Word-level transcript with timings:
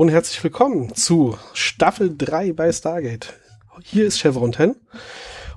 Hallo 0.00 0.06
und 0.06 0.14
herzlich 0.14 0.42
willkommen 0.42 0.94
zu 0.94 1.36
Staffel 1.52 2.16
3 2.16 2.54
bei 2.54 2.72
Stargate. 2.72 3.34
Hier 3.82 4.06
ist 4.06 4.18
Chevron 4.18 4.54
10 4.54 4.74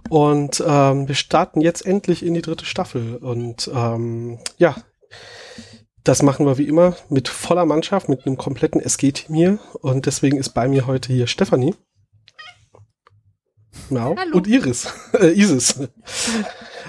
und 0.09 0.61
ähm, 0.67 1.07
wir 1.07 1.15
starten 1.15 1.61
jetzt 1.61 1.85
endlich 1.85 2.25
in 2.25 2.33
die 2.33 2.41
dritte 2.41 2.65
Staffel 2.65 3.15
und 3.15 3.71
ähm, 3.73 4.39
ja, 4.57 4.75
das 6.03 6.23
machen 6.23 6.45
wir 6.45 6.57
wie 6.57 6.67
immer 6.67 6.97
mit 7.07 7.29
voller 7.29 7.65
Mannschaft, 7.65 8.09
mit 8.09 8.25
einem 8.25 8.35
kompletten 8.35 8.81
SG-Team 8.81 9.33
hier 9.33 9.59
und 9.79 10.07
deswegen 10.07 10.35
ist 10.35 10.49
bei 10.49 10.67
mir 10.67 10.87
heute 10.87 11.13
hier 11.13 11.27
Stefanie. 11.27 11.75
Genau. 13.87 14.13
Hallo. 14.17 14.35
Und 14.35 14.47
Iris. 14.47 14.93
Äh, 15.13 15.39
Isis. 15.39 15.79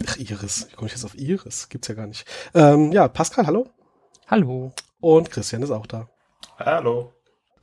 Ach, 0.04 0.16
Iris. 0.16 0.66
Wie 0.70 0.74
komme 0.74 0.88
ich 0.88 0.94
jetzt 0.94 1.04
auf 1.04 1.16
Iris? 1.16 1.68
Gibt's 1.68 1.86
ja 1.86 1.94
gar 1.94 2.08
nicht. 2.08 2.26
Ähm, 2.52 2.90
ja, 2.90 3.06
Pascal, 3.06 3.46
hallo. 3.46 3.68
Hallo. 4.26 4.72
Und 4.98 5.30
Christian 5.30 5.62
ist 5.62 5.70
auch 5.70 5.86
da. 5.86 6.08
Hallo. 6.58 7.13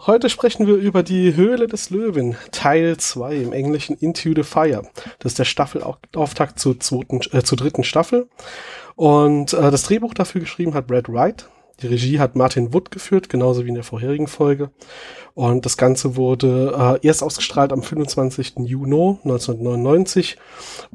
Heute 0.07 0.29
sprechen 0.29 0.65
wir 0.65 0.77
über 0.77 1.03
die 1.03 1.35
Höhle 1.35 1.67
des 1.67 1.91
Löwen, 1.91 2.35
Teil 2.51 2.97
2 2.97 3.35
im 3.35 3.53
Englischen 3.53 3.95
Into 3.95 4.31
the 4.35 4.41
Fire. 4.41 4.81
Das 5.19 5.33
ist 5.33 5.37
der 5.37 5.45
Staffelauftakt 5.45 6.57
zur 6.57 6.79
zweiten, 6.79 7.19
äh, 7.31 7.43
zur 7.43 7.55
dritten 7.55 7.83
Staffel. 7.83 8.27
Und 8.95 9.53
äh, 9.53 9.69
das 9.69 9.83
Drehbuch 9.83 10.15
dafür 10.15 10.41
geschrieben 10.41 10.73
hat 10.73 10.87
Brad 10.87 11.07
Wright. 11.07 11.47
Die 11.83 11.87
Regie 11.87 12.17
hat 12.17 12.35
Martin 12.35 12.73
Wood 12.73 12.89
geführt, 12.89 13.29
genauso 13.29 13.63
wie 13.63 13.69
in 13.69 13.75
der 13.75 13.83
vorherigen 13.83 14.25
Folge. 14.25 14.71
Und 15.35 15.67
das 15.67 15.77
Ganze 15.77 16.15
wurde 16.15 16.99
äh, 17.03 17.05
erst 17.05 17.21
ausgestrahlt 17.21 17.71
am 17.71 17.83
25. 17.83 18.53
Juni 18.65 19.19
1999 19.23 20.37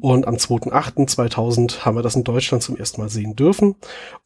und 0.01 0.27
am 0.27 0.35
2.8.2000 0.35 1.85
haben 1.85 1.95
wir 1.95 2.03
das 2.03 2.17
in 2.17 2.25
Deutschland 2.25 2.61
zum 2.61 2.75
ersten 2.75 2.99
Mal 2.99 3.09
sehen 3.09 3.37
dürfen. 3.37 3.75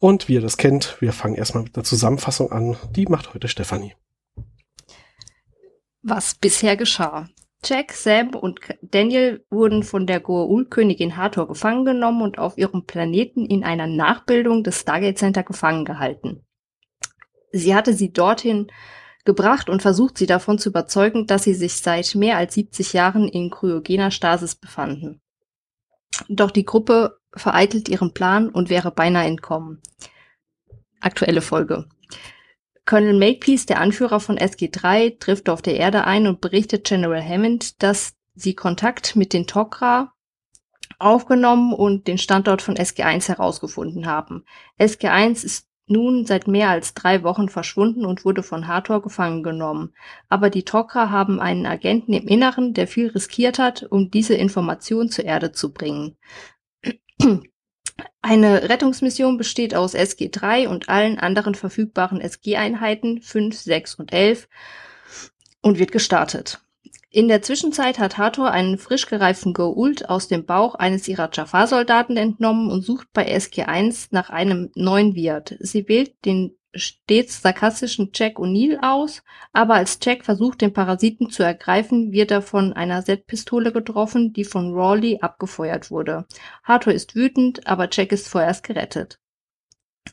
Und 0.00 0.26
wie 0.26 0.34
ihr 0.34 0.40
das 0.40 0.56
kennt, 0.56 0.96
wir 0.98 1.12
fangen 1.12 1.36
erstmal 1.36 1.62
mit 1.62 1.76
der 1.76 1.84
Zusammenfassung 1.84 2.50
an. 2.50 2.76
Die 2.96 3.06
macht 3.06 3.32
heute 3.32 3.46
Stefanie. 3.46 3.94
Was 6.02 6.34
bisher 6.34 6.76
geschah. 6.76 7.28
Jack, 7.64 7.92
Sam 7.92 8.34
und 8.34 8.58
Daniel 8.82 9.44
wurden 9.50 9.84
von 9.84 10.06
der 10.08 10.20
Goa'uld-Königin 10.20 11.16
Hathor 11.16 11.46
gefangen 11.46 11.84
genommen 11.84 12.22
und 12.22 12.38
auf 12.38 12.58
ihrem 12.58 12.86
Planeten 12.86 13.46
in 13.46 13.62
einer 13.62 13.86
Nachbildung 13.86 14.64
des 14.64 14.80
Stargate 14.80 15.16
Center 15.16 15.44
gefangen 15.44 15.84
gehalten. 15.84 16.44
Sie 17.52 17.74
hatte 17.74 17.94
sie 17.94 18.12
dorthin 18.12 18.66
gebracht 19.24 19.70
und 19.70 19.80
versucht, 19.80 20.18
sie 20.18 20.26
davon 20.26 20.58
zu 20.58 20.70
überzeugen, 20.70 21.28
dass 21.28 21.44
sie 21.44 21.54
sich 21.54 21.74
seit 21.74 22.16
mehr 22.16 22.36
als 22.36 22.54
70 22.54 22.94
Jahren 22.94 23.28
in 23.28 23.50
kryogener 23.50 24.10
Stasis 24.10 24.56
befanden. 24.56 25.20
Doch 26.28 26.50
die 26.50 26.64
Gruppe 26.64 27.18
vereitelt 27.32 27.88
ihren 27.88 28.12
Plan 28.12 28.48
und 28.48 28.70
wäre 28.70 28.90
beinahe 28.90 29.28
entkommen. 29.28 29.80
Aktuelle 31.00 31.42
Folge. 31.42 31.86
Colonel 32.84 33.18
Makepeace, 33.18 33.66
der 33.66 33.80
Anführer 33.80 34.20
von 34.20 34.38
SG-3, 34.38 35.18
trifft 35.18 35.48
auf 35.48 35.62
der 35.62 35.76
Erde 35.76 36.04
ein 36.04 36.26
und 36.26 36.40
berichtet 36.40 36.84
General 36.84 37.22
Hammond, 37.22 37.82
dass 37.82 38.14
sie 38.34 38.54
Kontakt 38.54 39.14
mit 39.16 39.32
den 39.32 39.46
Tok'ra 39.46 40.08
aufgenommen 40.98 41.72
und 41.72 42.06
den 42.06 42.18
Standort 42.18 42.62
von 42.62 42.76
SG-1 42.76 43.28
herausgefunden 43.28 44.06
haben. 44.06 44.44
SG-1 44.78 45.44
ist 45.44 45.68
nun 45.86 46.26
seit 46.26 46.48
mehr 46.48 46.70
als 46.70 46.94
drei 46.94 47.22
Wochen 47.22 47.48
verschwunden 47.48 48.06
und 48.06 48.24
wurde 48.24 48.42
von 48.42 48.66
Hathor 48.66 49.02
gefangen 49.02 49.42
genommen. 49.42 49.94
Aber 50.28 50.48
die 50.50 50.62
Tok'ra 50.62 51.10
haben 51.10 51.40
einen 51.40 51.66
Agenten 51.66 52.12
im 52.12 52.26
Inneren, 52.26 52.72
der 52.72 52.86
viel 52.86 53.08
riskiert 53.08 53.58
hat, 53.58 53.82
um 53.82 54.10
diese 54.10 54.34
Information 54.34 55.08
zur 55.08 55.24
Erde 55.24 55.52
zu 55.52 55.72
bringen. 55.72 56.16
Eine 58.20 58.68
Rettungsmission 58.68 59.36
besteht 59.36 59.74
aus 59.74 59.94
SG-3 59.94 60.68
und 60.68 60.88
allen 60.88 61.18
anderen 61.18 61.54
verfügbaren 61.54 62.20
SG-Einheiten 62.20 63.20
5, 63.20 63.58
6 63.58 63.94
und 63.96 64.12
11 64.12 64.48
und 65.60 65.78
wird 65.78 65.92
gestartet. 65.92 66.60
In 67.10 67.28
der 67.28 67.42
Zwischenzeit 67.42 67.98
hat 67.98 68.16
Hathor 68.16 68.50
einen 68.52 68.78
frisch 68.78 69.06
gereiften 69.06 69.52
Goa'uld 69.52 70.06
aus 70.06 70.28
dem 70.28 70.46
Bauch 70.46 70.74
eines 70.74 71.06
ihrer 71.08 71.28
Jafar-Soldaten 71.30 72.16
entnommen 72.16 72.70
und 72.70 72.82
sucht 72.82 73.08
bei 73.12 73.26
SG-1 73.26 74.08
nach 74.12 74.30
einem 74.30 74.70
neuen 74.74 75.14
Wirt. 75.14 75.56
Sie 75.60 75.88
wählt 75.88 76.24
den 76.24 76.56
stets 76.74 77.42
sarkastischen 77.42 78.10
Jack 78.14 78.38
O'Neill 78.38 78.78
aus, 78.82 79.22
aber 79.52 79.74
als 79.74 79.98
Jack 80.02 80.24
versucht, 80.24 80.60
den 80.60 80.72
Parasiten 80.72 81.30
zu 81.30 81.42
ergreifen, 81.42 82.12
wird 82.12 82.30
er 82.30 82.42
von 82.42 82.72
einer 82.72 83.04
Z-Pistole 83.04 83.72
getroffen, 83.72 84.32
die 84.32 84.44
von 84.44 84.72
Rawley 84.72 85.18
abgefeuert 85.20 85.90
wurde. 85.90 86.26
Hathor 86.64 86.92
ist 86.92 87.14
wütend, 87.14 87.66
aber 87.66 87.88
Jack 87.90 88.12
ist 88.12 88.28
vorerst 88.28 88.64
gerettet. 88.64 89.18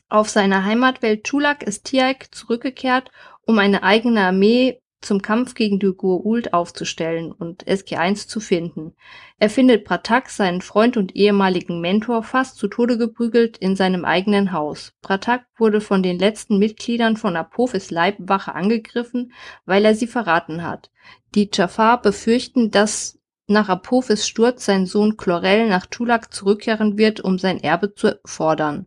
Auf 0.08 0.28
seiner 0.28 0.64
Heimatwelt 0.64 1.24
Chulak 1.24 1.62
ist 1.62 1.84
Tiaik 1.84 2.34
zurückgekehrt, 2.34 3.10
um 3.42 3.58
eine 3.58 3.82
eigene 3.82 4.20
Armee 4.20 4.80
zum 5.00 5.22
Kampf 5.22 5.54
gegen 5.54 5.78
die 5.78 5.88
Goa'uld 5.88 6.52
aufzustellen 6.52 7.32
und 7.32 7.66
SG-1 7.66 8.28
zu 8.28 8.40
finden. 8.40 8.94
Er 9.38 9.50
findet 9.50 9.84
Bratak, 9.84 10.30
seinen 10.30 10.60
Freund 10.60 10.96
und 10.96 11.16
ehemaligen 11.16 11.80
Mentor, 11.80 12.22
fast 12.22 12.56
zu 12.56 12.68
Tode 12.68 12.98
geprügelt 12.98 13.56
in 13.58 13.76
seinem 13.76 14.04
eigenen 14.04 14.52
Haus. 14.52 14.92
Bratak 15.00 15.46
wurde 15.56 15.80
von 15.80 16.02
den 16.02 16.18
letzten 16.18 16.58
Mitgliedern 16.58 17.16
von 17.16 17.36
Apophis 17.36 17.90
Leibwache 17.90 18.54
angegriffen, 18.54 19.32
weil 19.64 19.84
er 19.84 19.94
sie 19.94 20.06
verraten 20.06 20.62
hat. 20.62 20.90
Die 21.34 21.48
Jafar 21.52 22.02
befürchten, 22.02 22.70
dass 22.70 23.18
nach 23.46 23.68
Apophis 23.68 24.28
Sturz 24.28 24.64
sein 24.64 24.86
Sohn 24.86 25.16
Chlorel 25.16 25.68
nach 25.68 25.86
Tulak 25.86 26.32
zurückkehren 26.32 26.98
wird, 26.98 27.20
um 27.20 27.38
sein 27.38 27.60
Erbe 27.60 27.94
zu 27.94 28.20
fordern. 28.24 28.86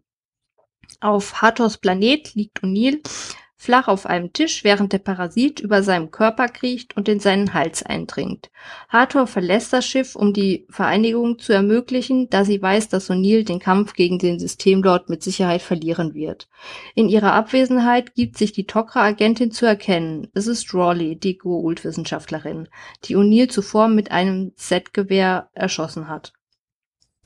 Auf 1.02 1.42
Hathors 1.42 1.80
Planet 1.80 2.34
liegt 2.34 2.64
O'Neill, 2.64 3.02
flach 3.64 3.88
auf 3.88 4.06
einem 4.06 4.34
Tisch, 4.34 4.66
während 4.66 4.92
der 4.92 4.98
Parasit 4.98 5.62
über 5.62 5.84
seinem 5.84 6.12
Körper 6.12 6.50
kriecht 6.50 6.98
und 6.98 7.08
in 7.08 7.22
seinen 7.22 7.54
Hals 7.54 7.82
eindringt. 7.82 8.52
Hathor 8.90 9.26
verlässt 9.26 9.72
das 9.72 9.86
Schiff, 9.86 10.18
um 10.18 10.34
die 10.34 10.68
Vereinigung 10.70 11.40
zu 11.40 11.54
ermöglichen, 11.54 12.30
da 12.30 12.44
sie 12.44 12.62
weiß, 12.62 12.90
dass 12.90 13.10
O'Neill 13.10 13.46
den 13.46 13.60
Kampf 13.60 13.94
gegen 13.94 14.20
den 14.20 14.38
Systemlord 14.38 15.10
mit 15.10 15.24
Sicherheit 15.24 15.62
verlieren 15.62 16.14
wird. 16.14 16.50
In 16.94 17.08
ihrer 17.08 17.32
Abwesenheit 17.32 18.16
gibt 18.16 18.38
sich 18.38 18.52
die 18.52 18.68
Tok'ra-Agentin 18.68 19.52
zu 19.52 19.66
erkennen. 19.66 20.28
Es 20.34 20.48
ist 20.48 20.74
Rawley, 20.74 21.16
die 21.16 21.40
Goa'uld-Wissenschaftlerin, 21.40 22.68
die 23.06 23.16
O'Neill 23.16 23.48
zuvor 23.48 23.88
mit 23.88 24.12
einem 24.12 24.52
Z-Gewehr 24.58 25.50
erschossen 25.54 26.10
hat 26.10 26.34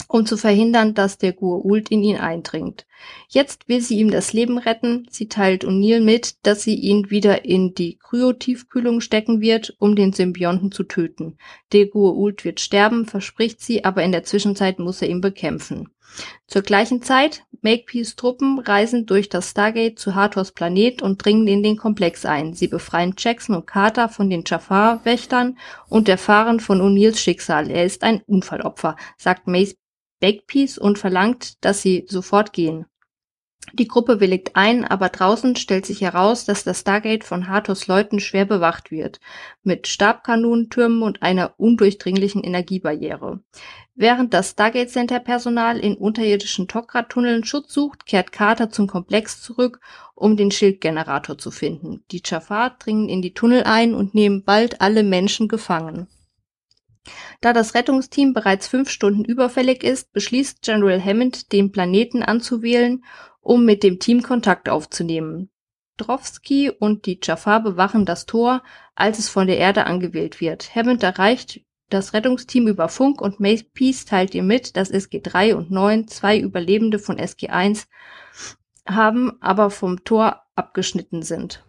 um 0.08 0.26
zu 0.26 0.38
verhindern, 0.38 0.94
dass 0.94 1.18
der 1.18 1.36
Goa'uld 1.36 1.90
in 1.90 2.02
ihn 2.04 2.18
eindringt. 2.18 2.86
Jetzt 3.30 3.68
will 3.68 3.82
sie 3.82 4.00
ihm 4.00 4.10
das 4.10 4.34
Leben 4.34 4.58
retten. 4.58 5.08
Sie 5.10 5.28
teilt 5.28 5.66
O'Neill 5.66 6.02
mit, 6.02 6.46
dass 6.46 6.64
sie 6.64 6.76
ihn 6.76 7.10
wieder 7.10 7.46
in 7.46 7.74
die 7.74 7.98
Kryotiefkühlung 7.98 9.02
stecken 9.02 9.42
wird, 9.42 9.76
um 9.80 9.96
den 9.96 10.14
Symbionten 10.14 10.72
zu 10.72 10.84
töten. 10.84 11.38
Der 11.74 11.86
Goa'uld 11.86 12.44
wird 12.44 12.60
sterben, 12.60 13.06
verspricht 13.06 13.62
sie, 13.62 13.84
aber 13.84 14.04
in 14.04 14.12
der 14.12 14.24
Zwischenzeit 14.24 14.80
muss 14.80 15.02
er 15.02 15.10
ihn 15.10 15.22
bekämpfen. 15.22 15.90
Zur 16.48 16.62
gleichen 16.62 17.02
Zeit, 17.02 17.44
Makepeace 17.62 18.16
Truppen 18.16 18.60
reisen 18.60 19.06
durch 19.06 19.30
das 19.30 19.52
Stargate 19.52 20.00
zu 20.00 20.16
Hathors 20.16 20.52
Planet 20.52 21.02
und 21.02 21.24
dringen 21.24 21.48
in 21.48 21.64
den 21.64 21.78
Komplex 21.78 22.26
ein. 22.26 22.54
Sie 22.54 22.68
befreien 22.68 23.14
Jackson 23.18 23.56
und 23.56 23.68
Carter 23.68 24.08
von 24.08 24.30
den 24.30 24.44
Jafar-Wächtern 24.46 25.58
und 25.90 26.08
erfahren 26.08 26.60
von 26.60 26.82
O'Neills 26.82 27.20
Schicksal. 27.20 27.70
Er 27.70 27.84
ist 27.84 28.04
ein 28.04 28.22
Unfallopfer, 28.26 28.96
sagt 29.18 29.48
Bakepeace 30.20 30.78
und 30.78 30.98
verlangt, 30.98 31.64
dass 31.64 31.82
sie 31.82 32.06
sofort 32.08 32.54
gehen. 32.54 32.86
Die 33.74 33.88
Gruppe 33.88 34.22
willigt 34.22 34.56
ein, 34.56 34.86
aber 34.86 35.10
draußen 35.10 35.58
stellt 35.58 35.86
sich 35.86 36.00
heraus, 36.00 36.46
dass 36.46 36.64
das 36.64 36.80
Stargate 36.82 37.26
von 37.26 37.50
Hathors 37.50 37.88
Leuten 37.88 38.20
schwer 38.22 38.46
bewacht 38.46 38.92
wird, 38.92 39.20
mit 39.62 39.88
Stabkanonentürmen 39.88 41.04
und 41.04 41.22
einer 41.22 41.54
undurchdringlichen 41.58 42.44
Energiebarriere. 42.44 43.42
Während 43.94 44.34
das 44.34 44.52
Stargate 44.52 44.90
Center 44.90 45.20
Personal 45.20 45.80
in 45.80 45.96
unterirdischen 45.96 46.68
Tok'ra-Tunneln 46.68 47.44
Schutz 47.44 47.74
sucht, 47.74 48.06
kehrt 48.06 48.32
Carter 48.32 48.70
zum 48.70 48.88
Komplex 48.88 49.42
zurück, 49.42 49.82
um 50.16 50.38
den 50.38 50.52
Schildgenerator 50.52 51.38
zu 51.38 51.52
finden. 51.52 52.04
Die 52.12 52.22
Jafar 52.24 52.78
dringen 52.80 53.10
in 53.10 53.22
die 53.22 53.34
Tunnel 53.34 53.64
ein 53.64 53.94
und 53.94 54.16
nehmen 54.16 54.44
bald 54.44 54.80
alle 54.80 55.04
Menschen 55.04 55.50
gefangen. 55.50 56.08
Da 57.42 57.54
das 57.54 57.74
Rettungsteam 57.74 58.34
bereits 58.34 58.68
fünf 58.68 58.90
Stunden 58.90 59.26
überfällig 59.26 59.84
ist, 59.84 60.14
beschließt 60.14 60.62
General 60.62 61.04
Hammond, 61.04 61.52
den 61.52 61.72
Planeten 61.72 62.24
anzuwählen, 62.24 63.04
um 63.42 63.66
mit 63.66 63.84
dem 63.84 64.00
Team 64.00 64.24
Kontakt 64.24 64.70
aufzunehmen. 64.70 65.50
Drowski 65.98 66.70
und 66.70 67.06
die 67.06 67.20
Jafar 67.22 67.62
bewachen 67.62 68.06
das 68.06 68.26
Tor, 68.26 68.64
als 68.96 69.20
es 69.20 69.30
von 69.30 69.48
der 69.48 69.58
Erde 69.58 69.86
angewählt 69.86 70.40
wird. 70.42 70.76
Hammond 70.76 71.04
erreicht 71.04 71.62
das 71.90 72.14
Rettungsteam 72.14 72.68
über 72.68 72.90
Funk 72.90 73.22
und 73.22 73.40
Makepeace 73.40 74.06
teilt 74.06 74.36
ihr 74.36 74.44
mit, 74.44 74.76
dass 74.76 74.92
SG-3 74.92 75.54
und 75.54 75.72
9 75.72 76.08
zwei 76.08 76.38
Überlebende 76.38 77.00
von 77.00 77.18
SG-1 77.18 77.86
haben, 78.86 79.42
aber 79.42 79.70
vom 79.70 80.04
Tor 80.04 80.44
abgeschnitten 80.56 81.22
sind. 81.22 81.64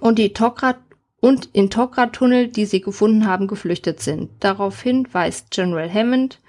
Und 0.00 0.18
die 0.18 0.34
Tok'ra 0.34 0.76
und 1.20 1.50
in 1.52 1.70
Tok'ra-Tunnel, 1.70 2.48
die 2.48 2.64
sie 2.64 2.80
gefunden 2.80 3.26
haben, 3.26 3.46
geflüchtet 3.46 4.00
sind. 4.00 4.30
Daraufhin 4.40 5.06
weist 5.12 5.50
General 5.50 5.92
Hammond 5.92 6.40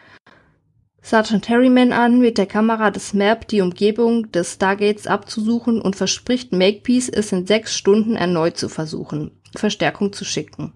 Sergeant 1.03 1.49
Harryman 1.49 1.93
an, 1.93 2.19
mit 2.19 2.37
der 2.37 2.45
Kamera 2.45 2.91
des 2.91 3.13
Map 3.13 3.47
die 3.47 3.61
Umgebung 3.61 4.31
des 4.31 4.53
Stargates 4.53 5.07
abzusuchen 5.07 5.81
und 5.81 5.95
verspricht 5.95 6.53
Makepeace, 6.53 7.09
es 7.09 7.31
in 7.31 7.47
sechs 7.47 7.75
Stunden 7.75 8.15
erneut 8.15 8.57
zu 8.57 8.69
versuchen, 8.69 9.31
Verstärkung 9.55 10.13
zu 10.13 10.25
schicken. 10.25 10.73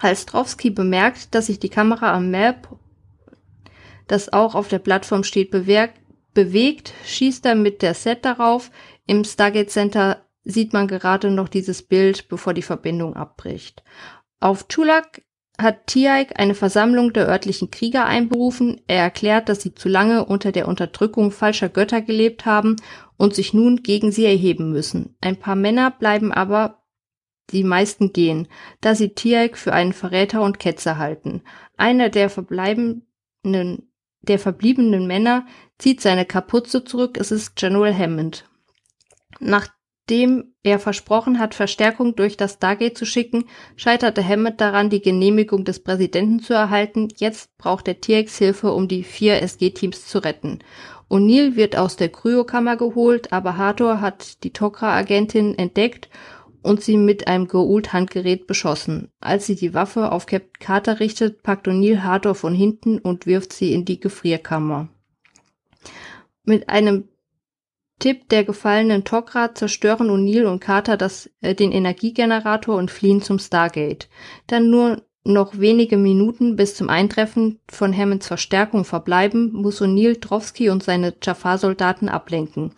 Als 0.00 0.26
Drowski 0.26 0.70
bemerkt, 0.70 1.34
dass 1.34 1.46
sich 1.46 1.60
die 1.60 1.68
Kamera 1.68 2.12
am 2.12 2.30
Map, 2.30 2.68
das 4.08 4.32
auch 4.32 4.54
auf 4.54 4.68
der 4.68 4.80
Plattform 4.80 5.22
steht, 5.22 5.50
bewegt, 5.52 6.92
schießt 7.04 7.46
er 7.46 7.54
mit 7.54 7.82
der 7.82 7.94
Set 7.94 8.24
darauf. 8.24 8.70
Im 9.06 9.24
Stargate 9.24 9.70
Center 9.70 10.25
sieht 10.46 10.72
man 10.72 10.86
gerade 10.86 11.30
noch 11.30 11.48
dieses 11.48 11.82
Bild, 11.82 12.28
bevor 12.28 12.54
die 12.54 12.62
Verbindung 12.62 13.14
abbricht. 13.14 13.82
Auf 14.40 14.68
Chulak 14.68 15.22
hat 15.58 15.86
Tiaik 15.86 16.38
eine 16.38 16.54
Versammlung 16.54 17.12
der 17.12 17.28
örtlichen 17.28 17.70
Krieger 17.70 18.06
einberufen. 18.06 18.80
Er 18.86 19.02
erklärt, 19.02 19.48
dass 19.48 19.62
sie 19.62 19.74
zu 19.74 19.88
lange 19.88 20.24
unter 20.24 20.52
der 20.52 20.68
Unterdrückung 20.68 21.32
falscher 21.32 21.68
Götter 21.68 22.00
gelebt 22.00 22.46
haben 22.46 22.76
und 23.16 23.34
sich 23.34 23.54
nun 23.54 23.82
gegen 23.82 24.12
sie 24.12 24.26
erheben 24.26 24.70
müssen. 24.70 25.16
Ein 25.20 25.36
paar 25.36 25.56
Männer 25.56 25.90
bleiben 25.90 26.32
aber, 26.32 26.82
die 27.50 27.64
meisten 27.64 28.12
gehen, 28.12 28.48
da 28.80 28.94
sie 28.94 29.10
Tiaik 29.14 29.56
für 29.56 29.72
einen 29.72 29.92
Verräter 29.92 30.42
und 30.42 30.58
Ketzer 30.58 30.98
halten. 30.98 31.42
Einer 31.76 32.08
der 32.08 32.28
verbleibenden, 32.28 33.02
der 34.22 34.38
verbliebenen 34.38 35.06
Männer 35.06 35.46
zieht 35.78 36.00
seine 36.00 36.26
Kapuze 36.26 36.84
zurück. 36.84 37.16
Es 37.18 37.30
ist 37.30 37.56
General 37.56 37.96
Hammond. 37.96 38.48
Nach 39.38 39.68
dem 40.08 40.54
er 40.62 40.78
versprochen 40.78 41.38
hat, 41.38 41.54
Verstärkung 41.54 42.14
durch 42.14 42.36
das 42.36 42.54
Stargate 42.54 42.96
zu 42.96 43.04
schicken, 43.04 43.44
scheiterte 43.76 44.26
Hammett 44.26 44.60
daran, 44.60 44.90
die 44.90 45.02
Genehmigung 45.02 45.64
des 45.64 45.80
Präsidenten 45.80 46.40
zu 46.40 46.54
erhalten. 46.54 47.08
Jetzt 47.16 47.56
braucht 47.58 47.86
der 47.86 48.00
TX 48.00 48.38
Hilfe, 48.38 48.72
um 48.72 48.88
die 48.88 49.02
vier 49.02 49.42
SG-Teams 49.42 50.06
zu 50.06 50.18
retten. 50.18 50.60
O'Neill 51.08 51.56
wird 51.56 51.76
aus 51.76 51.96
der 51.96 52.08
Kryokammer 52.08 52.76
geholt, 52.76 53.32
aber 53.32 53.56
Hathor 53.56 54.00
hat 54.00 54.42
die 54.44 54.50
Tok'ra-Agentin 54.50 55.56
entdeckt 55.56 56.08
und 56.62 56.82
sie 56.82 56.96
mit 56.96 57.28
einem 57.28 57.46
Goa'uld-Handgerät 57.46 58.46
beschossen. 58.48 59.12
Als 59.20 59.46
sie 59.46 59.54
die 59.54 59.72
Waffe 59.72 60.10
auf 60.10 60.26
Captain 60.26 60.58
Carter 60.58 60.98
richtet, 60.98 61.42
packt 61.42 61.68
O'Neill 61.68 62.02
Hathor 62.02 62.34
von 62.34 62.54
hinten 62.54 62.98
und 62.98 63.26
wirft 63.26 63.52
sie 63.52 63.72
in 63.72 63.84
die 63.84 64.00
Gefrierkammer. 64.00 64.88
Mit 66.44 66.68
einem 66.68 67.08
Tipp 67.98 68.28
der 68.28 68.44
gefallenen 68.44 69.04
Tok'ra 69.04 69.54
zerstören 69.54 70.10
O'Neill 70.10 70.44
und 70.46 70.60
Carter 70.60 70.96
das, 70.96 71.30
äh, 71.40 71.54
den 71.54 71.72
Energiegenerator 71.72 72.76
und 72.76 72.90
fliehen 72.90 73.22
zum 73.22 73.38
Stargate. 73.38 74.08
Dann 74.46 74.70
nur 74.70 75.02
noch 75.24 75.58
wenige 75.58 75.96
Minuten 75.96 76.56
bis 76.56 76.76
zum 76.76 76.88
Eintreffen 76.88 77.58
von 77.68 77.96
Hammonds 77.96 78.26
Verstärkung 78.26 78.84
verbleiben, 78.84 79.52
muss 79.52 79.82
O'Neill 79.82 80.20
Drowski 80.20 80.70
und 80.70 80.82
seine 80.82 81.14
Jafar-Soldaten 81.20 82.08
ablenken. 82.08 82.72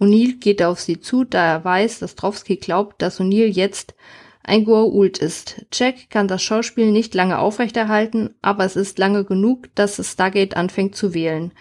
O'Neill 0.00 0.38
geht 0.38 0.62
auf 0.62 0.80
sie 0.80 1.00
zu, 1.00 1.24
da 1.24 1.44
er 1.44 1.64
weiß, 1.64 2.00
dass 2.00 2.14
Drowski 2.14 2.56
glaubt, 2.56 3.00
dass 3.00 3.20
O'Neill 3.20 3.46
jetzt 3.46 3.94
ein 4.42 4.66
Goa'uld 4.66 5.20
ist. 5.20 5.64
Jack 5.72 6.10
kann 6.10 6.28
das 6.28 6.42
Schauspiel 6.42 6.92
nicht 6.92 7.14
lange 7.14 7.38
aufrechterhalten, 7.38 8.34
aber 8.42 8.64
es 8.64 8.76
ist 8.76 8.98
lange 8.98 9.24
genug, 9.24 9.74
dass 9.74 9.96
das 9.96 10.12
Stargate 10.12 10.56
anfängt 10.56 10.94
zu 10.94 11.14
wählen. 11.14 11.52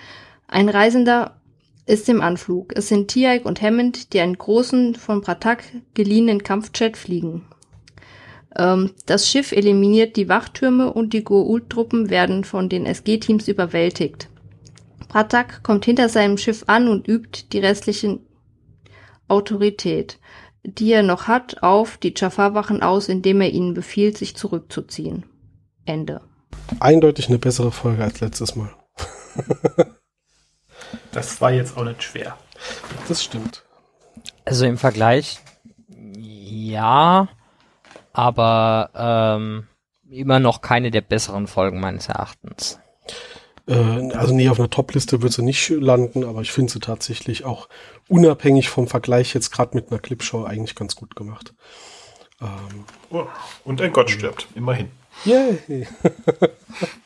Ein 0.48 0.68
Reisender 0.68 1.40
ist 1.86 2.08
im 2.10 2.22
Anflug. 2.22 2.74
Es 2.76 2.88
sind 2.88 3.10
Tiaik 3.10 3.46
und 3.46 3.62
Hammond, 3.62 4.14
die 4.14 4.20
einen 4.20 4.38
großen, 4.38 4.96
von 4.96 5.22
Pratak 5.22 5.64
geliehenen 5.94 6.44
Kampfjet 6.44 6.98
fliegen. 6.98 7.46
Ähm, 8.56 8.92
das 9.06 9.28
Schiff 9.28 9.52
eliminiert 9.52 10.16
die 10.16 10.30
Wachtürme 10.30 10.94
und 10.94 11.14
die 11.14 11.26
Goa'uld-Truppen 11.26 12.10
werden 12.10 12.44
von 12.44 12.70
den 12.70 12.86
SG-Teams 12.86 13.48
überwältigt. 13.48 14.30
Pratak 15.10 15.64
kommt 15.64 15.86
hinter 15.86 16.10
seinem 16.10 16.38
Schiff 16.38 16.64
an 16.68 16.88
und 16.88 17.08
übt 17.08 17.46
die 17.52 17.60
restlichen 17.60 18.22
Autorität, 19.28 20.20
die 20.64 20.92
er 20.92 21.04
noch 21.04 21.28
hat, 21.28 21.62
auf 21.62 21.98
die 21.98 22.14
Jafar-Wachen 22.16 22.82
aus, 22.82 23.10
indem 23.10 23.42
er 23.42 23.50
ihnen 23.50 23.74
befiehlt, 23.74 24.18
sich 24.18 24.36
zurückzuziehen. 24.36 25.26
Ende. 25.86 26.22
Eindeutig 26.80 27.28
eine 27.28 27.40
bessere 27.40 27.72
Folge 27.72 28.04
als 28.04 28.22
letztes 28.22 28.56
Mal. 28.56 28.70
Das 31.14 31.40
war 31.42 31.52
jetzt 31.52 31.78
auch 31.78 31.84
nicht 31.84 32.04
schwer. 32.04 32.38
Das 33.08 33.24
stimmt. 33.24 33.64
Also 34.46 34.66
im 34.66 34.78
Vergleich, 34.78 35.40
ja, 35.88 37.28
aber 38.12 38.90
ähm, 38.96 39.68
immer 40.10 40.40
noch 40.40 40.62
keine 40.62 40.92
der 40.92 41.02
besseren 41.02 41.48
Folgen 41.48 41.80
meines 41.80 42.10
Erachtens. 42.10 42.80
Äh, 43.68 44.12
also 44.14 44.34
nee, 44.34 44.50
auf 44.50 44.60
einer 44.60 44.70
Top-Liste 44.70 45.22
wird 45.22 45.34
sie 45.34 45.44
nicht 45.44 45.70
landen, 45.70 46.24
aber 46.24 46.42
ich 46.42 46.52
finde 46.52 46.74
sie 46.74 46.80
tatsächlich 46.80 47.46
auch 47.46 47.70
unabhängig 48.10 48.70
vom 48.70 48.88
Vergleich 48.88 49.34
jetzt 49.34 49.52
gerade 49.52 49.76
mit 49.76 49.92
einer 49.92 50.00
Clipshow 50.00 50.44
eigentlich 50.44 50.76
ganz 50.76 50.96
gut 50.96 51.16
gemacht. 51.16 51.54
Ähm, 52.42 52.86
oh, 53.12 53.26
und 53.64 53.82
ein 53.82 53.94
Gott 53.94 54.10
stirbt, 54.10 54.48
immerhin. 54.56 54.92
Yay! 55.26 55.88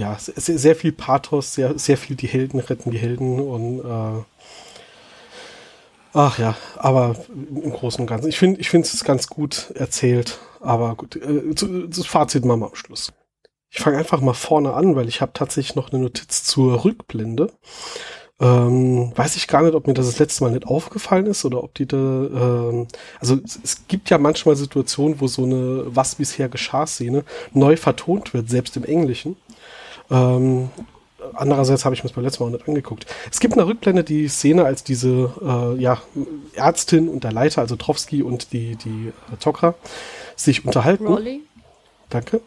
ja, 0.00 0.16
sehr, 0.18 0.58
sehr 0.58 0.74
viel 0.74 0.92
Pathos, 0.92 1.54
sehr, 1.54 1.78
sehr 1.78 1.98
viel 1.98 2.16
die 2.16 2.26
Helden 2.26 2.58
retten 2.58 2.90
die 2.90 2.98
Helden 2.98 3.38
und 3.38 3.80
äh, 3.80 4.24
ach 6.14 6.38
ja, 6.38 6.56
aber 6.76 7.16
im 7.28 7.70
Großen 7.70 8.00
und 8.00 8.06
Ganzen. 8.06 8.28
Ich 8.28 8.38
finde, 8.38 8.60
ich 8.60 8.72
es 8.72 9.04
ganz 9.04 9.26
gut 9.26 9.70
erzählt, 9.74 10.38
aber 10.60 10.94
gut, 10.96 11.16
äh, 11.16 11.54
das 11.88 12.06
Fazit 12.06 12.46
machen 12.46 12.60
wir 12.60 12.68
am 12.68 12.74
Schluss. 12.74 13.12
Ich 13.68 13.80
fange 13.80 13.98
einfach 13.98 14.22
mal 14.22 14.32
vorne 14.32 14.72
an, 14.72 14.96
weil 14.96 15.06
ich 15.06 15.20
habe 15.20 15.32
tatsächlich 15.34 15.76
noch 15.76 15.92
eine 15.92 16.02
Notiz 16.02 16.44
zur 16.44 16.82
Rückblende. 16.84 17.52
Ähm, 18.40 19.12
weiß 19.14 19.36
ich 19.36 19.48
gar 19.48 19.62
nicht, 19.62 19.74
ob 19.74 19.86
mir 19.86 19.92
das 19.92 20.06
das 20.06 20.18
letzte 20.18 20.44
Mal 20.44 20.50
nicht 20.50 20.66
aufgefallen 20.66 21.26
ist 21.26 21.44
oder 21.44 21.62
ob 21.62 21.74
die 21.74 21.84
da, 21.84 21.96
ähm, 21.98 22.88
also 23.20 23.38
es, 23.44 23.60
es, 23.62 23.86
gibt 23.86 24.08
ja 24.08 24.16
manchmal 24.16 24.56
Situationen, 24.56 25.20
wo 25.20 25.26
so 25.26 25.44
eine 25.44 25.84
Was 25.94 26.14
bisher 26.14 26.48
geschah 26.48 26.86
Szene 26.86 27.24
neu 27.52 27.76
vertont 27.76 28.32
wird, 28.32 28.48
selbst 28.48 28.78
im 28.78 28.84
Englischen. 28.84 29.36
Ähm, 30.10 30.70
andererseits 31.34 31.84
habe 31.84 31.94
ich 31.94 32.02
mir 32.02 32.08
das 32.08 32.16
beim 32.16 32.24
letzten 32.24 32.44
Mal 32.44 32.50
nicht 32.50 32.68
angeguckt. 32.68 33.06
Es 33.30 33.40
gibt 33.40 33.54
eine 33.54 33.66
Rückblende 33.66 34.04
die 34.04 34.28
Szene, 34.28 34.64
als 34.64 34.84
diese 34.84 35.32
äh, 35.42 35.80
ja, 35.80 36.00
Ärztin 36.54 37.08
und 37.08 37.24
der 37.24 37.32
Leiter, 37.32 37.60
also 37.60 37.76
Trowski 37.76 38.22
und 38.22 38.52
die, 38.52 38.76
die 38.76 39.08
äh, 39.32 39.36
Tokra, 39.38 39.74
sich 40.36 40.64
unterhalten. 40.64 41.06
Rolli. 41.06 41.40
Danke. 42.08 42.40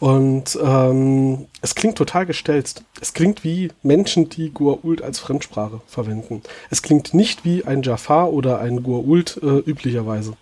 Und 0.00 0.58
ähm, 0.62 1.46
es 1.60 1.74
klingt 1.74 1.96
total 1.96 2.26
gestelzt. 2.26 2.84
Es 3.00 3.14
klingt 3.14 3.44
wie 3.44 3.70
Menschen, 3.82 4.28
die 4.28 4.50
Goa'uld 4.50 5.02
als 5.02 5.18
Fremdsprache 5.18 5.80
verwenden. 5.86 6.42
Es 6.70 6.82
klingt 6.82 7.14
nicht 7.14 7.44
wie 7.44 7.64
ein 7.64 7.82
Jafar 7.82 8.32
oder 8.32 8.60
ein 8.60 8.82
Goa'uld 8.82 9.42
äh, 9.42 9.70
üblicherweise. 9.70 10.34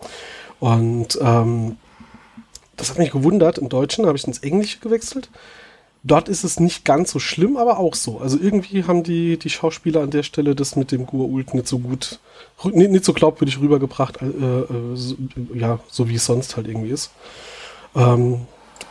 Und 0.58 1.18
ähm, 1.20 1.76
das 2.76 2.90
hat 2.90 2.98
mich 2.98 3.10
gewundert. 3.10 3.58
Im 3.58 3.68
Deutschen 3.68 4.06
habe 4.06 4.16
ich 4.16 4.26
ins 4.26 4.38
Englische 4.38 4.78
gewechselt. 4.78 5.28
Dort 6.04 6.28
ist 6.28 6.42
es 6.42 6.58
nicht 6.58 6.84
ganz 6.84 7.12
so 7.12 7.20
schlimm, 7.20 7.56
aber 7.56 7.78
auch 7.78 7.94
so. 7.94 8.18
Also 8.18 8.36
irgendwie 8.40 8.84
haben 8.84 9.04
die, 9.04 9.38
die 9.38 9.50
Schauspieler 9.50 10.00
an 10.00 10.10
der 10.10 10.24
Stelle 10.24 10.56
das 10.56 10.74
mit 10.74 10.90
dem 10.90 11.06
Gua'uld 11.06 11.54
nicht 11.54 11.68
so 11.68 11.78
gut, 11.78 12.18
nicht, 12.64 12.90
nicht 12.90 13.04
so 13.04 13.12
glaubwürdig 13.12 13.60
rübergebracht, 13.60 14.20
äh, 14.20 14.26
äh, 14.26 14.66
so, 14.94 15.16
ja, 15.54 15.78
so 15.88 16.08
wie 16.08 16.16
es 16.16 16.26
sonst 16.26 16.56
halt 16.56 16.66
irgendwie 16.66 16.90
ist. 16.90 17.12
Ähm, 17.94 18.46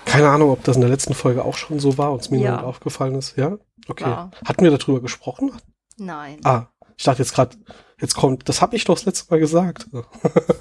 keine 0.06 0.30
Ahnung, 0.30 0.52
ob 0.52 0.64
das 0.64 0.78
in 0.78 0.82
der 0.82 0.90
letzten 0.90 1.14
Folge 1.14 1.44
auch 1.44 1.58
schon 1.58 1.80
so 1.80 1.98
war 1.98 2.14
und 2.14 2.22
es 2.22 2.32
mir 2.32 2.40
ja. 2.40 2.54
nicht 2.54 2.64
aufgefallen 2.64 3.16
ist. 3.16 3.38
Ja? 3.38 3.58
Okay. 3.88 4.06
War. 4.06 4.32
Hatten 4.46 4.64
wir 4.64 4.72
darüber 4.72 5.02
gesprochen? 5.02 5.52
Nein. 5.98 6.40
Ah, 6.44 6.68
ich 6.98 7.04
dachte 7.04 7.22
jetzt 7.22 7.34
gerade, 7.34 7.58
jetzt 8.00 8.16
kommt, 8.16 8.48
das 8.48 8.62
habe 8.62 8.76
ich 8.76 8.86
doch 8.86 8.96
das 8.96 9.06
letzte 9.06 9.30
Mal 9.30 9.40
gesagt. 9.40 9.88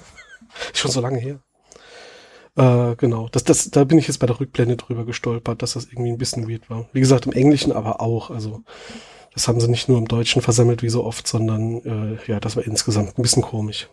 schon 0.75 0.90
so 0.90 1.00
lange 1.00 1.19
her. 1.19 1.40
Äh, 2.57 2.97
genau, 2.97 3.28
das, 3.30 3.45
das, 3.45 3.71
da 3.71 3.85
bin 3.85 3.99
ich 3.99 4.09
jetzt 4.09 4.19
bei 4.19 4.26
der 4.26 4.40
Rückblende 4.40 4.76
drüber 4.76 5.04
gestolpert, 5.04 5.62
dass 5.62 5.75
das 5.75 5.87
irgendwie 5.87 6.11
ein 6.11 6.19
bisschen 6.19 6.49
weird 6.49 6.69
war. 6.69 6.87
Wie 6.92 7.00
gesagt, 7.00 7.26
im 7.26 7.33
Englischen 7.33 7.73
aber 7.73 8.00
auch. 8.00 8.30
Also 8.30 8.62
das 9.35 9.47
haben 9.47 9.61
sie 9.61 9.69
nicht 9.69 9.88
nur 9.88 9.99
im 9.99 10.09
Deutschen 10.09 10.42
versammelt 10.42 10.83
wie 10.83 10.88
so 10.88 11.04
oft, 11.04 11.26
sondern 11.26 12.19
äh, 12.19 12.19
ja, 12.26 12.40
das 12.40 12.57
war 12.57 12.64
insgesamt 12.64 13.16
ein 13.16 13.23
bisschen 13.23 13.42
komisch. 13.42 13.88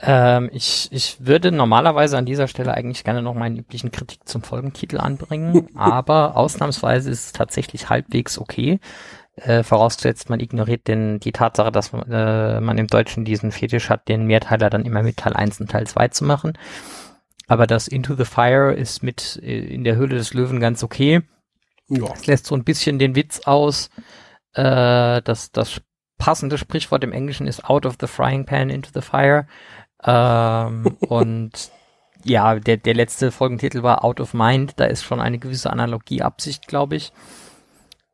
Ähm, 0.00 0.50
ich, 0.52 0.88
ich 0.90 1.18
würde 1.20 1.52
normalerweise 1.52 2.18
an 2.18 2.26
dieser 2.26 2.48
Stelle 2.48 2.74
eigentlich 2.74 3.04
gerne 3.04 3.22
noch 3.22 3.34
meinen 3.34 3.58
üblichen 3.58 3.92
Kritik 3.92 4.20
zum 4.28 4.42
Folgentitel 4.42 4.98
anbringen, 4.98 5.68
aber 5.76 6.36
ausnahmsweise 6.36 7.10
ist 7.10 7.26
es 7.26 7.32
tatsächlich 7.32 7.88
halbwegs 7.88 8.38
okay. 8.38 8.80
Äh, 9.36 9.62
vorausgesetzt, 9.62 10.28
man 10.28 10.40
ignoriert 10.40 10.88
den, 10.88 11.18
die 11.18 11.32
Tatsache, 11.32 11.72
dass 11.72 11.92
man, 11.92 12.02
äh, 12.10 12.60
man 12.60 12.76
im 12.76 12.86
Deutschen 12.86 13.24
diesen 13.24 13.50
Fetisch 13.50 13.88
hat, 13.88 14.08
den 14.08 14.26
Mehrteiler 14.26 14.68
dann 14.68 14.84
immer 14.84 15.02
mit 15.02 15.16
Teil 15.16 15.32
1 15.32 15.58
und 15.60 15.70
Teil 15.70 15.86
2 15.86 16.08
zu 16.08 16.24
machen. 16.24 16.52
Aber 17.52 17.66
das 17.66 17.86
Into 17.86 18.14
the 18.14 18.24
Fire 18.24 18.72
ist 18.72 19.02
mit 19.02 19.38
äh, 19.42 19.58
in 19.58 19.84
der 19.84 19.96
Höhle 19.96 20.16
des 20.16 20.32
Löwen 20.32 20.58
ganz 20.58 20.82
okay. 20.82 21.20
Ja. 21.86 22.10
Es 22.14 22.26
lässt 22.26 22.46
so 22.46 22.54
ein 22.54 22.64
bisschen 22.64 22.98
den 22.98 23.14
Witz 23.14 23.40
aus. 23.40 23.90
Äh, 24.54 25.20
das, 25.20 25.52
das 25.52 25.82
passende 26.16 26.56
Sprichwort 26.56 27.04
im 27.04 27.12
Englischen 27.12 27.46
ist 27.46 27.66
out 27.66 27.84
of 27.84 27.96
the 28.00 28.06
frying 28.06 28.46
pan 28.46 28.70
into 28.70 28.88
the 28.94 29.02
fire. 29.02 29.46
Ähm, 30.02 30.96
und 31.00 31.70
ja, 32.24 32.58
der, 32.58 32.78
der 32.78 32.94
letzte 32.94 33.30
Folgentitel 33.30 33.82
war 33.82 34.02
Out 34.02 34.20
of 34.20 34.32
Mind. 34.32 34.72
Da 34.76 34.86
ist 34.86 35.04
schon 35.04 35.20
eine 35.20 35.38
gewisse 35.38 35.68
Analogie 35.68 36.22
Absicht, 36.22 36.68
glaube 36.68 36.96
ich. 36.96 37.12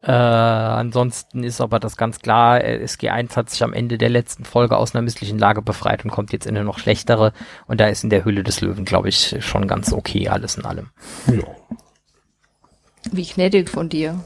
Äh, 0.01 0.13
ansonsten 0.13 1.43
ist 1.43 1.61
aber 1.61 1.81
das 1.81 1.97
ganz 1.97 2.21
klar, 2.21 2.63
äh, 2.63 2.85
SG1 2.85 3.35
hat 3.35 3.51
sich 3.51 3.65
am 3.65 3.73
Ende 3.73 3.99
der 3.99 4.09
letzten 4.09 4.45
Folge 4.45 4.77
aus 4.77 4.95
einer 4.95 5.03
misslichen 5.03 5.39
Lage 5.39 5.61
befreit 5.61 6.05
und 6.05 6.13
kommt 6.13 6.33
jetzt 6.33 6.47
in 6.47 6.57
eine 6.57 6.65
noch 6.65 6.79
schlechtere. 6.79 7.33
Und 7.67 7.81
da 7.81 7.87
ist 7.87 8.05
in 8.05 8.11
der 8.11 8.25
Hülle 8.25 8.45
des 8.45 8.61
Löwen, 8.61 8.85
glaube 8.85 9.09
ich, 9.09 9.37
schon 9.41 9.67
ganz 9.67 9.93
okay, 9.93 10.29
alles 10.29 10.57
in 10.57 10.65
allem. 10.65 10.91
Ja. 11.27 11.43
Wie 13.11 13.25
gnädig 13.25 13.71
von 13.71 13.89
dir. 13.89 14.21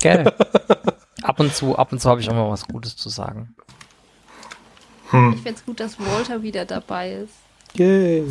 Gell? 0.00 0.32
ab 1.22 1.40
und 1.40 1.52
zu, 1.54 1.76
ab 1.76 1.90
und 1.90 2.00
zu 2.00 2.08
habe 2.08 2.20
ich 2.20 2.30
auch 2.30 2.34
mal 2.34 2.50
was 2.50 2.68
Gutes 2.68 2.96
zu 2.96 3.08
sagen. 3.08 3.56
Hm. 5.10 5.32
Ich 5.34 5.42
find's 5.42 5.64
gut, 5.64 5.80
dass 5.80 5.98
Walter 5.98 6.42
wieder 6.42 6.64
dabei 6.64 7.12
ist. 7.12 7.34
Yay. 7.74 8.24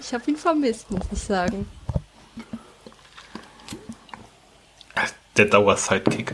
ich 0.00 0.14
habe 0.14 0.30
ihn 0.30 0.36
vermisst, 0.36 0.90
muss 0.90 1.06
ich 1.10 1.18
sagen. 1.18 1.66
Der 5.36 5.46
Dauer-Sidekick. 5.46 6.32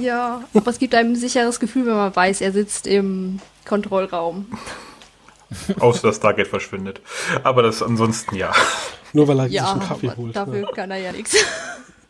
Ja, 0.00 0.42
aber 0.52 0.70
es 0.70 0.78
gibt 0.78 0.94
einem 0.94 1.12
ein 1.12 1.16
sicheres 1.16 1.60
Gefühl, 1.60 1.86
wenn 1.86 1.94
man 1.94 2.14
weiß, 2.14 2.40
er 2.40 2.52
sitzt 2.52 2.86
im 2.86 3.40
Kontrollraum. 3.64 4.46
Außer 5.78 6.08
dass 6.08 6.16
Stargate 6.16 6.48
verschwindet. 6.48 7.00
Aber 7.42 7.62
das 7.62 7.82
ansonsten 7.82 8.36
ja. 8.36 8.52
Nur 9.12 9.28
weil 9.28 9.40
er 9.40 9.46
ja, 9.46 9.62
sich 9.62 9.72
einen 9.72 9.80
Kaffee 9.80 10.16
holt. 10.16 10.36
Dafür 10.36 10.62
ja. 10.62 10.72
kann 10.72 10.90
er 10.90 10.98
ja 10.98 11.12
nichts. 11.12 11.36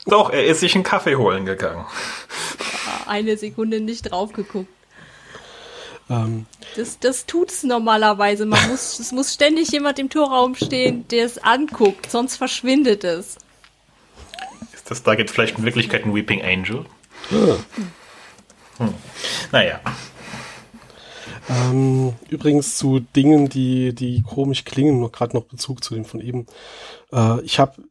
Doch, 0.06 0.30
er 0.30 0.44
ist 0.46 0.60
sich 0.60 0.74
einen 0.74 0.84
Kaffee 0.84 1.16
holen 1.16 1.44
gegangen. 1.44 1.84
Eine 3.06 3.36
Sekunde 3.36 3.80
nicht 3.80 4.10
drauf 4.10 4.32
geguckt. 4.32 4.68
Ähm. 6.08 6.46
Das, 6.76 6.98
das 6.98 7.26
tut's 7.26 7.62
normalerweise. 7.62 8.46
Man 8.46 8.68
muss, 8.68 8.98
es 8.98 9.12
muss 9.12 9.34
ständig 9.34 9.70
jemand 9.70 9.98
im 9.98 10.08
Torraum 10.08 10.54
stehen, 10.54 11.06
der 11.08 11.26
es 11.26 11.38
anguckt, 11.38 12.10
sonst 12.10 12.36
verschwindet 12.36 13.04
es. 13.04 13.36
Ist 14.90 14.96
das 14.96 15.02
Stargate 15.02 15.30
vielleicht 15.30 15.56
in 15.56 15.64
Wirklichkeit 15.64 16.04
ein 16.04 16.16
Weeping 16.16 16.42
Angel? 16.42 16.84
Ja. 17.30 17.56
Hm. 18.78 18.94
Naja. 19.52 19.80
Ähm, 21.48 22.14
übrigens 22.28 22.76
zu 22.76 22.98
Dingen, 22.98 23.48
die, 23.48 23.94
die 23.94 24.22
komisch 24.22 24.64
klingen, 24.64 24.98
noch 24.98 25.12
gerade 25.12 25.36
noch 25.36 25.44
Bezug 25.44 25.84
zu 25.84 25.94
dem 25.94 26.04
von 26.04 26.20
eben. 26.20 26.46
Äh, 27.12 27.40
ich 27.42 27.60
habe 27.60 27.84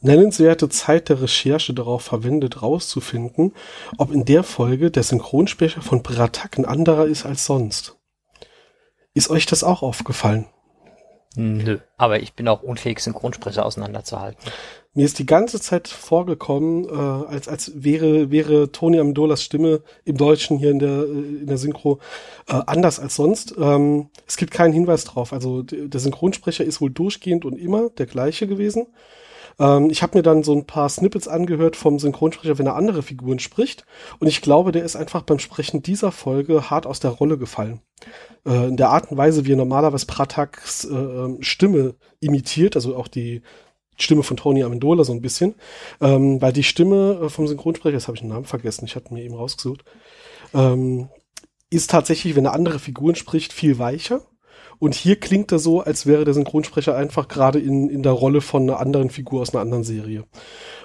nennenswerte 0.00 0.68
Zeit 0.68 1.10
der 1.10 1.22
Recherche 1.22 1.72
darauf 1.74 2.02
verwendet, 2.02 2.60
rauszufinden, 2.60 3.54
ob 3.96 4.10
in 4.10 4.24
der 4.24 4.42
Folge 4.42 4.90
der 4.90 5.04
Synchronsprecher 5.04 5.80
von 5.80 6.02
Bratak 6.02 6.58
ein 6.58 6.64
anderer 6.64 7.06
ist 7.06 7.24
als 7.24 7.44
sonst. 7.44 7.94
Ist 9.14 9.30
euch 9.30 9.46
das 9.46 9.62
auch 9.62 9.82
aufgefallen? 9.82 10.46
Nö, 11.36 11.78
aber 11.98 12.20
ich 12.20 12.32
bin 12.32 12.48
auch 12.48 12.62
unfähig, 12.62 12.98
Synchronsprecher 12.98 13.64
auseinanderzuhalten. 13.64 14.50
Mir 14.96 15.04
ist 15.04 15.18
die 15.18 15.26
ganze 15.26 15.60
Zeit 15.60 15.88
vorgekommen, 15.88 16.86
äh, 16.86 16.90
als, 16.90 17.48
als 17.48 17.70
wäre, 17.74 18.30
wäre 18.30 18.72
Tony 18.72 18.98
Amendolas 18.98 19.42
Stimme 19.42 19.82
im 20.06 20.16
Deutschen 20.16 20.56
hier 20.56 20.70
in 20.70 20.78
der, 20.78 21.02
äh, 21.02 21.42
in 21.42 21.46
der 21.46 21.58
Synchro 21.58 21.98
äh, 22.48 22.54
anders 22.66 22.98
als 22.98 23.14
sonst. 23.14 23.54
Ähm, 23.58 24.08
es 24.26 24.38
gibt 24.38 24.52
keinen 24.52 24.72
Hinweis 24.72 25.04
drauf. 25.04 25.34
Also 25.34 25.62
der 25.62 26.00
Synchronsprecher 26.00 26.64
ist 26.64 26.80
wohl 26.80 26.88
durchgehend 26.88 27.44
und 27.44 27.58
immer 27.58 27.90
der 27.90 28.06
gleiche 28.06 28.46
gewesen. 28.46 28.86
Ähm, 29.58 29.90
ich 29.90 30.02
habe 30.02 30.16
mir 30.16 30.22
dann 30.22 30.42
so 30.42 30.54
ein 30.54 30.66
paar 30.66 30.88
Snippets 30.88 31.28
angehört 31.28 31.76
vom 31.76 31.98
Synchronsprecher, 31.98 32.58
wenn 32.58 32.66
er 32.66 32.76
andere 32.76 33.02
Figuren 33.02 33.38
spricht. 33.38 33.84
Und 34.18 34.28
ich 34.28 34.40
glaube, 34.40 34.72
der 34.72 34.84
ist 34.84 34.96
einfach 34.96 35.22
beim 35.22 35.38
Sprechen 35.38 35.82
dieser 35.82 36.10
Folge 36.10 36.70
hart 36.70 36.86
aus 36.86 37.00
der 37.00 37.10
Rolle 37.10 37.36
gefallen. 37.36 37.82
Äh, 38.46 38.68
in 38.68 38.76
der 38.76 38.90
Art 38.90 39.10
und 39.10 39.16
Weise, 39.16 39.44
wie 39.44 39.52
er 39.52 39.56
normalerweise 39.56 40.06
Prataks 40.06 40.84
äh, 40.84 40.94
ähm, 40.94 41.38
Stimme 41.42 41.94
imitiert, 42.20 42.76
also 42.76 42.96
auch 42.96 43.08
die 43.08 43.42
Stimme 43.96 44.22
von 44.22 44.36
Tony 44.36 44.62
Amendola 44.62 45.04
so 45.04 45.12
ein 45.12 45.22
bisschen, 45.22 45.54
ähm, 46.00 46.40
weil 46.40 46.52
die 46.52 46.62
Stimme 46.62 47.20
äh, 47.24 47.28
vom 47.28 47.46
Synchronsprecher, 47.46 47.96
das 47.96 48.08
habe 48.08 48.16
ich 48.16 48.22
den 48.22 48.30
Namen 48.30 48.44
vergessen, 48.44 48.84
ich 48.84 48.96
hatte 48.96 49.12
mir 49.12 49.22
eben 49.22 49.34
rausgesucht, 49.34 49.84
ähm, 50.54 51.08
ist 51.70 51.90
tatsächlich, 51.90 52.36
wenn 52.36 52.44
er 52.44 52.54
andere 52.54 52.78
Figuren 52.78 53.16
spricht, 53.16 53.52
viel 53.52 53.78
weicher 53.78 54.22
und 54.78 54.94
hier 54.94 55.16
klingt 55.16 55.52
er 55.52 55.58
so, 55.58 55.80
als 55.80 56.06
wäre 56.06 56.24
der 56.24 56.34
Synchronsprecher 56.34 56.94
einfach 56.94 57.28
gerade 57.28 57.58
in, 57.58 57.88
in 57.88 58.02
der 58.02 58.12
Rolle 58.12 58.40
von 58.40 58.62
einer 58.62 58.78
anderen 58.78 59.10
Figur 59.10 59.40
aus 59.40 59.54
einer 59.54 59.62
anderen 59.62 59.84
Serie. 59.84 60.24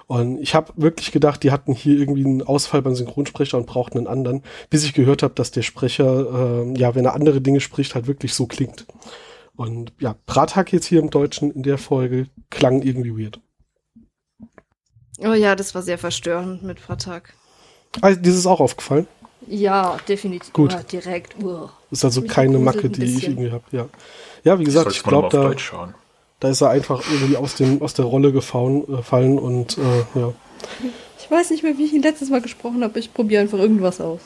Und 0.07 0.39
ich 0.41 0.55
habe 0.55 0.73
wirklich 0.75 1.11
gedacht, 1.11 1.43
die 1.43 1.51
hatten 1.51 1.73
hier 1.73 1.97
irgendwie 1.97 2.25
einen 2.25 2.41
Ausfall 2.41 2.81
beim 2.81 2.95
Synchronsprecher 2.95 3.57
und 3.57 3.65
brauchten 3.65 3.97
einen 3.97 4.07
anderen, 4.07 4.43
bis 4.69 4.83
ich 4.83 4.93
gehört 4.93 5.23
habe, 5.23 5.33
dass 5.33 5.51
der 5.51 5.61
Sprecher, 5.61 6.63
äh, 6.65 6.79
ja, 6.79 6.95
wenn 6.95 7.05
er 7.05 7.15
andere 7.15 7.41
Dinge 7.41 7.59
spricht, 7.59 7.95
halt 7.95 8.07
wirklich 8.07 8.33
so 8.33 8.45
klingt. 8.45 8.85
Und 9.61 9.93
ja, 9.99 10.15
Brathak 10.25 10.73
jetzt 10.73 10.87
hier 10.87 10.99
im 10.99 11.11
Deutschen 11.11 11.51
in 11.51 11.61
der 11.61 11.77
Folge 11.77 12.25
klang 12.49 12.81
irgendwie 12.81 13.15
weird. 13.15 13.39
Oh 15.19 15.33
ja, 15.33 15.55
das 15.55 15.75
war 15.75 15.83
sehr 15.83 15.99
verstörend 15.99 16.63
mit 16.63 16.83
Brathak. 16.83 17.35
Also, 18.01 18.19
ah, 18.19 18.21
dieses 18.23 18.47
auch 18.47 18.59
aufgefallen? 18.59 19.05
Ja, 19.45 19.97
definitiv. 20.07 20.51
Gut. 20.51 20.75
Oh, 20.75 20.83
direkt. 20.91 21.35
Uh. 21.43 21.67
Ist 21.91 22.03
also 22.03 22.23
keine 22.23 22.57
Macke, 22.57 22.89
die 22.89 23.03
ich 23.03 23.27
irgendwie 23.27 23.51
habe. 23.51 23.63
Ja. 23.71 23.87
ja, 24.43 24.57
wie 24.57 24.63
gesagt, 24.63 24.93
ich 24.93 25.03
glaube, 25.03 25.29
da, 25.29 25.53
da 26.39 26.49
ist 26.49 26.61
er 26.61 26.71
einfach 26.71 27.03
irgendwie 27.11 27.37
aus, 27.37 27.53
dem, 27.53 27.83
aus 27.83 27.93
der 27.93 28.05
Rolle 28.05 28.31
gefallen, 28.31 28.83
äh, 28.87 29.39
und 29.39 29.77
äh, 29.77 30.19
ja. 30.19 30.33
Ich 31.19 31.29
weiß 31.29 31.51
nicht 31.51 31.61
mehr, 31.61 31.77
wie 31.77 31.85
ich 31.85 31.93
ihn 31.93 32.01
letztes 32.01 32.31
Mal 32.31 32.41
gesprochen 32.41 32.83
habe. 32.83 32.97
Ich 32.97 33.13
probiere 33.13 33.43
einfach 33.43 33.59
irgendwas 33.59 34.01
aus. 34.01 34.21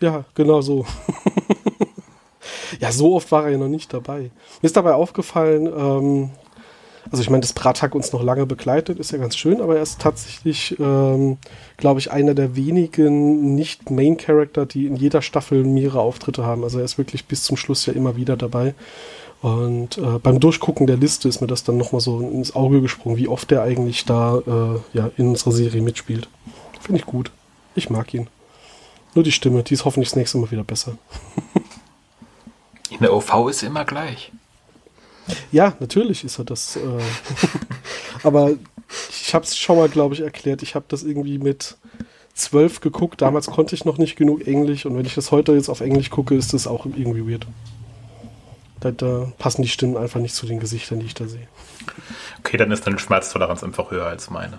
Ja, 0.00 0.24
genau 0.34 0.60
so. 0.60 0.84
ja, 2.80 2.92
so 2.92 3.14
oft 3.14 3.30
war 3.32 3.44
er 3.44 3.50
ja 3.50 3.58
noch 3.58 3.68
nicht 3.68 3.92
dabei. 3.92 4.20
Mir 4.20 4.30
ist 4.66 4.76
dabei 4.76 4.94
aufgefallen, 4.94 5.66
ähm, 5.66 6.30
also 7.10 7.22
ich 7.22 7.30
meine, 7.30 7.40
dass 7.40 7.52
Pratak 7.52 7.94
uns 7.94 8.12
noch 8.12 8.22
lange 8.22 8.46
begleitet, 8.46 8.98
ist 8.98 9.10
ja 9.10 9.18
ganz 9.18 9.36
schön, 9.36 9.60
aber 9.60 9.76
er 9.76 9.82
ist 9.82 10.00
tatsächlich, 10.00 10.76
ähm, 10.78 11.38
glaube 11.76 11.98
ich, 11.98 12.12
einer 12.12 12.34
der 12.34 12.54
wenigen 12.54 13.54
Nicht-Main-Character, 13.54 14.66
die 14.66 14.86
in 14.86 14.96
jeder 14.96 15.20
Staffel 15.20 15.64
mehrere 15.64 16.00
Auftritte 16.00 16.46
haben. 16.46 16.62
Also 16.62 16.78
er 16.78 16.84
ist 16.84 16.98
wirklich 16.98 17.26
bis 17.26 17.42
zum 17.42 17.56
Schluss 17.56 17.86
ja 17.86 17.92
immer 17.92 18.16
wieder 18.16 18.36
dabei. 18.36 18.74
Und 19.40 19.98
äh, 19.98 20.18
beim 20.22 20.38
Durchgucken 20.38 20.86
der 20.86 20.96
Liste 20.96 21.28
ist 21.28 21.40
mir 21.40 21.48
das 21.48 21.64
dann 21.64 21.76
nochmal 21.76 22.00
so 22.00 22.20
ins 22.20 22.54
Auge 22.54 22.80
gesprungen, 22.80 23.16
wie 23.16 23.26
oft 23.26 23.50
er 23.50 23.62
eigentlich 23.62 24.04
da 24.04 24.38
äh, 24.38 24.96
ja, 24.96 25.10
in 25.16 25.30
unserer 25.30 25.50
Serie 25.50 25.82
mitspielt. 25.82 26.28
Finde 26.80 27.00
ich 27.00 27.06
gut. 27.06 27.32
Ich 27.74 27.90
mag 27.90 28.14
ihn. 28.14 28.28
Nur 29.14 29.24
die 29.24 29.32
Stimme, 29.32 29.64
die 29.64 29.74
ist 29.74 29.84
hoffentlich 29.84 30.10
das 30.10 30.16
nächste 30.16 30.38
Mal 30.38 30.50
wieder 30.52 30.64
besser. 30.64 30.96
in 32.94 33.00
der 33.00 33.14
OV 33.14 33.48
ist 33.48 33.62
immer 33.62 33.84
gleich. 33.84 34.32
Ja, 35.50 35.74
natürlich 35.78 36.24
ist 36.24 36.38
er 36.38 36.44
das. 36.44 36.76
Äh, 36.76 36.80
aber 38.22 38.52
ich 39.10 39.34
habe 39.34 39.44
es 39.44 39.56
schon 39.56 39.76
mal, 39.76 39.88
glaube 39.88 40.14
ich, 40.14 40.20
erklärt. 40.20 40.62
Ich 40.62 40.74
habe 40.74 40.84
das 40.88 41.02
irgendwie 41.02 41.38
mit 41.38 41.76
zwölf 42.34 42.80
geguckt. 42.80 43.22
Damals 43.22 43.46
konnte 43.46 43.74
ich 43.74 43.84
noch 43.84 43.98
nicht 43.98 44.16
genug 44.16 44.46
Englisch 44.46 44.86
und 44.86 44.96
wenn 44.96 45.06
ich 45.06 45.14
das 45.14 45.30
heute 45.30 45.52
jetzt 45.52 45.68
auf 45.68 45.80
Englisch 45.80 46.10
gucke, 46.10 46.34
ist 46.34 46.52
das 46.54 46.66
auch 46.66 46.86
irgendwie 46.86 47.30
weird. 47.30 47.46
Da, 48.80 48.90
da 48.90 49.32
passen 49.38 49.62
die 49.62 49.68
Stimmen 49.68 49.96
einfach 49.96 50.20
nicht 50.20 50.34
zu 50.34 50.46
den 50.46 50.58
Gesichtern, 50.58 51.00
die 51.00 51.06
ich 51.06 51.14
da 51.14 51.26
sehe. 51.26 51.46
Okay, 52.40 52.56
dann 52.56 52.72
ist 52.72 52.86
deine 52.86 52.98
Schmerztoleranz 52.98 53.62
einfach 53.62 53.90
höher 53.90 54.06
als 54.06 54.30
meine 54.30 54.58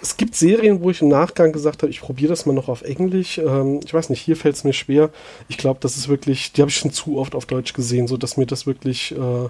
es 0.00 0.16
gibt 0.16 0.34
Serien, 0.34 0.82
wo 0.82 0.90
ich 0.90 1.02
im 1.02 1.08
Nachgang 1.08 1.52
gesagt 1.52 1.82
habe, 1.82 1.90
ich 1.90 2.00
probiere 2.00 2.30
das 2.30 2.46
mal 2.46 2.52
noch 2.52 2.68
auf 2.68 2.82
Englisch. 2.82 3.38
Ähm, 3.38 3.80
ich 3.84 3.92
weiß 3.92 4.10
nicht, 4.10 4.20
hier 4.20 4.36
fällt 4.36 4.56
es 4.56 4.64
mir 4.64 4.72
schwer. 4.72 5.10
Ich 5.48 5.58
glaube, 5.58 5.80
das 5.80 5.96
ist 5.96 6.08
wirklich, 6.08 6.52
die 6.52 6.60
habe 6.60 6.70
ich 6.70 6.76
schon 6.76 6.92
zu 6.92 7.18
oft 7.18 7.34
auf 7.34 7.46
Deutsch 7.46 7.72
gesehen, 7.72 8.06
so 8.06 8.16
dass 8.16 8.36
mir 8.36 8.46
das 8.46 8.66
wirklich. 8.66 9.14
Äh, 9.16 9.48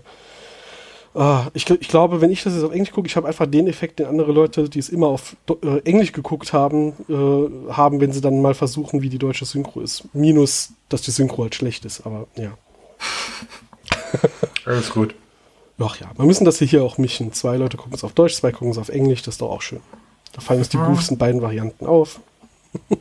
äh, 1.14 1.40
ich, 1.54 1.68
ich, 1.68 1.88
glaube, 1.88 2.20
wenn 2.20 2.30
ich 2.30 2.42
das 2.42 2.54
jetzt 2.54 2.64
auf 2.64 2.72
Englisch 2.72 2.92
gucke, 2.92 3.06
ich 3.06 3.16
habe 3.16 3.28
einfach 3.28 3.46
den 3.46 3.66
Effekt, 3.66 3.98
den 3.98 4.06
andere 4.06 4.32
Leute, 4.32 4.68
die 4.68 4.78
es 4.78 4.88
immer 4.88 5.08
auf 5.08 5.36
äh, 5.62 5.80
Englisch 5.80 6.12
geguckt 6.12 6.52
haben, 6.52 6.92
äh, 7.08 7.72
haben, 7.72 8.00
wenn 8.00 8.12
sie 8.12 8.20
dann 8.20 8.40
mal 8.40 8.54
versuchen, 8.54 9.02
wie 9.02 9.08
die 9.08 9.18
deutsche 9.18 9.44
Synchro 9.44 9.80
ist. 9.80 10.04
Minus, 10.14 10.70
dass 10.88 11.02
die 11.02 11.10
Synchro 11.10 11.42
halt 11.42 11.54
schlecht 11.54 11.84
ist, 11.84 12.06
aber 12.06 12.26
ja. 12.36 12.56
Alles 14.64 14.90
gut. 14.90 15.14
Ach 15.80 16.00
ja, 16.00 16.10
wir 16.16 16.24
müssen 16.24 16.44
das 16.44 16.58
hier 16.58 16.82
auch 16.82 16.98
mischen. 16.98 17.32
Zwei 17.32 17.56
Leute 17.56 17.76
gucken 17.76 17.94
es 17.94 18.02
auf 18.02 18.12
Deutsch, 18.12 18.34
zwei 18.34 18.50
gucken 18.50 18.70
es 18.70 18.78
auf 18.78 18.88
Englisch, 18.88 19.22
das 19.22 19.34
ist 19.34 19.42
doch 19.42 19.50
auch 19.50 19.62
schön. 19.62 19.80
Da 20.38 20.44
fallen 20.44 20.60
uns 20.60 20.68
die 20.68 20.76
Goofs 20.76 21.08
in 21.08 21.18
beiden 21.18 21.42
Varianten 21.42 21.84
auf. 21.84 22.20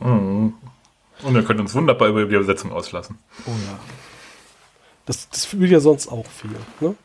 Mhm. 0.00 0.54
Und 1.22 1.34
wir 1.34 1.44
können 1.44 1.60
uns 1.60 1.72
wunderbar 1.72 2.08
über 2.08 2.24
die 2.24 2.34
Übersetzung 2.34 2.72
auslassen. 2.72 3.16
Oh 3.46 3.50
ja. 3.50 3.78
Das, 5.06 5.30
das 5.30 5.44
fühlt 5.44 5.70
ja 5.70 5.78
sonst 5.78 6.08
auch 6.08 6.26
viel, 6.26 6.50
ne? 6.80 6.96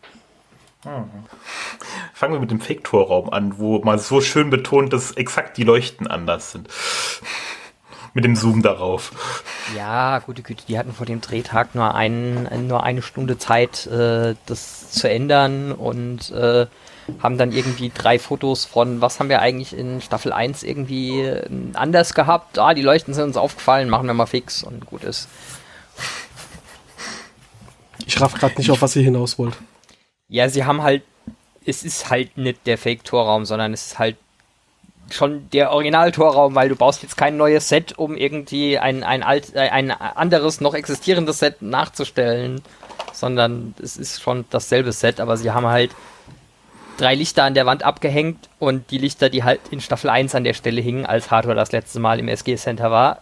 Mhm. 0.85 1.25
Fangen 2.15 2.33
wir 2.33 2.39
mit 2.39 2.49
dem 2.49 2.59
Fake-Torraum 2.59 3.29
an, 3.29 3.59
wo 3.59 3.77
man 3.83 3.99
so 3.99 4.21
schön 4.21 4.49
betont, 4.49 4.91
dass 4.91 5.11
exakt 5.11 5.55
die 5.57 5.65
Leuchten 5.65 6.07
anders 6.07 6.51
sind. 6.51 6.67
mit 8.15 8.25
dem 8.25 8.35
Zoom 8.35 8.61
darauf. 8.63 9.11
Ja, 9.75 10.19
gute 10.19 10.41
Güte, 10.41 10.65
die 10.67 10.77
hatten 10.77 10.93
vor 10.93 11.05
dem 11.05 11.21
Drehtag 11.21 11.75
nur, 11.75 11.93
einen, 11.95 12.67
nur 12.67 12.83
eine 12.83 13.01
Stunde 13.01 13.37
Zeit, 13.37 13.87
äh, 13.87 14.35
das 14.47 14.91
zu 14.91 15.09
ändern 15.09 15.71
und 15.71 16.31
äh, 16.31 16.65
haben 17.21 17.37
dann 17.37 17.51
irgendwie 17.51 17.91
drei 17.93 18.19
Fotos 18.19 18.65
von, 18.65 19.01
was 19.01 19.19
haben 19.19 19.29
wir 19.29 19.41
eigentlich 19.41 19.77
in 19.77 20.01
Staffel 20.01 20.31
1 20.31 20.63
irgendwie 20.63 21.21
äh, 21.21 21.47
anders 21.73 22.13
gehabt? 22.13 22.59
Ah, 22.59 22.73
die 22.73 22.81
Leuchten 22.81 23.13
sind 23.13 23.25
uns 23.25 23.37
aufgefallen, 23.37 23.89
machen 23.89 24.07
wir 24.07 24.13
mal 24.13 24.25
fix 24.25 24.63
und 24.63 24.85
gut 24.85 25.03
ist. 25.03 25.27
Ich 28.05 28.19
raff 28.19 28.33
gerade 28.33 28.55
nicht, 28.57 28.71
auf 28.71 28.81
was 28.81 28.95
ihr 28.95 29.03
hinaus 29.03 29.37
wollt. 29.37 29.55
Ja, 30.27 30.49
sie 30.49 30.65
haben 30.65 30.81
halt, 30.81 31.03
es 31.65 31.83
ist 31.83 32.09
halt 32.09 32.37
nicht 32.37 32.65
der 32.65 32.77
Fake-Torraum, 32.77 33.45
sondern 33.45 33.73
es 33.73 33.87
ist 33.87 33.99
halt 33.99 34.17
schon 35.11 35.49
der 35.51 35.71
Original-Torraum, 35.71 36.55
weil 36.55 36.69
du 36.69 36.75
baust 36.75 37.03
jetzt 37.03 37.17
kein 37.17 37.37
neues 37.37 37.69
Set, 37.69 37.97
um 37.97 38.15
irgendwie 38.15 38.79
ein, 38.79 39.03
ein, 39.03 39.23
alt, 39.23 39.53
äh, 39.53 39.69
ein 39.69 39.91
anderes, 39.91 40.61
noch 40.61 40.73
existierendes 40.73 41.39
Set 41.39 41.61
nachzustellen, 41.61 42.61
sondern 43.11 43.75
es 43.81 43.97
ist 43.97 44.21
schon 44.21 44.45
dasselbe 44.49 44.91
Set, 44.91 45.19
aber 45.19 45.37
sie 45.37 45.51
haben 45.51 45.67
halt 45.67 45.91
drei 46.97 47.15
Lichter 47.15 47.43
an 47.43 47.53
der 47.53 47.65
Wand 47.65 47.83
abgehängt 47.83 48.49
und 48.59 48.91
die 48.91 48.97
Lichter, 48.97 49.29
die 49.29 49.43
halt 49.43 49.61
in 49.71 49.81
Staffel 49.81 50.09
1 50.09 50.35
an 50.35 50.43
der 50.43 50.53
Stelle 50.53 50.81
hingen, 50.81 51.05
als 51.05 51.31
Hardware 51.31 51.55
das 51.55 51.71
letzte 51.71 51.99
Mal 51.99 52.19
im 52.19 52.27
SG 52.27 52.55
Center 52.55 52.91
war, 52.91 53.19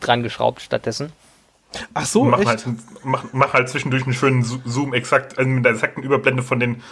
dran 0.00 0.22
geschraubt 0.22 0.62
stattdessen. 0.62 1.12
Ach 1.92 2.06
so, 2.06 2.24
mach, 2.24 2.38
echt? 2.38 2.48
halt, 2.48 2.64
mach, 3.02 3.24
mach 3.32 3.52
halt 3.52 3.68
zwischendurch 3.68 4.04
einen 4.04 4.14
schönen 4.14 4.42
Zoom 4.42 4.94
exakt, 4.94 5.38
also 5.38 5.48
mit 5.48 5.64
der 5.64 5.72
exakten 5.72 6.02
Überblende 6.02 6.42
von 6.42 6.60
den 6.60 6.82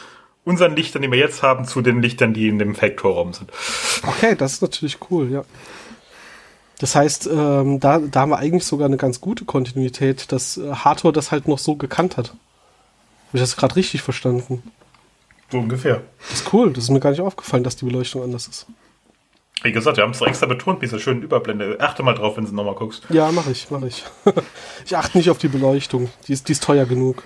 unseren 0.44 0.74
Lichtern, 0.74 1.02
die 1.02 1.10
wir 1.10 1.18
jetzt 1.18 1.42
haben, 1.42 1.66
zu 1.66 1.82
den 1.82 2.02
Lichtern, 2.02 2.34
die 2.34 2.48
in 2.48 2.58
dem 2.58 2.74
Fake-Torraum 2.74 3.32
sind. 3.32 3.52
Okay, 4.04 4.34
das 4.34 4.54
ist 4.54 4.62
natürlich 4.62 4.98
cool, 5.10 5.30
ja. 5.30 5.44
Das 6.80 6.96
heißt, 6.96 7.28
ähm, 7.28 7.78
da, 7.78 7.98
da 8.00 8.20
haben 8.22 8.30
wir 8.30 8.38
eigentlich 8.38 8.64
sogar 8.64 8.86
eine 8.86 8.96
ganz 8.96 9.20
gute 9.20 9.44
Kontinuität, 9.44 10.32
dass 10.32 10.56
äh, 10.56 10.72
Hardware 10.72 11.12
das 11.12 11.30
halt 11.30 11.46
noch 11.46 11.58
so 11.58 11.76
gekannt 11.76 12.16
hat. 12.16 12.30
Habe 12.30 12.38
ich 13.34 13.40
das 13.40 13.56
gerade 13.56 13.76
richtig 13.76 14.02
verstanden? 14.02 14.64
So 15.52 15.58
ungefähr. 15.58 16.00
Das 16.30 16.40
ist 16.40 16.52
cool, 16.54 16.72
das 16.72 16.84
ist 16.84 16.90
mir 16.90 16.98
gar 16.98 17.10
nicht 17.10 17.20
aufgefallen, 17.20 17.62
dass 17.62 17.76
die 17.76 17.84
Beleuchtung 17.84 18.22
anders 18.22 18.48
ist. 18.48 18.66
Wie 19.62 19.70
gesagt, 19.70 19.98
wir 19.98 20.04
haben 20.04 20.12
es 20.12 20.18
doch 20.18 20.26
extra 20.26 20.46
betont 20.46 20.80
mit 20.80 20.90
dieser 20.90 20.98
schönen 20.98 21.22
Überblende. 21.22 21.76
Achte 21.78 22.02
mal 22.02 22.14
drauf, 22.14 22.38
wenn 22.38 22.46
du 22.46 22.54
nochmal 22.54 22.74
guckst. 22.74 23.04
Ja, 23.10 23.30
mache 23.30 23.50
ich, 23.50 23.70
mache 23.70 23.86
ich. 23.86 24.02
ich 24.86 24.96
achte 24.96 25.18
nicht 25.18 25.28
auf 25.28 25.36
die 25.36 25.48
Beleuchtung, 25.48 26.08
die 26.26 26.32
ist, 26.32 26.48
die 26.48 26.52
ist 26.52 26.62
teuer 26.62 26.86
genug. 26.86 27.22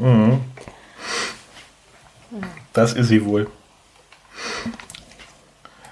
Mhm. 0.00 0.40
Das 2.72 2.94
ist 2.94 3.08
sie 3.08 3.22
wohl. 3.26 3.46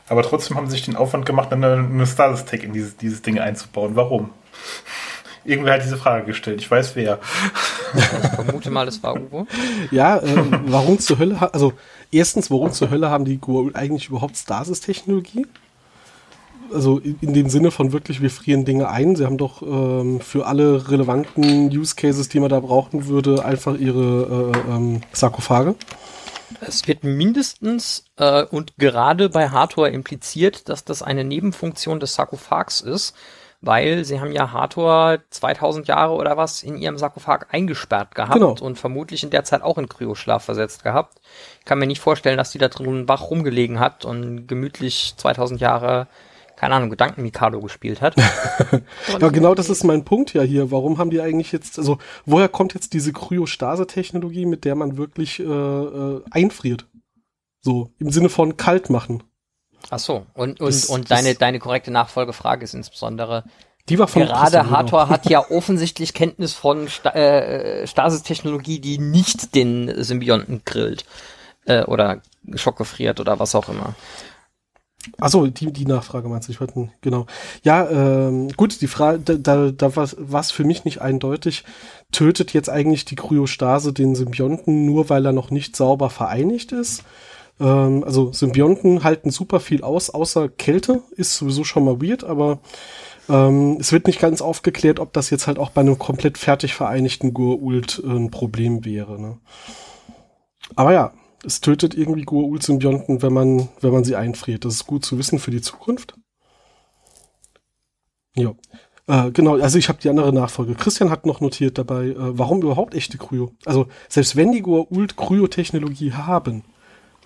Aber 0.08 0.22
trotzdem 0.22 0.56
haben 0.56 0.66
sie 0.66 0.76
sich 0.76 0.86
den 0.86 0.96
Aufwand 0.96 1.26
gemacht, 1.26 1.52
eine, 1.52 1.74
eine 1.74 2.06
Status-Tag 2.06 2.62
in 2.62 2.72
dieses, 2.72 2.96
dieses 2.96 3.20
Ding 3.20 3.38
einzubauen. 3.38 3.96
Warum? 3.96 4.30
Irgendwer 5.46 5.74
hat 5.74 5.84
diese 5.84 5.96
Frage 5.96 6.26
gestellt. 6.26 6.60
Ich 6.60 6.70
weiß 6.70 6.96
wer. 6.96 7.18
Ich 7.94 8.04
vermute 8.34 8.70
mal, 8.70 8.84
das 8.84 9.02
war 9.02 9.14
Uwe. 9.14 9.46
Ja, 9.90 10.18
äh, 10.18 10.44
warum 10.66 10.98
zur 10.98 11.18
Hölle, 11.18 11.54
also 11.54 11.72
erstens, 12.10 12.50
warum 12.50 12.72
zur 12.72 12.90
Hölle 12.90 13.10
haben 13.10 13.24
die 13.24 13.38
Goa'uld 13.38 13.74
eigentlich 13.74 14.08
überhaupt 14.08 14.36
Stasis-Technologie? 14.36 15.46
Also 16.74 16.98
in, 16.98 17.16
in 17.20 17.32
dem 17.32 17.48
Sinne 17.48 17.70
von 17.70 17.92
wirklich, 17.92 18.20
wir 18.20 18.30
frieren 18.30 18.64
Dinge 18.64 18.88
ein. 18.88 19.14
Sie 19.14 19.24
haben 19.24 19.38
doch 19.38 19.62
ähm, 19.62 20.20
für 20.20 20.46
alle 20.46 20.90
relevanten 20.90 21.70
Use 21.70 21.94
Cases, 21.94 22.28
die 22.28 22.40
man 22.40 22.50
da 22.50 22.60
brauchen 22.60 23.06
würde, 23.06 23.44
einfach 23.44 23.78
ihre 23.78 24.52
äh, 24.52 24.74
ähm, 24.74 25.00
Sarkophage. 25.12 25.76
Es 26.60 26.86
wird 26.86 27.04
mindestens 27.04 28.04
äh, 28.16 28.44
und 28.44 28.76
gerade 28.78 29.28
bei 29.28 29.50
Hathor 29.50 29.88
impliziert, 29.88 30.68
dass 30.68 30.84
das 30.84 31.02
eine 31.02 31.24
Nebenfunktion 31.24 32.00
des 32.00 32.14
Sarkophags 32.14 32.80
ist, 32.80 33.14
weil 33.60 34.04
sie 34.04 34.20
haben 34.20 34.32
ja 34.32 34.52
Hathor 34.52 35.18
2000 35.30 35.88
Jahre 35.88 36.14
oder 36.14 36.36
was 36.36 36.62
in 36.62 36.76
ihrem 36.76 36.98
Sarkophag 36.98 37.46
eingesperrt 37.50 38.14
gehabt 38.14 38.34
Genau. 38.34 38.56
und 38.60 38.78
vermutlich 38.78 39.22
in 39.24 39.30
der 39.30 39.44
Zeit 39.44 39.62
auch 39.62 39.78
in 39.78 39.88
Kryoschlaf 39.88 40.44
versetzt 40.44 40.82
gehabt. 40.84 41.20
Ich 41.58 41.64
kann 41.64 41.78
mir 41.78 41.86
nicht 41.86 42.00
vorstellen, 42.00 42.36
dass 42.36 42.50
die 42.50 42.58
da 42.58 42.68
drin 42.68 43.08
wach 43.08 43.30
rumgelegen 43.30 43.80
hat 43.80 44.04
und 44.04 44.46
gemütlich 44.46 45.14
2000 45.16 45.60
Jahre, 45.60 46.06
keine 46.56 46.74
Ahnung, 46.74 46.90
Gedanken-Mikado 46.90 47.60
gespielt 47.60 48.00
hat. 48.00 48.14
Ja, 49.20 49.28
genau 49.28 49.54
das 49.54 49.70
ist 49.70 49.84
mein 49.84 50.04
Punkt 50.04 50.34
ja 50.34 50.42
hier. 50.42 50.70
Warum 50.70 50.98
haben 50.98 51.10
die 51.10 51.20
eigentlich 51.20 51.52
jetzt, 51.52 51.78
also 51.78 51.98
woher 52.24 52.48
kommt 52.48 52.74
jetzt 52.74 52.92
diese 52.92 53.12
Kryostase-Technologie, 53.12 54.46
mit 54.46 54.64
der 54.64 54.74
man 54.74 54.96
wirklich 54.96 55.40
äh, 55.40 55.44
äh, 55.44 56.22
einfriert? 56.30 56.86
So, 57.62 57.92
im 57.98 58.10
Sinne 58.10 58.28
von 58.28 58.56
kalt 58.56 58.90
machen. 58.90 59.22
Ach 59.90 59.98
so, 59.98 60.26
und, 60.34 60.60
und, 60.60 60.68
Das- 60.68 60.86
und 60.86 61.10
das- 61.10 61.18
deine, 61.20 61.34
deine 61.34 61.58
korrekte 61.58 61.90
Nachfolgefrage 61.90 62.64
ist 62.64 62.74
insbesondere, 62.74 63.44
Die 63.88 63.98
war 63.98 64.08
von 64.08 64.22
Gerade 64.22 64.40
Christian, 64.40 64.66
genau. 64.66 64.76
Hathor 64.78 65.08
hat 65.08 65.30
ja 65.30 65.44
offensichtlich 65.50 66.12
Kenntnis 66.12 66.54
von 66.54 66.88
Sta 66.88 67.10
äh, 67.10 67.86
Stasis-Technologie, 67.86 68.80
die 68.80 68.98
nicht 68.98 69.54
den 69.54 70.02
Symbionten 70.02 70.62
grillt 70.64 71.04
äh, 71.66 71.84
oder 71.84 72.20
schockgefriert 72.54 73.20
oder 73.20 73.38
was 73.38 73.54
auch 73.54 73.68
immer. 73.68 73.94
Achso, 75.20 75.46
die, 75.46 75.72
die 75.72 75.86
Nachfrage 75.86 76.28
meinst 76.28 76.48
du, 76.48 76.52
ich 76.52 76.60
wollte, 76.60 76.90
genau. 77.00 77.26
Ja, 77.62 77.88
ähm, 77.88 78.48
gut, 78.56 78.80
die 78.80 78.88
Frage, 78.88 79.20
da, 79.20 79.34
da, 79.34 79.70
da 79.70 79.94
war 79.94 80.40
es 80.40 80.50
für 80.50 80.64
mich 80.64 80.84
nicht 80.84 81.00
eindeutig. 81.00 81.62
Tötet 82.10 82.52
jetzt 82.52 82.68
eigentlich 82.68 83.04
die 83.04 83.14
Kryostase 83.14 83.92
den 83.92 84.16
Symbionten 84.16 84.84
nur, 84.84 85.08
weil 85.08 85.24
er 85.24 85.32
noch 85.32 85.52
nicht 85.52 85.76
sauber 85.76 86.10
vereinigt 86.10 86.72
ist? 86.72 87.04
Ähm, 87.60 88.04
also 88.04 88.32
Symbionten 88.32 89.04
halten 89.04 89.30
super 89.30 89.60
viel 89.60 89.82
aus, 89.82 90.10
außer 90.10 90.48
Kälte, 90.48 91.02
ist 91.12 91.36
sowieso 91.36 91.64
schon 91.64 91.84
mal 91.84 92.00
weird, 92.02 92.24
aber 92.24 92.60
ähm, 93.28 93.78
es 93.80 93.92
wird 93.92 94.06
nicht 94.06 94.20
ganz 94.20 94.40
aufgeklärt, 94.40 95.00
ob 95.00 95.12
das 95.12 95.30
jetzt 95.30 95.46
halt 95.46 95.58
auch 95.58 95.70
bei 95.70 95.80
einem 95.80 95.98
komplett 95.98 96.38
fertig 96.38 96.74
vereinigten 96.74 97.32
Goa'uld 97.32 98.04
äh, 98.04 98.16
ein 98.16 98.30
Problem 98.30 98.84
wäre. 98.84 99.20
Ne? 99.20 99.38
Aber 100.74 100.92
ja, 100.92 101.12
es 101.44 101.60
tötet 101.60 101.94
irgendwie 101.96 102.24
Goa'uld-Symbionten, 102.24 103.22
wenn 103.22 103.32
man, 103.32 103.68
wenn 103.80 103.92
man 103.92 104.04
sie 104.04 104.16
einfriert. 104.16 104.64
Das 104.64 104.74
ist 104.74 104.86
gut 104.86 105.04
zu 105.04 105.18
wissen 105.18 105.38
für 105.38 105.50
die 105.50 105.60
Zukunft. 105.60 106.14
Ja. 108.34 108.54
Äh, 109.06 109.30
genau, 109.30 109.56
also 109.58 109.78
ich 109.78 109.88
habe 109.88 110.00
die 110.00 110.08
andere 110.08 110.32
Nachfolge. 110.32 110.74
Christian 110.74 111.10
hat 111.10 111.26
noch 111.26 111.40
notiert 111.40 111.78
dabei, 111.78 112.08
äh, 112.08 112.14
warum 112.16 112.60
überhaupt 112.62 112.94
echte 112.94 113.18
Kryo? 113.18 113.52
Also 113.64 113.86
selbst 114.08 114.36
wenn 114.36 114.52
die 114.52 114.62
Goa'uld 114.62 115.16
Kryo-Technologie 115.16 116.12
haben, 116.12 116.64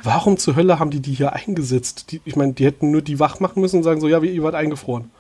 warum 0.03 0.37
zur 0.37 0.57
Hölle 0.57 0.79
haben 0.79 0.91
die 0.91 1.01
die 1.01 1.13
hier 1.15 1.33
eingesetzt? 1.33 2.13
Die, 2.13 2.21
ich 2.25 2.37
meine, 2.37 2.53
die 2.53 2.65
hätten 2.65 2.91
nur 2.91 3.03
die 3.03 3.19
wach 3.19 3.41
machen 3.41 3.61
müssen 3.61 3.77
und 3.79 3.83
sagen 3.83 4.01
so, 4.01 4.09
ja, 4.09 4.21
ihr 4.21 4.43
wart 4.43 4.55
eingefroren. 4.55 5.11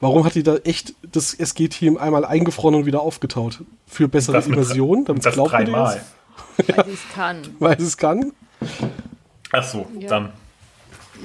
Warum 0.00 0.24
hat 0.24 0.34
die 0.34 0.42
da 0.42 0.56
echt 0.56 0.94
das 1.12 1.32
SG-Team 1.34 1.96
einmal 1.96 2.24
eingefroren 2.24 2.74
und 2.74 2.86
wieder 2.86 3.02
aufgetaut? 3.02 3.60
Für 3.86 4.08
bessere 4.08 4.34
Das 4.36 4.46
Immersion, 4.48 5.04
damit 5.04 5.24
Das 5.24 5.34
glaubt 5.34 5.52
ihr 5.52 5.58
dreimal. 5.58 6.00
Weil 6.66 6.84
sie 6.86 6.92
es 6.92 7.08
kann. 7.14 7.36
weil 7.60 7.80
es 7.80 7.96
kann. 7.96 8.32
Ach 9.52 9.62
so, 9.62 9.86
Ja. 9.98 10.08
dann. 10.08 10.30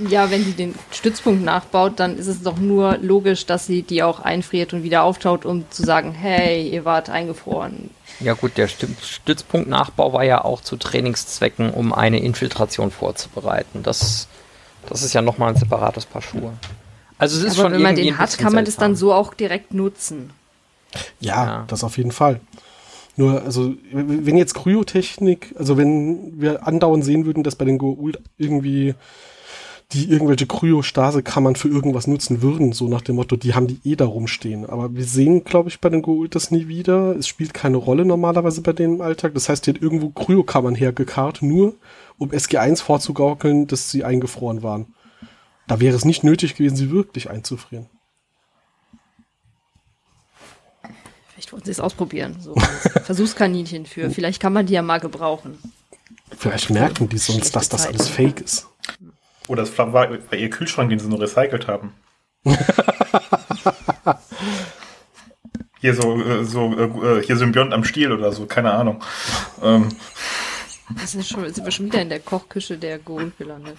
Ja, 0.10 0.30
wenn 0.30 0.44
sie 0.44 0.52
den 0.52 0.76
Stützpunkt 0.92 1.44
nachbaut, 1.44 1.94
dann 2.00 2.18
ist 2.20 2.28
es 2.28 2.44
doch 2.44 2.58
nur 2.60 2.98
logisch, 3.00 3.48
dass 3.48 3.66
sie 3.66 3.82
die 3.82 4.04
auch 4.04 4.20
einfriert 4.20 4.74
und 4.74 4.84
wieder 4.84 5.02
auftaut, 5.02 5.44
um 5.44 5.66
zu 5.72 5.84
sagen, 5.84 6.12
hey, 6.12 6.70
ihr 6.70 6.86
wart 6.86 7.10
eingefroren. 7.10 7.90
Ja 8.20 8.34
gut, 8.34 8.58
der 8.58 8.68
Stü- 8.68 8.88
Stützpunktnachbau 9.02 10.12
war 10.14 10.24
ja 10.24 10.44
auch 10.44 10.62
zu 10.62 10.76
Trainingszwecken, 10.78 11.70
um 11.72 11.94
eine 11.94 12.20
Infiltration 12.20 12.90
vorzubereiten. 12.92 13.84
Das, 13.84 14.28
das 14.90 15.04
ist 15.04 15.14
ja 15.14 15.22
nochmal 15.22 15.52
ein 15.54 15.58
separates 15.58 16.06
Paar 16.06 16.22
Schuhe. 16.22 16.54
Also 17.20 17.38
es 17.38 17.44
ist 17.44 17.54
Aber 17.60 17.64
schon 17.70 17.74
wenn 17.74 17.82
man 17.84 17.96
den 17.96 18.18
hat, 18.18 18.38
kann 18.38 18.54
man 18.54 18.66
das 18.66 18.76
dann 18.76 18.96
seltsam. 18.96 19.08
so 19.10 19.14
auch 19.14 19.34
direkt 19.34 19.74
nutzen. 19.74 20.32
Ja, 21.20 21.46
Ja. 21.46 21.66
das 21.68 21.84
auf 21.84 21.98
jeden 21.98 22.12
Fall. 22.12 22.40
Nur, 23.16 23.42
also, 23.42 23.74
wenn 23.92 24.38
jetzt 24.38 24.54
Kryotechnik, 24.54 25.56
also 25.58 25.76
wenn 25.78 26.40
wir 26.40 26.68
andauernd 26.68 27.04
sehen 27.04 27.26
würden, 27.26 27.44
dass 27.44 27.56
bei 27.56 27.66
den 27.66 27.80
Goa'uld 27.80 28.20
irgendwie 28.38 28.94
die 29.94 30.10
irgendwelche 30.12 30.48
Kryostase-Kammern 30.48 31.56
für 31.56 31.70
irgendwas 31.70 32.08
nutzen 32.08 32.42
würden, 32.42 32.74
so 32.74 32.90
nach 32.90 33.02
dem 33.02 33.16
Motto, 33.16 33.38
die 33.38 33.54
haben 33.54 33.68
die 33.68 33.80
eh 33.86 33.96
da 33.96 34.06
rumstehen. 34.06 34.66
Aber 34.66 34.94
wir 34.94 35.06
sehen, 35.06 35.46
glaube 35.46 35.70
ich, 35.70 35.80
bei 35.80 35.90
den 35.90 36.04
Goa'uld 36.04 36.34
das 36.34 36.52
nie 36.52 36.68
wieder. 36.68 37.16
Es 37.16 37.28
spielt 37.28 37.54
keine 37.54 37.78
Rolle 37.78 38.04
normalerweise 38.04 38.62
bei 38.62 38.74
denen 38.74 38.96
im 38.96 39.02
Alltag. 39.02 39.34
Das 39.34 39.48
heißt, 39.48 39.66
die 39.66 39.74
hat 39.74 39.82
irgendwo 39.82 40.10
Kryokammern 40.10 40.76
hergekarrt, 40.76 41.42
nur 41.42 41.76
um 42.18 42.32
SG1 42.32 42.82
vorzugaukeln, 42.82 43.68
dass 43.68 43.90
sie 43.90 44.04
eingefroren 44.04 44.62
waren. 44.62 44.94
Da 45.68 45.80
wäre 45.80 45.96
es 45.96 46.04
nicht 46.04 46.24
nötig 46.24 46.56
gewesen, 46.56 46.76
sie 46.76 46.92
wirklich 46.92 47.30
einzufrieren. 47.30 47.88
Vielleicht 51.30 51.54
wollten 51.54 51.66
sie 51.66 51.72
es 51.72 51.80
ausprobieren. 51.80 52.36
So 52.42 52.56
Versuchskaninchen 53.04 53.86
für. 53.86 54.10
Vielleicht 54.10 54.42
kann 54.42 54.52
man 54.52 54.66
die 54.66 54.74
ja 54.74 54.82
mal 54.82 55.00
gebrauchen. 55.00 55.58
Vielleicht 56.36 56.72
merken 56.72 57.08
die 57.08 57.18
sonst, 57.18 57.56
dass 57.56 57.70
das 57.70 57.88
alles 57.88 58.10
fake 58.10 58.42
ist. 58.42 58.68
Oder 59.48 59.64
es 59.64 59.78
war 59.78 59.94
war 59.94 60.12
ihr 60.34 60.50
Kühlschrank, 60.50 60.90
den 60.90 61.00
sie 61.00 61.08
nur 61.08 61.22
recycelt 61.22 61.68
haben. 61.68 61.94
hier 65.80 65.94
so, 65.96 66.22
äh, 66.22 66.44
so 66.44 66.74
äh, 66.78 67.24
hier 67.24 67.38
Symbiont 67.38 67.74
am 67.74 67.84
Stiel 67.84 68.12
oder 68.12 68.32
so, 68.32 68.46
keine 68.46 68.72
Ahnung. 68.72 69.04
Ähm, 69.62 69.90
Das 71.02 71.16
ist 71.16 71.30
schon, 71.30 71.52
sind 71.54 71.66
wir 71.66 71.72
schon 71.72 71.88
wieder 71.88 72.02
in 72.02 72.10
der 72.10 72.20
Kochküche 72.20 72.78
der 72.78 73.00
Gold 73.00 73.38
gelandet. 73.38 73.78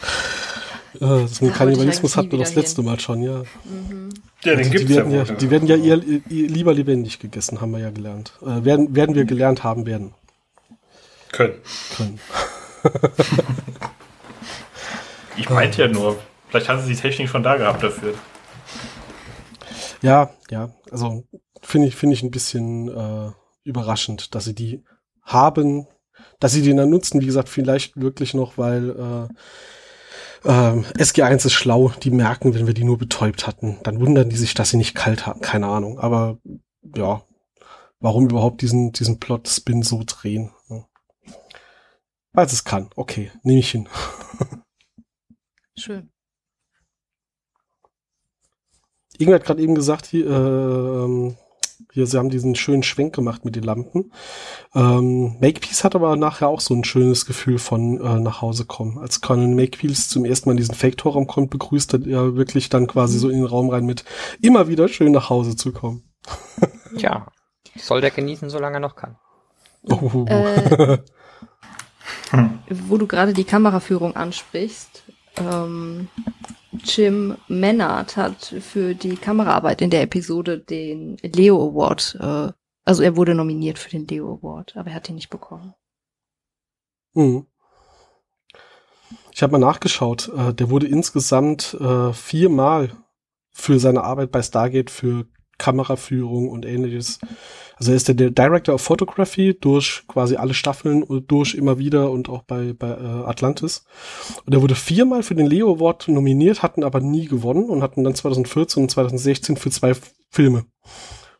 Äh, 0.94 0.98
das 1.00 1.40
mit 1.40 1.52
Da 1.52 1.56
Kannibalismus 1.56 2.16
hatten 2.16 2.30
wir 2.32 2.38
das 2.38 2.54
letzte 2.54 2.82
Mal 2.82 3.00
schon, 3.00 3.22
ja. 3.22 3.42
ja, 4.44 4.54
den 4.54 4.62
die, 4.64 4.70
gibt's 4.70 4.86
die, 4.86 4.94
ja 4.94 4.98
werden 4.98 5.12
ja, 5.12 5.28
wohl. 5.28 5.36
die 5.36 5.50
werden 5.50 5.68
ja 5.68 5.76
eher, 5.76 6.02
eher 6.02 6.20
lieber 6.28 6.74
lebendig 6.74 7.18
gegessen, 7.18 7.60
haben 7.60 7.72
wir 7.72 7.80
ja 7.80 7.90
gelernt. 7.90 8.32
Äh, 8.42 8.64
werden, 8.64 8.94
werden 8.94 9.14
wir 9.14 9.24
gelernt 9.24 9.64
haben 9.64 9.86
werden 9.86 10.14
können. 11.32 11.54
können. 11.96 12.20
Ich 15.38 15.48
meinte 15.50 15.82
ja 15.82 15.88
nur, 15.88 16.18
vielleicht 16.48 16.68
haben 16.68 16.80
sie 16.82 16.94
die 16.94 17.00
Technik 17.00 17.28
schon 17.28 17.42
da 17.42 17.56
gehabt 17.56 17.82
dafür. 17.82 18.14
Ja, 20.02 20.30
ja, 20.50 20.70
also 20.90 21.24
finde 21.62 21.88
ich, 21.88 21.96
finde 21.96 22.14
ich 22.14 22.22
ein 22.22 22.30
bisschen 22.30 22.88
äh, 22.88 23.30
überraschend, 23.64 24.34
dass 24.34 24.44
sie 24.44 24.54
die 24.54 24.84
haben, 25.22 25.86
dass 26.40 26.52
sie 26.52 26.62
die 26.62 26.74
dann 26.74 26.90
nutzen, 26.90 27.20
wie 27.20 27.26
gesagt, 27.26 27.48
vielleicht 27.48 28.00
wirklich 28.00 28.34
noch, 28.34 28.58
weil 28.58 28.90
äh, 28.90 29.34
Ähm, 30.44 30.84
SG1 30.96 31.46
ist 31.46 31.52
schlau, 31.52 31.90
die 32.00 32.12
merken, 32.12 32.54
wenn 32.54 32.68
wir 32.68 32.74
die 32.74 32.84
nur 32.84 32.96
betäubt 32.96 33.48
hatten. 33.48 33.78
Dann 33.82 33.98
wundern 33.98 34.30
die 34.30 34.36
sich, 34.36 34.54
dass 34.54 34.70
sie 34.70 34.76
nicht 34.76 34.94
kalt 34.94 35.26
hatten, 35.26 35.40
keine 35.40 35.66
Ahnung. 35.66 35.98
Aber 35.98 36.38
ja, 36.96 37.22
warum 37.98 38.28
überhaupt 38.28 38.62
diesen, 38.62 38.92
diesen 38.92 39.18
Plot-Spin 39.18 39.82
so 39.82 40.02
drehen? 40.06 40.52
Ja. 40.70 40.84
Weil 42.32 42.46
es 42.46 42.62
kann, 42.62 42.88
okay, 42.94 43.32
nehme 43.42 43.58
ich 43.58 43.70
hin. 43.72 43.88
Schön. 45.78 46.10
Irgendwer 49.16 49.40
hat 49.40 49.46
gerade 49.46 49.62
eben 49.62 49.74
gesagt, 49.74 50.06
hier, 50.06 50.26
äh, 50.26 51.34
hier, 51.92 52.06
sie 52.06 52.18
haben 52.18 52.30
diesen 52.30 52.54
schönen 52.54 52.82
Schwenk 52.82 53.14
gemacht 53.14 53.44
mit 53.44 53.56
den 53.56 53.62
Lampen. 53.62 54.12
Ähm, 54.74 55.38
Makepeace 55.40 55.84
hat 55.84 55.94
aber 55.94 56.16
nachher 56.16 56.48
auch 56.48 56.60
so 56.60 56.74
ein 56.74 56.84
schönes 56.84 57.26
Gefühl 57.26 57.58
von 57.58 58.00
äh, 58.00 58.20
nach 58.20 58.42
Hause 58.42 58.64
kommen. 58.64 58.98
Als 58.98 59.20
Colonel 59.20 59.54
Makepeace 59.54 60.08
zum 60.08 60.24
ersten 60.24 60.48
Mal 60.48 60.52
in 60.52 60.58
diesen 60.58 60.74
Fake-Torraum 60.74 61.26
kommt, 61.26 61.50
begrüßt 61.50 61.94
er 61.94 62.00
ja 62.00 62.36
wirklich 62.36 62.68
dann 62.68 62.86
quasi 62.86 63.18
so 63.18 63.28
in 63.28 63.38
den 63.38 63.46
Raum 63.46 63.70
rein 63.70 63.86
mit 63.86 64.04
immer 64.40 64.68
wieder 64.68 64.88
schön 64.88 65.12
nach 65.12 65.30
Hause 65.30 65.56
zu 65.56 65.72
kommen. 65.72 66.04
Tja, 66.96 67.26
soll 67.76 68.00
der 68.00 68.10
genießen, 68.10 68.50
solange 68.50 68.76
er 68.76 68.80
noch 68.80 68.96
kann. 68.96 69.16
Oh. 69.82 70.26
Äh, 70.28 70.98
wo 72.70 72.98
du 72.98 73.06
gerade 73.06 73.32
die 73.32 73.44
Kameraführung 73.44 74.14
ansprichst, 74.16 75.04
ähm, 75.40 76.08
Jim 76.84 77.36
Mennard 77.48 78.16
hat 78.16 78.54
für 78.60 78.94
die 78.94 79.16
Kameraarbeit 79.16 79.82
in 79.82 79.90
der 79.90 80.02
Episode 80.02 80.58
den 80.58 81.16
Leo 81.22 81.70
Award, 81.70 82.16
äh, 82.20 82.52
also 82.84 83.02
er 83.02 83.16
wurde 83.16 83.34
nominiert 83.34 83.78
für 83.78 83.90
den 83.90 84.06
Leo 84.06 84.38
Award, 84.40 84.76
aber 84.76 84.90
er 84.90 84.96
hat 84.96 85.08
ihn 85.08 85.16
nicht 85.16 85.30
bekommen. 85.30 85.74
Mhm. 87.14 87.46
Ich 89.32 89.42
habe 89.42 89.52
mal 89.52 89.58
nachgeschaut, 89.58 90.30
äh, 90.36 90.52
der 90.52 90.70
wurde 90.70 90.86
insgesamt 90.86 91.74
äh, 91.80 92.12
viermal 92.12 92.90
für 93.50 93.78
seine 93.78 94.04
Arbeit 94.04 94.30
bei 94.30 94.42
Stargate 94.42 94.90
für 94.90 95.26
Kameraführung 95.58 96.48
und 96.48 96.64
ähnliches. 96.64 97.18
Also 97.76 97.92
er 97.92 97.96
ist 97.96 98.08
der, 98.08 98.30
Director 98.30 98.74
of 98.74 98.82
Photography 98.82 99.56
durch 99.60 100.04
quasi 100.08 100.36
alle 100.36 100.54
Staffeln 100.54 101.02
und 101.02 101.30
durch 101.30 101.54
immer 101.54 101.78
wieder 101.78 102.10
und 102.10 102.28
auch 102.28 102.42
bei, 102.42 102.72
bei 102.72 102.90
äh, 102.90 103.24
Atlantis. 103.26 103.84
Und 104.46 104.54
er 104.54 104.62
wurde 104.62 104.74
viermal 104.74 105.22
für 105.22 105.34
den 105.34 105.46
Leo 105.46 105.72
Award 105.74 106.08
nominiert, 106.08 106.62
hatten 106.62 106.82
aber 106.82 107.00
nie 107.00 107.26
gewonnen 107.26 107.68
und 107.68 107.82
hatten 107.82 108.04
dann 108.04 108.14
2014 108.14 108.82
und 108.82 108.90
2016 108.90 109.56
für 109.56 109.70
zwei 109.70 109.92
Filme. 110.30 110.64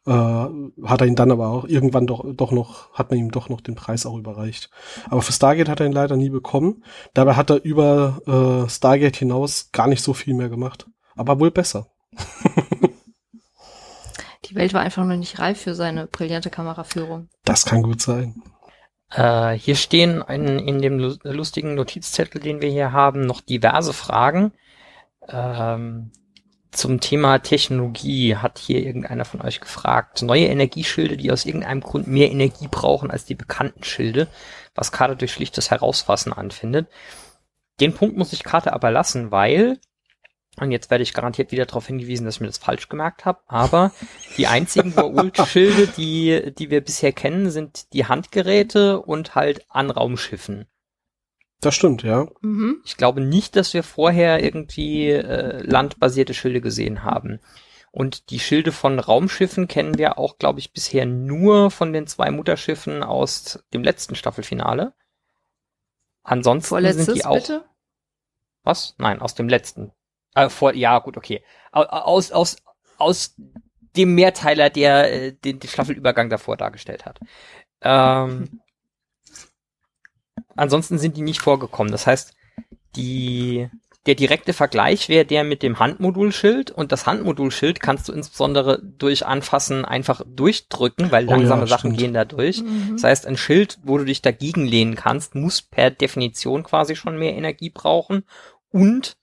Äh, 0.07 0.13
hat 0.13 1.01
er 1.01 1.07
ihn 1.07 1.17
dann 1.17 1.31
aber 1.31 1.49
auch 1.49 1.67
irgendwann 1.67 2.07
doch, 2.07 2.25
doch 2.35 2.51
noch, 2.51 2.93
hat 2.95 3.11
man 3.11 3.19
ihm 3.19 3.31
doch 3.31 3.49
noch 3.49 3.61
den 3.61 3.75
Preis 3.75 4.07
auch 4.07 4.17
überreicht. 4.17 4.71
Aber 5.11 5.23
für 5.23 5.33
Stargate 5.33 5.69
hat 5.69 5.81
er 5.81 5.87
ihn 5.87 5.93
leider 5.93 6.17
nie 6.17 6.31
bekommen. 6.31 6.83
Dabei 7.15 7.35
hat 7.35 7.51
er 7.51 7.63
über 7.63 8.21
äh, 8.67 8.71
Stargate 8.71 9.17
hinaus 9.17 9.71
gar 9.73 9.87
nicht 9.87 10.03
so 10.03 10.15
viel 10.15 10.35
mehr 10.35 10.49
gemacht. 10.49 10.87
Aber 11.15 11.41
wohl 11.41 11.51
besser. 11.51 11.89
Die 14.49 14.55
Welt 14.55 14.73
war 14.73 14.81
einfach 14.81 15.05
noch 15.05 15.17
nicht 15.17 15.39
reif 15.39 15.61
für 15.61 15.75
seine 15.75 16.07
brillante 16.07 16.51
Kameraführung. 16.51 17.29
Das 17.45 17.65
kann 17.67 17.83
gut 17.83 18.01
sein. 18.01 18.43
Äh, 19.11 19.53
hier 19.53 19.77
stehen 19.77 20.23
in, 20.23 20.59
in 20.59 20.81
dem 20.81 20.99
lu- 20.99 21.17
lustigen 21.23 21.75
Notizzettel, 21.75 22.41
den 22.41 22.61
wir 22.61 22.71
hier 22.71 22.93
haben, 22.93 23.23
noch 23.23 23.41
diverse 23.41 23.93
Fragen. 23.93 24.53
Ähm, 25.29 26.13
zum 26.71 27.01
Thema 27.01 27.39
Technologie 27.39 28.37
hat 28.37 28.59
hier 28.59 28.85
irgendeiner 28.85 29.25
von 29.25 29.41
euch 29.41 29.61
gefragt. 29.61 30.23
Neue 30.23 30.47
Energieschilde, 30.47 31.17
die 31.17 31.33
aus 31.33 31.47
irgendeinem 31.47 31.81
Grund 31.81 32.07
mehr 32.07 32.31
Energie 32.31 32.69
brauchen 32.69 33.11
als 33.11 33.25
die 33.25 33.35
bekannten 33.35 33.85
Schilde, 33.85 34.29
was 34.75 34.93
Karte 34.93 35.17
durch 35.17 35.33
schlichtes 35.33 35.71
Herausfassen 35.71 36.33
anfindet. 36.33 36.89
Den 37.81 37.95
Punkt 37.95 38.17
muss 38.17 38.33
ich 38.33 38.45
Karte 38.45 38.73
aber 38.73 38.91
lassen, 38.91 39.31
weil, 39.31 39.79
und 40.61 40.71
jetzt 40.71 40.90
werde 40.90 41.03
ich 41.03 41.14
garantiert 41.14 41.53
wieder 41.53 41.66
darauf 41.66 41.87
hingewiesen, 41.87 42.25
dass 42.25 42.37
ich 42.37 42.40
mir 42.40 42.47
das 42.47 42.59
falsch 42.59 42.88
gemerkt 42.88 43.25
habe, 43.25 43.40
aber 43.47 43.92
die 44.37 44.47
einzigen 44.47 44.92
Goa'uld-Schilde, 44.94 45.87
die, 45.97 46.53
die 46.57 46.71
wir 46.71 46.81
bisher 46.81 47.12
kennen, 47.12 47.51
sind 47.51 47.92
die 47.92 48.07
Handgeräte 48.07 49.01
und 49.01 49.35
halt 49.35 49.64
an 49.68 49.90
Raumschiffen. 49.90 50.66
Das 51.61 51.75
stimmt, 51.75 52.03
ja. 52.03 52.29
Mhm. 52.40 52.83
Ich 52.85 52.97
glaube 52.97 53.21
nicht, 53.21 53.57
dass 53.57 53.75
wir 53.75 53.83
vorher 53.83 54.42
irgendwie 54.42 55.11
äh, 55.11 55.62
landbasierte 55.62 56.35
Schilde 56.35 56.61
gesehen 56.61 57.03
haben. 57.03 57.40
Und 57.90 58.31
die 58.31 58.38
Schilde 58.38 58.71
von 58.71 58.99
Raumschiffen 58.99 59.66
kennen 59.66 59.99
wir 59.99 60.18
auch, 60.18 60.38
glaube 60.38 60.61
ich, 60.61 60.73
bisher 60.73 61.07
nur 61.07 61.71
von 61.71 61.92
den 61.92 62.07
zwei 62.07 62.31
Mutterschiffen 62.31 63.03
aus 63.03 63.64
dem 63.73 63.83
letzten 63.83 64.14
Staffelfinale. 64.14 64.94
Ansonsten 66.23 66.68
Vorletztes, 66.68 67.07
sind 67.07 67.16
die 67.16 67.25
auch. 67.25 67.35
bitte? 67.35 67.64
Was? 68.62 68.94
Nein, 68.99 69.21
aus 69.21 69.35
dem 69.35 69.49
letzten. 69.49 69.92
Äh, 70.46 70.48
vor, 70.51 70.74
ja, 70.74 70.98
gut, 70.98 71.16
okay. 71.16 71.42
Au- 71.72 71.83
Aus, 71.83 72.33
aus, 72.33 72.57
aus 72.98 73.35
dem 73.96 74.14
Mehrteiler, 74.14 74.70
der 74.70 75.12
äh, 75.12 75.33
den, 75.33 75.61
den 75.61 75.68
Staffelübergang 75.68 76.31
davor 76.31 76.57
dargestellt 76.57 77.05
hat. 77.07 77.18
Ähm, 77.83 78.61
ansonsten 80.57 80.98
sind 80.98 81.16
die 81.16 81.22
nicht 81.22 81.40
vorgekommen. 81.40 81.92
Das 81.92 82.07
heißt, 82.07 82.35
die, 82.96 83.68
der 84.07 84.14
direkte 84.14 84.53
Vergleich 84.53 85.09
wäre 85.09 85.24
der 85.24 85.44
mit 85.44 85.62
dem 85.62 85.79
Handmodulschild 85.79 86.70
und 86.70 86.92
das 86.92 87.07
Handmodulschild 87.07 87.81
kannst 87.81 88.09
du 88.09 88.12
insbesondere 88.12 88.81
durch 88.83 89.27
Anfassen 89.27 89.85
einfach 89.85 90.22
durchdrücken, 90.27 91.11
weil 91.12 91.27
Oh 91.27 91.31
ja, 91.33 91.37
langsame 91.37 91.66
Sachen 91.66 91.90
stimmt. 91.90 91.98
gehen 91.98 92.14
da 92.14 92.24
durch. 92.24 92.62
Mhm. 92.62 92.92
Das 92.94 93.05
heißt, 93.05 93.27
ein 93.27 93.37
Schild, 93.37 93.79
wo 93.83 93.98
du 93.98 94.05
dich 94.05 94.22
dagegen 94.22 94.66
lehnen 94.66 94.94
kannst, 94.96 95.35
muss 95.35 95.62
per 95.62 95.90
Definition 95.90 96.62
quasi 96.64 96.96
schon 96.96 97.18
mehr 97.18 97.35
Energie 97.35 97.70
brauchen 97.70 98.24
und 98.70 99.16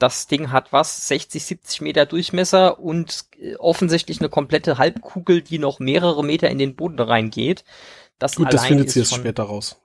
das 0.00 0.26
Ding 0.26 0.50
hat 0.50 0.72
was, 0.72 1.06
60, 1.08 1.44
70 1.44 1.80
Meter 1.82 2.06
Durchmesser 2.06 2.80
und 2.80 3.26
äh, 3.40 3.54
offensichtlich 3.56 4.20
eine 4.20 4.28
komplette 4.28 4.78
Halbkugel, 4.78 5.42
die 5.42 5.58
noch 5.58 5.78
mehrere 5.78 6.24
Meter 6.24 6.48
in 6.48 6.58
den 6.58 6.74
Boden 6.74 6.98
reingeht. 6.98 7.64
Das 8.18 8.34
Gut, 8.34 8.52
das 8.52 8.66
findet 8.66 8.90
sie 8.90 9.00
jetzt 9.00 9.14
später 9.14 9.44
raus. 9.44 9.80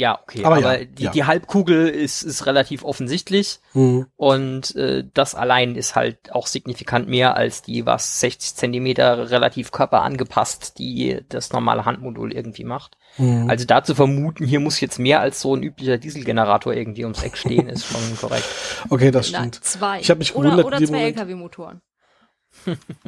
Ja, 0.00 0.20
okay. 0.22 0.44
Aber 0.44 0.58
Aber, 0.58 0.78
ja, 0.78 0.84
die, 0.84 1.02
ja. 1.02 1.10
die 1.10 1.24
Halbkugel 1.24 1.88
ist, 1.88 2.22
ist 2.22 2.46
relativ 2.46 2.84
offensichtlich 2.84 3.58
Mhm. 3.74 4.06
und 4.16 4.76
äh, 4.76 5.04
das 5.12 5.34
allein 5.34 5.74
ist 5.74 5.96
halt 5.96 6.32
auch 6.32 6.46
signifikant 6.46 7.08
mehr 7.08 7.36
als 7.36 7.62
die, 7.62 7.84
was 7.84 8.20
60 8.20 8.54
Zentimeter 8.54 9.30
relativ 9.30 9.72
körperangepasst, 9.72 10.78
die 10.78 11.20
das 11.28 11.52
normale 11.52 11.84
Handmodul 11.84 12.32
irgendwie 12.32 12.62
macht. 12.62 12.96
Mhm. 13.16 13.50
Also 13.50 13.64
da 13.66 13.82
zu 13.82 13.96
vermuten, 13.96 14.46
hier 14.46 14.60
muss 14.60 14.80
jetzt 14.80 15.00
mehr 15.00 15.20
als 15.20 15.40
so 15.40 15.56
ein 15.56 15.64
üblicher 15.64 15.98
Dieselgenerator 15.98 16.72
irgendwie 16.74 17.02
ums 17.04 17.22
Eck 17.24 17.36
stehen, 17.36 17.68
ist 17.68 17.86
schon 17.86 18.16
korrekt. 18.20 18.46
okay, 18.90 19.10
das 19.10 19.28
stimmt. 19.28 19.56
zwei. 19.64 19.98
Ich 20.00 20.10
hab 20.10 20.18
mich 20.18 20.36
oder, 20.36 20.50
gewundert 20.50 20.66
oder 20.66 20.78
dem 20.78 20.86
zwei 20.86 20.96
Moment. 20.98 21.16
LKW-Motoren. 21.18 21.82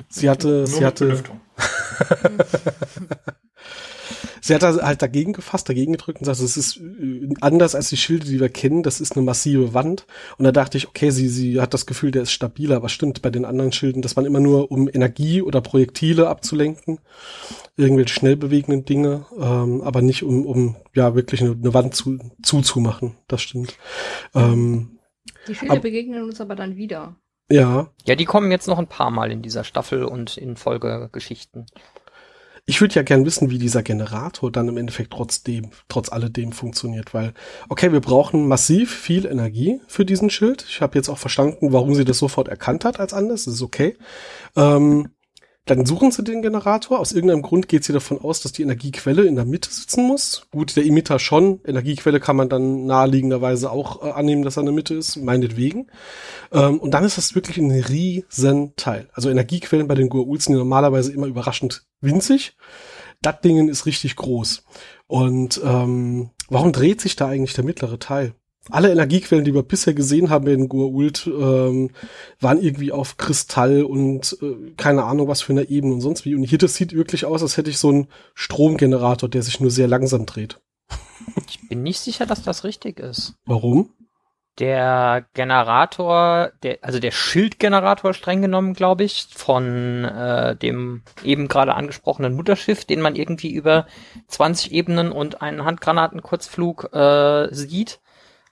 Sie 0.09 0.29
hatte, 0.29 0.49
Nur 0.49 0.67
sie 0.67 0.75
mit 0.81 0.85
hatte. 0.87 1.19
sie 4.41 4.55
hat 4.55 4.63
halt 4.63 5.03
dagegen 5.03 5.33
gefasst, 5.33 5.69
dagegen 5.69 5.93
gedrückt 5.93 6.21
und 6.21 6.25
sagt, 6.25 6.41
es 6.41 6.57
ist 6.57 6.77
äh, 6.79 7.29
anders 7.41 7.75
als 7.75 7.89
die 7.91 7.97
Schilde, 7.97 8.27
die 8.27 8.41
wir 8.41 8.49
kennen. 8.49 8.83
Das 8.83 9.01
ist 9.01 9.17
eine 9.17 9.25
massive 9.25 9.75
Wand. 9.75 10.07
Und 10.39 10.45
da 10.45 10.53
dachte 10.53 10.79
ich, 10.79 10.89
okay, 10.89 11.11
sie, 11.11 11.29
sie 11.29 11.61
hat 11.61 11.75
das 11.75 11.87
Gefühl, 11.87 12.11
der 12.11 12.23
ist 12.23 12.33
stabiler. 12.33 12.77
Aber 12.77 12.89
stimmt, 12.89 13.23
bei 13.23 13.31
den 13.31 13.45
anderen 13.45 13.73
Schilden, 13.73 14.03
das 14.03 14.17
waren 14.17 14.27
immer 14.27 14.41
nur, 14.41 14.71
um 14.71 14.89
Energie 14.93 15.43
oder 15.43 15.61
Projektile 15.61 16.29
abzulenken. 16.29 16.99
Irgendwelche 17.77 18.15
schnell 18.15 18.37
bewegenden 18.37 18.85
Dinge, 18.85 19.27
ähm, 19.39 19.81
aber 19.83 20.03
nicht 20.03 20.23
um, 20.23 20.45
um 20.47 20.77
ja 20.95 21.15
wirklich 21.15 21.41
eine, 21.41 21.53
eine 21.53 21.73
Wand 21.75 21.95
zu, 21.95 22.19
zuzumachen. 22.43 23.17
Das 23.29 23.41
stimmt. 23.43 23.75
Ähm, 24.35 24.99
Die 25.49 25.55
Schilde 25.55 25.77
Ab- 25.77 25.83
begegnen 25.83 26.23
uns 26.25 26.41
aber 26.41 26.55
dann 26.57 26.77
wieder. 26.77 27.17
ja, 27.51 27.89
Ja, 28.07 28.15
die 28.17 28.25
kommen 28.27 28.51
jetzt 28.51 28.69
noch 28.69 28.79
ein 28.79 28.87
paar 28.87 29.11
Mal 29.11 29.31
in 29.33 29.41
dieser 29.43 29.65
Staffel 29.65 30.05
und 30.05 30.37
in 30.37 30.57
Folgegeschichten. 30.57 31.67
Ich 32.71 32.81
würde 32.81 32.95
ja 32.95 33.03
gern 33.03 33.27
wissen, 33.27 33.51
wie 33.51 33.59
dieser 33.59 33.83
Generator 33.83 34.53
dann 34.53 34.69
im 34.69 34.77
Endeffekt 34.77 35.13
trotzdem, 35.13 35.71
trotz 35.89 36.09
alledem 36.09 36.53
funktioniert, 36.53 37.13
weil, 37.13 37.35
okay, 37.69 37.93
wir 37.93 37.99
brauchen 37.99 38.47
massiv 38.47 38.95
viel 38.95 39.27
Energie 39.27 39.81
für 39.89 40.05
diesen 40.05 40.31
Schild. 40.31 40.65
Ich 40.69 40.81
habe 40.81 40.97
jetzt 40.97 41.09
auch 41.09 41.19
verstanden, 41.19 41.73
warum 41.73 41.97
sie 41.97 42.05
das 42.05 42.19
sofort 42.19 42.47
erkannt 42.47 42.85
hat 42.85 43.01
als 43.01 43.13
anders. 43.13 43.47
Das 43.47 43.55
ist 43.55 43.63
okay. 43.63 43.97
Ähm, 44.55 45.09
dann 45.67 45.87
suchen 45.87 46.11
sie 46.11 46.25
den 46.25 46.43
Generator. 46.43 46.99
Aus 46.99 47.13
irgendeinem 47.13 47.43
Grund 47.43 47.69
geht 47.69 47.85
sie 47.85 47.93
davon 47.93 48.19
aus, 48.21 48.41
dass 48.41 48.53
die 48.53 48.63
Energiequelle 48.63 49.25
in 49.25 49.37
der 49.37 49.45
Mitte 49.45 49.71
sitzen 49.71 50.07
muss. 50.07 50.47
Gut, 50.51 50.75
der 50.77 50.85
Emitter 50.85 51.19
schon. 51.19 51.61
Energiequelle 51.65 52.19
kann 52.19 52.37
man 52.37 52.49
dann 52.49 52.87
naheliegenderweise 52.87 53.71
auch 53.71 54.03
äh, 54.03 54.11
annehmen, 54.11 54.43
dass 54.43 54.57
er 54.57 54.61
in 54.61 54.67
der 54.67 54.75
Mitte 54.75 54.95
ist, 54.95 55.17
meinetwegen. 55.17 55.89
Ähm, 56.51 56.81
und 56.81 56.93
dann 56.93 57.05
ist 57.05 57.19
das 57.19 57.35
wirklich 57.35 57.59
ein 57.59 57.71
riesen 57.71 58.75
Teil. 58.77 59.09
Also 59.13 59.31
Energiequellen 59.31 59.87
bei 59.87 59.95
den 59.95 60.09
Goa'uld 60.09 60.43
sind 60.43 60.57
normalerweise 60.57 61.13
immer 61.13 61.27
überraschend 61.27 61.85
winzig. 62.01 62.57
Das 63.23 63.41
Ding 63.43 63.69
ist 63.69 63.87
richtig 63.87 64.17
groß. 64.17 64.65
Und 65.07 65.61
ähm, 65.63 66.31
warum 66.49 66.73
dreht 66.73 67.01
sich 67.01 67.17
da 67.17 67.29
eigentlich 67.29 67.53
der 67.53 67.65
mittlere 67.65 67.99
Teil? 67.99 68.35
Alle 68.71 68.91
Energiequellen, 68.91 69.45
die 69.45 69.55
wir 69.55 69.63
bisher 69.63 69.95
gesehen 69.95 70.31
haben 70.31 70.47
in 70.47 70.69
Goa'uld, 70.69 71.27
ähm, 71.27 71.91
waren 72.41 72.63
irgendwie 72.63 72.93
auf 72.93 73.17
Kristall 73.17 73.83
und 73.83 74.37
äh, 74.43 74.73
keine 74.77 75.05
Ahnung 75.05 75.29
was 75.29 75.43
für 75.43 75.53
eine 75.53 75.69
Ebene 75.69 75.95
und 75.95 76.01
sonst 76.01 76.25
wie. 76.25 76.35
Und 76.35 76.45
hier, 76.45 76.59
das 76.59 76.75
sieht 76.75 76.95
wirklich 76.95 77.25
aus, 77.25 77.43
als 77.43 77.57
hätte 77.57 77.71
ich 77.71 77.79
so 77.79 77.89
einen 77.89 78.09
Stromgenerator, 78.35 79.29
der 79.29 79.43
sich 79.43 79.61
nur 79.61 79.71
sehr 79.71 79.89
langsam 79.89 80.27
dreht. 80.27 80.61
Ich 81.49 81.69
bin 81.69 81.83
nicht 81.83 82.01
sicher, 82.01 82.27
dass 82.27 82.43
das 82.43 82.65
richtig 82.65 82.99
ist. 82.99 83.35
Warum? 83.45 83.91
der 84.61 85.25
Generator, 85.33 86.53
der, 86.63 86.79
also 86.83 86.99
der 86.99 87.13
Schildgenerator 87.13 88.13
streng 88.13 88.43
genommen, 88.43 88.75
glaube 88.75 89.05
ich, 89.05 89.29
von 89.35 90.05
äh, 90.05 90.55
dem 90.55 91.03
eben 91.25 91.49
gerade 91.49 91.75
angesprochenen 91.75 92.35
Mutterschiff, 92.35 92.85
den 92.85 93.01
man 93.01 93.17
irgendwie 93.17 93.51
über 93.51 93.87
20 94.29 94.73
Ebenen 94.73 95.13
und 95.13 95.41
einen 95.41 95.65
Handgranatenkurzflug 95.65 96.93
äh, 96.93 97.49
sieht, 97.53 98.01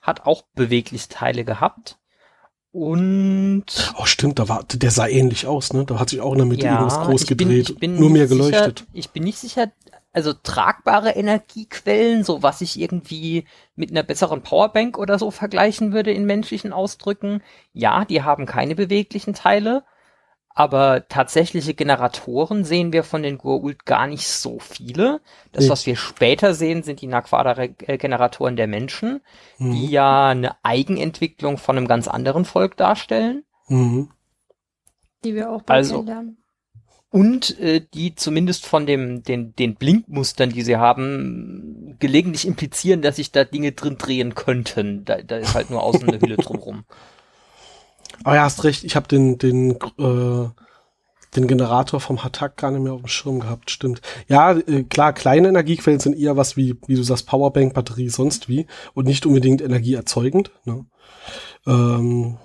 hat 0.01 0.25
auch 0.25 0.43
Beweglichsteile 0.55 1.43
gehabt. 1.45 1.97
Und 2.71 3.65
Oh, 3.97 4.05
stimmt, 4.05 4.37
da 4.37 4.47
war, 4.47 4.63
der 4.63 4.91
sah 4.91 5.07
ähnlich 5.07 5.47
aus, 5.47 5.73
ne? 5.73 5.85
Da 5.85 5.99
hat 5.99 6.09
sich 6.09 6.21
auch 6.21 6.33
in 6.33 6.37
der 6.37 6.45
Mitte 6.47 6.65
ja, 6.65 6.73
irgendwas 6.73 6.99
groß 7.07 7.25
bin- 7.25 7.37
gedreht, 7.37 7.75
nur 7.81 8.09
mehr 8.11 8.23
nicht 8.27 8.29
sicher- 8.29 8.49
geleuchtet. 8.49 8.85
Ich 8.93 9.09
bin 9.09 9.23
nicht 9.23 9.39
sicher, 9.39 9.71
also 10.13 10.33
tragbare 10.33 11.11
Energiequellen, 11.11 12.23
so 12.23 12.43
was 12.43 12.61
ich 12.61 12.79
irgendwie 12.79 13.45
mit 13.75 13.89
einer 13.89 14.03
besseren 14.03 14.43
Powerbank 14.43 14.99
oder 14.99 15.17
so 15.17 15.31
vergleichen 15.31 15.93
würde 15.93 16.11
in 16.11 16.25
menschlichen 16.25 16.71
Ausdrücken. 16.71 17.41
Ja, 17.73 18.05
die 18.05 18.21
haben 18.21 18.45
keine 18.45 18.75
beweglichen 18.75 19.33
Teile, 19.33 19.83
aber 20.59 21.07
tatsächliche 21.07 21.73
Generatoren 21.73 22.65
sehen 22.65 22.91
wir 22.91 23.05
von 23.05 23.23
den 23.23 23.37
Goa'uld 23.37 23.85
gar 23.85 24.07
nicht 24.07 24.27
so 24.27 24.59
viele. 24.59 25.21
Das, 25.53 25.63
Nee. 25.63 25.69
was 25.69 25.85
wir 25.85 25.95
später 25.95 26.53
sehen, 26.53 26.83
sind 26.83 26.99
die 26.99 27.07
Naquada-Generatoren 27.07 28.57
der 28.57 28.67
Menschen, 28.67 29.21
Mhm. 29.57 29.71
die 29.71 29.87
ja 29.87 30.27
eine 30.27 30.57
Eigenentwicklung 30.63 31.57
von 31.57 31.77
einem 31.77 31.87
ganz 31.87 32.09
anderen 32.09 32.43
Volk 32.43 32.75
darstellen. 32.75 33.45
Mhm. 33.69 34.09
Die 35.23 35.33
wir 35.33 35.49
auch 35.49 35.61
bald 35.61 35.77
Also- 35.77 35.93
kennenlernen. 36.03 36.35
und 37.09 37.57
äh, 37.61 37.81
die 37.93 38.15
zumindest 38.15 38.65
von 38.65 38.85
dem 38.85 39.23
den 39.23 39.55
den 39.55 39.75
Blinkmustern, 39.75 40.49
die 40.49 40.61
sie 40.63 40.75
haben, 40.75 41.95
gelegentlich 41.99 42.45
implizieren, 42.45 43.01
dass 43.01 43.15
sich 43.15 43.31
da 43.31 43.45
Dinge 43.45 43.71
drin 43.71 43.97
drehen 43.97 44.35
könnten. 44.35 45.05
Da, 45.05 45.21
da 45.21 45.37
ist 45.37 45.55
halt 45.55 45.69
nur 45.69 45.81
außen 45.83 46.07
eine 46.07 46.19
Hülle 46.19 46.35
drumrum. 46.37 46.83
Aber 48.23 48.35
ja, 48.35 48.43
hast 48.43 48.63
recht, 48.63 48.83
ich 48.83 48.95
habe 48.95 49.07
den, 49.07 49.37
den, 49.37 49.71
äh, 49.97 50.49
den 51.35 51.47
Generator 51.47 51.99
vom 51.99 52.23
Hatak 52.23 52.57
gar 52.57 52.71
nicht 52.71 52.81
mehr 52.81 52.93
auf 52.93 53.01
dem 53.01 53.07
Schirm 53.07 53.39
gehabt, 53.39 53.71
stimmt. 53.71 54.01
Ja, 54.27 54.51
äh, 54.53 54.83
klar, 54.83 55.13
kleine 55.13 55.47
Energiequellen 55.49 55.99
sind 55.99 56.17
eher 56.17 56.37
was 56.37 56.57
wie, 56.57 56.77
wie 56.87 56.95
du 56.95 57.03
sagst, 57.03 57.27
Powerbank, 57.27 57.73
Batterie, 57.73 58.09
sonst 58.09 58.49
wie 58.49 58.65
und 58.93 59.05
nicht 59.05 59.25
unbedingt 59.25 59.61
energieerzeugend. 59.61 60.51
Ne? 60.65 60.85
Ähm, 61.67 62.37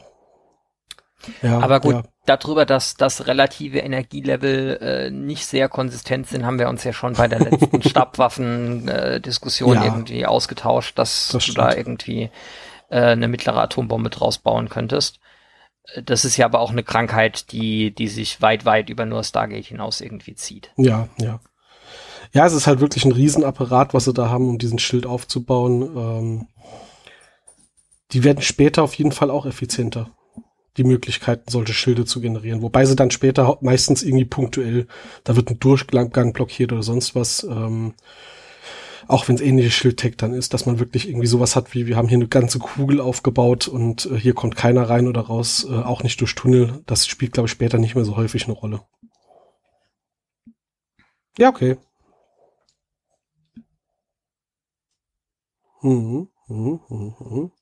ja, 1.43 1.59
Aber 1.59 1.81
gut, 1.81 1.95
ja. 1.95 2.03
darüber, 2.27 2.67
dass 2.67 2.97
das 2.97 3.27
relative 3.27 3.79
Energielevel 3.79 4.79
äh, 4.81 5.11
nicht 5.11 5.47
sehr 5.47 5.69
konsistent 5.71 6.27
sind, 6.27 6.45
haben 6.45 6.59
wir 6.59 6.69
uns 6.69 6.85
ja 6.85 6.93
schon 6.93 7.15
bei 7.15 7.29
der 7.29 7.41
letzten 7.41 7.83
Stabwaffen-Diskussion 7.89 9.75
Ja. 9.77 9.85
irgendwie 9.85 10.27
ausgetauscht, 10.27 10.99
dass 10.99 11.31
Das 11.33 11.47
du 11.47 11.53
da 11.55 11.75
irgendwie 11.75 12.31
äh, 12.91 13.01
eine 13.01 13.29
mittlere 13.29 13.63
Atombombe 13.63 14.11
draus 14.11 14.39
bauen 14.39 14.69
könntest. 14.69 15.19
Das 16.05 16.25
ist 16.25 16.37
ja 16.37 16.47
aber 16.47 16.61
auch 16.61 16.71
eine 16.71 16.83
Krankheit, 16.83 17.53
die, 17.53 17.95
die 17.95 18.09
sich 18.09 18.41
weit, 18.41 18.65
weit 18.65 18.89
über 18.89 19.05
nur 19.05 19.23
Stargate 19.23 19.67
hinaus 19.67 20.01
irgendwie 20.01 20.35
zieht. 20.35 20.73
Ja, 20.77 21.09
ja. 21.19 21.41
Ja, 22.33 22.47
es 22.47 22.53
ist 22.53 22.67
halt 22.67 22.81
wirklich 22.81 23.05
ein 23.05 23.13
Riesenapparat, 23.13 23.95
was 23.95 24.07
sie 24.07 24.13
da 24.13 24.29
haben, 24.29 24.49
um 24.49 24.59
diesen 24.59 24.79
Schild 24.79 25.07
aufzubauen. 25.07 25.83
Ähm, 25.97 26.47
die 28.13 28.25
werden 28.25 28.43
später 28.43 28.83
auf 28.83 28.95
jeden 28.95 29.13
Fall 29.13 29.31
auch 29.31 29.47
effizienter, 29.47 30.11
die 30.77 30.85
Möglichkeiten, 30.85 31.51
solche 31.51 31.75
Schilde 31.75 32.05
zu 32.07 32.21
generieren. 32.21 32.63
Wobei 32.63 32.87
sie 32.87 32.97
dann 32.97 33.11
später 33.11 33.59
meistens 33.61 34.03
irgendwie 34.03 34.25
punktuell, 34.25 34.87
da 35.23 35.37
wird 35.37 35.51
ein 35.51 35.61
Durchgang 35.61 36.33
blockiert 36.33 36.73
oder 36.73 36.83
sonst 36.83 37.15
was. 37.15 37.45
Ähm, 37.45 37.95
auch 39.09 39.29
wenn 39.29 39.37
es 39.37 39.41
ähnliches 39.41 39.73
Schildtech 39.75 40.17
dann 40.17 40.33
ist, 40.33 40.55
dass 40.55 40.67
man 40.67 40.79
wirklich 40.79 41.09
irgendwie 41.09 41.27
sowas 41.27 41.57
hat 41.57 41.75
wie, 41.75 41.87
wir 41.87 41.97
haben 41.97 42.09
hier 42.09 42.19
eine 42.19 42.29
ganze 42.29 42.59
Kugel 42.59 43.01
aufgebaut 43.01 43.69
und 43.69 44.07
äh, 44.07 44.17
hier 44.19 44.35
kommt 44.35 44.57
keiner 44.57 44.89
rein 44.89 45.07
oder 45.07 45.23
raus, 45.23 45.67
äh, 45.69 45.75
auch 45.75 46.03
nicht 46.03 46.21
durch 46.21 46.35
Tunnel. 46.35 46.83
Das 46.87 47.07
spielt, 47.07 47.33
glaube 47.33 47.47
ich, 47.47 47.53
später 47.53 47.79
nicht 47.79 47.95
mehr 47.95 48.05
so 48.05 48.17
häufig 48.17 48.45
eine 48.45 48.55
Rolle. 48.55 48.81
Ja, 51.39 51.49
okay. 51.49 51.77
Mhm, 55.83 56.29
mhm, 56.49 56.81
mhm, 56.89 57.15
mhm. 57.19 57.53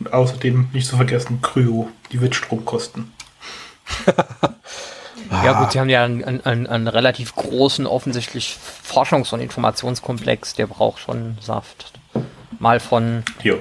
Und 0.00 0.12
außerdem 0.12 0.70
nicht 0.72 0.86
zu 0.86 0.96
vergessen, 0.96 1.42
Kryo, 1.42 1.88
die 2.10 2.20
wird 2.20 2.34
Strom 2.34 2.64
kosten. 2.64 3.12
Ja 5.30 5.52
Ah, 5.52 5.62
gut, 5.62 5.72
sie 5.72 5.80
haben 5.80 5.88
ja 5.88 6.04
einen, 6.04 6.44
einen, 6.44 6.66
einen, 6.66 6.88
relativ 6.88 7.34
großen, 7.36 7.86
offensichtlich 7.86 8.58
Forschungs- 8.84 9.32
und 9.32 9.40
Informationskomplex, 9.40 10.54
der 10.54 10.66
braucht 10.66 11.00
schon 11.00 11.38
Saft. 11.40 11.92
Mal 12.58 12.80
von 12.80 13.22
Hier, 13.40 13.60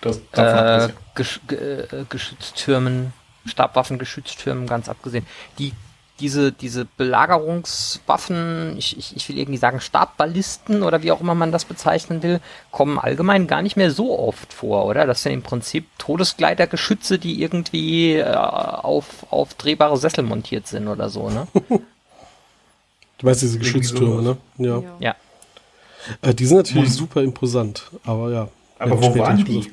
das 0.00 0.18
äh. 0.32 0.88
Gesch 1.14 1.40
ge 1.46 1.82
äh, 1.82 2.04
Geschütztürmen, 2.08 3.12
Stabwaffengeschütztürmen 3.46 4.66
ganz 4.66 4.88
abgesehen. 4.88 5.26
Die 5.58 5.72
diese 6.20 6.52
diese 6.52 6.84
Belagerungswaffen, 6.84 8.76
ich, 8.78 8.96
ich, 8.96 9.16
ich 9.16 9.28
will 9.28 9.38
irgendwie 9.38 9.58
sagen 9.58 9.80
Stabballisten 9.80 10.82
oder 10.82 11.02
wie 11.02 11.10
auch 11.12 11.20
immer 11.20 11.34
man 11.34 11.52
das 11.52 11.64
bezeichnen 11.64 12.22
will, 12.22 12.40
kommen 12.70 12.98
allgemein 12.98 13.46
gar 13.46 13.62
nicht 13.62 13.76
mehr 13.76 13.90
so 13.90 14.18
oft 14.18 14.52
vor, 14.52 14.86
oder? 14.86 15.06
Das 15.06 15.22
sind 15.22 15.32
im 15.32 15.42
Prinzip 15.42 15.86
Todesgleitergeschütze, 15.98 17.18
die 17.18 17.42
irgendwie 17.42 18.14
äh, 18.14 18.24
auf 18.32 19.26
auf 19.30 19.54
drehbare 19.54 19.96
Sessel 19.96 20.22
montiert 20.24 20.66
sind 20.66 20.88
oder 20.88 21.08
so, 21.10 21.30
ne? 21.30 21.46
Du 23.18 23.28
weißt 23.28 23.42
diese 23.42 23.58
Geschütztürme, 23.60 24.22
ne? 24.22 24.36
Ja. 24.58 24.82
Ja. 24.98 25.14
Äh, 26.20 26.34
die 26.34 26.46
sind 26.46 26.56
natürlich 26.58 26.88
Hm. 26.88 26.94
super 26.94 27.22
imposant, 27.22 27.84
aber 28.04 28.30
ja. 28.30 28.48
Aber 28.78 29.00
wo 29.00 29.16
waren 29.18 29.36
die? 29.44 29.70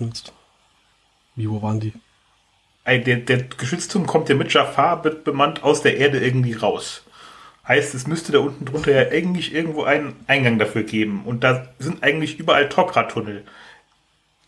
Wie, 1.35 1.49
wo 1.49 1.61
waren 1.61 1.79
die? 1.79 1.91
Der, 2.85 3.17
der 3.17 3.43
Geschützturm 3.43 4.07
kommt 4.07 4.29
ja 4.29 4.35
mit 4.35 4.51
Jafar 4.51 5.01
be- 5.01 5.11
bemannt 5.11 5.63
aus 5.63 5.81
der 5.81 5.97
Erde 5.97 6.19
irgendwie 6.19 6.53
raus. 6.53 7.03
Heißt, 7.67 7.93
es 7.93 8.07
müsste 8.07 8.31
da 8.31 8.39
unten 8.39 8.65
drunter 8.65 8.91
ja 8.91 9.11
eigentlich 9.11 9.53
irgendwo 9.53 9.83
einen 9.83 10.15
Eingang 10.27 10.57
dafür 10.57 10.83
geben. 10.83 11.23
Und 11.25 11.43
da 11.43 11.67
sind 11.77 12.03
eigentlich 12.03 12.39
überall 12.39 12.69
Tokra-Tunnel. 12.69 13.45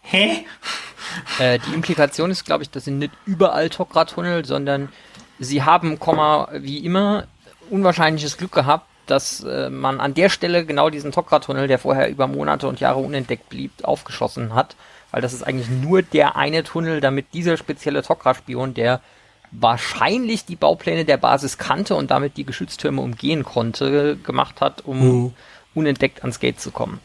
Hä? 0.01 0.45
Äh, 1.37 1.59
die 1.59 1.73
Implikation 1.75 2.31
ist, 2.31 2.43
glaube 2.43 2.63
ich, 2.63 2.71
dass 2.71 2.85
sie 2.85 2.91
nicht 2.91 3.13
überall 3.25 3.69
Tokra-Tunnel, 3.69 4.45
sondern 4.45 4.89
sie 5.39 5.61
haben, 5.61 5.99
Komma, 5.99 6.49
wie 6.53 6.79
immer, 6.79 7.27
unwahrscheinliches 7.69 8.37
Glück 8.37 8.51
gehabt, 8.51 8.87
dass 9.05 9.43
äh, 9.43 9.69
man 9.69 9.99
an 9.99 10.15
der 10.15 10.29
Stelle 10.29 10.65
genau 10.65 10.89
diesen 10.89 11.11
Tokra-Tunnel, 11.11 11.67
der 11.67 11.77
vorher 11.77 12.09
über 12.09 12.25
Monate 12.27 12.67
und 12.67 12.79
Jahre 12.79 12.99
unentdeckt 12.99 13.47
blieb, 13.47 13.71
aufgeschossen 13.83 14.55
hat. 14.55 14.75
Weil 15.13 15.21
das 15.21 15.31
ist 15.31 15.43
eigentlich 15.43 15.69
nur 15.69 16.01
der 16.01 16.35
eine 16.37 16.63
Tunnel, 16.63 16.99
damit 16.99 17.35
dieser 17.35 17.55
spezielle 17.55 18.01
Tokra-Spion, 18.01 18.73
der 18.73 18.99
wahrscheinlich 19.51 20.45
die 20.45 20.55
Baupläne 20.55 21.05
der 21.05 21.17
Basis 21.17 21.59
kannte 21.59 21.93
und 21.93 22.09
damit 22.09 22.35
die 22.35 22.45
Geschütztürme 22.45 22.99
umgehen 22.99 23.43
konnte, 23.43 24.17
gemacht 24.17 24.59
hat, 24.59 24.81
um 24.85 25.25
Mhm. 25.25 25.33
unentdeckt 25.75 26.21
ans 26.23 26.39
Gate 26.39 26.59
zu 26.59 26.71
kommen. 26.71 26.99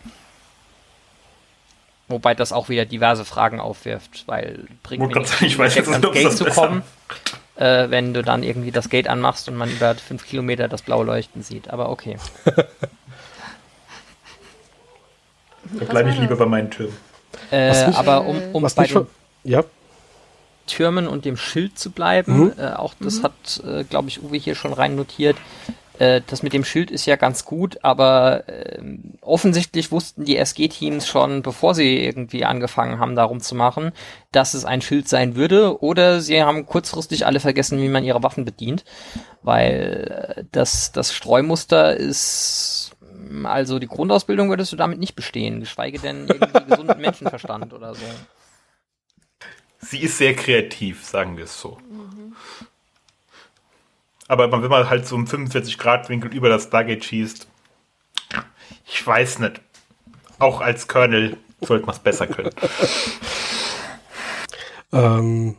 Wobei 2.08 2.34
das 2.34 2.50
auch 2.54 2.70
wieder 2.70 2.86
diverse 2.86 3.26
Fragen 3.26 3.60
aufwirft, 3.60 4.22
weil 4.24 4.64
bringt 4.82 5.14
mir 5.14 5.26
sagen, 5.26 5.44
ich 5.44 5.58
weiß 5.58 5.74
jetzt 5.74 5.88
ans 5.90 6.02
nicht, 6.02 6.14
Gate 6.14 6.24
das 6.24 6.36
zu 6.36 6.46
kommen, 6.46 6.82
äh, 7.56 7.90
wenn 7.90 8.14
du 8.14 8.22
dann 8.22 8.42
irgendwie 8.42 8.70
das 8.70 8.88
Gate 8.88 9.08
anmachst 9.08 9.50
und 9.50 9.56
man 9.56 9.70
über 9.70 9.94
fünf 9.96 10.26
Kilometer 10.26 10.66
das 10.68 10.80
blaue 10.80 11.04
Leuchten 11.04 11.42
sieht. 11.42 11.68
Aber 11.68 11.90
okay. 11.90 12.16
Da 15.78 15.84
bleibe 15.84 16.08
ich 16.08 16.18
lieber 16.18 16.36
bei 16.36 16.46
meinen 16.46 16.70
Türmen. 16.70 16.96
Äh, 17.52 17.86
mich- 17.88 17.96
aber 17.96 18.26
um, 18.26 18.40
um 18.52 18.62
Was 18.62 18.74
bei 18.74 18.86
den 18.86 19.06
ja, 19.44 19.64
Türmen 20.66 21.06
und 21.08 21.24
dem 21.24 21.36
Schild 21.36 21.78
zu 21.78 21.90
bleiben, 21.90 22.38
Mhm. 22.46 22.52
äh, 22.58 22.72
auch 22.74 22.94
das 23.00 23.22
hat, 23.22 23.62
äh, 23.66 23.84
glaube 23.84 24.08
ich, 24.08 24.22
Uwe 24.22 24.36
hier 24.36 24.54
schon 24.54 24.72
rein 24.72 24.96
notiert. 24.96 25.36
Äh, 25.98 26.20
das 26.28 26.42
mit 26.44 26.52
dem 26.52 26.64
Schild 26.64 26.90
ist 26.92 27.06
ja 27.06 27.16
ganz 27.16 27.44
gut, 27.44 27.78
aber 27.82 28.44
ähm, 28.46 29.14
offensichtlich 29.20 29.90
wussten 29.90 30.24
die 30.24 30.36
SG-Teams 30.36 31.08
schon, 31.08 31.42
bevor 31.42 31.74
sie 31.74 32.04
irgendwie 32.04 32.44
angefangen 32.44 33.00
haben, 33.00 33.16
darum 33.16 33.40
zu 33.40 33.54
machen, 33.56 33.90
dass 34.30 34.54
es 34.54 34.64
ein 34.64 34.80
Schild 34.80 35.08
sein 35.08 35.34
würde, 35.34 35.82
oder 35.82 36.20
sie 36.20 36.40
haben 36.40 36.66
kurzfristig 36.66 37.26
alle 37.26 37.40
vergessen, 37.40 37.80
wie 37.82 37.88
man 37.88 38.04
ihre 38.04 38.22
Waffen 38.22 38.44
bedient, 38.44 38.84
weil 39.42 40.34
äh, 40.36 40.44
das, 40.52 40.92
das 40.92 41.12
Streumuster 41.12 41.96
ist, 41.96 42.77
also 43.44 43.78
die 43.78 43.86
Grundausbildung 43.86 44.48
würdest 44.48 44.72
du 44.72 44.76
damit 44.76 44.98
nicht 44.98 45.14
bestehen, 45.14 45.60
geschweige 45.60 45.98
denn 45.98 46.28
irgendwie 46.28 46.64
gesunden 46.68 47.00
Menschenverstand 47.00 47.72
oder 47.72 47.94
so. 47.94 48.04
Sie 49.80 50.00
ist 50.00 50.18
sehr 50.18 50.34
kreativ, 50.34 51.04
sagen 51.04 51.36
wir 51.36 51.44
es 51.44 51.60
so. 51.60 51.78
Aber 54.26 54.50
wenn 54.50 54.70
man 54.70 54.90
halt 54.90 55.06
so 55.06 55.16
im 55.16 55.26
45-Grad-Winkel 55.26 56.34
über 56.34 56.48
das 56.48 56.64
Stargate 56.64 57.04
schießt, 57.04 57.46
ich 58.86 59.06
weiß 59.06 59.38
nicht. 59.40 59.60
Auch 60.38 60.60
als 60.60 60.88
Colonel 60.88 61.36
sollte 61.60 61.86
man 61.86 61.94
es 61.94 62.00
besser 62.00 62.26
können. 62.26 62.50
ähm, 64.92 65.56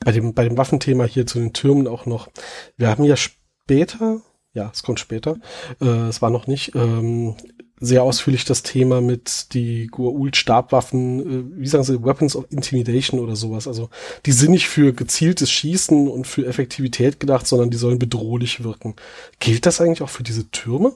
bei 0.00 0.12
dem, 0.12 0.34
bei 0.34 0.44
dem 0.44 0.56
Waffenthema 0.56 1.04
hier 1.04 1.26
zu 1.26 1.38
den 1.38 1.52
Türmen 1.52 1.88
auch 1.88 2.06
noch. 2.06 2.28
Wir 2.76 2.88
haben 2.88 3.04
ja 3.04 3.16
später, 3.16 4.20
ja, 4.52 4.70
es 4.72 4.82
kommt 4.82 5.00
später, 5.00 5.36
äh, 5.80 6.08
es 6.08 6.22
war 6.22 6.30
noch 6.30 6.46
nicht, 6.46 6.74
ähm, 6.74 7.36
sehr 7.82 8.02
ausführlich 8.02 8.44
das 8.44 8.62
Thema 8.62 9.00
mit 9.00 9.54
die 9.54 9.88
Goa'uld-Stabwaffen, 9.88 11.20
äh, 11.20 11.60
wie 11.60 11.66
sagen 11.66 11.82
sie, 11.82 12.04
Weapons 12.04 12.36
of 12.36 12.44
Intimidation 12.50 13.18
oder 13.20 13.36
sowas. 13.36 13.66
Also 13.66 13.88
die 14.26 14.32
sind 14.32 14.50
nicht 14.50 14.68
für 14.68 14.92
gezieltes 14.92 15.50
Schießen 15.50 16.06
und 16.06 16.26
für 16.26 16.46
Effektivität 16.46 17.18
gedacht, 17.18 17.46
sondern 17.46 17.70
die 17.70 17.78
sollen 17.78 17.98
bedrohlich 17.98 18.62
wirken. 18.62 18.96
Gilt 19.38 19.64
das 19.64 19.80
eigentlich 19.80 20.02
auch 20.02 20.10
für 20.10 20.22
diese 20.22 20.50
Türme? 20.50 20.92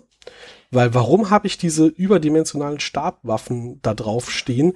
Weil 0.70 0.92
warum 0.92 1.30
habe 1.30 1.46
ich 1.46 1.56
diese 1.56 1.86
überdimensionalen 1.86 2.80
Stabwaffen 2.80 3.80
da 3.80 3.94
drauf 3.94 4.30
stehen, 4.30 4.74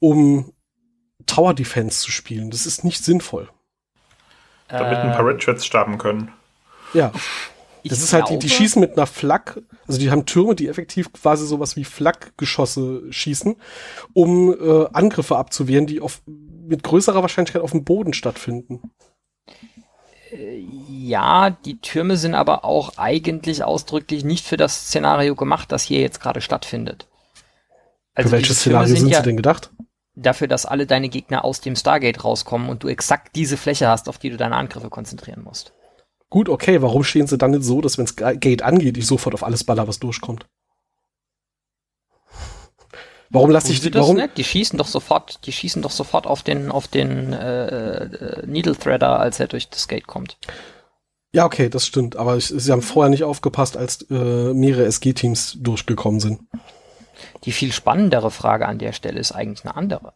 um 0.00 0.52
Tower 1.24 1.54
Defense 1.54 2.00
zu 2.00 2.10
spielen? 2.10 2.50
Das 2.50 2.66
ist 2.66 2.84
nicht 2.84 3.02
sinnvoll. 3.02 3.48
Damit 4.68 4.98
ein 4.98 5.12
paar 5.12 5.26
Red 5.26 5.42
Shirts 5.42 5.64
starben 5.64 5.96
können. 5.96 6.30
Ja. 6.92 7.12
Ich 7.82 7.90
Das 7.90 8.00
ist 8.02 8.12
halt, 8.12 8.28
die, 8.28 8.38
die 8.38 8.46
glaube- 8.46 8.54
schießen 8.54 8.80
mit 8.80 8.92
einer 8.96 9.06
Flak, 9.06 9.60
also 9.86 9.98
die 10.00 10.10
haben 10.10 10.26
Türme, 10.26 10.54
die 10.54 10.68
effektiv 10.68 11.12
quasi 11.12 11.46
sowas 11.46 11.76
wie 11.76 11.84
Flakgeschosse 11.84 13.02
schießen, 13.10 13.56
um 14.12 14.52
äh, 14.52 14.86
Angriffe 14.92 15.36
abzuwehren, 15.36 15.86
die 15.86 16.00
auf, 16.00 16.22
mit 16.26 16.82
größerer 16.82 17.22
Wahrscheinlichkeit 17.22 17.62
auf 17.62 17.70
dem 17.72 17.84
Boden 17.84 18.12
stattfinden. 18.12 18.82
Ja, 20.90 21.50
die 21.50 21.80
Türme 21.80 22.16
sind 22.18 22.34
aber 22.34 22.64
auch 22.64 22.98
eigentlich 22.98 23.64
ausdrücklich 23.64 24.24
nicht 24.24 24.44
für 24.44 24.58
das 24.58 24.86
Szenario 24.88 25.34
gemacht, 25.34 25.72
das 25.72 25.84
hier 25.84 26.00
jetzt 26.00 26.20
gerade 26.20 26.42
stattfindet. 26.42 27.08
Also 28.14 28.28
Für 28.30 28.36
welches 28.36 28.60
Szenario 28.60 28.94
sind 28.94 29.08
ja 29.08 29.18
sie 29.18 29.24
denn 29.24 29.36
gedacht? 29.36 29.70
dafür, 30.14 30.48
dass 30.48 30.66
alle 30.66 30.84
deine 30.86 31.08
Gegner 31.08 31.44
aus 31.44 31.60
dem 31.60 31.76
Stargate 31.76 32.24
rauskommen 32.24 32.68
und 32.68 32.82
du 32.82 32.88
exakt 32.88 33.36
diese 33.36 33.56
Fläche 33.56 33.88
hast, 33.88 34.08
auf 34.08 34.18
die 34.18 34.30
du 34.30 34.36
deine 34.36 34.56
Angriffe 34.56 34.90
konzentrieren 34.90 35.42
musst. 35.42 35.72
Gut, 36.30 36.48
okay, 36.48 36.82
warum 36.82 37.04
stehen 37.04 37.26
sie 37.26 37.38
dann 37.38 37.52
nicht 37.52 37.64
so, 37.64 37.80
dass 37.80 37.96
wenns 37.96 38.16
Gate 38.16 38.62
angeht, 38.62 38.98
ich 38.98 39.06
sofort 39.06 39.34
auf 39.34 39.42
alles 39.42 39.64
baller, 39.64 39.88
was 39.88 39.98
durchkommt? 39.98 40.46
Warum 43.30 43.50
lasse 43.50 43.72
ich 43.72 43.80
sie 43.80 43.88
die, 43.88 43.90
das 43.92 44.02
warum? 44.02 44.16
nicht? 44.16 44.36
Die 44.38 44.44
schießen 44.44 44.78
doch 44.78 44.86
sofort, 44.86 45.46
die 45.46 45.52
schießen 45.52 45.82
doch 45.82 45.90
sofort 45.90 46.26
auf 46.26 46.42
den, 46.42 46.70
auf 46.70 46.88
den 46.88 47.32
äh, 47.32 48.04
äh, 48.04 48.46
Needle 48.46 48.76
Threader, 48.76 49.20
als 49.20 49.38
er 49.38 49.48
durch 49.48 49.68
das 49.68 49.88
Gate 49.88 50.06
kommt. 50.06 50.38
Ja, 51.32 51.44
okay, 51.44 51.68
das 51.68 51.86
stimmt, 51.86 52.16
aber 52.16 52.36
ich, 52.36 52.46
sie 52.46 52.72
haben 52.72 52.80
vorher 52.80 53.10
nicht 53.10 53.24
aufgepasst, 53.24 53.76
als 53.76 54.02
äh, 54.10 54.14
mehrere 54.54 54.86
SG-Teams 54.86 55.58
durchgekommen 55.60 56.20
sind. 56.20 56.40
Die 57.44 57.52
viel 57.52 57.72
spannendere 57.72 58.30
Frage 58.30 58.66
an 58.66 58.78
der 58.78 58.92
Stelle 58.92 59.20
ist 59.20 59.32
eigentlich 59.32 59.64
eine 59.64 59.76
andere. 59.76 60.14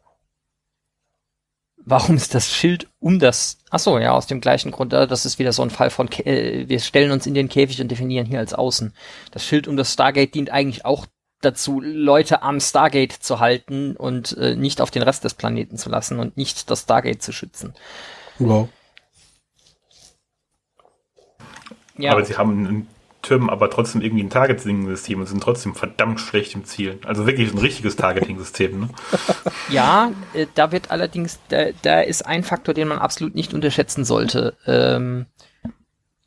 Warum 1.84 2.16
ist 2.16 2.34
das 2.34 2.52
Schild 2.52 2.88
um 3.00 3.18
das? 3.18 3.58
Ach 3.70 3.78
so, 3.80 3.98
ja, 3.98 4.12
aus 4.12 4.26
dem 4.28 4.40
gleichen 4.40 4.70
Grund. 4.70 4.92
äh, 4.92 5.06
Das 5.08 5.26
ist 5.26 5.38
wieder 5.38 5.52
so 5.52 5.62
ein 5.62 5.70
Fall 5.70 5.90
von, 5.90 6.08
Kä- 6.08 6.24
äh, 6.24 6.68
wir 6.68 6.78
stellen 6.80 7.10
uns 7.10 7.26
in 7.26 7.34
den 7.34 7.48
Käfig 7.48 7.80
und 7.80 7.88
definieren 7.88 8.26
hier 8.26 8.38
als 8.38 8.54
Außen. 8.54 8.94
Das 9.32 9.44
Schild 9.44 9.66
um 9.66 9.76
das 9.76 9.92
Stargate 9.92 10.34
dient 10.34 10.50
eigentlich 10.50 10.84
auch 10.84 11.06
dazu, 11.40 11.80
Leute 11.80 12.42
am 12.42 12.60
Stargate 12.60 13.12
zu 13.12 13.40
halten 13.40 13.96
und 13.96 14.36
äh, 14.38 14.54
nicht 14.54 14.80
auf 14.80 14.92
den 14.92 15.02
Rest 15.02 15.24
des 15.24 15.34
Planeten 15.34 15.76
zu 15.76 15.90
lassen 15.90 16.20
und 16.20 16.36
nicht 16.36 16.70
das 16.70 16.82
Stargate 16.82 17.20
zu 17.20 17.32
schützen. 17.32 17.74
Wow. 18.38 18.68
Ja, 21.98 22.12
Aber 22.12 22.24
sie 22.24 22.36
haben 22.36 22.66
in 22.66 22.86
Türmen 23.22 23.50
aber 23.50 23.70
trotzdem 23.70 24.02
irgendwie 24.02 24.24
ein 24.24 24.30
Targeting-System 24.30 25.20
und 25.20 25.26
sind 25.26 25.42
trotzdem 25.42 25.74
verdammt 25.74 26.20
schlecht 26.20 26.54
im 26.54 26.64
Zielen. 26.64 26.98
Also 27.04 27.24
wirklich 27.24 27.52
ein 27.52 27.58
richtiges 27.58 27.96
Targeting-System. 27.96 28.80
Ne? 28.80 28.88
Ja, 29.68 30.10
äh, 30.34 30.46
da 30.54 30.72
wird 30.72 30.90
allerdings, 30.90 31.38
da, 31.48 31.66
da 31.82 32.00
ist 32.00 32.26
ein 32.26 32.42
Faktor, 32.42 32.74
den 32.74 32.88
man 32.88 32.98
absolut 32.98 33.34
nicht 33.34 33.54
unterschätzen 33.54 34.04
sollte. 34.04 34.54
Ähm, 34.66 35.26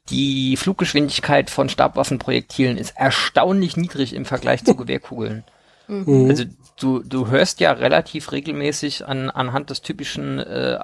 die 0.09 0.55
Fluggeschwindigkeit 0.55 1.49
von 1.49 1.69
Stabwaffenprojektilen 1.69 2.77
ist 2.77 2.95
erstaunlich 2.95 3.75
niedrig 3.75 4.13
im 4.13 4.25
Vergleich 4.25 4.63
zu 4.63 4.75
Gewehrkugeln. 4.77 5.43
Mhm. 5.87 6.29
Also 6.29 6.45
du, 6.79 6.99
du 6.99 7.27
hörst 7.27 7.59
ja 7.59 7.73
relativ 7.73 8.31
regelmäßig 8.31 9.05
an, 9.05 9.29
anhand 9.29 9.69
des 9.69 9.81
typischen 9.81 10.39
äh, 10.39 10.79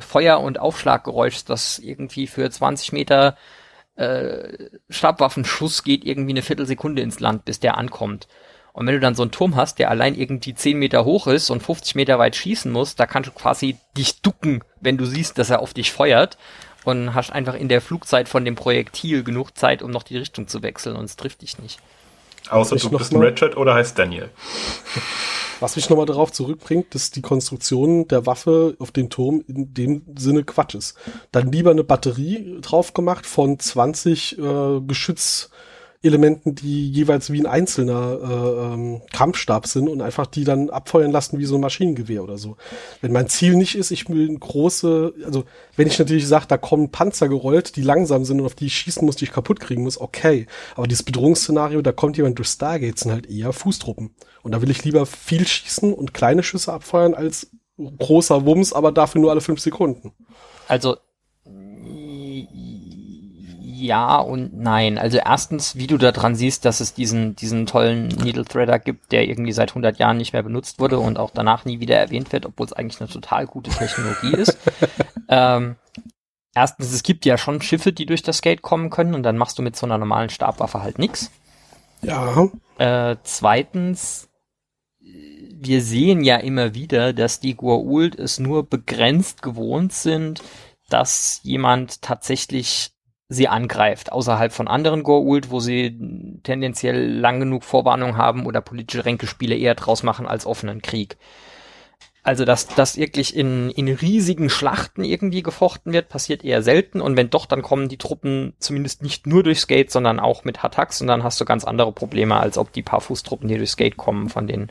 Feuer- 0.00 0.40
und 0.40 0.58
Aufschlaggeräuschs, 0.58 1.44
das 1.44 1.78
irgendwie 1.78 2.26
für 2.26 2.50
20 2.50 2.92
Meter 2.92 3.36
äh, 3.96 4.70
Stabwaffenschuss 4.88 5.84
geht 5.84 6.04
irgendwie 6.04 6.32
eine 6.32 6.42
Viertelsekunde 6.42 7.02
ins 7.02 7.20
Land, 7.20 7.44
bis 7.44 7.60
der 7.60 7.76
ankommt. 7.76 8.28
Und 8.72 8.86
wenn 8.86 8.94
du 8.94 9.00
dann 9.00 9.14
so 9.14 9.22
einen 9.22 9.32
Turm 9.32 9.54
hast, 9.54 9.78
der 9.78 9.90
allein 9.90 10.14
irgendwie 10.14 10.54
10 10.54 10.78
Meter 10.78 11.04
hoch 11.04 11.26
ist 11.26 11.50
und 11.50 11.62
50 11.62 11.94
Meter 11.94 12.18
weit 12.18 12.36
schießen 12.36 12.72
muss, 12.72 12.94
da 12.96 13.06
kannst 13.06 13.28
du 13.28 13.32
quasi 13.32 13.76
dich 13.96 14.22
ducken, 14.22 14.64
wenn 14.80 14.96
du 14.96 15.04
siehst, 15.04 15.36
dass 15.38 15.50
er 15.50 15.60
auf 15.60 15.74
dich 15.74 15.92
feuert 15.92 16.38
und 16.84 17.14
hast 17.14 17.32
einfach 17.32 17.54
in 17.54 17.68
der 17.68 17.82
Flugzeit 17.82 18.28
von 18.28 18.44
dem 18.44 18.54
Projektil 18.54 19.24
genug 19.24 19.56
Zeit, 19.58 19.82
um 19.82 19.90
noch 19.90 20.02
die 20.02 20.16
Richtung 20.16 20.48
zu 20.48 20.62
wechseln 20.62 20.96
und 20.96 21.04
es 21.04 21.16
trifft 21.16 21.42
dich 21.42 21.58
nicht. 21.58 21.80
Außer 22.50 22.76
du 22.76 22.88
noch 22.90 22.98
bist 22.98 23.12
ein 23.12 23.20
Redshirt 23.20 23.56
oder 23.56 23.74
heißt 23.74 23.98
Daniel. 23.98 24.30
Was 25.60 25.76
mich 25.76 25.88
nochmal 25.88 26.06
darauf 26.06 26.32
zurückbringt, 26.32 26.92
dass 26.92 27.12
die 27.12 27.22
Konstruktion 27.22 28.08
der 28.08 28.26
Waffe 28.26 28.74
auf 28.80 28.90
den 28.90 29.10
Turm 29.10 29.44
in 29.46 29.72
dem 29.72 30.02
Sinne 30.16 30.42
Quatsch 30.42 30.74
ist. 30.74 30.96
Dann 31.30 31.52
lieber 31.52 31.70
eine 31.70 31.84
Batterie 31.84 32.58
drauf 32.60 32.94
gemacht 32.94 33.26
von 33.26 33.60
20 33.60 34.38
äh, 34.38 34.80
Geschützelementen, 36.02 36.54
die 36.54 36.90
jeweils 36.90 37.30
wie 37.32 37.40
ein 37.40 37.46
einzelner 37.46 38.18
äh, 38.22 38.74
ähm, 38.74 39.02
Kampfstab 39.12 39.66
sind 39.66 39.88
und 39.88 40.02
einfach 40.02 40.26
die 40.26 40.44
dann 40.44 40.68
abfeuern 40.68 41.12
lassen 41.12 41.38
wie 41.38 41.44
so 41.44 41.54
ein 41.56 41.60
Maschinengewehr 41.60 42.24
oder 42.24 42.38
so. 42.38 42.56
Wenn 43.00 43.12
mein 43.12 43.28
Ziel 43.28 43.54
nicht 43.54 43.76
ist, 43.76 43.92
ich 43.92 44.08
will 44.08 44.36
große, 44.36 45.14
also 45.24 45.44
wenn 45.76 45.86
ich 45.86 45.98
natürlich 45.98 46.26
sage, 46.26 46.46
da 46.48 46.58
kommen 46.58 46.90
Panzer 46.90 47.28
gerollt, 47.28 47.76
die 47.76 47.82
langsam 47.82 48.24
sind 48.24 48.40
und 48.40 48.46
auf 48.46 48.54
die 48.54 48.66
ich 48.66 48.74
schießen 48.74 49.04
muss, 49.04 49.16
die 49.16 49.24
ich 49.24 49.32
kaputt 49.32 49.60
kriegen 49.60 49.84
muss, 49.84 50.00
okay. 50.00 50.46
Aber 50.74 50.88
dieses 50.88 51.04
Bedrohungsszenario, 51.04 51.82
da 51.82 51.92
kommt 51.92 52.16
jemand 52.16 52.38
durch 52.38 52.48
Stargates, 52.48 53.02
sind 53.02 53.12
halt 53.12 53.30
eher 53.30 53.52
Fußtruppen. 53.52 54.14
Und 54.42 54.52
da 54.52 54.60
will 54.60 54.70
ich 54.70 54.84
lieber 54.84 55.06
viel 55.06 55.46
schießen 55.46 55.94
und 55.94 56.14
kleine 56.14 56.42
Schüsse 56.42 56.72
abfeuern 56.72 57.14
als 57.14 57.50
großer 57.78 58.44
Wumms, 58.44 58.72
aber 58.72 58.92
dafür 58.92 59.20
nur 59.20 59.30
alle 59.30 59.40
fünf 59.40 59.60
Sekunden. 59.60 60.12
Also 60.66 60.96
ja 63.82 64.18
und 64.18 64.56
nein. 64.56 64.98
Also 64.98 65.18
erstens, 65.18 65.76
wie 65.76 65.86
du 65.86 65.98
da 65.98 66.12
dran 66.12 66.34
siehst, 66.34 66.64
dass 66.64 66.80
es 66.80 66.94
diesen 66.94 67.36
diesen 67.36 67.66
tollen 67.66 68.08
Needle 68.08 68.44
Threader 68.44 68.78
gibt, 68.78 69.12
der 69.12 69.28
irgendwie 69.28 69.52
seit 69.52 69.70
100 69.70 69.98
Jahren 69.98 70.16
nicht 70.16 70.32
mehr 70.32 70.42
benutzt 70.42 70.78
wurde 70.78 70.98
und 70.98 71.18
auch 71.18 71.30
danach 71.30 71.64
nie 71.64 71.80
wieder 71.80 71.96
erwähnt 71.96 72.32
wird, 72.32 72.46
obwohl 72.46 72.66
es 72.66 72.72
eigentlich 72.72 73.00
eine 73.00 73.10
total 73.10 73.46
gute 73.46 73.70
Technologie 73.70 74.34
ist. 74.36 74.56
ähm, 75.28 75.76
erstens, 76.54 76.92
es 76.92 77.02
gibt 77.02 77.24
ja 77.24 77.36
schon 77.36 77.60
Schiffe, 77.60 77.92
die 77.92 78.06
durch 78.06 78.22
das 78.22 78.42
Gate 78.42 78.62
kommen 78.62 78.90
können 78.90 79.14
und 79.14 79.22
dann 79.22 79.36
machst 79.36 79.58
du 79.58 79.62
mit 79.62 79.76
so 79.76 79.86
einer 79.86 79.98
normalen 79.98 80.30
Stabwaffe 80.30 80.82
halt 80.82 80.98
nix. 80.98 81.30
Ja, 82.02 82.34
Äh, 82.78 83.16
zweitens, 83.22 84.28
wir 85.00 85.82
sehen 85.82 86.24
ja 86.24 86.36
immer 86.36 86.74
wieder, 86.74 87.12
dass 87.12 87.40
die 87.40 87.54
Goa'uld 87.54 88.18
es 88.18 88.38
nur 88.38 88.68
begrenzt 88.68 89.42
gewohnt 89.42 89.92
sind, 89.92 90.42
dass 90.88 91.40
jemand 91.42 92.02
tatsächlich 92.02 92.91
sie 93.32 93.48
angreift, 93.48 94.12
außerhalb 94.12 94.52
von 94.52 94.68
anderen 94.68 95.02
Goa'uld, 95.02 95.50
wo 95.50 95.60
sie 95.60 96.38
tendenziell 96.42 97.10
lang 97.18 97.40
genug 97.40 97.64
Vorwarnung 97.64 98.16
haben 98.16 98.46
oder 98.46 98.60
politische 98.60 99.04
Ränkespiele 99.04 99.56
eher 99.56 99.74
draus 99.74 100.02
machen 100.02 100.26
als 100.26 100.46
offenen 100.46 100.82
Krieg. 100.82 101.16
Also, 102.24 102.44
dass 102.44 102.68
das 102.68 102.96
wirklich 102.96 103.34
in, 103.34 103.70
in 103.70 103.88
riesigen 103.88 104.48
Schlachten 104.48 105.02
irgendwie 105.02 105.42
gefochten 105.42 105.92
wird, 105.92 106.08
passiert 106.08 106.44
eher 106.44 106.62
selten. 106.62 107.00
Und 107.00 107.16
wenn 107.16 107.30
doch, 107.30 107.46
dann 107.46 107.62
kommen 107.62 107.88
die 107.88 107.96
Truppen 107.96 108.54
zumindest 108.60 109.02
nicht 109.02 109.26
nur 109.26 109.42
durchs 109.42 109.66
Gate, 109.66 109.90
sondern 109.90 110.20
auch 110.20 110.44
mit 110.44 110.64
Attacks. 110.64 111.00
Und 111.00 111.08
dann 111.08 111.24
hast 111.24 111.40
du 111.40 111.44
ganz 111.44 111.64
andere 111.64 111.90
Probleme, 111.90 112.36
als 112.36 112.58
ob 112.58 112.72
die 112.72 112.82
paar 112.82 113.00
Fußtruppen, 113.00 113.48
die 113.48 113.56
durchs 113.56 113.76
Gate 113.76 113.96
kommen, 113.96 114.28
von 114.28 114.46
den 114.46 114.70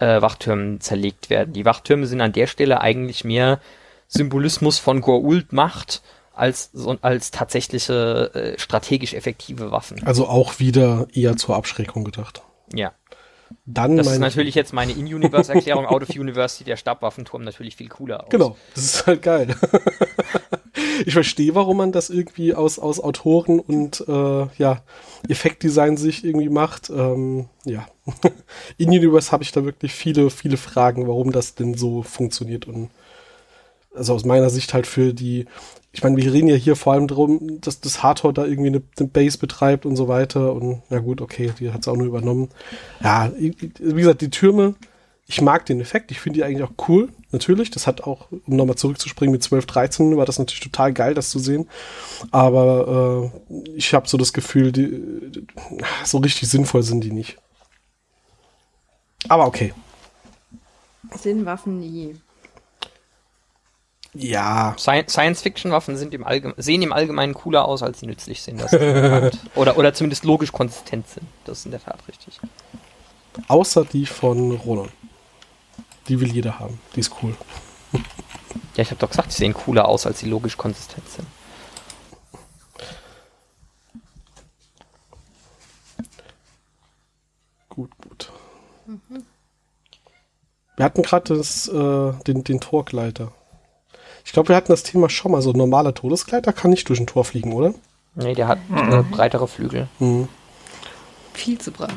äh, 0.00 0.20
Wachtürmen 0.20 0.80
zerlegt 0.80 1.30
werden. 1.30 1.54
Die 1.54 1.64
Wachtürme 1.64 2.04
sind 2.06 2.20
an 2.20 2.32
der 2.32 2.46
Stelle 2.46 2.82
eigentlich 2.82 3.24
mehr 3.24 3.60
Symbolismus 4.08 4.78
von 4.78 5.00
Goa'uld 5.00 5.46
Macht 5.52 6.02
als, 6.34 6.70
so, 6.72 6.96
als 7.02 7.30
tatsächliche 7.30 8.30
äh, 8.34 8.58
strategisch 8.58 9.14
effektive 9.14 9.70
Waffen. 9.70 10.02
also 10.06 10.26
auch 10.26 10.58
wieder 10.58 11.06
eher 11.12 11.36
zur 11.36 11.56
Abschreckung 11.56 12.04
gedacht. 12.04 12.42
Ja. 12.74 12.92
Dann 13.66 13.96
Das 13.96 14.06
ist 14.06 14.18
natürlich 14.18 14.54
jetzt 14.54 14.72
meine 14.72 14.92
In-Universe-Erklärung. 14.92 15.86
Out 15.86 16.02
of 16.02 16.16
Universe 16.16 16.56
sieht 16.56 16.68
der 16.68 16.76
Stabwaffenturm 16.76 17.42
natürlich 17.42 17.76
viel 17.76 17.88
cooler 17.88 18.24
aus. 18.24 18.30
Genau, 18.30 18.56
das 18.74 18.84
ist 18.84 19.06
halt 19.06 19.22
geil. 19.22 19.54
ich 21.06 21.12
verstehe, 21.12 21.54
warum 21.54 21.76
man 21.76 21.92
das 21.92 22.10
irgendwie 22.10 22.54
aus, 22.54 22.78
aus 22.78 22.98
Autoren 22.98 23.60
und 23.60 24.04
äh, 24.08 24.46
ja, 24.58 24.82
Effektdesign 25.28 25.96
sich 25.96 26.24
irgendwie 26.24 26.48
macht. 26.48 26.90
Ähm, 26.90 27.48
ja. 27.64 27.86
In 28.78 28.88
Universe 28.88 29.32
habe 29.32 29.42
ich 29.42 29.52
da 29.52 29.64
wirklich 29.64 29.92
viele, 29.92 30.30
viele 30.30 30.56
Fragen, 30.56 31.06
warum 31.06 31.32
das 31.32 31.54
denn 31.54 31.74
so 31.74 32.02
funktioniert 32.02 32.66
und 32.66 32.90
also 33.94 34.14
aus 34.14 34.24
meiner 34.24 34.48
Sicht 34.48 34.72
halt 34.72 34.86
für 34.86 35.12
die, 35.12 35.46
ich 35.92 36.02
meine, 36.02 36.16
wir 36.16 36.32
reden 36.32 36.48
ja 36.48 36.56
hier 36.56 36.74
vor 36.74 36.94
allem 36.94 37.06
darum, 37.06 37.60
dass 37.60 37.80
das 37.80 38.02
Hardcore 38.02 38.32
da 38.32 38.44
irgendwie 38.46 38.68
eine, 38.68 38.82
eine 38.98 39.08
Base 39.08 39.36
betreibt 39.36 39.84
und 39.84 39.96
so 39.96 40.08
weiter 40.08 40.54
und 40.54 40.82
ja 40.88 41.00
gut, 41.00 41.20
okay, 41.20 41.52
die 41.58 41.70
hat 41.70 41.82
es 41.82 41.88
auch 41.88 41.96
nur 41.96 42.06
übernommen. 42.06 42.48
Ja, 43.02 43.30
wie 43.36 43.70
gesagt, 43.78 44.22
die 44.22 44.30
Türme, 44.30 44.74
ich 45.26 45.42
mag 45.42 45.66
den 45.66 45.80
Effekt, 45.80 46.10
ich 46.10 46.20
finde 46.20 46.38
die 46.38 46.44
eigentlich 46.44 46.66
auch 46.66 46.88
cool, 46.88 47.10
natürlich. 47.30 47.70
Das 47.70 47.86
hat 47.86 48.02
auch, 48.02 48.28
um 48.30 48.56
nochmal 48.56 48.76
zurückzuspringen 48.76 49.32
mit 49.32 49.42
12, 49.42 49.66
13, 49.66 50.16
war 50.16 50.26
das 50.26 50.38
natürlich 50.38 50.60
total 50.60 50.92
geil, 50.94 51.14
das 51.14 51.30
zu 51.30 51.38
sehen. 51.38 51.68
Aber 52.30 53.30
äh, 53.52 53.70
ich 53.76 53.92
habe 53.92 54.08
so 54.08 54.16
das 54.16 54.32
Gefühl, 54.32 54.72
die, 54.72 55.02
so 56.04 56.18
richtig 56.18 56.48
sinnvoll 56.48 56.82
sind 56.82 57.04
die 57.04 57.12
nicht. 57.12 57.38
Aber 59.28 59.46
okay. 59.46 59.74
Sind 61.18 61.44
Waffen 61.44 61.80
nie. 61.80 62.16
Ja. 64.14 64.74
Sci- 64.78 65.08
Science-Fiction-Waffen 65.08 65.96
sind 65.96 66.12
im 66.12 66.24
Allgeme- 66.26 66.54
sehen 66.58 66.82
im 66.82 66.92
Allgemeinen 66.92 67.32
cooler 67.34 67.64
aus, 67.64 67.82
als 67.82 68.00
sie 68.00 68.06
nützlich 68.06 68.42
sind. 68.42 68.62
Oder, 69.54 69.78
oder 69.78 69.94
zumindest 69.94 70.24
logisch 70.24 70.52
konsistent 70.52 71.08
sind. 71.08 71.26
Das 71.44 71.60
ist 71.60 71.64
in 71.64 71.70
der 71.70 71.82
Tat 71.82 71.98
richtig. 72.08 72.38
Außer 73.48 73.84
die 73.86 74.04
von 74.06 74.52
Ronan. 74.56 74.90
Die 76.08 76.20
will 76.20 76.30
jeder 76.32 76.58
haben. 76.58 76.78
Die 76.94 77.00
ist 77.00 77.12
cool. 77.22 77.34
Ja, 78.76 78.82
ich 78.82 78.90
habe 78.90 78.98
doch 79.00 79.10
gesagt, 79.10 79.32
sie 79.32 79.38
sehen 79.38 79.52
cooler 79.52 79.86
aus, 79.86 80.06
als 80.06 80.18
sie 80.20 80.26
logisch 80.26 80.56
konsistent 80.56 81.06
sind. 81.08 81.26
Gut, 87.68 87.90
gut. 88.06 88.32
Wir 90.76 90.84
hatten 90.84 91.02
gerade 91.02 91.34
äh, 91.34 92.24
den, 92.24 92.44
den 92.44 92.60
Torgleiter. 92.60 93.32
Ich 94.24 94.32
glaube, 94.32 94.50
wir 94.50 94.56
hatten 94.56 94.72
das 94.72 94.82
Thema 94.82 95.08
schon 95.08 95.32
mal. 95.32 95.42
So 95.42 95.50
ein 95.52 95.58
normaler 95.58 95.94
Todesgleiter 95.94 96.52
kann 96.52 96.70
nicht 96.70 96.88
durch 96.88 97.00
ein 97.00 97.06
Tor 97.06 97.24
fliegen, 97.24 97.52
oder? 97.52 97.74
Nee, 98.14 98.34
der 98.34 98.48
hat 98.48 98.58
äh, 98.74 99.02
breitere 99.02 99.48
Flügel. 99.48 99.88
Mhm. 99.98 100.28
Viel 101.32 101.58
zu 101.58 101.72
breit. 101.72 101.90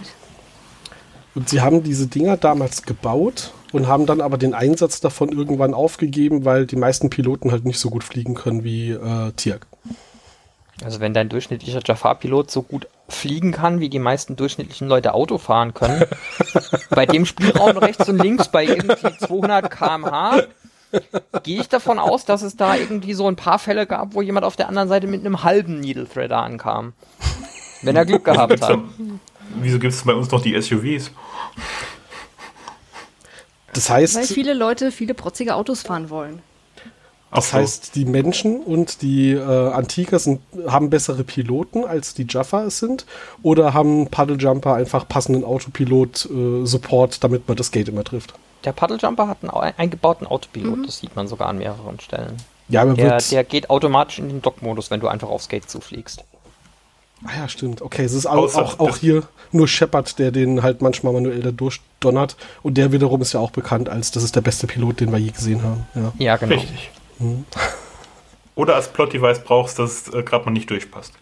Und 1.36 1.50
sie 1.50 1.62
haben 1.62 1.84
diese 1.84 2.08
Dinger 2.08 2.38
damals 2.38 2.84
gebaut 2.84 3.52
und 3.74 3.88
haben 3.88 4.06
dann 4.06 4.22
aber 4.22 4.38
den 4.38 4.54
Einsatz 4.54 5.02
davon 5.02 5.30
irgendwann 5.30 5.74
aufgegeben, 5.74 6.46
weil 6.46 6.66
die 6.66 6.78
meisten 6.78 7.10
Piloten 7.10 7.52
halt 7.52 7.66
nicht 7.66 7.80
so 7.80 7.90
gut 7.90 8.06
fliegen 8.06 8.34
können 8.34 8.64
wie 8.64 8.92
äh, 8.92 9.34
Tirk. 9.36 9.68
Also 10.84 11.00
wenn 11.00 11.14
dein 11.14 11.30
durchschnittlicher 11.30 11.82
Jafar-Pilot 11.86 12.52
so 12.52 12.62
gut 12.62 12.88
fliegen 13.08 13.52
kann, 13.52 13.80
wie 13.80 13.90
die 13.90 14.00
meisten 14.00 14.36
durchschnittlichen 14.36 14.88
Leute 14.88 15.14
Auto 15.14 15.38
fahren 15.38 15.74
können, 15.74 16.06
bei 16.90 17.06
dem 17.06 17.26
Spielraum 17.26 17.78
rechts 17.78 18.08
und 18.10 18.22
links 18.22 18.48
bei 18.50 18.66
irgendwie 18.66 19.18
200 19.20 19.70
km/h, 19.70 20.44
gehe 21.44 21.62
ich 21.62 21.70
davon 21.70 22.00
aus, 22.00 22.26
dass 22.26 22.42
es 22.42 22.56
da 22.56 22.76
irgendwie 22.76 23.14
so 23.14 23.28
ein 23.28 23.36
paar 23.36 23.60
Fälle 23.60 23.88
gab, 23.88 24.14
wo 24.14 24.22
jemand 24.22 24.46
auf 24.46 24.56
der 24.56 24.68
anderen 24.70 24.90
Seite 24.90 25.08
mit 25.08 25.22
einem 25.22 25.44
halben 25.44 25.80
Needle 25.80 26.08
Threader 26.08 26.42
ankam. 26.42 26.94
Wenn 27.82 27.96
er 27.96 28.06
Glück 28.06 28.26
gehabt 28.26 28.62
hat. 28.62 28.80
Wieso 29.62 29.80
gibt 29.80 29.94
es 29.94 30.04
bei 30.04 30.14
uns 30.14 30.32
noch 30.32 30.42
die 30.42 30.60
SUVs? 30.60 31.12
Das 33.74 33.90
Weil 33.90 34.04
heißt, 34.04 34.34
viele 34.34 34.54
Leute 34.54 34.92
viele 34.92 35.14
protzige 35.14 35.56
Autos 35.56 35.82
fahren 35.82 36.10
wollen. 36.10 36.42
das 37.32 37.50
so. 37.50 37.58
heißt, 37.58 37.96
die 37.96 38.06
Menschen 38.06 38.62
und 38.62 39.02
die 39.02 39.32
äh, 39.34 39.42
Antiker 39.42 40.18
sind, 40.18 40.42
haben 40.66 40.90
bessere 40.90 41.24
Piloten 41.24 41.84
als 41.84 42.14
die 42.14 42.26
Jaffa 42.28 42.64
es 42.64 42.80
sind 42.80 43.06
oder 43.44 43.74
haben 43.74 44.08
Paddlejumper 44.08 44.74
einfach 44.74 45.08
passenden 45.08 45.44
Autopilot-Support, 45.44 47.24
damit 47.24 47.48
man 47.48 47.58
das 47.58 47.72
Gate 47.72 47.90
immer 47.90 48.06
trifft. 48.06 48.34
Der 48.66 48.72
Paddeljumper 48.74 49.28
hat 49.28 49.38
einen 49.42 49.52
au- 49.52 49.60
eingebauten 49.78 50.28
Autopilot, 50.28 50.88
das 50.88 51.00
sieht 51.00 51.16
man 51.16 51.28
sogar 51.28 51.48
an 51.50 51.58
mehreren 51.60 52.00
Stellen. 52.00 52.36
Ja, 52.68 52.82
aber 52.82 52.96
Der, 52.96 53.18
der 53.20 53.44
geht 53.44 53.70
automatisch 53.70 54.18
in 54.20 54.28
den 54.28 54.42
Dock-Modus, 54.42 54.90
wenn 54.92 55.00
du 55.00 55.08
einfach 55.08 55.30
aufs 55.30 55.48
Gate 55.50 55.70
zufliegst. 55.70 56.24
Ah 57.24 57.30
ja, 57.38 57.48
stimmt. 57.48 57.82
Okay, 57.82 58.04
es 58.04 58.14
ist 58.14 58.26
auch, 58.26 58.54
auch, 58.56 58.80
auch 58.80 58.98
hier 58.98 59.24
nur 59.52 59.68
Shepard, 59.68 60.20
der 60.20 60.32
den 60.32 60.64
halt 60.64 60.82
manchmal 60.82 61.14
manuell 61.14 61.42
da 61.42 61.52
durchdonnert. 61.52 62.36
Und 62.64 62.76
der 62.78 62.92
wiederum 62.92 63.22
ist 63.22 63.34
ja 63.34 63.40
auch 63.40 63.52
bekannt 63.52 63.88
als, 63.88 64.12
das 64.12 64.24
ist 64.24 64.36
der 64.36 64.42
beste 64.42 64.68
Pilot, 64.68 65.00
den 65.00 65.12
wir 65.12 65.18
je 65.20 65.32
gesehen 65.32 65.64
haben. 65.64 65.88
Ja. 65.96 66.12
Ja, 66.18 66.36
genau. 66.38 66.56
Richtig. 66.56 66.90
Oder 68.56 68.76
als 68.76 68.88
Plot-Device 68.90 69.40
brauchst, 69.44 69.80
dass 69.80 70.08
äh, 70.14 70.24
gerade 70.24 70.46
mal 70.46 70.52
nicht 70.52 70.70
durchpasst. 70.70 71.14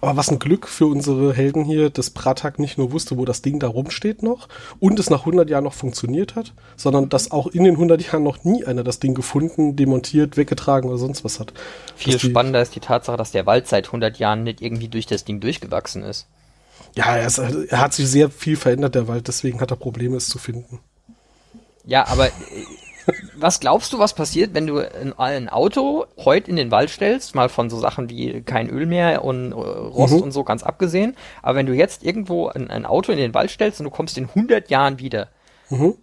Aber 0.00 0.16
was 0.16 0.30
ein 0.30 0.38
Glück 0.38 0.68
für 0.68 0.86
unsere 0.86 1.32
Helden 1.32 1.64
hier, 1.64 1.90
dass 1.90 2.10
Pratak 2.10 2.58
nicht 2.58 2.78
nur 2.78 2.92
wusste, 2.92 3.16
wo 3.16 3.24
das 3.24 3.42
Ding 3.42 3.58
da 3.58 3.68
rumsteht 3.68 4.22
noch 4.22 4.48
und 4.80 4.98
es 4.98 5.10
nach 5.10 5.20
100 5.20 5.48
Jahren 5.48 5.64
noch 5.64 5.72
funktioniert 5.72 6.34
hat, 6.36 6.52
sondern 6.76 7.08
dass 7.08 7.30
auch 7.30 7.46
in 7.46 7.64
den 7.64 7.74
100 7.74 8.02
Jahren 8.02 8.22
noch 8.22 8.44
nie 8.44 8.64
einer 8.64 8.84
das 8.84 9.00
Ding 9.00 9.14
gefunden, 9.14 9.76
demontiert, 9.76 10.36
weggetragen 10.36 10.88
oder 10.88 10.98
sonst 10.98 11.24
was 11.24 11.40
hat. 11.40 11.52
Viel 11.96 12.18
spannender 12.18 12.62
ist 12.62 12.74
die 12.74 12.80
Tatsache, 12.80 13.16
dass 13.16 13.32
der 13.32 13.46
Wald 13.46 13.68
seit 13.68 13.86
100 13.86 14.18
Jahren 14.18 14.42
nicht 14.42 14.60
irgendwie 14.60 14.88
durch 14.88 15.06
das 15.06 15.24
Ding 15.24 15.40
durchgewachsen 15.40 16.02
ist. 16.02 16.26
Ja, 16.96 17.16
er, 17.16 17.26
ist, 17.26 17.38
er 17.38 17.80
hat 17.80 17.92
sich 17.92 18.08
sehr 18.08 18.30
viel 18.30 18.56
verändert, 18.56 18.94
der 18.94 19.08
Wald, 19.08 19.28
deswegen 19.28 19.60
hat 19.60 19.70
er 19.70 19.76
Probleme, 19.76 20.16
es 20.16 20.28
zu 20.28 20.38
finden. 20.38 20.80
Ja, 21.86 22.06
aber 22.06 22.28
äh, 22.28 22.30
was 23.36 23.60
glaubst 23.60 23.92
du, 23.92 23.98
was 23.98 24.14
passiert, 24.14 24.54
wenn 24.54 24.66
du 24.66 24.78
ein, 25.18 25.48
Auto 25.48 26.06
heute 26.18 26.50
in 26.50 26.56
den 26.56 26.70
Wald 26.70 26.90
stellst, 26.90 27.34
mal 27.34 27.48
von 27.48 27.68
so 27.70 27.78
Sachen 27.78 28.08
wie 28.08 28.42
kein 28.42 28.68
Öl 28.70 28.86
mehr 28.86 29.24
und 29.24 29.52
äh, 29.52 29.54
Rost 29.54 30.14
Mhm. 30.14 30.22
und 30.22 30.32
so 30.32 30.44
ganz 30.44 30.62
abgesehen, 30.62 31.16
aber 31.42 31.56
wenn 31.56 31.66
du 31.66 31.72
jetzt 31.74 32.02
irgendwo 32.04 32.48
ein, 32.48 32.70
ein 32.70 32.86
Auto 32.86 33.12
in 33.12 33.18
den 33.18 33.34
Wald 33.34 33.50
stellst 33.50 33.80
und 33.80 33.84
du 33.84 33.90
kommst 33.90 34.16
in 34.18 34.28
100 34.28 34.70
Jahren 34.70 34.98
wieder, 34.98 35.28
Mhm. 35.70 35.94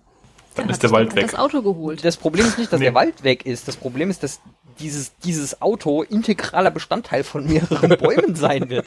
Dann 0.56 0.66
hat 0.66 0.72
ist 0.72 0.84
der 0.84 0.92
Wald 0.92 1.16
weg. 1.16 1.24
das 1.32 1.36
Auto 1.40 1.62
geholt. 1.62 2.04
das 2.04 2.18
Problem 2.18 2.46
ist 2.46 2.58
nicht, 2.58 2.74
dass 2.74 2.80
Nee. 2.80 2.88
der 2.88 2.94
Wald 2.94 3.24
weg 3.24 3.46
ist, 3.46 3.68
das 3.70 3.78
Problem 3.78 4.10
ist, 4.10 4.22
dass 4.24 4.42
dieses, 4.80 5.18
dieses 5.18 5.62
Auto 5.62 6.04
integraler 6.04 6.72
Bestandteil 6.72 7.24
von 7.24 7.46
mehreren 7.46 7.98
Bäumen 7.98 8.36
sein 8.36 8.70
wird. 8.70 8.86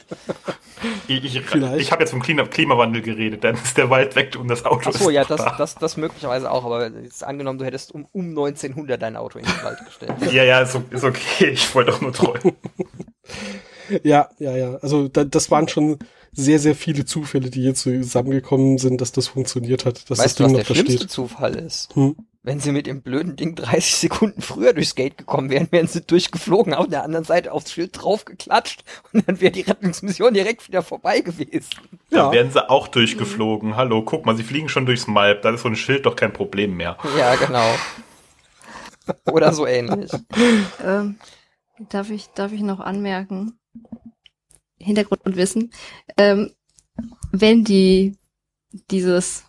Ich, 1.07 1.23
ich, 1.23 1.35
ich 1.35 1.91
habe 1.91 2.03
jetzt 2.03 2.11
vom 2.11 2.21
Klima 2.21 2.43
Klimawandel 2.45 3.01
geredet, 3.01 3.43
dann 3.43 3.55
ist 3.55 3.77
der 3.77 3.89
Wald 3.89 4.15
weg 4.15 4.35
und 4.39 4.47
das 4.47 4.65
Auto 4.65 4.89
Achso, 4.89 5.09
ist 5.09 5.15
ja, 5.15 5.23
das, 5.23 5.43
da. 5.43 5.55
das, 5.57 5.75
das 5.75 5.97
möglicherweise 5.97 6.51
auch, 6.51 6.65
aber 6.65 6.89
jetzt 6.89 7.23
angenommen, 7.23 7.59
du 7.59 7.65
hättest 7.65 7.93
um, 7.93 8.07
um 8.11 8.29
1900 8.29 9.01
dein 9.01 9.15
Auto 9.15 9.39
in 9.39 9.45
den 9.45 9.63
Wald 9.63 9.83
gestellt. 9.85 10.13
Ja, 10.31 10.43
ja, 10.43 10.61
ist, 10.61 10.77
ist 10.91 11.03
okay. 11.03 11.49
Ich 11.49 11.73
wollte 11.73 11.93
auch 11.93 12.01
nur 12.01 12.13
träumen. 12.13 12.55
Ja, 14.03 14.29
ja, 14.39 14.55
ja. 14.57 14.75
Also 14.77 15.07
da, 15.07 15.23
das 15.23 15.51
waren 15.51 15.67
schon 15.67 15.99
sehr, 16.31 16.59
sehr 16.59 16.75
viele 16.75 17.05
Zufälle, 17.05 17.49
die 17.49 17.61
hier 17.61 17.75
zusammengekommen 17.75 18.77
sind, 18.77 18.99
dass 19.01 19.11
das 19.11 19.27
funktioniert 19.27 19.85
hat, 19.85 20.09
dass 20.09 20.19
weißt 20.19 20.25
das 20.25 20.35
du, 20.35 20.43
Ding 20.43 20.53
was 20.53 20.59
noch 20.59 20.65
der 20.65 20.67
da 20.67 20.73
schlimmste 20.73 20.97
steht. 20.97 21.11
Zufall 21.11 21.55
ist? 21.55 21.95
Hm. 21.95 22.15
Wenn 22.45 22.59
sie 22.59 22.71
mit 22.71 22.85
dem 22.85 23.01
blöden 23.01 23.35
Ding 23.35 23.55
30 23.55 23.95
Sekunden 23.95 24.39
früher 24.43 24.73
durchs 24.73 24.93
Gate 24.93 25.17
gekommen 25.17 25.49
wären, 25.49 25.67
wären 25.71 25.87
sie 25.87 26.01
durchgeflogen, 26.01 26.75
auf 26.75 26.87
der 26.87 27.03
anderen 27.03 27.25
Seite 27.25 27.51
aufs 27.51 27.71
Schild 27.71 27.99
draufgeklatscht 27.99 28.83
und 29.11 29.27
dann 29.27 29.41
wäre 29.41 29.51
die 29.51 29.61
Rettungsmission 29.61 30.31
direkt 30.31 30.67
wieder 30.67 30.83
vorbei 30.83 31.21
gewesen. 31.21 31.71
Dann 32.11 32.19
Ja, 32.19 32.31
werden 32.31 32.51
sie 32.51 32.69
auch 32.69 32.87
durchgeflogen. 32.87 33.75
Hallo, 33.75 34.03
guck 34.03 34.27
mal, 34.27 34.37
sie 34.37 34.43
fliegen 34.43 34.69
schon 34.69 34.85
durchs 34.85 35.07
Malb. 35.07 35.41
Da 35.41 35.55
ist 35.55 35.63
so 35.63 35.69
ein 35.69 35.75
Schild 35.75 36.05
doch 36.05 36.15
kein 36.15 36.33
Problem 36.33 36.77
mehr. 36.77 36.97
Ja, 37.17 37.35
genau. 37.35 37.67
Oder 39.31 39.51
so 39.51 39.65
ähnlich. 39.65 40.11
Ähm, 40.83 41.17
darf, 41.89 42.11
ich, 42.11 42.27
darf 42.35 42.51
ich 42.51 42.61
noch 42.61 42.79
anmerken? 42.79 43.57
Hintergrundwissen. 44.77 45.73
Ähm, 46.15 46.51
wenn 47.31 47.63
die 47.63 48.19
dieses 48.91 49.44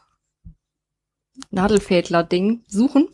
Nadelfädler-Ding 1.50 2.64
suchen, 2.66 3.08